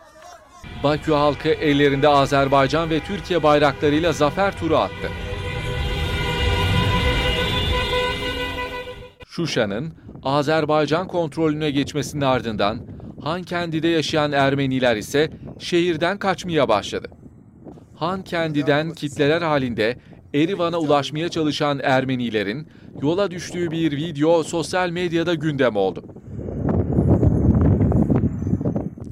Bakü 0.84 1.12
halkı 1.12 1.50
ellerinde 1.50 2.08
Azerbaycan 2.08 2.90
ve 2.90 3.00
Türkiye 3.00 3.44
bayraklarıyla 3.44 4.12
zafer 4.12 4.60
turu 4.60 4.78
attı. 4.78 5.10
Şuşa'nın 9.28 9.94
Azerbaycan 10.24 11.08
kontrolüne 11.08 11.72
geçmesinin 11.72 12.22
ardından 12.22 12.80
Hankendi'de 13.22 13.88
yaşayan 13.88 14.32
Ermeniler 14.32 14.96
ise 14.96 15.30
şehirden 15.60 16.18
kaçmaya 16.18 16.70
başladı. 16.70 17.10
Hankendi'den 17.96 18.92
kitleler 18.92 19.42
halinde 19.42 19.98
Erivan'a 20.34 20.78
ulaşmaya 20.78 21.30
çalışan 21.30 21.80
Ermenilerin 21.84 22.68
yola 23.02 23.32
düştüğü 23.32 23.72
bir 23.72 23.92
video 23.92 24.44
sosyal 24.44 24.90
medyada 24.90 25.34
gündem 25.34 25.76
oldu. 25.76 26.04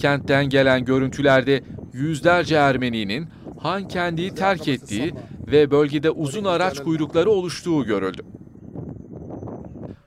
Kentten 0.02 0.50
gelen 0.50 0.86
görüntülerde 0.86 1.64
yüzlerce 1.94 2.56
Ermeninin 2.56 3.30
Hankendi'yi 3.60 4.36
terk 4.36 4.68
ettiği 4.68 5.14
ve 5.48 5.72
bölgede 5.72 6.10
uzun 6.10 6.46
araç 6.46 6.84
kuyrukları 6.84 7.30
oluştuğu 7.30 7.86
görüldü. 7.86 8.22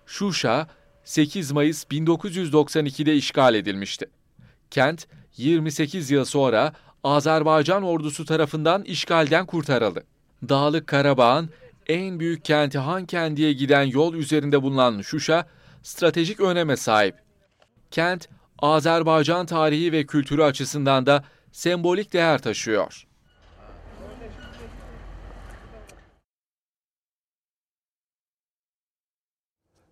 Şuşa 0.07 0.66
8 1.05 1.53
Mayıs 1.53 1.85
1992'de 1.85 3.15
işgal 3.15 3.55
edilmişti. 3.55 4.07
Kent 4.71 5.07
28 5.37 6.11
yıl 6.11 6.25
sonra 6.25 6.73
Azerbaycan 7.05 7.83
ordusu 7.83 8.25
tarafından 8.25 8.83
işgalden 8.83 9.47
kurtarıldı. 9.47 10.05
Dağlık 10.49 10.87
Karabağ'ın 10.87 11.51
en 11.87 12.21
büyük 12.21 12.45
kenti 12.45 12.79
Hankendi'ye 12.79 13.53
giden 13.53 13.83
yol 13.83 14.15
üzerinde 14.15 14.62
bulunan 14.62 15.03
Şuşa 15.03 15.47
stratejik 15.83 16.41
öneme 16.41 16.77
sahip. 16.77 17.15
Kent 17.91 18.29
Azerbaycan 18.59 19.47
tarihi 19.47 19.93
ve 19.93 20.06
kültürü 20.06 20.43
açısından 20.43 21.06
da 21.06 21.24
sembolik 21.52 22.12
değer 22.12 22.43
taşıyor. 22.43 23.06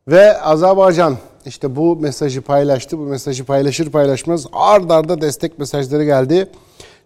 Ve 0.09 0.40
Azerbaycan 0.40 1.18
işte 1.47 1.76
bu 1.76 1.97
mesajı 1.97 2.43
paylaştı. 2.43 2.98
Bu 2.98 3.02
mesajı 3.02 3.44
paylaşır 3.44 3.90
paylaşmaz 3.90 4.47
ard 4.52 4.90
arda 4.90 5.20
destek 5.20 5.59
mesajları 5.59 6.05
geldi. 6.05 6.48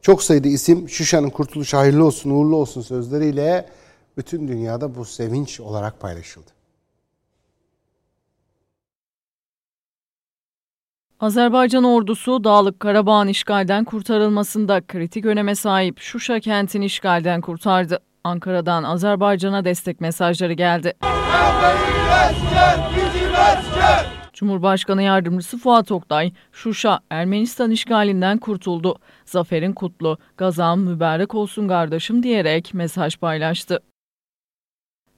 Çok 0.03 0.23
sayıda 0.23 0.49
isim 0.49 0.89
Şuşa'nın 0.89 1.31
kurtuluşu 1.31 1.79
hayırlı 1.79 2.05
olsun, 2.05 2.31
uğurlu 2.31 2.57
olsun 2.57 2.83
sözleriyle 2.83 3.69
bütün 4.17 4.49
dünyada 4.49 4.95
bu 4.95 5.05
sevinç 5.05 5.61
olarak 5.61 6.01
paylaşıldı. 6.01 6.56
Azerbaycan 11.21 11.85
ordusu 11.85 12.45
Dağlık 12.45 12.81
Karabağ'ın 12.81 13.29
işgalden 13.29 13.85
kurtarılmasında 13.85 14.81
kritik 14.81 15.27
öneme 15.27 15.55
sahip 15.55 16.01
Şuşa 16.01 16.41
kentini 16.41 16.85
işgalden 16.85 17.41
kurtardı. 17.41 17.99
Ankara'dan 18.25 18.83
Azerbaycan'a 18.83 19.65
destek 19.65 20.01
mesajları 20.01 20.53
geldi. 20.53 20.95
Cumhurbaşkanı 24.33 25.03
Yardımcısı 25.03 25.59
Fuat 25.59 25.93
Oktay, 25.93 26.33
Şuşa 26.53 27.01
Ermenistan 27.11 27.71
işgalinden 27.71 28.39
kurtuldu. 28.39 28.99
Zaferin 29.25 29.73
kutlu, 29.73 30.19
gazan 30.37 30.79
mübarek 30.79 31.35
olsun 31.35 31.69
kardeşim 31.69 32.23
diyerek 32.23 32.75
mesaj 32.75 33.17
paylaştı. 33.17 33.81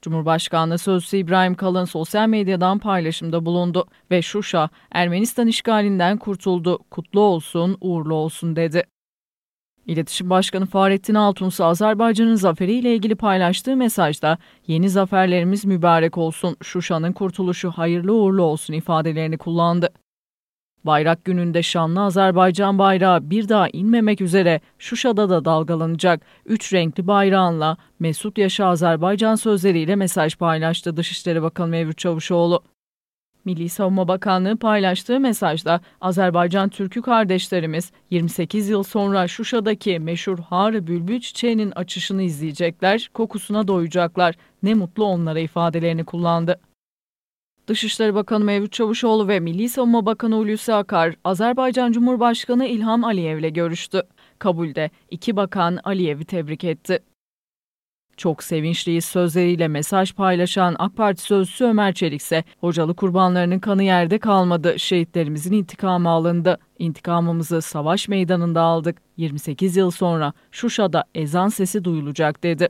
Cumhurbaşkanlığı 0.01 0.77
Sözcüsü 0.77 1.17
İbrahim 1.17 1.55
Kalın 1.55 1.85
sosyal 1.85 2.27
medyadan 2.27 2.79
paylaşımda 2.79 3.45
bulundu 3.45 3.85
ve 4.11 4.21
Şuşa 4.21 4.69
Ermenistan 4.91 5.47
işgalinden 5.47 6.17
kurtuldu, 6.17 6.79
kutlu 6.91 7.19
olsun, 7.19 7.77
uğurlu 7.81 8.15
olsun 8.15 8.55
dedi. 8.55 8.83
İletişim 9.85 10.29
Başkanı 10.29 10.65
Fahrettin 10.65 11.15
Altunsu 11.15 11.65
Azerbaycan'ın 11.65 12.35
zaferiyle 12.35 12.95
ilgili 12.95 13.15
paylaştığı 13.15 13.75
mesajda 13.75 14.37
yeni 14.67 14.89
zaferlerimiz 14.89 15.65
mübarek 15.65 16.17
olsun, 16.17 16.57
Şuşa'nın 16.63 17.13
kurtuluşu 17.13 17.71
hayırlı 17.71 18.13
uğurlu 18.13 18.43
olsun 18.43 18.73
ifadelerini 18.73 19.37
kullandı. 19.37 19.89
Bayrak 20.83 21.25
gününde 21.25 21.63
şanlı 21.63 22.01
Azerbaycan 22.01 22.79
bayrağı 22.79 23.29
bir 23.29 23.49
daha 23.49 23.67
inmemek 23.73 24.21
üzere 24.21 24.61
Şuşa'da 24.79 25.29
da 25.29 25.45
dalgalanacak. 25.45 26.21
Üç 26.45 26.73
renkli 26.73 27.07
bayrağınla 27.07 27.77
Mesut 27.99 28.37
Yaşa 28.37 28.65
Azerbaycan 28.65 29.35
sözleriyle 29.35 29.95
mesaj 29.95 30.35
paylaştı 30.35 30.97
Dışişleri 30.97 31.41
Bakanı 31.41 31.67
Mevlüt 31.67 31.97
Çavuşoğlu. 31.97 32.63
Milli 33.45 33.69
Savunma 33.69 34.07
Bakanlığı 34.07 34.57
paylaştığı 34.57 35.19
mesajda 35.19 35.81
Azerbaycan 36.01 36.69
Türk'ü 36.69 37.01
kardeşlerimiz 37.01 37.91
28 38.09 38.69
yıl 38.69 38.83
sonra 38.83 39.27
Şuşa'daki 39.27 39.99
meşhur 39.99 40.39
Harı 40.39 40.87
Bülbül 40.87 41.19
çiçeğinin 41.19 41.71
açışını 41.71 42.21
izleyecekler, 42.21 43.09
kokusuna 43.13 43.67
doyacaklar. 43.67 44.35
Ne 44.63 44.73
mutlu 44.73 45.05
onlara 45.05 45.39
ifadelerini 45.39 46.05
kullandı. 46.05 46.59
Dışişleri 47.69 48.15
Bakanı 48.15 48.45
Mevlüt 48.45 48.71
Çavuşoğlu 48.71 49.27
ve 49.27 49.39
Milli 49.39 49.69
Savunma 49.69 50.05
Bakanı 50.05 50.35
Hulusi 50.35 50.73
Akar, 50.73 51.15
Azerbaycan 51.23 51.91
Cumhurbaşkanı 51.91 52.65
İlham 52.65 53.03
Aliyev'le 53.03 53.53
görüştü. 53.53 54.01
Kabulde 54.39 54.89
iki 55.09 55.35
bakan 55.35 55.79
Aliyev'i 55.83 56.25
tebrik 56.25 56.63
etti. 56.63 56.99
Çok 58.17 58.43
sevinçliyiz 58.43 59.05
sözleriyle 59.05 59.67
mesaj 59.67 60.13
paylaşan 60.13 60.75
AK 60.79 60.95
Parti 60.95 61.21
sözcüsü 61.21 61.65
Ömer 61.65 61.93
Çelik 61.93 62.21
ise 62.21 62.43
hocalı 62.59 62.95
kurbanlarının 62.95 63.59
kanı 63.59 63.83
yerde 63.83 64.19
kalmadı. 64.19 64.79
Şehitlerimizin 64.79 65.53
intikamı 65.53 66.09
alındı. 66.09 66.57
İntikamımızı 66.79 67.61
savaş 67.61 68.07
meydanında 68.07 68.61
aldık. 68.61 68.97
28 69.17 69.77
yıl 69.77 69.91
sonra 69.91 70.33
Şuşa'da 70.51 71.03
ezan 71.15 71.47
sesi 71.47 71.83
duyulacak 71.83 72.43
dedi. 72.43 72.69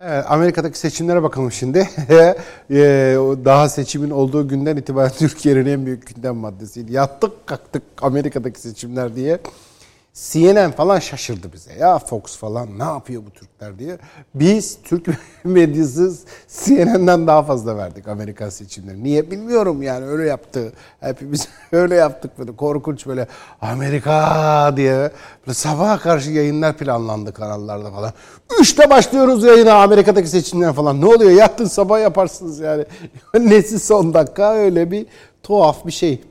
Evet, 0.00 0.24
Amerika'daki 0.28 0.78
seçimlere 0.78 1.22
bakalım 1.22 1.52
şimdi. 1.52 1.78
Daha 3.44 3.68
seçimin 3.68 4.10
olduğu 4.10 4.48
günden 4.48 4.76
itibaren 4.76 5.12
Türkiye'nin 5.18 5.66
en 5.66 5.86
büyük 5.86 6.14
gündem 6.14 6.36
maddesiydi. 6.36 6.92
Yattık 6.92 7.46
kalktık 7.46 7.82
Amerika'daki 8.02 8.60
seçimler 8.60 9.16
diye. 9.16 9.38
CNN 10.14 10.70
falan 10.70 10.98
şaşırdı 10.98 11.52
bize. 11.52 11.72
Ya 11.72 11.98
Fox 11.98 12.36
falan 12.36 12.78
ne 12.78 12.82
yapıyor 12.82 13.22
bu 13.26 13.30
Türkler 13.30 13.78
diye. 13.78 13.98
Biz 14.34 14.78
Türk 14.84 15.06
medyası 15.44 16.12
CNN'den 16.48 17.26
daha 17.26 17.42
fazla 17.42 17.76
verdik 17.76 18.08
Amerikan 18.08 18.48
seçimleri. 18.48 19.04
Niye 19.04 19.30
bilmiyorum 19.30 19.82
yani 19.82 20.06
öyle 20.06 20.28
yaptı. 20.28 20.72
Hepimiz 21.00 21.48
öyle 21.72 21.94
yaptık 21.94 22.38
böyle 22.38 22.56
korkunç 22.56 23.06
böyle 23.06 23.28
Amerika 23.60 24.72
diye 24.76 25.10
böyle 25.46 25.54
sabaha 25.54 25.98
karşı 25.98 26.30
yayınlar 26.30 26.76
planlandı 26.76 27.32
kanallarda 27.32 27.90
falan. 27.90 28.12
Üçte 28.60 28.90
başlıyoruz 28.90 29.44
yayına 29.44 29.82
Amerika'daki 29.82 30.28
seçimler 30.28 30.72
falan. 30.72 31.00
Ne 31.00 31.06
oluyor 31.06 31.30
yattın 31.30 31.64
sabah 31.66 32.00
yaparsınız 32.00 32.58
yani. 32.58 32.84
Nesi 33.34 33.78
son 33.78 34.14
dakika 34.14 34.54
öyle 34.54 34.90
bir 34.90 35.06
tuhaf 35.42 35.86
bir 35.86 35.92
şey. 35.92 36.22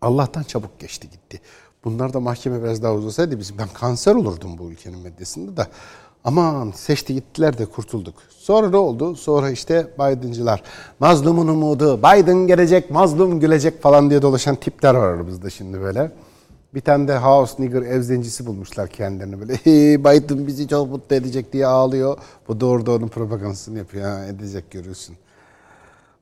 Allah'tan 0.00 0.42
çabuk 0.42 0.80
geçti 0.80 1.10
gitti. 1.10 1.40
Bunlar 1.88 2.12
da 2.12 2.20
mahkeme 2.20 2.62
biraz 2.62 2.82
daha 2.82 2.94
uzasaydı 2.94 3.38
bizim 3.38 3.58
ben 3.58 3.68
kanser 3.74 4.14
olurdum 4.14 4.58
bu 4.58 4.70
ülkenin 4.70 4.98
medyasında 4.98 5.56
da. 5.56 5.66
Aman 6.24 6.70
seçti 6.70 7.14
gittiler 7.14 7.58
de 7.58 7.66
kurtulduk. 7.66 8.14
Sonra 8.38 8.70
ne 8.70 8.76
oldu? 8.76 9.16
Sonra 9.16 9.50
işte 9.50 9.86
Biden'cılar. 9.98 10.62
Mazlumun 11.00 11.48
umudu, 11.48 11.98
Biden 11.98 12.46
gelecek, 12.46 12.90
mazlum 12.90 13.40
gülecek 13.40 13.82
falan 13.82 14.10
diye 14.10 14.22
dolaşan 14.22 14.56
tipler 14.56 14.94
var 14.94 15.08
aramızda 15.08 15.50
şimdi 15.50 15.80
böyle. 15.80 16.12
Bir 16.74 16.80
tane 16.80 17.08
de 17.08 17.18
house 17.18 17.62
nigger 17.62 17.82
ev 17.82 18.02
zencisi 18.02 18.46
bulmuşlar 18.46 18.88
kendilerini 18.88 19.40
böyle. 19.40 19.54
Biden 20.04 20.46
bizi 20.46 20.68
çok 20.68 20.90
mutlu 20.90 21.16
edecek 21.16 21.52
diye 21.52 21.66
ağlıyor. 21.66 22.18
Bu 22.48 22.60
doğru 22.60 22.86
da 22.86 22.92
onun 22.92 23.08
propagandasını 23.08 23.78
yapıyor. 23.78 24.04
Ha, 24.04 24.24
edecek 24.24 24.70
görüyorsun. 24.70 25.16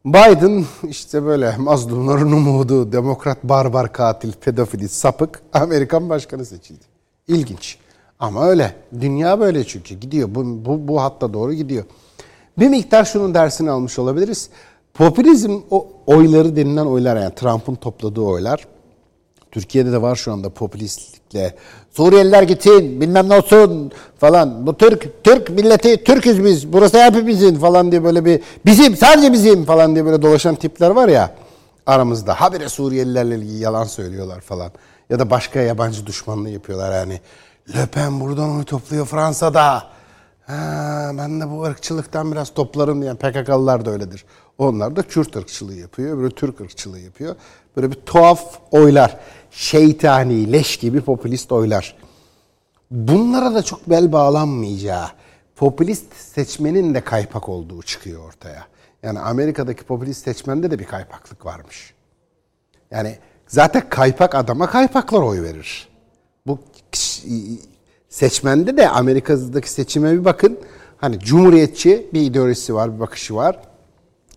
Biden 0.06 0.64
işte 0.88 1.24
böyle 1.24 1.56
mazlumların 1.56 2.32
umudu, 2.32 2.92
demokrat 2.92 3.44
barbar 3.44 3.92
katil, 3.92 4.32
pedofili, 4.32 4.88
sapık 4.88 5.42
Amerikan 5.52 6.08
başkanı 6.08 6.46
seçildi. 6.46 6.84
İlginç. 7.28 7.78
Ama 8.18 8.46
öyle. 8.46 8.74
Dünya 9.00 9.40
böyle 9.40 9.64
çünkü 9.64 9.94
gidiyor. 9.94 10.28
Bu, 10.34 10.64
bu, 10.64 10.88
bu 10.88 11.02
hatta 11.02 11.32
doğru 11.32 11.52
gidiyor. 11.52 11.84
Bir 12.58 12.68
miktar 12.68 13.04
şunun 13.04 13.34
dersini 13.34 13.70
almış 13.70 13.98
olabiliriz. 13.98 14.50
Popülizm 14.94 15.60
o 15.70 15.88
oyları 16.06 16.56
denilen 16.56 16.86
oylar 16.86 17.16
yani 17.16 17.34
Trump'ın 17.34 17.74
topladığı 17.74 18.20
oylar. 18.20 18.66
Türkiye'de 19.50 19.92
de 19.92 20.02
var 20.02 20.16
şu 20.16 20.32
anda 20.32 20.50
popülistlikle. 20.50 21.54
Suriyeliler 21.96 22.42
gitsin 22.42 23.00
bilmem 23.00 23.28
ne 23.28 23.36
olsun 23.36 23.92
falan. 24.18 24.66
Bu 24.66 24.76
Türk, 24.76 25.24
Türk 25.24 25.50
milleti, 25.50 26.04
Türküz 26.04 26.44
biz. 26.44 26.72
Burası 26.72 27.04
hepimizin 27.04 27.54
falan 27.54 27.92
diye 27.92 28.04
böyle 28.04 28.24
bir 28.24 28.40
bizim 28.66 28.96
sadece 28.96 29.32
bizim 29.32 29.64
falan 29.64 29.94
diye 29.94 30.04
böyle 30.04 30.22
dolaşan 30.22 30.54
tipler 30.54 30.90
var 30.90 31.08
ya 31.08 31.34
aramızda. 31.86 32.40
Habire 32.40 32.68
Suriyelilerle 32.68 33.36
ilgili 33.36 33.58
yalan 33.58 33.84
söylüyorlar 33.84 34.40
falan. 34.40 34.70
Ya 35.10 35.18
da 35.18 35.30
başka 35.30 35.60
yabancı 35.60 36.06
düşmanlığı 36.06 36.50
yapıyorlar 36.50 36.92
yani. 36.92 37.20
Le 37.74 37.86
Pen 37.86 38.20
buradan 38.20 38.56
oy 38.56 38.64
topluyor 38.64 39.06
Fransa'da. 39.06 39.82
Ha, 40.46 41.10
ben 41.18 41.40
de 41.40 41.50
bu 41.50 41.62
ırkçılıktan 41.62 42.32
biraz 42.32 42.54
toplarım 42.54 43.02
diyen 43.02 43.16
PKK'lılar 43.16 43.84
da 43.84 43.90
öyledir. 43.90 44.24
Onlar 44.58 44.96
da 44.96 45.02
Kürt 45.02 45.36
ırkçılığı 45.36 45.74
yapıyor, 45.74 46.18
böyle 46.18 46.34
Türk 46.34 46.60
ırkçılığı 46.60 46.98
yapıyor. 46.98 47.34
Böyle 47.76 47.90
bir 47.90 47.94
tuhaf 47.94 48.58
oylar, 48.70 49.16
şeytani, 49.50 50.52
leş 50.52 50.76
gibi 50.76 51.00
popülist 51.00 51.52
oylar. 51.52 51.96
Bunlara 52.90 53.54
da 53.54 53.62
çok 53.62 53.90
bel 53.90 54.12
bağlanmayacağı, 54.12 55.06
popülist 55.56 56.14
seçmenin 56.16 56.94
de 56.94 57.00
kaypak 57.00 57.48
olduğu 57.48 57.82
çıkıyor 57.82 58.28
ortaya. 58.28 58.66
Yani 59.02 59.18
Amerika'daki 59.18 59.84
popülist 59.84 60.24
seçmende 60.24 60.70
de 60.70 60.78
bir 60.78 60.84
kaypaklık 60.84 61.46
varmış. 61.46 61.94
Yani 62.90 63.18
zaten 63.46 63.88
kaypak 63.88 64.34
adama 64.34 64.70
kaypaklar 64.70 65.22
oy 65.22 65.42
verir. 65.42 65.88
Bu 66.46 66.58
seçmende 68.08 68.76
de 68.76 68.88
Amerika'daki 68.88 69.70
seçime 69.70 70.12
bir 70.12 70.24
bakın. 70.24 70.58
Hani 70.96 71.18
cumhuriyetçi 71.18 72.10
bir 72.12 72.20
ideolojisi 72.20 72.74
var, 72.74 72.94
bir 72.94 73.00
bakışı 73.00 73.34
var. 73.34 73.58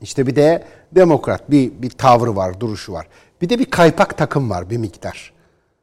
İşte 0.02 0.27
bir 0.27 0.36
de 0.36 0.64
demokrat 0.91 1.52
bir, 1.52 1.81
bir 1.81 1.90
tavrı 1.90 2.36
var, 2.36 2.60
duruşu 2.60 2.94
var. 2.94 3.07
Bir 3.41 3.49
de 3.49 3.60
bir 3.60 3.66
kaypak 3.66 4.18
takım 4.18 4.49
var 4.49 4.70
bir 4.70 4.78
miktar. 4.78 5.34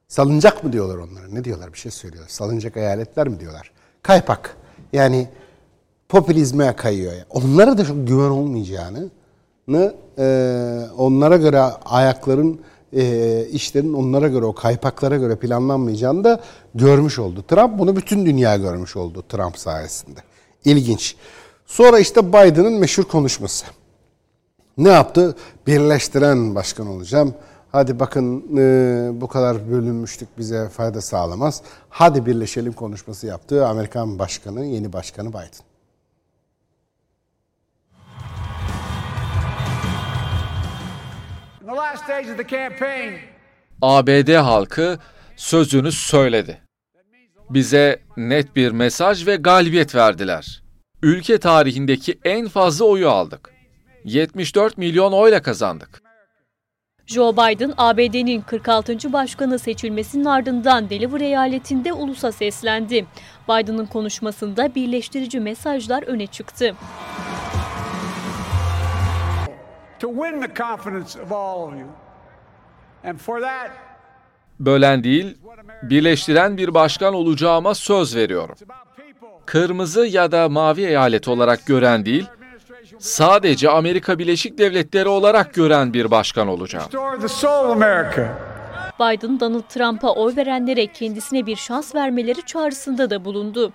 Salıncak 0.08 0.64
mı 0.64 0.72
diyorlar 0.72 0.96
onlara? 0.96 1.28
Ne 1.28 1.44
diyorlar? 1.44 1.72
Bir 1.72 1.78
şey 1.78 1.92
söylüyorlar. 1.92 2.30
Salıncak 2.30 2.76
eyaletler 2.76 3.28
mi 3.28 3.40
diyorlar? 3.40 3.70
Kaypak. 4.02 4.56
Yani 4.92 5.28
popülizme 6.08 6.76
kayıyor. 6.76 7.12
Onlara 7.30 7.78
da 7.78 7.84
çok 7.84 8.08
güven 8.08 8.30
olmayacağını, 8.30 9.10
e, 10.18 10.24
onlara 10.98 11.36
göre 11.36 11.60
ayakların, 11.84 12.60
e, 12.92 13.44
işlerin 13.52 13.92
onlara 13.92 14.28
göre, 14.28 14.44
o 14.44 14.54
kaypaklara 14.54 15.16
göre 15.16 15.36
planlanmayacağını 15.36 16.24
da 16.24 16.40
görmüş 16.74 17.18
oldu. 17.18 17.44
Trump 17.48 17.78
bunu 17.78 17.96
bütün 17.96 18.26
dünya 18.26 18.56
görmüş 18.56 18.96
oldu 18.96 19.24
Trump 19.28 19.58
sayesinde. 19.58 20.20
İlginç. 20.64 21.16
Sonra 21.66 21.98
işte 21.98 22.28
Biden'ın 22.28 22.72
meşhur 22.72 23.04
konuşması. 23.04 23.66
Ne 24.76 24.88
yaptı? 24.88 25.36
Birleştiren 25.66 26.54
başkan 26.54 26.86
olacağım. 26.86 27.34
Hadi 27.72 28.00
bakın 28.00 28.56
e, 28.58 29.08
bu 29.20 29.28
kadar 29.28 29.70
bölünmüştük 29.70 30.38
bize 30.38 30.68
fayda 30.68 31.00
sağlamaz. 31.00 31.62
Hadi 31.90 32.26
birleşelim 32.26 32.72
konuşması 32.72 33.26
yaptı 33.26 33.66
Amerikan 33.66 34.18
başkanı, 34.18 34.64
yeni 34.64 34.92
başkanı 34.92 35.28
Biden. 35.28 35.66
ABD 43.82 44.34
halkı 44.34 44.98
sözünü 45.36 45.92
söyledi. 45.92 46.60
Bize 47.50 48.00
net 48.16 48.56
bir 48.56 48.70
mesaj 48.70 49.26
ve 49.26 49.36
galibiyet 49.36 49.94
verdiler. 49.94 50.62
Ülke 51.02 51.38
tarihindeki 51.38 52.18
en 52.24 52.48
fazla 52.48 52.84
oyu 52.84 53.10
aldık. 53.10 53.55
74 54.06 54.78
milyon 54.78 55.12
oyla 55.12 55.42
kazandık. 55.42 56.02
Joe 57.06 57.32
Biden, 57.32 57.74
ABD'nin 57.76 58.40
46. 58.40 59.12
başkanı 59.12 59.58
seçilmesinin 59.58 60.24
ardından 60.24 60.90
Delaware 60.90 61.26
eyaletinde 61.26 61.92
ulusa 61.92 62.32
seslendi. 62.32 63.06
Biden'ın 63.48 63.86
konuşmasında 63.86 64.74
birleştirici 64.74 65.40
mesajlar 65.40 66.02
öne 66.02 66.26
çıktı. 66.26 66.74
Bölen 74.60 75.04
değil, 75.04 75.38
birleştiren 75.82 76.56
bir 76.56 76.74
başkan 76.74 77.14
olacağıma 77.14 77.74
söz 77.74 78.16
veriyorum. 78.16 78.54
Kırmızı 79.46 80.06
ya 80.06 80.32
da 80.32 80.48
mavi 80.48 80.84
eyalet 80.84 81.28
olarak 81.28 81.66
gören 81.66 82.04
değil, 82.04 82.26
sadece 82.98 83.70
Amerika 83.70 84.18
Birleşik 84.18 84.58
Devletleri 84.58 85.08
olarak 85.08 85.54
gören 85.54 85.92
bir 85.92 86.10
başkan 86.10 86.48
olacağım. 86.48 86.86
Biden, 89.00 89.40
Donald 89.40 89.62
Trump'a 89.68 90.12
oy 90.12 90.36
verenlere 90.36 90.86
kendisine 90.86 91.46
bir 91.46 91.56
şans 91.56 91.94
vermeleri 91.94 92.46
çağrısında 92.46 93.10
da 93.10 93.24
bulundu. 93.24 93.72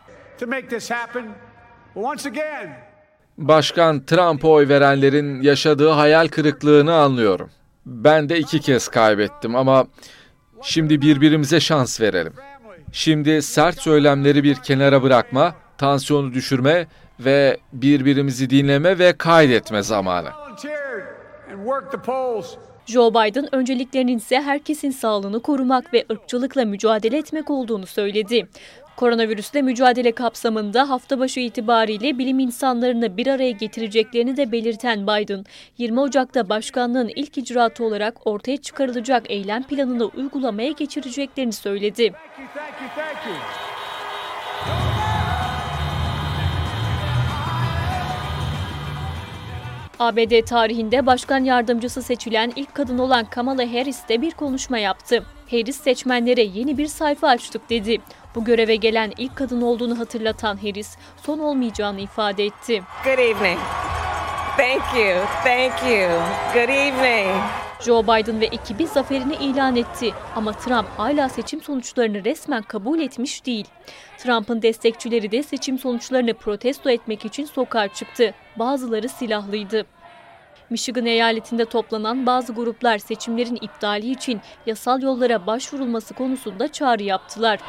Başkan 3.38 4.05
Trump'a 4.05 4.47
oy 4.47 4.67
verenlerin 4.67 5.41
yaşadığı 5.41 5.89
hayal 5.89 6.27
kırıklığını 6.27 6.95
anlıyorum. 6.95 7.49
Ben 7.85 8.29
de 8.29 8.39
iki 8.39 8.59
kez 8.59 8.88
kaybettim 8.88 9.55
ama 9.55 9.88
şimdi 10.61 11.01
birbirimize 11.01 11.59
şans 11.59 12.01
verelim. 12.01 12.33
Şimdi 12.91 13.41
sert 13.41 13.81
söylemleri 13.81 14.43
bir 14.43 14.55
kenara 14.55 15.03
bırakma, 15.03 15.55
tansiyonu 15.81 16.33
düşürme 16.33 16.87
ve 17.19 17.57
birbirimizi 17.73 18.49
dinleme 18.49 18.99
ve 18.99 19.13
kaydetme 19.17 19.81
zamanı. 19.81 20.29
Joe 22.85 23.09
Biden 23.09 23.55
önceliklerinin 23.55 24.17
ise 24.17 24.41
herkesin 24.41 24.91
sağlığını 24.91 25.39
korumak 25.41 25.93
ve 25.93 26.05
ırkçılıkla 26.11 26.65
mücadele 26.65 27.17
etmek 27.17 27.49
olduğunu 27.49 27.85
söyledi. 27.85 28.47
Koronavirüsle 28.95 29.61
mücadele 29.61 30.11
kapsamında 30.11 30.89
hafta 30.89 31.19
başı 31.19 31.39
itibariyle 31.39 32.17
bilim 32.17 32.39
insanlarını 32.39 33.17
bir 33.17 33.27
araya 33.27 33.51
getireceklerini 33.51 34.37
de 34.37 34.51
belirten 34.51 35.03
Biden, 35.03 35.45
20 35.77 35.99
Ocak'ta 35.99 36.49
başkanlığın 36.49 37.11
ilk 37.15 37.37
icraatı 37.37 37.83
olarak 37.83 38.27
ortaya 38.27 38.57
çıkarılacak 38.57 39.31
eylem 39.31 39.63
planını 39.63 40.05
uygulamaya 40.05 40.71
geçireceklerini 40.71 41.53
söyledi. 41.53 42.11
Thank 42.11 42.39
you, 42.39 42.47
thank 42.55 42.81
you, 42.81 42.89
thank 42.95 43.25
you. 43.27 43.70
ABD 50.01 50.41
tarihinde 50.45 51.05
başkan 51.05 51.43
yardımcısı 51.43 52.03
seçilen 52.03 52.51
ilk 52.55 52.75
kadın 52.75 52.97
olan 52.97 53.25
Kamala 53.25 53.73
Harris 53.73 54.07
de 54.09 54.21
bir 54.21 54.31
konuşma 54.31 54.77
yaptı. 54.77 55.25
Harris 55.51 55.81
seçmenlere 55.81 56.41
yeni 56.41 56.77
bir 56.77 56.87
sayfa 56.87 57.27
açtık 57.27 57.69
dedi. 57.69 57.97
Bu 58.35 58.43
göreve 58.43 58.75
gelen 58.75 59.13
ilk 59.17 59.35
kadın 59.35 59.61
olduğunu 59.61 59.99
hatırlatan 59.99 60.57
Harris 60.57 60.97
son 61.23 61.39
olmayacağını 61.39 61.99
ifade 61.99 62.45
etti. 62.45 62.83
Good 63.03 63.17
evening. 63.17 63.59
Thank 64.57 64.83
you. 64.95 65.25
Thank 65.43 65.83
you. 65.83 66.09
Good 66.53 66.69
evening. 66.69 67.35
Joe 67.85 68.03
Biden 68.03 68.41
ve 68.41 68.45
ekibi 68.45 68.87
zaferini 68.87 69.35
ilan 69.35 69.75
etti 69.75 70.13
ama 70.35 70.53
Trump 70.53 70.87
hala 70.97 71.29
seçim 71.29 71.61
sonuçlarını 71.61 72.25
resmen 72.25 72.61
kabul 72.61 72.99
etmiş 72.99 73.45
değil. 73.45 73.65
Trump'ın 74.17 74.61
destekçileri 74.61 75.31
de 75.31 75.43
seçim 75.43 75.79
sonuçlarını 75.79 76.33
protesto 76.33 76.89
etmek 76.89 77.25
için 77.25 77.45
sokağa 77.45 77.87
çıktı. 77.87 78.33
Bazıları 78.55 79.09
silahlıydı. 79.09 79.85
Michigan 80.69 81.05
eyaletinde 81.05 81.65
toplanan 81.65 82.25
bazı 82.25 82.53
gruplar 82.53 82.97
seçimlerin 82.97 83.57
iptali 83.61 84.11
için 84.11 84.41
yasal 84.65 85.01
yollara 85.01 85.47
başvurulması 85.47 86.13
konusunda 86.13 86.71
çağrı 86.71 87.03
yaptılar. 87.03 87.59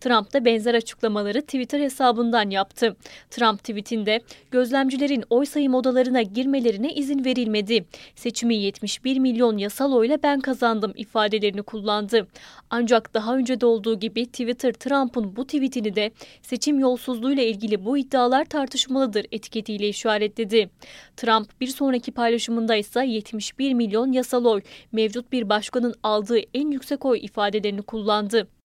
Trump 0.00 0.32
da 0.32 0.44
benzer 0.44 0.74
açıklamaları 0.74 1.42
Twitter 1.42 1.80
hesabından 1.80 2.50
yaptı. 2.50 2.96
Trump 3.30 3.58
tweetinde 3.58 4.20
gözlemcilerin 4.50 5.24
oy 5.30 5.46
sayım 5.46 5.74
odalarına 5.74 6.22
girmelerine 6.22 6.94
izin 6.94 7.24
verilmedi. 7.24 7.84
Seçimi 8.14 8.56
71 8.56 9.18
milyon 9.18 9.58
yasal 9.58 9.92
oyla 9.92 10.22
ben 10.22 10.40
kazandım 10.40 10.92
ifadelerini 10.96 11.62
kullandı. 11.62 12.26
Ancak 12.70 13.14
daha 13.14 13.36
önce 13.36 13.60
de 13.60 13.66
olduğu 13.66 14.00
gibi 14.00 14.26
Twitter 14.26 14.72
Trump'ın 14.72 15.36
bu 15.36 15.44
tweetini 15.44 15.96
de 15.96 16.10
seçim 16.42 16.78
yolsuzluğuyla 16.78 17.42
ilgili 17.42 17.84
bu 17.84 17.98
iddialar 17.98 18.44
tartışmalıdır 18.44 19.26
etiketiyle 19.32 19.88
işaretledi. 19.88 20.70
Trump 21.16 21.60
bir 21.60 21.68
sonraki 21.68 22.12
paylaşımında 22.12 22.76
ise 22.76 23.06
71 23.06 23.74
milyon 23.74 24.12
yasal 24.12 24.44
oy 24.44 24.62
mevcut 24.92 25.32
bir 25.32 25.48
başkanın 25.48 25.94
aldığı 26.02 26.38
en 26.54 26.70
yüksek 26.70 27.04
oy 27.04 27.18
ifadelerini 27.22 27.82
kullandı. 27.82 28.59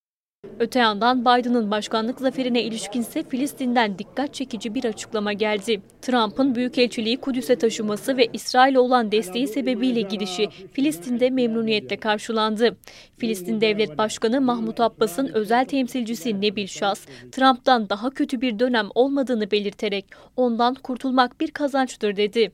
Öte 0.59 0.79
yandan 0.79 1.21
Biden'ın 1.21 1.71
başkanlık 1.71 2.19
zaferine 2.19 2.63
ilişkinse 2.63 3.23
Filistin'den 3.23 3.99
dikkat 3.99 4.33
çekici 4.33 4.75
bir 4.75 4.85
açıklama 4.85 5.33
geldi. 5.33 5.81
Trump'ın 6.01 6.55
büyükelçiliği 6.55 7.17
Kudüs'e 7.17 7.55
taşıması 7.55 8.17
ve 8.17 8.27
İsrail'e 8.33 8.79
olan 8.79 9.11
desteği 9.11 9.47
sebebiyle 9.47 10.01
gidişi 10.01 10.49
Filistin'de 10.71 11.29
memnuniyetle 11.29 11.97
karşılandı. 11.97 12.77
Filistin 13.17 13.61
Devlet 13.61 13.97
Başkanı 13.97 14.41
Mahmut 14.41 14.79
Abbas'ın 14.79 15.27
özel 15.33 15.65
temsilcisi 15.65 16.41
Nebil 16.41 16.67
Şas, 16.67 17.05
Trump'tan 17.31 17.89
daha 17.89 18.09
kötü 18.09 18.41
bir 18.41 18.59
dönem 18.59 18.87
olmadığını 18.95 19.51
belirterek 19.51 20.05
ondan 20.37 20.73
kurtulmak 20.73 21.41
bir 21.41 21.51
kazançtır 21.51 22.15
dedi. 22.15 22.51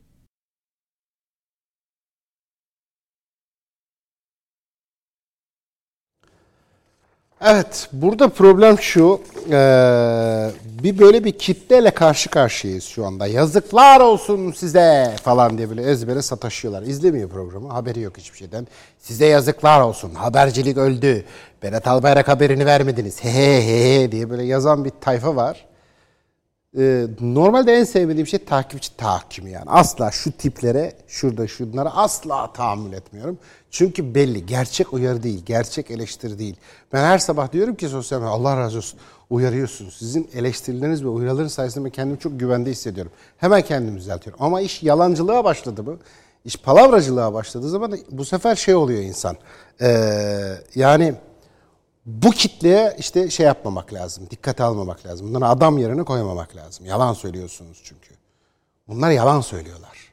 Evet, 7.44 7.88
burada 7.92 8.28
problem 8.28 8.78
şu, 8.78 9.20
ee, 9.50 10.50
bir 10.82 10.98
böyle 10.98 11.24
bir 11.24 11.32
kitleyle 11.32 11.90
karşı 11.90 12.30
karşıyayız 12.30 12.84
şu 12.84 13.06
anda. 13.06 13.26
Yazıklar 13.26 14.00
olsun 14.00 14.52
size 14.52 15.14
falan 15.22 15.58
diye 15.58 15.70
böyle 15.70 15.82
ezbere 15.82 16.22
sataşıyorlar. 16.22 16.82
İzlemiyor 16.82 17.28
programı, 17.30 17.68
haberi 17.68 18.00
yok 18.00 18.18
hiçbir 18.18 18.38
şeyden. 18.38 18.66
Size 18.98 19.26
yazıklar 19.26 19.80
olsun, 19.80 20.14
habercilik 20.14 20.76
öldü. 20.76 21.24
Berat 21.62 21.88
Albayrak 21.88 22.28
haberini 22.28 22.66
vermediniz, 22.66 23.24
he 23.24 23.30
he 23.30 24.02
he 24.02 24.12
diye 24.12 24.30
böyle 24.30 24.44
yazan 24.44 24.84
bir 24.84 24.92
tayfa 25.00 25.36
var. 25.36 25.66
Ee, 26.78 27.06
normalde 27.20 27.72
en 27.74 27.84
sevmediğim 27.84 28.26
şey 28.26 28.44
takipçi 28.44 28.96
tahkimi 28.96 29.50
yani. 29.50 29.70
Asla 29.70 30.10
şu 30.10 30.32
tiplere, 30.32 30.92
şurada 31.08 31.48
şunlara 31.48 31.96
asla 31.96 32.52
tahammül 32.52 32.92
etmiyorum. 32.92 33.38
Çünkü 33.72 34.14
belli. 34.14 34.46
Gerçek 34.46 34.92
uyarı 34.92 35.22
değil, 35.22 35.42
gerçek 35.46 35.90
eleştiri 35.90 36.38
değil. 36.38 36.56
Ben 36.92 37.04
her 37.04 37.18
sabah 37.18 37.52
diyorum 37.52 37.74
ki 37.74 37.88
sosyal 37.88 38.18
medya 38.20 38.32
Allah 38.32 38.56
razı 38.56 38.78
olsun 38.78 39.00
uyarıyorsunuz. 39.30 39.96
Sizin 39.96 40.30
eleştirileriniz 40.34 41.04
ve 41.04 41.08
uyarılarınız 41.08 41.52
sayesinde 41.52 41.84
ben 41.84 41.90
kendimi 41.90 42.18
çok 42.18 42.40
güvende 42.40 42.70
hissediyorum. 42.70 43.12
Hemen 43.36 43.62
kendimi 43.62 43.98
düzeltiyorum. 43.98 44.44
Ama 44.44 44.60
iş 44.60 44.82
yalancılığa 44.82 45.44
başladı 45.44 45.82
mı? 45.82 45.98
İş 46.44 46.56
palavracılığa 46.56 47.34
başladığı 47.34 47.70
zaman 47.70 47.98
bu 48.10 48.24
sefer 48.24 48.56
şey 48.56 48.74
oluyor 48.74 49.02
insan. 49.02 49.36
Ee, 49.80 50.54
yani 50.74 51.14
bu 52.06 52.30
kitleye 52.30 52.96
işte 52.98 53.30
şey 53.30 53.46
yapmamak 53.46 53.92
lazım. 53.92 54.24
Dikkate 54.30 54.62
almamak 54.62 55.06
lazım. 55.06 55.28
Bunları 55.28 55.48
adam 55.48 55.78
yerine 55.78 56.02
koymamak 56.02 56.56
lazım. 56.56 56.86
Yalan 56.86 57.12
söylüyorsunuz 57.12 57.80
çünkü. 57.84 58.14
Bunlar 58.88 59.10
yalan 59.10 59.40
söylüyorlar. 59.40 60.12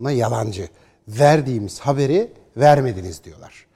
Bunlar 0.00 0.10
yalancı. 0.10 0.68
Verdiğimiz 1.08 1.80
haberi 1.80 2.39
vermediniz 2.56 3.24
diyorlar. 3.24 3.66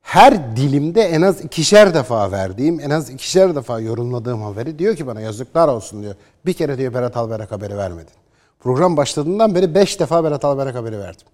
Her 0.00 0.56
dilimde 0.56 1.02
en 1.02 1.22
az 1.22 1.40
ikişer 1.40 1.94
defa 1.94 2.32
verdiğim, 2.32 2.80
en 2.80 2.90
az 2.90 3.10
ikişer 3.10 3.56
defa 3.56 3.80
yorumladığım 3.80 4.42
haberi 4.42 4.78
diyor 4.78 4.96
ki 4.96 5.06
bana 5.06 5.20
yazıklar 5.20 5.68
olsun 5.68 6.02
diyor. 6.02 6.14
Bir 6.46 6.52
kere 6.52 6.78
diyor 6.78 6.94
Berat 6.94 7.16
Albayrak 7.16 7.52
haberi 7.52 7.76
vermedin. 7.76 8.14
Program 8.60 8.96
başladığından 8.96 9.54
beri 9.54 9.74
beş 9.74 10.00
defa 10.00 10.24
Berat 10.24 10.44
Albayrak 10.44 10.74
haberi 10.74 10.98
verdim. 10.98 11.26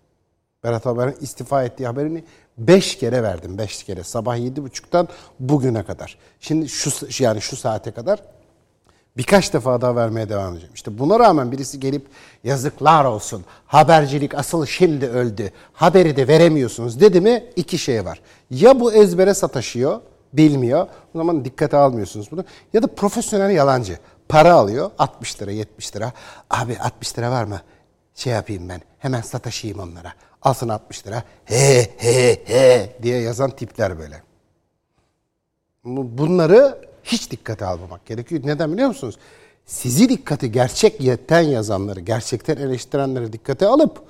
Berat 0.65 0.87
Albayrak'ın 0.87 1.25
istifa 1.25 1.65
ettiği 1.65 1.87
haberini 1.87 2.25
beş 2.59 2.99
kere 2.99 3.23
verdim. 3.23 3.59
Beş 3.59 3.83
kere. 3.83 4.03
Sabah 4.03 4.37
yedi 4.37 4.63
buçuktan 4.63 5.09
bugüne 5.41 5.83
kadar. 5.83 6.19
Şimdi 6.41 6.69
şu 6.69 6.91
yani 7.25 7.41
şu 7.41 7.57
saate 7.57 7.91
kadar 7.91 8.23
birkaç 9.17 9.53
defa 9.53 9.81
daha 9.81 9.97
vermeye 9.97 10.29
devam 10.29 10.53
edeceğim. 10.53 10.75
İşte 10.75 10.99
buna 10.99 11.19
rağmen 11.19 11.53
birisi 11.53 11.81
gelip 11.81 12.07
yazıklar 12.45 13.05
olsun 13.05 13.45
habercilik 13.67 14.35
asıl 14.35 14.67
şimdi 14.67 15.07
öldü 15.07 15.51
haberi 15.73 16.17
de 16.17 16.29
veremiyorsunuz. 16.29 17.01
dedi 17.01 17.21
mi 17.21 17.45
iki 17.57 17.79
şey 17.79 18.05
var. 18.05 18.21
Ya 18.51 18.81
bu 18.81 18.93
ezbere 18.93 19.35
sataşıyor 19.35 20.01
bilmiyor. 20.33 20.87
O 21.15 21.19
zaman 21.19 21.45
dikkate 21.45 21.77
almıyorsunuz 21.77 22.31
bunu. 22.31 22.45
Ya 22.73 22.83
da 22.83 22.87
profesyonel 22.87 23.51
yalancı 23.51 23.99
para 24.29 24.55
alıyor 24.55 24.91
60 24.99 25.43
lira 25.43 25.51
70 25.51 25.97
lira. 25.97 26.13
Abi 26.51 26.79
60 26.79 27.19
lira 27.19 27.31
var 27.31 27.45
mı? 27.45 27.61
Şey 28.15 28.33
yapayım 28.33 28.69
ben 28.69 28.81
hemen 28.99 29.21
sataşayım 29.21 29.79
onlara. 29.79 30.13
Alsın 30.43 30.69
60 30.69 31.07
lira. 31.07 31.23
He 31.45 31.91
he 31.97 32.43
he 32.45 32.97
diye 33.03 33.21
yazan 33.21 33.51
tipler 33.51 33.99
böyle. 33.99 34.23
Bunları 35.85 36.92
hiç 37.05 37.31
dikkate 37.31 37.67
almamak 37.67 38.07
gerekiyor. 38.07 38.43
Neden 38.45 38.73
biliyor 38.73 38.89
musunuz? 38.89 39.19
Sizi 39.67 40.09
dikkati 40.09 40.53
gerçek 40.53 41.01
yetten 41.01 41.41
yazanları, 41.41 42.01
gerçekten 42.01 42.57
eleştirenleri 42.57 43.33
dikkate 43.33 43.67
alıp 43.67 44.03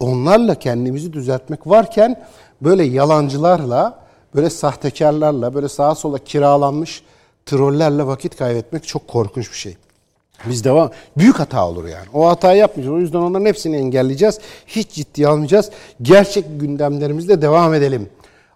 onlarla 0.00 0.54
kendimizi 0.54 1.12
düzeltmek 1.12 1.66
varken 1.66 2.26
böyle 2.62 2.84
yalancılarla, 2.84 3.98
böyle 4.34 4.50
sahtekarlarla, 4.50 5.54
böyle 5.54 5.68
sağa 5.68 5.94
sola 5.94 6.18
kiralanmış 6.18 7.02
trollerle 7.46 8.06
vakit 8.06 8.36
kaybetmek 8.36 8.86
çok 8.86 9.08
korkunç 9.08 9.52
bir 9.52 9.56
şey. 9.56 9.76
Biz 10.46 10.64
devam. 10.64 10.90
Büyük 11.16 11.38
hata 11.38 11.68
olur 11.68 11.84
yani. 11.84 12.06
O 12.12 12.28
hatayı 12.28 12.58
yapmayacağız. 12.58 12.96
O 12.96 13.00
yüzden 13.00 13.18
onların 13.18 13.46
hepsini 13.46 13.76
engelleyeceğiz. 13.76 14.38
Hiç 14.66 14.90
ciddiye 14.90 15.28
almayacağız. 15.28 15.70
Gerçek 16.02 16.44
gündemlerimizle 16.60 17.42
devam 17.42 17.74
edelim. 17.74 18.08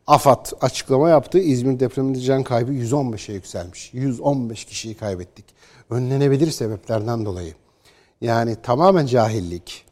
AFAD 0.08 0.46
açıklama 0.60 1.08
yaptı. 1.08 1.38
İzmir 1.38 1.80
depreminde 1.80 2.20
can 2.20 2.42
kaybı 2.42 2.72
115'e 2.72 3.34
yükselmiş. 3.34 3.94
115 3.94 4.64
kişiyi 4.64 4.94
kaybettik. 4.94 5.44
Önlenebilir 5.90 6.50
sebeplerden 6.50 7.24
dolayı. 7.24 7.54
Yani 8.20 8.56
tamamen 8.62 9.06
cahillik 9.06 9.84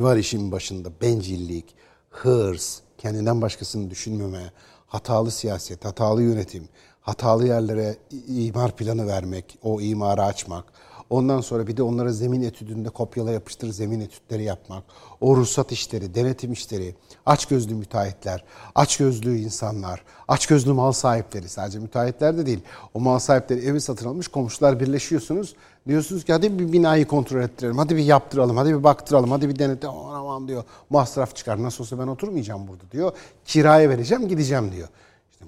var 0.00 0.16
işin 0.16 0.52
başında. 0.52 0.88
Bencillik, 1.02 1.74
hırs, 2.10 2.80
kendinden 2.98 3.42
başkasını 3.42 3.90
düşünmeme, 3.90 4.52
hatalı 4.86 5.30
siyaset, 5.30 5.84
hatalı 5.84 6.22
yönetim, 6.22 6.68
hatalı 7.00 7.46
yerlere 7.46 7.96
imar 8.28 8.76
planı 8.76 9.06
vermek, 9.06 9.58
o 9.62 9.80
imarı 9.80 10.22
açmak, 10.22 10.64
Ondan 11.10 11.40
sonra 11.40 11.66
bir 11.66 11.76
de 11.76 11.82
onlara 11.82 12.12
zemin 12.12 12.42
etüdünde 12.42 12.88
kopyala 12.88 13.30
yapıştır 13.30 13.70
zemin 13.70 14.00
etütleri 14.00 14.42
yapmak. 14.42 14.84
O 15.20 15.36
ruhsat 15.36 15.72
işleri, 15.72 16.14
denetim 16.14 16.52
işleri, 16.52 16.94
açgözlü 17.26 17.74
müteahhitler, 17.74 18.44
açgözlü 18.74 19.38
insanlar, 19.38 20.02
açgözlü 20.28 20.72
mal 20.72 20.92
sahipleri 20.92 21.48
sadece 21.48 21.78
müteahhitler 21.78 22.38
de 22.38 22.46
değil. 22.46 22.60
O 22.94 23.00
mal 23.00 23.18
sahipleri 23.18 23.66
evi 23.66 23.80
satın 23.80 24.08
almış 24.08 24.28
komşular 24.28 24.80
birleşiyorsunuz. 24.80 25.54
Diyorsunuz 25.88 26.24
ki 26.24 26.32
hadi 26.32 26.58
bir 26.58 26.72
binayı 26.72 27.06
kontrol 27.06 27.40
ettirelim, 27.40 27.78
hadi 27.78 27.96
bir 27.96 28.04
yaptıralım, 28.04 28.56
hadi 28.56 28.78
bir 28.78 28.84
baktıralım, 28.84 29.30
hadi 29.30 29.48
bir 29.48 29.58
denetle. 29.58 29.88
Aman 29.88 30.48
diyor 30.48 30.64
masraf 30.90 31.36
çıkar 31.36 31.62
nasıl 31.62 31.84
olsa 31.84 31.98
ben 31.98 32.06
oturmayacağım 32.06 32.68
burada 32.68 32.90
diyor. 32.92 33.12
Kiraya 33.44 33.88
vereceğim 33.88 34.28
gideceğim 34.28 34.72
diyor. 34.72 34.88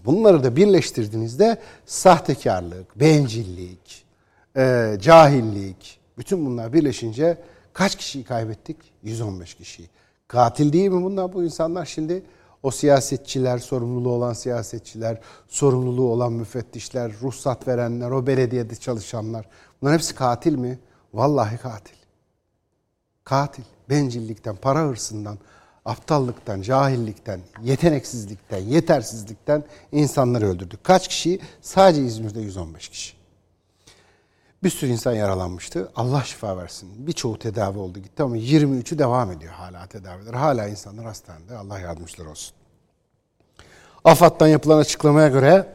Bunları 0.04 0.44
da 0.44 0.56
birleştirdiğinizde 0.56 1.58
sahtekarlık, 1.86 3.00
bencillik, 3.00 4.01
e, 4.56 4.96
cahillik, 5.00 6.00
bütün 6.18 6.46
bunlar 6.46 6.72
birleşince 6.72 7.38
kaç 7.72 7.96
kişiyi 7.96 8.24
kaybettik? 8.24 8.76
115 9.02 9.54
kişiyi. 9.54 9.88
Katil 10.28 10.72
değil 10.72 10.88
mi 10.88 11.02
bunlar 11.02 11.32
bu 11.32 11.44
insanlar 11.44 11.86
şimdi? 11.86 12.22
O 12.62 12.70
siyasetçiler, 12.70 13.58
sorumluluğu 13.58 14.10
olan 14.10 14.32
siyasetçiler, 14.32 15.20
sorumluluğu 15.48 16.10
olan 16.12 16.32
müfettişler, 16.32 17.12
ruhsat 17.22 17.68
verenler, 17.68 18.10
o 18.10 18.26
belediyede 18.26 18.76
çalışanlar. 18.76 19.46
Bunlar 19.82 19.94
hepsi 19.94 20.14
katil 20.14 20.54
mi? 20.54 20.78
Vallahi 21.14 21.58
katil. 21.58 21.96
Katil. 23.24 23.62
Bencillikten, 23.90 24.56
para 24.56 24.80
hırsından, 24.80 25.38
aptallıktan, 25.84 26.62
cahillikten, 26.62 27.40
yeteneksizlikten, 27.62 28.58
yetersizlikten 28.58 29.64
insanları 29.92 30.46
öldürdük. 30.46 30.84
Kaç 30.84 31.08
kişi? 31.08 31.40
Sadece 31.60 32.04
İzmir'de 32.04 32.40
115 32.40 32.88
kişi. 32.88 33.21
Bir 34.62 34.70
sürü 34.70 34.90
insan 34.90 35.12
yaralanmıştı. 35.12 35.90
Allah 35.96 36.22
şifa 36.22 36.56
versin. 36.56 36.88
Birçoğu 37.06 37.38
tedavi 37.38 37.78
oldu 37.78 37.98
gitti 37.98 38.22
ama 38.22 38.36
23'ü 38.36 38.98
devam 38.98 39.32
ediyor 39.32 39.52
hala 39.52 39.86
tedaviler. 39.86 40.34
Hala 40.34 40.68
insanlar 40.68 41.04
hastanede. 41.04 41.56
Allah 41.56 41.78
yardımcılar 41.78 42.26
olsun. 42.26 42.54
AFAD'dan 44.04 44.48
yapılan 44.48 44.78
açıklamaya 44.78 45.28
göre 45.28 45.66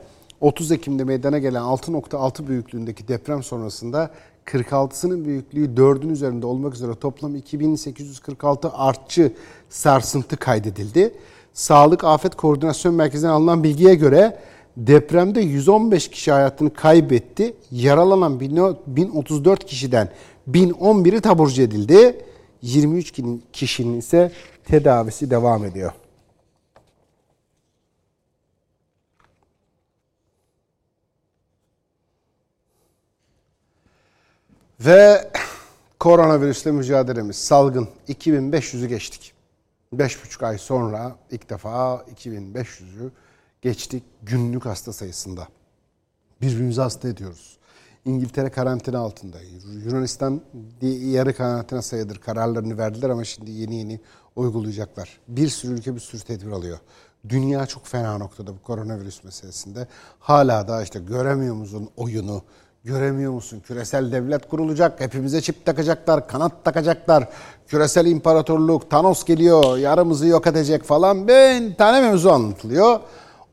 30 0.41 0.71
Ekim'de 0.71 1.03
meydana 1.03 1.39
gelen 1.39 1.61
6.6 1.61 2.47
büyüklüğündeki 2.47 3.07
deprem 3.07 3.43
sonrasında 3.43 4.11
46'sının 4.45 5.25
büyüklüğü 5.25 5.65
4'ün 5.65 6.09
üzerinde 6.09 6.45
olmak 6.45 6.73
üzere 6.73 6.95
toplam 6.95 7.35
2846 7.35 8.71
artçı 8.73 9.33
sarsıntı 9.69 10.37
kaydedildi. 10.37 11.13
Sağlık 11.53 12.03
Afet 12.03 12.35
Koordinasyon 12.35 12.95
Merkezi'nden 12.95 13.31
alınan 13.31 13.63
bilgiye 13.63 13.95
göre 13.95 14.39
depremde 14.77 15.41
115 15.41 16.09
kişi 16.09 16.31
hayatını 16.31 16.73
kaybetti. 16.73 17.53
Yaralanan 17.71 18.39
1034 18.39 19.65
kişiden 19.65 20.09
1011'i 20.51 21.21
taburcu 21.21 21.61
edildi. 21.61 22.25
23 22.61 23.13
kişinin 23.53 23.99
ise 23.99 24.31
tedavisi 24.65 25.29
devam 25.29 25.65
ediyor. 25.65 25.91
Ve 34.79 35.31
koronavirüsle 35.99 36.71
mücadelemiz 36.71 37.35
salgın 37.35 37.87
2500'ü 38.09 38.85
geçtik. 38.85 39.33
5,5 39.95 40.45
ay 40.45 40.57
sonra 40.57 41.15
ilk 41.31 41.49
defa 41.49 42.05
2500'ü 42.15 43.09
geçtik 43.67 44.03
günlük 44.23 44.65
hasta 44.65 44.93
sayısında. 44.93 45.47
Birbirimizi 46.41 46.81
hasta 46.81 47.09
ediyoruz. 47.09 47.57
İngiltere 48.05 48.49
karantina 48.49 48.99
altında. 48.99 49.37
Yunanistan 49.85 50.41
yarı 50.81 51.33
karantina 51.33 51.81
sayıdır. 51.81 52.17
Kararlarını 52.17 52.77
verdiler 52.77 53.09
ama 53.09 53.23
şimdi 53.23 53.51
yeni 53.51 53.75
yeni 53.75 53.99
uygulayacaklar. 54.35 55.19
Bir 55.27 55.47
sürü 55.47 55.73
ülke 55.73 55.95
bir 55.95 55.99
sürü 55.99 56.21
tedbir 56.21 56.51
alıyor. 56.51 56.77
Dünya 57.29 57.65
çok 57.65 57.87
fena 57.87 58.17
noktada 58.17 58.51
bu 58.53 58.63
koronavirüs 58.63 59.23
meselesinde. 59.23 59.87
Hala 60.19 60.67
da 60.67 60.83
işte 60.83 60.99
göremiyor 60.99 61.55
musun 61.55 61.89
oyunu, 61.97 62.41
Göremiyor 62.83 63.31
musun? 63.31 63.61
Küresel 63.67 64.11
devlet 64.11 64.49
kurulacak. 64.49 65.01
Hepimize 65.01 65.41
çip 65.41 65.65
takacaklar, 65.65 66.27
kanat 66.27 66.65
takacaklar. 66.65 67.29
Küresel 67.67 68.05
imparatorluk, 68.05 68.89
Thanos 68.89 69.23
geliyor, 69.23 69.77
yarımızı 69.77 70.27
yok 70.27 70.47
edecek 70.47 70.83
falan. 70.83 71.27
Ben 71.27 71.73
tane 71.73 72.09
mevzu 72.09 72.29
anlatılıyor. 72.29 72.99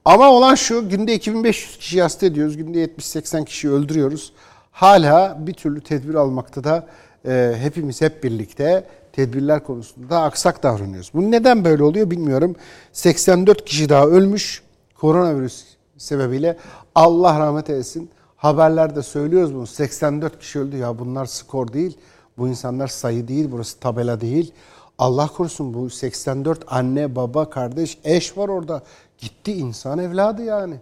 Ama 0.05 0.31
olan 0.31 0.55
şu, 0.55 0.89
günde 0.89 1.15
2500 1.15 1.77
kişi 1.77 2.03
hasta 2.03 2.27
ediyoruz. 2.27 2.57
Günde 2.57 2.85
70-80 2.85 3.45
kişi 3.45 3.71
öldürüyoruz. 3.71 4.33
Hala 4.73 5.47
bir 5.47 5.55
türlü 5.55 5.81
tedbir 5.81 6.15
almakta 6.15 6.65
da 6.65 6.87
e, 7.27 7.55
hepimiz 7.59 8.01
hep 8.01 8.25
birlikte 8.25 8.85
tedbirler 9.13 9.65
konusunda 9.65 10.23
aksak 10.23 10.63
davranıyoruz. 10.63 11.11
Bu 11.15 11.31
neden 11.31 11.65
böyle 11.65 11.83
oluyor 11.83 12.11
bilmiyorum. 12.11 12.57
84 12.93 13.65
kişi 13.65 13.89
daha 13.89 14.07
ölmüş 14.07 14.63
koronavirüs 14.95 15.65
sebebiyle. 15.99 16.57
Allah 16.95 17.41
rahmet 17.41 17.71
eylesin. 17.71 18.11
Haberlerde 18.37 19.03
söylüyoruz 19.03 19.55
bunu. 19.55 19.67
84 19.67 20.41
kişi 20.41 20.59
öldü. 20.59 20.77
Ya 20.77 20.99
bunlar 20.99 21.27
skor 21.27 21.73
değil. 21.73 21.99
Bu 22.39 22.49
insanlar 22.49 22.89
sayı 22.89 23.29
değil. 23.29 23.49
Burası 23.53 23.79
tabela 23.79 24.21
değil. 24.21 24.53
Allah 24.99 25.27
korusun 25.27 25.75
bu 25.75 25.91
84 25.91 26.65
anne, 26.67 27.17
baba, 27.17 27.51
kardeş, 27.51 27.99
eş 28.05 28.39
var 28.39 28.49
orada. 28.49 28.83
Gitti 29.25 29.53
insan 29.53 29.99
evladı 29.99 30.45
yani. 30.45 30.77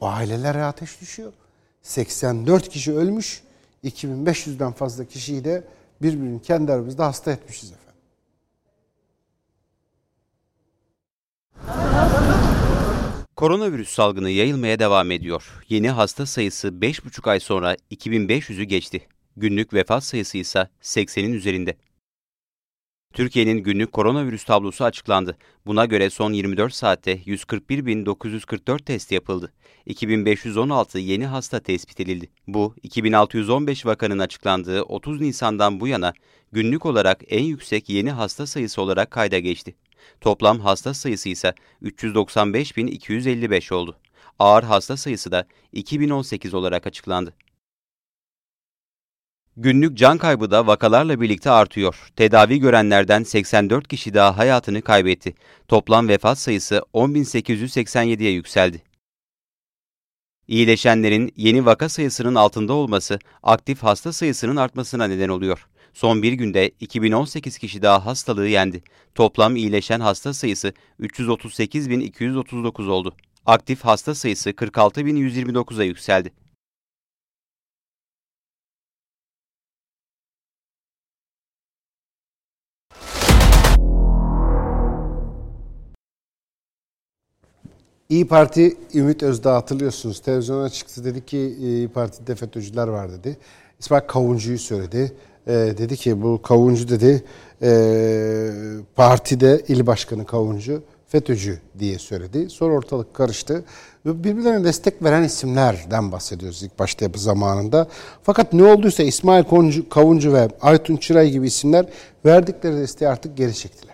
O 0.00 0.06
ailelere 0.06 0.64
ateş 0.64 1.00
düşüyor. 1.00 1.32
84 1.82 2.68
kişi 2.68 2.92
ölmüş. 2.92 3.42
2500'den 3.84 4.72
fazla 4.72 5.04
kişiyi 5.04 5.44
de 5.44 5.64
birbirini 6.02 6.42
kendi 6.42 6.72
aramızda 6.72 7.06
hasta 7.06 7.32
etmişiz 7.32 7.72
efendim. 7.72 7.84
Koronavirüs 13.36 13.88
salgını 13.88 14.30
yayılmaya 14.30 14.78
devam 14.78 15.10
ediyor. 15.10 15.64
Yeni 15.68 15.90
hasta 15.90 16.26
sayısı 16.26 16.68
5,5 16.68 17.30
ay 17.30 17.40
sonra 17.40 17.74
2500'ü 17.90 18.62
geçti. 18.62 19.08
Günlük 19.36 19.74
vefat 19.74 20.04
sayısı 20.04 20.38
ise 20.38 20.68
80'in 20.82 21.32
üzerinde. 21.32 21.76
Türkiye'nin 23.14 23.58
günlük 23.58 23.92
koronavirüs 23.92 24.44
tablosu 24.44 24.84
açıklandı. 24.84 25.36
Buna 25.66 25.84
göre 25.84 26.10
son 26.10 26.32
24 26.32 26.74
saatte 26.74 27.16
141.944 27.16 28.78
test 28.84 29.12
yapıldı. 29.12 29.52
2516 29.86 30.98
yeni 30.98 31.26
hasta 31.26 31.60
tespit 31.60 32.00
edildi. 32.00 32.28
Bu, 32.48 32.74
2615 32.82 33.86
vakanın 33.86 34.18
açıklandığı 34.18 34.82
30 34.82 35.20
Nisan'dan 35.20 35.80
bu 35.80 35.88
yana 35.88 36.12
günlük 36.52 36.86
olarak 36.86 37.20
en 37.28 37.42
yüksek 37.42 37.88
yeni 37.88 38.10
hasta 38.10 38.46
sayısı 38.46 38.82
olarak 38.82 39.10
kayda 39.10 39.38
geçti. 39.38 39.74
Toplam 40.20 40.60
hasta 40.60 40.94
sayısı 40.94 41.28
ise 41.28 41.54
395.255 41.82 43.74
oldu. 43.74 43.96
Ağır 44.38 44.62
hasta 44.62 44.96
sayısı 44.96 45.32
da 45.32 45.46
2018 45.72 46.54
olarak 46.54 46.86
açıklandı. 46.86 47.34
Günlük 49.56 49.96
can 49.96 50.18
kaybı 50.18 50.50
da 50.50 50.66
vakalarla 50.66 51.20
birlikte 51.20 51.50
artıyor. 51.50 52.12
Tedavi 52.16 52.58
görenlerden 52.58 53.22
84 53.22 53.88
kişi 53.88 54.14
daha 54.14 54.38
hayatını 54.38 54.82
kaybetti. 54.82 55.34
Toplam 55.68 56.08
vefat 56.08 56.38
sayısı 56.38 56.82
10.887'ye 56.94 58.30
yükseldi. 58.30 58.82
İyileşenlerin 60.48 61.32
yeni 61.36 61.66
vaka 61.66 61.88
sayısının 61.88 62.34
altında 62.34 62.72
olması 62.72 63.18
aktif 63.42 63.82
hasta 63.82 64.12
sayısının 64.12 64.56
artmasına 64.56 65.06
neden 65.06 65.28
oluyor. 65.28 65.66
Son 65.92 66.22
bir 66.22 66.32
günde 66.32 66.68
2018 66.80 67.58
kişi 67.58 67.82
daha 67.82 68.06
hastalığı 68.06 68.48
yendi. 68.48 68.82
Toplam 69.14 69.56
iyileşen 69.56 70.00
hasta 70.00 70.34
sayısı 70.34 70.72
338.239 71.00 72.90
oldu. 72.90 73.14
Aktif 73.46 73.84
hasta 73.84 74.14
sayısı 74.14 74.50
46.129'a 74.50 75.84
yükseldi. 75.84 76.43
İyi 88.08 88.28
Parti 88.28 88.76
Ümit 88.94 89.22
Özdağ 89.22 89.54
hatırlıyorsunuz. 89.54 90.20
Televizyona 90.20 90.68
çıktı 90.68 91.04
dedi 91.04 91.26
ki 91.26 91.56
İyi 91.60 91.88
Parti'de 91.88 92.34
FETÖ'cüler 92.34 92.88
var 92.88 93.12
dedi. 93.12 93.36
İsmail 93.80 94.02
Kavuncu'yu 94.06 94.58
söyledi 94.58 95.12
e, 95.46 95.52
dedi 95.52 95.96
ki 95.96 96.22
bu 96.22 96.42
Kavuncu 96.42 96.88
dedi 96.88 97.24
e, 97.62 98.50
partide 98.96 99.62
il 99.68 99.86
başkanı 99.86 100.26
Kavuncu 100.26 100.82
FETÖ'cü 101.08 101.58
diye 101.78 101.98
söyledi. 101.98 102.50
Sonra 102.50 102.74
ortalık 102.74 103.14
karıştı. 103.14 103.64
Birbirlerine 104.04 104.64
destek 104.64 105.02
veren 105.04 105.22
isimlerden 105.22 106.12
bahsediyoruz 106.12 106.62
ilk 106.62 106.78
başta 106.78 107.04
yapı 107.04 107.18
zamanında. 107.18 107.88
Fakat 108.22 108.52
ne 108.52 108.64
olduysa 108.64 109.02
İsmail 109.02 109.44
Kavuncu 109.90 110.32
ve 110.32 110.48
Aytun 110.60 110.96
Çıray 110.96 111.30
gibi 111.30 111.46
isimler 111.46 111.86
verdikleri 112.24 112.76
desteği 112.76 113.08
artık 113.08 113.36
geri 113.36 113.54
çektiler. 113.54 113.93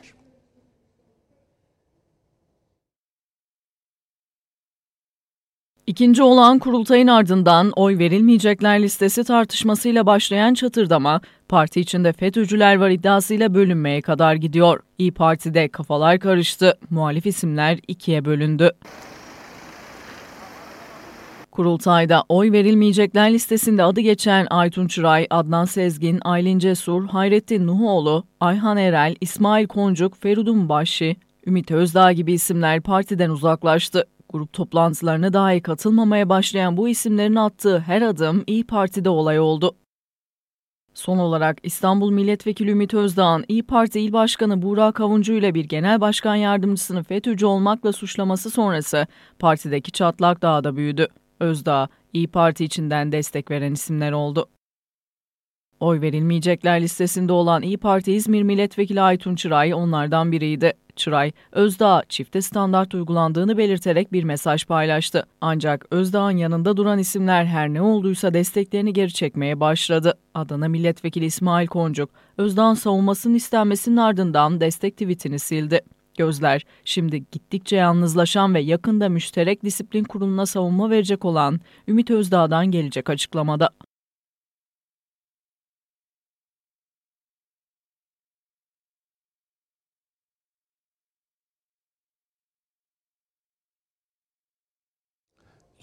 İkinci 5.91 6.23
olan 6.23 6.59
kurultayın 6.59 7.07
ardından 7.07 7.73
oy 7.77 7.99
verilmeyecekler 7.99 8.83
listesi 8.83 9.25
tartışmasıyla 9.25 10.07
başlayan 10.07 10.55
çatırdama, 10.55 11.21
parti 11.49 11.81
içinde 11.81 12.13
FETÖ'cüler 12.13 12.77
var 12.77 12.91
iddiasıyla 12.91 13.55
bölünmeye 13.55 14.03
kadar 14.03 14.35
gidiyor. 14.35 14.81
İyi 14.99 15.13
Parti'de 15.13 15.69
kafalar 15.69 16.19
karıştı, 16.19 16.79
muhalif 16.91 17.27
isimler 17.27 17.79
ikiye 17.89 18.25
bölündü. 18.25 18.71
Kurultayda 21.51 22.25
oy 22.29 22.53
verilmeyecekler 22.53 23.33
listesinde 23.33 23.85
adı 23.85 24.01
geçen 24.01 24.47
Aytun 24.51 24.87
Çıray, 24.87 25.27
Adnan 25.31 25.65
Sezgin, 25.65 26.21
Aylin 26.25 26.59
Cesur, 26.59 27.07
Hayrettin 27.09 27.67
Nuhuoğlu, 27.67 28.25
Ayhan 28.41 28.77
Erel, 28.77 29.17
İsmail 29.21 29.67
Koncuk, 29.67 30.17
Feridun 30.17 30.69
Başşi, 30.69 31.17
Ümit 31.47 31.71
Özdağ 31.71 32.13
gibi 32.13 32.33
isimler 32.33 32.81
partiden 32.81 33.31
uzaklaştı. 33.31 34.07
Grup 34.33 34.53
toplantılarına 34.53 35.33
dahi 35.33 35.63
katılmamaya 35.63 36.29
başlayan 36.29 36.77
bu 36.77 36.89
isimlerin 36.89 37.35
attığı 37.35 37.79
her 37.79 38.03
adım 38.03 38.45
İyi 38.47 38.67
Parti'de 38.67 39.09
olay 39.09 39.41
oldu. 39.41 39.77
Son 40.95 41.19
olarak 41.19 41.59
İstanbul 41.63 42.11
Milletvekili 42.11 42.71
Ümit 42.71 42.95
Özdağ'ın 42.95 43.45
İyi 43.49 43.63
Parti 43.63 44.01
İl 44.01 44.13
Başkanı 44.13 44.63
Burak 44.63 44.95
Kavuncu 44.95 45.33
ile 45.33 45.55
bir 45.55 45.65
genel 45.65 46.01
başkan 46.01 46.35
yardımcısını 46.35 47.03
FETÖ'cü 47.03 47.47
olmakla 47.47 47.93
suçlaması 47.93 48.51
sonrası 48.51 49.07
partideki 49.39 49.93
çatlak 49.93 50.43
daha 50.43 50.65
da 50.65 50.77
büyüdü. 50.77 51.09
Özdağ, 51.41 51.89
İyi 52.13 52.29
Parti 52.29 52.65
içinden 52.65 53.13
destek 53.13 53.51
veren 53.51 53.73
isimler 53.73 54.13
oldu. 54.13 54.49
Oy 55.81 56.01
verilmeyecekler 56.01 56.83
listesinde 56.83 57.33
olan 57.33 57.63
İyi 57.63 57.79
Parti 57.79 58.13
İzmir 58.13 58.43
Milletvekili 58.43 59.01
Aytun 59.01 59.35
Çıray 59.35 59.75
onlardan 59.75 60.33
biriydi. 60.33 60.73
Çıray, 61.01 61.33
Özdağ 61.53 62.03
çifte 62.09 62.43
standart 62.43 62.95
uygulandığını 62.95 63.59
belirterek 63.59 64.13
bir 64.13 64.25
mesaj 64.25 64.65
paylaştı. 64.65 65.27
Ancak 65.41 65.87
Özdağ'ın 65.91 66.37
yanında 66.37 66.77
duran 66.77 66.99
isimler 66.99 67.45
her 67.45 67.69
ne 67.69 67.83
olduysa 67.83 68.35
desteklerini 68.35 68.93
geri 68.93 69.13
çekmeye 69.13 69.61
başladı. 69.61 70.19
Adana 70.35 70.69
Milletvekili 70.69 71.25
İsmail 71.25 71.67
Koncuk, 71.67 72.11
Özdağ'ın 72.39 72.75
savunmasının 72.75 73.35
istenmesinin 73.35 73.97
ardından 73.97 74.61
destek 74.61 74.93
tweetini 74.93 75.39
sildi. 75.39 75.81
Gözler 76.19 76.65
şimdi 76.85 77.25
gittikçe 77.33 77.77
yalnızlaşan 77.77 78.55
ve 78.55 78.61
yakında 78.61 79.09
müşterek 79.09 79.65
disiplin 79.65 80.05
kuruluna 80.05 80.47
savunma 80.47 80.91
verecek 80.91 81.25
olan 81.25 81.61
Ümit 81.89 82.11
Özdağ'dan 82.11 82.67
gelecek 82.67 83.11
açıklamada. 83.11 83.71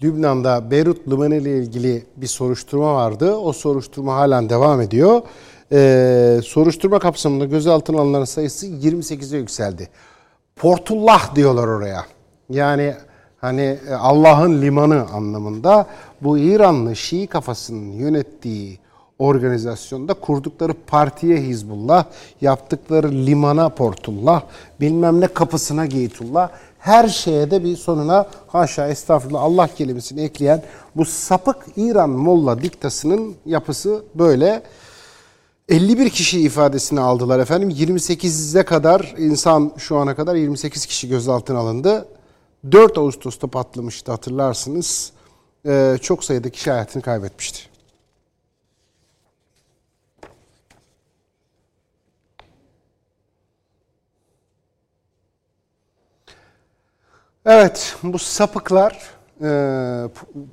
Lübnan'da 0.02 0.70
Beyrut 0.70 1.08
Limanı 1.08 1.34
ile 1.34 1.58
ilgili 1.58 2.06
bir 2.16 2.26
soruşturma 2.26 2.94
vardı. 2.94 3.36
O 3.36 3.52
soruşturma 3.52 4.14
halen 4.14 4.50
devam 4.50 4.80
ediyor. 4.80 5.22
Ee, 5.72 6.40
soruşturma 6.44 6.98
kapsamında 6.98 7.44
gözaltına 7.44 8.00
alınanların 8.00 8.24
sayısı 8.24 8.66
28'e 8.66 9.38
yükseldi. 9.38 9.88
Portullah 10.56 11.34
diyorlar 11.34 11.68
oraya. 11.68 12.04
Yani 12.50 12.94
hani 13.40 13.78
e, 13.88 13.94
Allah'ın 13.94 14.62
limanı 14.62 15.06
anlamında 15.12 15.86
bu 16.20 16.38
İranlı 16.38 16.96
Şii 16.96 17.26
kafasının 17.26 17.92
yönettiği 17.92 18.78
organizasyonda 19.18 20.14
kurdukları 20.14 20.72
partiye 20.86 21.36
Hizbullah, 21.36 22.04
yaptıkları 22.40 23.10
limana 23.12 23.68
Portullah, 23.68 24.42
bilmem 24.80 25.20
ne 25.20 25.26
kapısına 25.26 25.86
Geytullah, 25.86 26.50
her 26.78 27.08
şeye 27.08 27.50
de 27.50 27.64
bir 27.64 27.76
sonuna 27.76 28.26
haşa 28.46 28.88
estağfurullah 28.88 29.42
Allah 29.42 29.68
kelimesini 29.68 30.20
ekleyen 30.20 30.62
bu 30.96 31.04
sapık 31.04 31.56
İran 31.76 32.10
Molla 32.10 32.62
diktasının 32.62 33.36
yapısı 33.46 34.04
böyle. 34.14 34.62
51 35.68 36.10
kişi 36.10 36.40
ifadesini 36.40 37.00
aldılar 37.00 37.38
efendim. 37.38 37.70
28'e 37.70 38.64
kadar 38.64 39.14
insan 39.18 39.72
şu 39.78 39.96
ana 39.96 40.16
kadar 40.16 40.34
28 40.34 40.86
kişi 40.86 41.08
gözaltına 41.08 41.58
alındı. 41.58 42.08
4 42.72 42.98
Ağustos'ta 42.98 43.46
patlamıştı 43.46 44.12
hatırlarsınız. 44.12 45.12
Ee, 45.66 45.96
çok 46.02 46.24
sayıda 46.24 46.50
kişi 46.50 46.70
hayatını 46.70 47.02
kaybetmişti. 47.02 47.77
Evet 57.50 57.96
bu 58.02 58.18
sapıklar 58.18 58.98
e, 59.42 59.50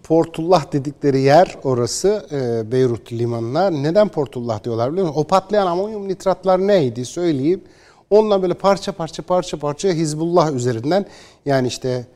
Portullah 0.03 0.71
dedikleri 0.71 1.21
yer 1.21 1.57
orası 1.63 2.27
e, 2.31 2.71
Beyrut 2.71 3.13
limanına. 3.13 3.69
Neden 3.69 4.07
Portullah 4.07 4.63
diyorlar 4.63 4.91
biliyor 4.91 5.07
musun? 5.07 5.21
O 5.21 5.23
patlayan 5.23 5.67
amonyum 5.67 6.07
nitratlar 6.07 6.59
neydi 6.59 7.05
söyleyeyim. 7.05 7.63
Onunla 8.09 8.41
böyle 8.41 8.53
parça 8.53 8.91
parça 8.91 9.23
parça 9.23 9.59
parça 9.59 9.89
Hizbullah 9.89 10.51
üzerinden 10.51 11.05
yani 11.45 11.67
işte 11.67 12.07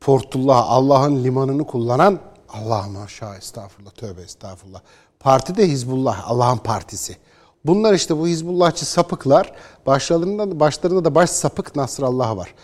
Portullah 0.00 0.70
Allah'ın 0.70 1.24
limanını 1.24 1.66
kullanan 1.66 2.18
Allah 2.48 2.86
maşa 2.88 3.36
estağfurullah 3.36 3.90
tövbe 3.90 4.22
estağfurullah. 4.22 4.80
Parti 5.20 5.56
de 5.56 5.68
Hizbullah 5.68 6.30
Allah'ın 6.30 6.58
partisi. 6.58 7.16
Bunlar 7.64 7.94
işte 7.94 8.18
bu 8.18 8.26
Hizbullahçı 8.26 8.86
sapıklar 8.86 9.52
başlarında, 9.86 10.60
başlarında 10.60 11.04
da 11.04 11.14
baş 11.14 11.30
sapık 11.30 11.76
Nasrallah 11.76 12.36
var. 12.36 12.54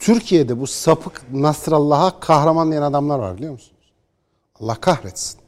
Türkiye'de 0.00 0.60
bu 0.60 0.66
sapık 0.66 1.32
Nasrallah'a 1.32 2.20
kahramanlayan 2.20 2.82
adamlar 2.82 3.18
var 3.18 3.36
biliyor 3.36 3.52
musunuz? 3.52 3.92
Allah 4.60 4.74
kahretsin. 4.74 5.40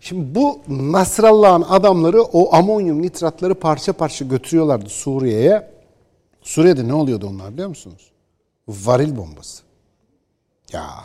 Şimdi 0.00 0.34
bu 0.34 0.60
Nasrallah'ın 0.68 1.62
adamları 1.62 2.22
o 2.22 2.54
amonyum 2.54 3.02
nitratları 3.02 3.54
parça 3.54 3.92
parça 3.92 4.24
götürüyorlardı 4.24 4.88
Suriye'ye. 4.88 5.70
Suriye'de 6.42 6.88
ne 6.88 6.94
oluyordu 6.94 7.26
onlar 7.26 7.52
biliyor 7.52 7.68
musunuz? 7.68 8.10
Varil 8.68 9.16
bombası. 9.16 9.62
Ya. 10.72 11.04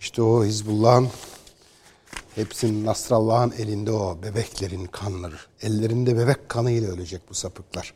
İşte 0.00 0.22
o 0.22 0.44
Hizbullah'ın 0.44 1.08
hepsinin 2.34 2.86
Nasrallah'ın 2.86 3.54
elinde 3.58 3.92
o 3.92 4.18
bebeklerin 4.22 4.84
kanları. 4.84 5.36
Ellerinde 5.62 6.18
bebek 6.18 6.48
kanıyla 6.48 6.92
ölecek 6.92 7.22
bu 7.30 7.34
sapıklar. 7.34 7.94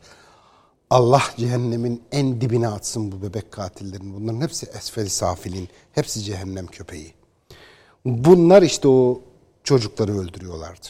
Allah 0.91 1.23
cehennemin 1.37 2.03
en 2.11 2.41
dibine 2.41 2.67
atsın 2.67 3.11
bu 3.11 3.21
bebek 3.21 3.51
katillerin. 3.51 4.13
Bunların 4.13 4.41
hepsi 4.41 4.65
esfel 4.65 5.07
safilin. 5.07 5.69
Hepsi 5.91 6.23
cehennem 6.23 6.67
köpeği. 6.67 7.13
Bunlar 8.05 8.61
işte 8.61 8.87
o 8.87 9.21
çocukları 9.63 10.19
öldürüyorlardı. 10.19 10.87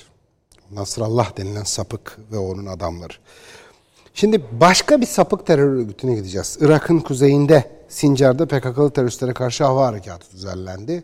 Nasrallah 0.72 1.38
denilen 1.38 1.64
sapık 1.64 2.18
ve 2.32 2.38
onun 2.38 2.66
adamları. 2.66 3.14
Şimdi 4.14 4.46
başka 4.52 5.02
bir 5.02 5.06
sapık 5.06 5.48
terör 5.48 5.74
örgütüne 5.74 6.16
gideceğiz. 6.16 6.58
Irak'ın 6.62 7.00
kuzeyinde 7.00 7.72
Sincar'da 7.90 8.46
PKK'lı 8.46 8.92
teröristlere 8.92 9.34
karşı 9.34 9.64
hava 9.64 9.88
harekatı 9.88 10.32
düzenlendi. 10.32 11.04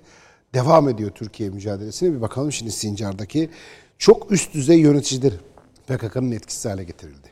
Devam 0.53 0.89
ediyor 0.89 1.11
Türkiye 1.11 1.49
mücadelesine. 1.49 2.13
Bir 2.13 2.21
bakalım 2.21 2.51
şimdi 2.51 2.71
Sincar'daki 2.71 3.49
çok 3.97 4.31
üst 4.31 4.53
düzey 4.53 4.79
yöneticiler 4.79 5.33
PKK'nın 5.87 6.31
etkisiz 6.31 6.65
hale 6.65 6.83
getirildi. 6.83 7.26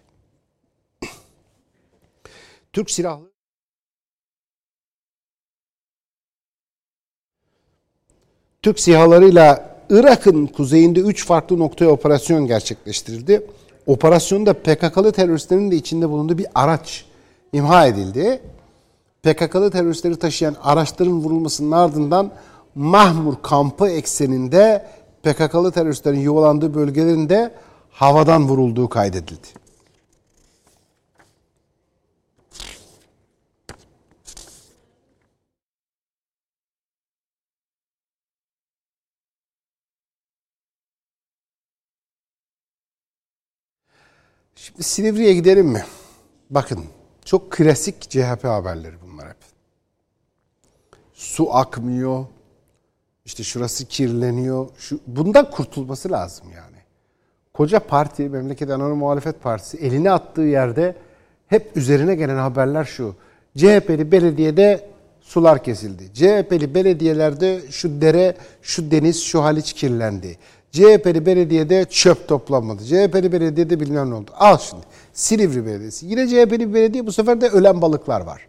Türk 2.75 2.91
Silahlı 2.91 3.31
Türk 8.61 8.79
SİHA'larıyla 8.79 9.75
Irak'ın 9.89 10.47
kuzeyinde 10.47 10.99
3 10.99 11.25
farklı 11.25 11.59
noktaya 11.59 11.89
operasyon 11.89 12.47
gerçekleştirildi. 12.47 13.47
Operasyonda 13.87 14.53
PKK'lı 14.53 15.11
teröristlerin 15.11 15.71
de 15.71 15.75
içinde 15.75 16.09
bulunduğu 16.09 16.37
bir 16.37 16.47
araç 16.55 17.05
imha 17.53 17.87
edildi. 17.87 18.41
PKK'lı 19.23 19.71
teröristleri 19.71 20.19
taşıyan 20.19 20.55
araçların 20.63 21.19
vurulmasının 21.19 21.71
ardından 21.71 22.31
Mahmur 22.75 23.35
kampı 23.41 23.89
ekseninde 23.89 24.87
PKK'lı 25.23 25.71
teröristlerin 25.71 26.19
yuvalandığı 26.19 26.73
bölgelerinde 26.73 27.55
havadan 27.91 28.47
vurulduğu 28.47 28.89
kaydedildi. 28.89 29.64
Şimdi 44.55 44.83
Silivri'ye 44.83 45.33
gidelim 45.33 45.67
mi? 45.67 45.85
Bakın 46.49 46.85
çok 47.25 47.51
klasik 47.51 48.01
CHP 48.01 48.43
haberleri 48.43 48.95
bunlar 49.07 49.29
hep. 49.29 49.37
Su 51.13 51.55
akmıyor. 51.55 52.25
İşte 53.25 53.43
şurası 53.43 53.85
kirleniyor. 53.85 54.69
Şu, 54.77 54.99
bundan 55.07 55.51
kurtulması 55.51 56.11
lazım 56.11 56.45
yani. 56.55 56.75
Koca 57.53 57.79
parti, 57.79 58.29
Memleket 58.29 58.69
Anadolu 58.69 58.95
Muhalefet 58.95 59.43
Partisi 59.43 59.77
eline 59.77 60.11
attığı 60.11 60.41
yerde 60.41 60.95
hep 61.47 61.77
üzerine 61.77 62.15
gelen 62.15 62.37
haberler 62.37 62.85
şu. 62.85 63.15
CHP'li 63.57 64.11
belediyede 64.11 64.89
sular 65.21 65.63
kesildi. 65.63 66.13
CHP'li 66.13 66.75
belediyelerde 66.75 67.61
şu 67.71 68.01
dere, 68.01 68.37
şu 68.61 68.91
deniz, 68.91 69.23
şu 69.23 69.43
haliç 69.43 69.73
kirlendi. 69.73 70.37
CHP'li 70.75 71.25
belediyede 71.25 71.85
çöp 71.89 72.27
toplanmadı. 72.27 72.83
CHP'li 72.83 73.31
belediyede 73.31 73.79
bilmem 73.79 74.09
ne 74.09 74.13
oldu. 74.13 74.31
Al 74.37 74.57
şimdi. 74.57 74.83
Silivri 75.13 75.65
Belediyesi. 75.65 76.05
Yine 76.05 76.27
CHP'li 76.27 76.73
belediye 76.73 77.07
bu 77.07 77.11
sefer 77.11 77.41
de 77.41 77.49
ölen 77.49 77.81
balıklar 77.81 78.21
var. 78.21 78.47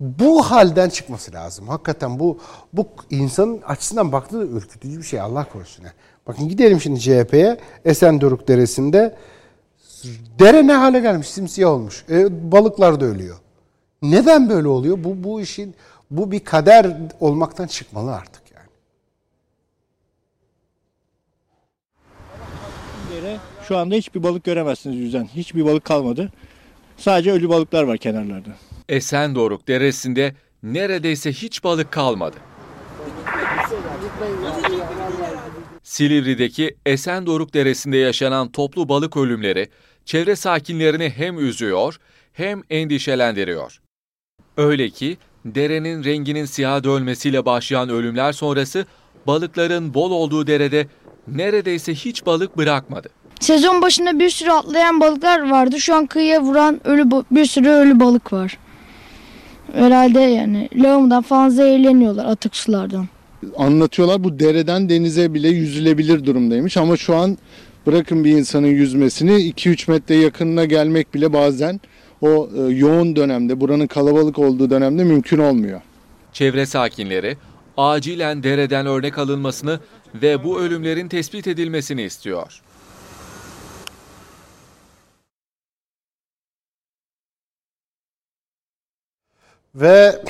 Bu 0.00 0.42
halden 0.42 0.88
çıkması 0.88 1.32
lazım. 1.32 1.68
Hakikaten 1.68 2.18
bu 2.18 2.38
bu 2.72 2.86
insanın 3.10 3.60
açısından 3.62 4.12
baktığı 4.12 4.42
ürkütücü 4.42 4.98
bir 4.98 5.02
şey 5.02 5.20
Allah 5.20 5.46
korusun. 5.52 5.84
Bakın 6.26 6.48
gidelim 6.48 6.80
şimdi 6.80 7.00
CHP'ye. 7.00 7.58
Esendoruk 7.84 8.48
Deresi'nde 8.48 9.16
dere 10.38 10.66
ne 10.66 10.72
hale 10.72 11.00
gelmiş? 11.00 11.30
Simsiyah 11.30 11.70
olmuş. 11.70 12.04
E, 12.10 12.52
balıklar 12.52 13.00
da 13.00 13.04
ölüyor. 13.04 13.36
Neden 14.02 14.48
böyle 14.48 14.68
oluyor? 14.68 15.04
Bu 15.04 15.24
bu 15.24 15.40
işin 15.40 15.74
bu 16.10 16.30
bir 16.30 16.40
kader 16.40 16.96
olmaktan 17.20 17.66
çıkmalı 17.66 18.14
artık. 18.14 18.43
Şu 23.68 23.76
anda 23.76 23.94
hiçbir 23.94 24.22
balık 24.22 24.44
göremezsiniz 24.44 24.96
yüzden. 24.96 25.24
Hiçbir 25.24 25.64
balık 25.64 25.84
kalmadı. 25.84 26.32
Sadece 26.96 27.32
ölü 27.32 27.48
balıklar 27.48 27.82
var 27.82 27.98
kenarlarda. 27.98 28.50
Esendoruk 28.88 29.68
Deresi'nde 29.68 30.34
neredeyse 30.62 31.32
hiç 31.32 31.64
balık 31.64 31.92
kalmadı. 31.92 32.36
Silivri'deki 35.82 36.76
Esendoruk 36.86 37.54
Deresi'nde 37.54 37.96
yaşanan 37.96 38.52
toplu 38.52 38.88
balık 38.88 39.16
ölümleri 39.16 39.68
çevre 40.04 40.36
sakinlerini 40.36 41.10
hem 41.10 41.38
üzüyor 41.38 41.98
hem 42.32 42.62
endişelendiriyor. 42.70 43.80
Öyle 44.56 44.90
ki 44.90 45.16
derenin 45.44 46.04
renginin 46.04 46.44
siyaha 46.44 46.84
dönmesiyle 46.84 47.46
başlayan 47.46 47.88
ölümler 47.88 48.32
sonrası 48.32 48.86
balıkların 49.26 49.94
bol 49.94 50.10
olduğu 50.10 50.46
derede 50.46 50.86
neredeyse 51.28 51.94
hiç 51.94 52.26
balık 52.26 52.56
bırakmadı. 52.56 53.08
Sezon 53.40 53.82
başında 53.82 54.18
bir 54.18 54.30
sürü 54.30 54.50
atlayan 54.50 55.00
balıklar 55.00 55.50
vardı. 55.50 55.80
Şu 55.80 55.94
an 55.94 56.06
kıyıya 56.06 56.42
vuran 56.42 56.80
ölü 56.84 57.10
bir 57.30 57.44
sürü 57.44 57.68
ölü 57.68 58.00
balık 58.00 58.32
var. 58.32 58.58
Herhalde 59.72 60.20
yani 60.20 60.68
lağımdan 60.74 61.22
falan 61.22 61.48
zehirleniyorlar 61.48 62.24
atık 62.24 62.56
sulardan. 62.56 63.08
Anlatıyorlar 63.56 64.24
bu 64.24 64.38
dereden 64.38 64.88
denize 64.88 65.34
bile 65.34 65.48
yüzülebilir 65.48 66.24
durumdaymış 66.24 66.76
ama 66.76 66.96
şu 66.96 67.16
an 67.16 67.38
bırakın 67.86 68.24
bir 68.24 68.30
insanın 68.30 68.66
yüzmesini 68.66 69.30
2-3 69.30 69.90
metre 69.90 70.14
yakınına 70.14 70.64
gelmek 70.64 71.14
bile 71.14 71.32
bazen 71.32 71.80
o 72.20 72.48
e, 72.56 72.60
yoğun 72.60 73.16
dönemde 73.16 73.60
buranın 73.60 73.86
kalabalık 73.86 74.38
olduğu 74.38 74.70
dönemde 74.70 75.04
mümkün 75.04 75.38
olmuyor. 75.38 75.80
Çevre 76.32 76.66
sakinleri 76.66 77.36
acilen 77.76 78.42
dereden 78.42 78.86
örnek 78.86 79.18
alınmasını 79.18 79.80
ve 80.14 80.44
bu 80.44 80.60
ölümlerin 80.60 81.08
tespit 81.08 81.46
edilmesini 81.46 82.02
istiyor. 82.02 82.60
Ve 89.74 90.22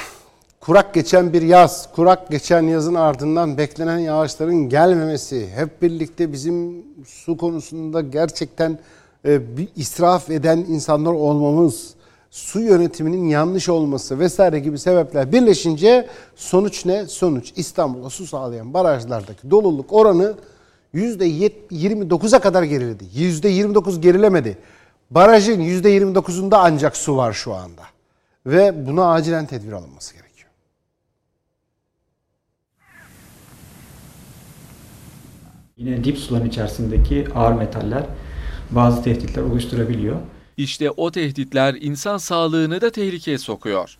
kurak 0.61 0.95
geçen 0.95 1.33
bir 1.33 1.43
yaz, 1.43 1.93
kurak 1.93 2.31
geçen 2.31 2.62
yazın 2.62 2.95
ardından 2.95 3.59
beklenen 3.59 3.99
yağışların 3.99 4.69
gelmemesi, 4.69 5.49
hep 5.55 5.83
birlikte 5.83 6.33
bizim 6.33 6.85
su 7.07 7.37
konusunda 7.37 8.01
gerçekten 8.01 8.79
e, 9.25 9.57
bir 9.57 9.69
israf 9.77 10.31
eden 10.31 10.59
insanlar 10.59 11.12
olmamız, 11.12 11.95
su 12.31 12.61
yönetiminin 12.61 13.29
yanlış 13.29 13.69
olması 13.69 14.19
vesaire 14.19 14.61
gibi 14.61 14.79
sebepler 14.79 15.33
birleşince 15.33 16.09
sonuç 16.37 16.87
ne? 16.87 17.07
Sonuç 17.07 17.53
İstanbul'a 17.57 18.11
su 18.11 18.27
sağlayan 18.27 18.75
barajlardaki 18.75 19.51
doluluk 19.51 19.93
oranı 19.93 20.35
%29'a 20.95 22.39
kadar 22.39 22.62
geriledi. 22.62 23.05
%29 23.16 24.01
gerilemedi. 24.01 24.59
Barajın 25.11 25.61
%29'unda 25.61 26.57
ancak 26.61 26.97
su 26.97 27.16
var 27.16 27.33
şu 27.33 27.55
anda. 27.55 27.94
Ve 28.47 28.87
buna 28.87 29.12
acilen 29.12 29.47
tedbir 29.47 29.73
alınması 29.73 30.15
gerekiyor. 30.15 30.51
Yine 35.77 36.05
dip 36.05 36.19
suların 36.19 36.49
içerisindeki 36.49 37.27
ağır 37.35 37.53
metaller 37.53 38.07
bazı 38.71 39.03
tehditler 39.03 39.43
oluşturabiliyor. 39.43 40.21
İşte 40.57 40.91
o 40.91 41.11
tehditler 41.11 41.75
insan 41.81 42.19
sağlığını 42.19 42.81
da 42.81 42.91
tehlikeye 42.91 43.39
sokuyor. 43.39 43.99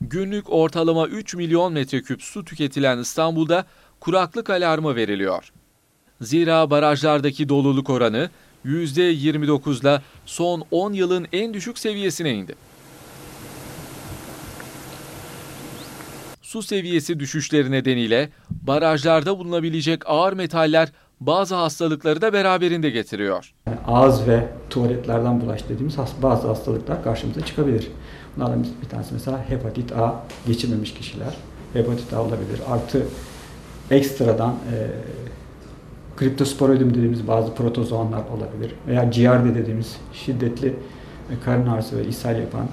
Günlük 0.00 0.52
ortalama 0.52 1.06
3 1.06 1.34
milyon 1.34 1.72
metreküp 1.72 2.22
su 2.22 2.44
tüketilen 2.44 2.98
İstanbul'da 2.98 3.64
kuraklık 4.00 4.50
alarmı 4.50 4.96
veriliyor. 4.96 5.52
Zira 6.20 6.70
barajlardaki 6.70 7.48
doluluk 7.48 7.90
oranı 7.90 8.30
%29'la 8.66 10.02
son 10.26 10.64
10 10.70 10.92
yılın 10.92 11.26
en 11.32 11.54
düşük 11.54 11.78
seviyesine 11.78 12.34
indi. 12.34 12.54
Su 16.42 16.62
seviyesi 16.62 17.20
düşüşleri 17.20 17.70
nedeniyle 17.70 18.28
barajlarda 18.50 19.38
bulunabilecek 19.38 20.02
ağır 20.06 20.32
metaller 20.32 20.88
bazı 21.20 21.54
hastalıkları 21.54 22.20
da 22.20 22.32
beraberinde 22.32 22.90
getiriyor. 22.90 23.52
Ağız 23.86 24.28
ve 24.28 24.48
tuvaletlerden 24.70 25.40
bulaş 25.40 25.64
dediğimiz 25.68 25.96
bazı 26.22 26.48
hastalıklar 26.48 27.04
karşımıza 27.04 27.40
çıkabilir. 27.40 27.88
Bunlardan 28.36 28.66
bir 28.82 28.88
tanesi 28.88 29.14
mesela 29.14 29.44
hepatit 29.48 29.92
A 29.92 30.22
geçirmemiş 30.46 30.94
kişiler. 30.94 31.36
Hepatit 31.72 32.12
A 32.12 32.22
olabilir. 32.22 32.60
Artı 32.70 33.06
ekstradan 33.90 34.50
e, 34.50 34.76
kriptosporoidum 36.16 36.90
dediğimiz 36.90 37.28
bazı 37.28 37.54
protozoanlar 37.54 38.22
olabilir. 38.36 38.74
Veya 38.86 39.04
GRD 39.04 39.54
dediğimiz 39.54 39.96
şiddetli 40.12 40.68
e, 40.68 40.74
karın 41.44 41.66
ağrısı 41.66 41.98
ve 41.98 42.06
ishal 42.06 42.38
yapan 42.38 42.66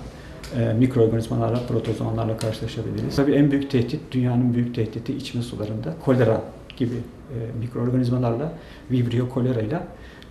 e, 0.60 0.74
mikroorganizmalarla, 0.74 1.60
protozoanlarla 1.68 2.38
karşılaşabiliriz. 2.38 3.16
Tabii 3.16 3.32
en 3.32 3.52
büyük 3.52 3.72
tehdit, 3.72 4.00
dünyanın 4.12 4.54
büyük 4.54 4.76
tehdidi 4.76 5.12
içme 5.12 5.42
sularında 5.42 5.94
kolera 6.06 6.42
gibi 6.78 6.96
e, 6.96 7.60
mikroorganizmalarla, 7.60 8.54
vibrio 8.92 9.30
kolera 9.30 9.62
ile 9.62 9.80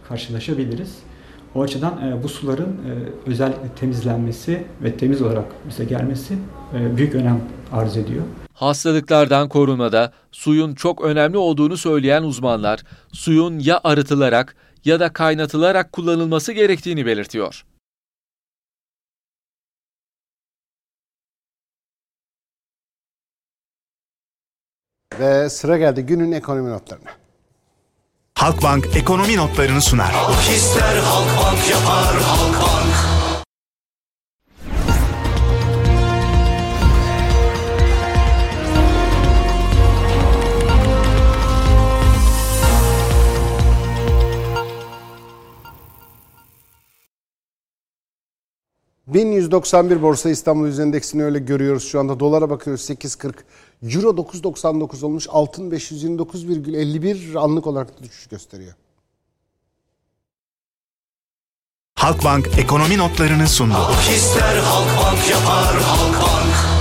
karşılaşabiliriz. 0.09 0.99
O 1.55 1.63
açıdan 1.63 2.09
e, 2.09 2.23
bu 2.23 2.29
suların 2.29 2.69
e, 2.69 3.31
özellikle 3.31 3.69
temizlenmesi 3.81 4.63
ve 4.83 4.97
temiz 4.97 5.23
olarak 5.23 5.45
bize 5.69 5.85
gelmesi 5.85 6.35
e, 6.75 6.97
büyük 6.97 7.15
önem 7.15 7.41
arz 7.73 7.97
ediyor. 7.97 8.23
Hastalıklardan 8.55 9.49
korunmada 9.49 10.13
suyun 10.33 10.75
çok 10.75 11.05
önemli 11.05 11.39
olduğunu 11.39 11.77
söyleyen 11.77 12.23
uzmanlar, 12.23 12.81
suyun 13.13 13.59
ya 13.59 13.81
arıtılarak 13.85 14.57
ya 14.85 15.01
da 15.01 15.13
kaynatılarak 15.13 15.93
kullanılması 15.93 16.53
gerektiğini 16.53 17.07
belirtiyor. 17.07 17.65
Ve 25.19 25.51
sıra 25.51 25.79
geldi 25.79 26.03
günün 26.03 26.33
ekonomi 26.33 26.71
notlarına. 26.71 27.11
Halkbank 28.35 28.97
ekonomi 28.97 29.37
notlarını 29.37 29.81
sunar. 29.81 30.13
Halk 30.13 30.57
ister 30.57 30.97
Halkbank 30.97 31.71
yapar 31.71 32.23
Halkbank. 32.23 33.12
...1191 49.15 50.03
Borsa 50.03 50.31
İstanbul 50.31 50.67
Yüz 50.67 50.79
Endeksini 50.79 51.25
öyle 51.25 51.39
görüyoruz 51.39 51.89
şu 51.89 52.01
anda. 52.01 52.21
Dolara 52.21 52.51
bakıyoruz 52.51 52.91
8.40. 52.91 53.35
Euro 53.83 54.09
9.99 54.09 55.05
olmuş. 55.05 55.27
Altın 55.31 55.71
529,51 55.71 57.39
anlık 57.39 57.67
olarak 57.67 58.03
düşüş 58.03 58.27
gösteriyor. 58.27 58.75
Halkbank 61.95 62.59
ekonomi 62.59 62.99
notlarını 62.99 63.49
sundu. 63.49 63.75
Halk 63.75 64.17
ister 64.17 64.57
Halkbank 64.57 65.31
yapar 65.31 65.83
Halkbank. 65.83 66.72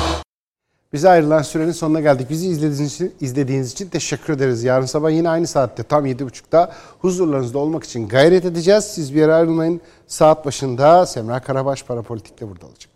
Bize 0.93 1.09
ayrılan 1.09 1.41
sürenin 1.41 1.71
sonuna 1.71 1.99
geldik. 1.99 2.29
Bizi 2.29 2.47
izlediğiniz 2.47 2.93
için, 2.93 3.13
izlediğiniz 3.21 3.71
için 3.71 3.89
teşekkür 3.89 4.33
ederiz. 4.33 4.63
Yarın 4.63 4.85
sabah 4.85 5.11
yine 5.11 5.29
aynı 5.29 5.47
saatte 5.47 5.83
tam 5.83 6.05
7.30'da 6.05 6.71
huzurlarınızda 6.99 7.59
olmak 7.59 7.83
için 7.83 8.07
gayret 8.07 8.45
edeceğiz. 8.45 8.83
Siz 8.83 9.15
bir 9.15 9.19
yere 9.19 9.33
ayrılmayın. 9.33 9.81
Saat 10.07 10.45
başında 10.45 11.05
Semra 11.05 11.39
Karabaş 11.39 11.83
Parapolitik'te 11.83 12.49
burada 12.49 12.65
olacak. 12.65 12.90